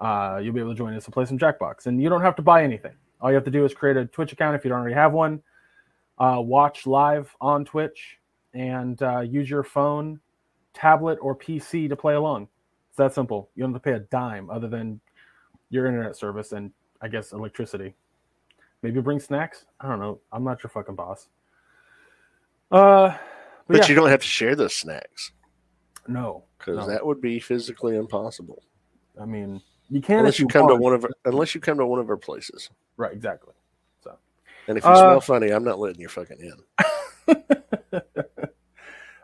uh, 0.00 0.40
you'll 0.42 0.54
be 0.54 0.60
able 0.60 0.72
to 0.72 0.78
join 0.78 0.94
us 0.94 1.04
to 1.04 1.10
play 1.10 1.24
some 1.24 1.38
Jackbox, 1.38 1.86
and 1.86 2.02
you 2.02 2.08
don't 2.08 2.22
have 2.22 2.36
to 2.36 2.42
buy 2.42 2.62
anything. 2.62 2.94
All 3.20 3.30
you 3.30 3.34
have 3.34 3.44
to 3.44 3.50
do 3.50 3.64
is 3.64 3.74
create 3.74 3.96
a 3.96 4.06
Twitch 4.06 4.32
account 4.32 4.56
if 4.56 4.64
you 4.64 4.70
don't 4.70 4.80
already 4.80 4.94
have 4.94 5.12
one. 5.12 5.42
Uh, 6.18 6.40
watch 6.40 6.86
live 6.86 7.34
on 7.40 7.64
Twitch 7.64 8.18
and 8.54 9.00
uh, 9.02 9.20
use 9.20 9.48
your 9.48 9.62
phone, 9.62 10.20
tablet, 10.74 11.18
or 11.22 11.36
PC 11.36 11.88
to 11.88 11.96
play 11.96 12.14
along. 12.14 12.48
It's 12.92 12.98
that 12.98 13.14
simple. 13.14 13.48
You 13.54 13.62
don't 13.62 13.72
have 13.72 13.80
to 13.82 13.90
pay 13.90 13.96
a 13.96 14.00
dime 14.00 14.50
other 14.50 14.68
than 14.68 15.00
your 15.70 15.86
internet 15.86 16.14
service 16.14 16.52
and 16.52 16.70
I 17.00 17.08
guess 17.08 17.32
electricity. 17.32 17.94
Maybe 18.82 19.00
bring 19.00 19.18
snacks. 19.18 19.64
I 19.80 19.88
don't 19.88 19.98
know. 19.98 20.20
I'm 20.30 20.44
not 20.44 20.62
your 20.62 20.68
fucking 20.68 20.94
boss. 20.94 21.28
Uh, 22.70 23.08
but, 23.08 23.18
But 23.68 23.76
yeah, 23.78 23.86
you 23.88 23.94
don't 23.94 24.10
have 24.10 24.20
to 24.20 24.26
share 24.26 24.54
those 24.54 24.74
snacks 24.74 25.32
no, 26.06 26.44
because 26.58 26.76
No. 26.78 26.86
that 26.86 27.04
would 27.06 27.20
be 27.22 27.38
physically 27.40 27.96
impossible. 27.96 28.62
I 29.18 29.24
mean 29.24 29.62
you 29.88 30.02
can't 30.02 30.20
Unless 30.20 30.38
you 30.38 30.44
you 30.44 30.48
come 30.48 30.68
to 30.68 30.74
one 30.74 30.92
of 30.94 31.04
our, 31.04 31.10
unless 31.24 31.54
you 31.54 31.60
come 31.62 31.78
to 31.78 31.86
one 31.86 31.98
of 32.00 32.10
our 32.10 32.16
places. 32.16 32.68
right, 32.98 33.12
exactly. 33.12 33.54
So, 34.04 34.16
And 34.68 34.76
if 34.76 34.84
you 34.84 34.90
Uh, 34.90 35.02
smell 35.02 35.20
funny, 35.22 35.50
I'm 35.50 35.64
not 35.64 35.78
letting 35.78 36.00
you 36.00 36.08
fucking 36.08 36.38
in. 36.40 37.36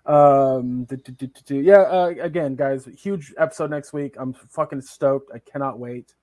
um, 0.09 0.85
do, 0.85 0.97
do, 0.97 1.27
do, 1.27 1.57
yeah. 1.57 1.83
Uh, 1.83 2.15
again, 2.21 2.57
guys, 2.57 2.89
huge 2.97 3.35
episode 3.37 3.71
next 3.71 3.93
week. 3.93 4.15
I'm 4.19 4.33
fucking 4.33 4.81
stoked. 4.81 5.31
I 5.35 5.39
cannot 5.39 5.79
wait. 5.79 6.15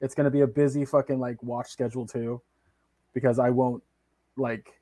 It's 0.00 0.14
gonna 0.14 0.30
be 0.30 0.42
a 0.42 0.46
busy 0.46 0.84
fucking 0.84 1.18
like 1.18 1.42
watch 1.42 1.70
schedule 1.70 2.06
too, 2.06 2.40
because 3.12 3.38
I 3.38 3.50
won't 3.50 3.82
like. 4.36 4.80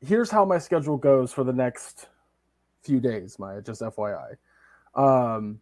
Here's 0.00 0.30
how 0.30 0.44
my 0.44 0.58
schedule 0.58 0.96
goes 0.96 1.32
for 1.32 1.44
the 1.44 1.52
next 1.52 2.08
few 2.82 3.00
days. 3.00 3.38
My 3.38 3.60
just 3.60 3.82
FYI. 3.82 4.36
Um, 4.94 5.60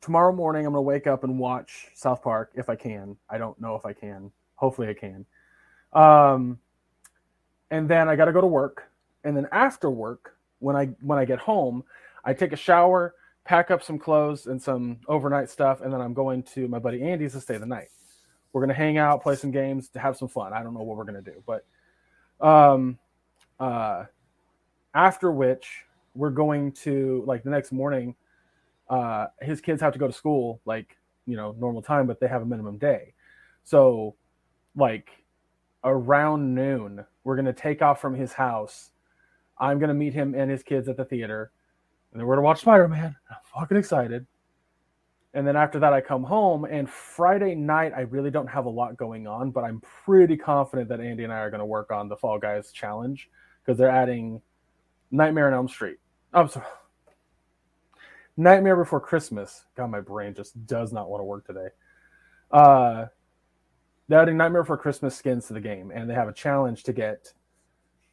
tomorrow 0.00 0.32
morning, 0.32 0.66
I'm 0.66 0.72
gonna 0.72 0.82
wake 0.82 1.06
up 1.06 1.22
and 1.22 1.38
watch 1.38 1.88
South 1.94 2.22
Park 2.22 2.50
if 2.54 2.68
I 2.68 2.74
can. 2.74 3.16
I 3.30 3.38
don't 3.38 3.60
know 3.60 3.76
if 3.76 3.86
I 3.86 3.92
can. 3.92 4.32
Hopefully, 4.56 4.88
I 4.88 4.94
can. 4.94 5.24
Um, 5.92 6.58
and 7.70 7.88
then 7.88 8.08
I 8.08 8.16
got 8.16 8.26
to 8.26 8.32
go 8.32 8.40
to 8.40 8.46
work. 8.46 8.90
And 9.26 9.36
then 9.36 9.46
after 9.52 9.90
work, 9.90 10.36
when 10.60 10.76
I 10.76 10.86
when 11.02 11.18
I 11.18 11.24
get 11.24 11.38
home, 11.38 11.84
I 12.24 12.32
take 12.32 12.52
a 12.52 12.56
shower, 12.56 13.14
pack 13.44 13.70
up 13.70 13.82
some 13.82 13.98
clothes 13.98 14.46
and 14.46 14.60
some 14.60 14.98
overnight 15.08 15.50
stuff, 15.50 15.80
and 15.82 15.92
then 15.92 16.00
I'm 16.00 16.14
going 16.14 16.42
to 16.54 16.68
my 16.68 16.78
buddy 16.78 17.02
Andy's 17.02 17.32
to 17.32 17.40
stay 17.40 17.58
the 17.58 17.66
night. 17.66 17.88
We're 18.52 18.62
gonna 18.62 18.74
hang 18.74 18.96
out, 18.96 19.22
play 19.22 19.36
some 19.36 19.50
games, 19.50 19.88
to 19.90 19.98
have 19.98 20.16
some 20.16 20.28
fun. 20.28 20.52
I 20.54 20.62
don't 20.62 20.72
know 20.72 20.82
what 20.82 20.96
we're 20.96 21.04
gonna 21.04 21.20
do, 21.20 21.42
but 21.46 21.66
um, 22.40 22.98
uh, 23.60 24.04
after 24.94 25.30
which 25.30 25.84
we're 26.16 26.30
going 26.30 26.72
to 26.72 27.22
like 27.26 27.44
the 27.44 27.50
next 27.50 27.72
morning. 27.72 28.14
Uh, 28.88 29.26
his 29.42 29.60
kids 29.60 29.80
have 29.80 29.92
to 29.92 29.98
go 29.98 30.06
to 30.06 30.12
school 30.12 30.60
like 30.64 30.96
you 31.26 31.36
know 31.36 31.54
normal 31.58 31.82
time, 31.82 32.06
but 32.06 32.18
they 32.20 32.28
have 32.28 32.42
a 32.42 32.46
minimum 32.46 32.78
day. 32.78 33.12
So, 33.64 34.14
like 34.74 35.10
around 35.84 36.54
noon, 36.54 37.04
we're 37.24 37.36
gonna 37.36 37.52
take 37.52 37.82
off 37.82 38.00
from 38.00 38.14
his 38.14 38.32
house. 38.32 38.90
I'm 39.58 39.78
gonna 39.78 39.94
meet 39.94 40.14
him 40.14 40.34
and 40.34 40.50
his 40.50 40.62
kids 40.62 40.88
at 40.88 40.96
the 40.96 41.04
theater, 41.04 41.50
and 42.12 42.20
then 42.20 42.26
we're 42.26 42.34
gonna 42.36 42.44
watch 42.44 42.60
Spider 42.60 42.88
Man. 42.88 43.16
I'm 43.30 43.36
fucking 43.54 43.76
excited. 43.76 44.26
And 45.34 45.46
then 45.46 45.56
after 45.56 45.78
that, 45.80 45.92
I 45.92 46.00
come 46.00 46.24
home, 46.24 46.64
and 46.64 46.88
Friday 46.88 47.54
night, 47.54 47.92
I 47.94 48.02
really 48.02 48.30
don't 48.30 48.46
have 48.46 48.64
a 48.64 48.70
lot 48.70 48.96
going 48.96 49.26
on, 49.26 49.50
but 49.50 49.64
I'm 49.64 49.80
pretty 50.04 50.36
confident 50.36 50.88
that 50.88 51.00
Andy 51.00 51.24
and 51.24 51.32
I 51.32 51.40
are 51.40 51.50
gonna 51.50 51.66
work 51.66 51.92
on 51.92 52.08
the 52.08 52.16
Fall 52.16 52.38
Guys 52.38 52.72
challenge 52.72 53.30
because 53.64 53.76
they're 53.76 53.90
adding 53.90 54.40
Nightmare 55.10 55.48
on 55.48 55.54
Elm 55.54 55.68
Street. 55.68 55.98
I'm 56.32 56.48
sorry. 56.48 56.66
Nightmare 58.36 58.76
Before 58.76 59.00
Christmas. 59.00 59.64
God, 59.76 59.90
my 59.90 60.00
brain 60.00 60.34
just 60.34 60.66
does 60.66 60.92
not 60.92 61.08
want 61.08 61.20
to 61.20 61.24
work 61.24 61.46
today. 61.46 61.68
Uh, 62.50 63.06
they're 64.08 64.20
adding 64.20 64.36
Nightmare 64.36 64.62
Before 64.62 64.76
Christmas 64.76 65.16
skins 65.16 65.46
to 65.46 65.54
the 65.54 65.60
game, 65.60 65.90
and 65.90 66.08
they 66.08 66.14
have 66.14 66.28
a 66.28 66.32
challenge 66.32 66.82
to 66.84 66.92
get 66.92 67.32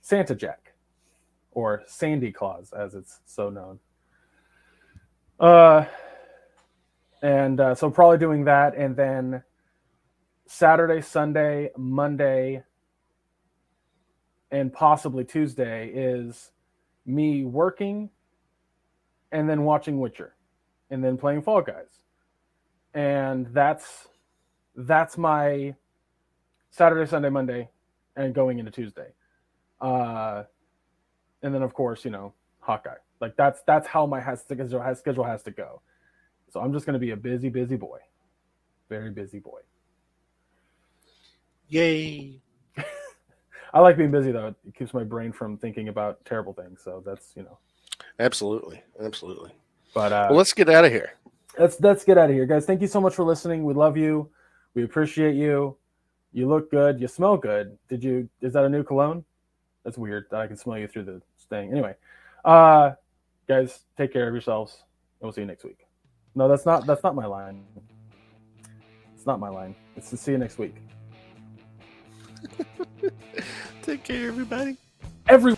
Santa 0.02 0.34
Jack, 0.34 0.63
or 1.54 1.84
Sandy 1.88 2.32
Claus, 2.32 2.74
as 2.74 2.94
it's 2.96 3.20
so 3.26 3.50
known. 3.50 3.80
Uh, 5.40 5.86
and 7.22 7.60
uh, 7.60 7.76
so 7.76 7.90
probably 7.90 8.18
doing 8.18 8.46
that, 8.46 8.76
and 8.76 8.96
then 8.96 9.44
Saturday, 10.46 11.02
Sunday, 11.02 11.72
Monday, 11.78 12.64
and 14.52 14.72
possibly 14.72 15.24
Tuesday 15.24 15.90
is 15.90 16.52
me 17.06 17.44
working 17.44 18.10
and 19.32 19.50
then 19.50 19.64
watching 19.64 20.00
Witcher 20.00 20.36
and 20.90 21.04
then 21.04 21.18
playing 21.18 21.42
Fall 21.42 21.62
Guys. 21.62 22.04
And 22.94 23.48
that's 23.48 24.08
that's 24.76 25.18
my 25.18 25.74
Saturday, 26.70 27.10
Sunday, 27.10 27.30
Monday, 27.30 27.70
and 28.16 28.34
going 28.34 28.60
into 28.60 28.72
Tuesday. 28.72 29.08
Uh 29.82 30.44
and 31.44 31.54
then 31.54 31.62
of 31.62 31.74
course, 31.74 32.04
you 32.04 32.12
know, 32.12 32.34
Hawkeye. 32.60 32.96
Like 33.22 33.36
that's 33.38 33.62
that's 33.68 33.88
how 33.88 34.06
my 34.06 34.20
has 34.20 34.42
schedule 34.42 34.82
has 34.82 35.00
schedule 35.00 35.24
has 35.24 35.44
to 35.44 35.52
go. 35.52 35.82
So 36.52 36.60
I'm 36.60 36.74
just 36.74 36.86
gonna 36.86 37.00
be 37.00 37.12
a 37.12 37.18
busy, 37.18 37.50
busy 37.50 37.76
boy. 37.76 38.00
Very 38.90 39.12
busy 39.12 39.40
boy. 39.40 39.60
Yay! 41.70 42.40
I 43.74 43.80
like 43.80 43.98
being 43.98 44.12
busy 44.12 44.32
though. 44.32 44.54
It 44.68 44.76
keeps 44.76 44.94
my 44.94 45.04
brain 45.04 45.32
from 45.32 45.58
thinking 45.58 45.88
about 45.90 46.24
terrible 46.26 46.54
things. 46.54 46.82
So 46.84 47.02
that's 47.06 47.32
you 47.36 47.44
know. 47.44 47.58
Absolutely, 48.20 48.82
absolutely. 49.02 49.52
But 49.94 50.12
uh 50.12 50.28
Well, 50.30 50.38
let's 50.38 50.54
get 50.54 50.70
out 50.70 50.86
of 50.86 50.92
here. 50.92 51.14
let's 51.58 51.80
let's 51.82 52.04
get 52.04 52.18
out 52.18 52.30
of 52.30 52.36
here, 52.36 52.46
guys. 52.46 52.66
Thank 52.66 52.82
you 52.82 52.88
so 52.88 53.02
much 53.02 53.16
for 53.16 53.24
listening. 53.24 53.64
We 53.64 53.74
love 53.74 53.98
you. 53.98 54.30
We 54.74 54.84
appreciate 54.84 55.36
you. 55.36 55.78
You 56.34 56.48
look 56.48 56.70
good. 56.72 57.00
You 57.00 57.08
smell 57.08 57.38
good. 57.38 57.78
Did 57.90 58.04
you? 58.04 58.30
Is 58.42 58.54
that 58.54 58.66
a 58.66 58.70
new 58.70 58.84
cologne? 58.84 59.24
That's 59.84 59.98
weird 59.98 60.26
that 60.32 60.40
I 60.40 60.48
can 60.48 60.58
smell 60.58 60.78
you 60.78 60.88
through 60.88 61.04
the 61.04 61.22
thing. 61.44 61.72
Anyway, 61.72 61.96
uh, 62.46 62.92
guys, 63.48 63.82
take 63.98 64.14
care 64.14 64.28
of 64.28 64.34
yourselves, 64.34 64.84
and 65.20 65.28
we'll 65.28 65.34
see 65.34 65.42
you 65.42 65.48
next 65.48 65.64
week. 65.64 65.86
No, 66.36 66.48
that's 66.48 66.66
not 66.66 66.86
that's 66.86 67.04
not 67.04 67.16
my 67.16 67.26
line. 67.26 67.64
It's 69.14 69.26
not 69.26 69.40
my 69.40 69.50
line. 69.50 69.76
It's 69.96 70.10
to 70.10 70.18
see 70.18 70.32
you 70.32 70.38
next 70.38 70.58
week. 70.58 70.76
Take 73.82 74.04
care, 74.04 74.28
everybody. 74.28 74.78
Every 75.28 75.56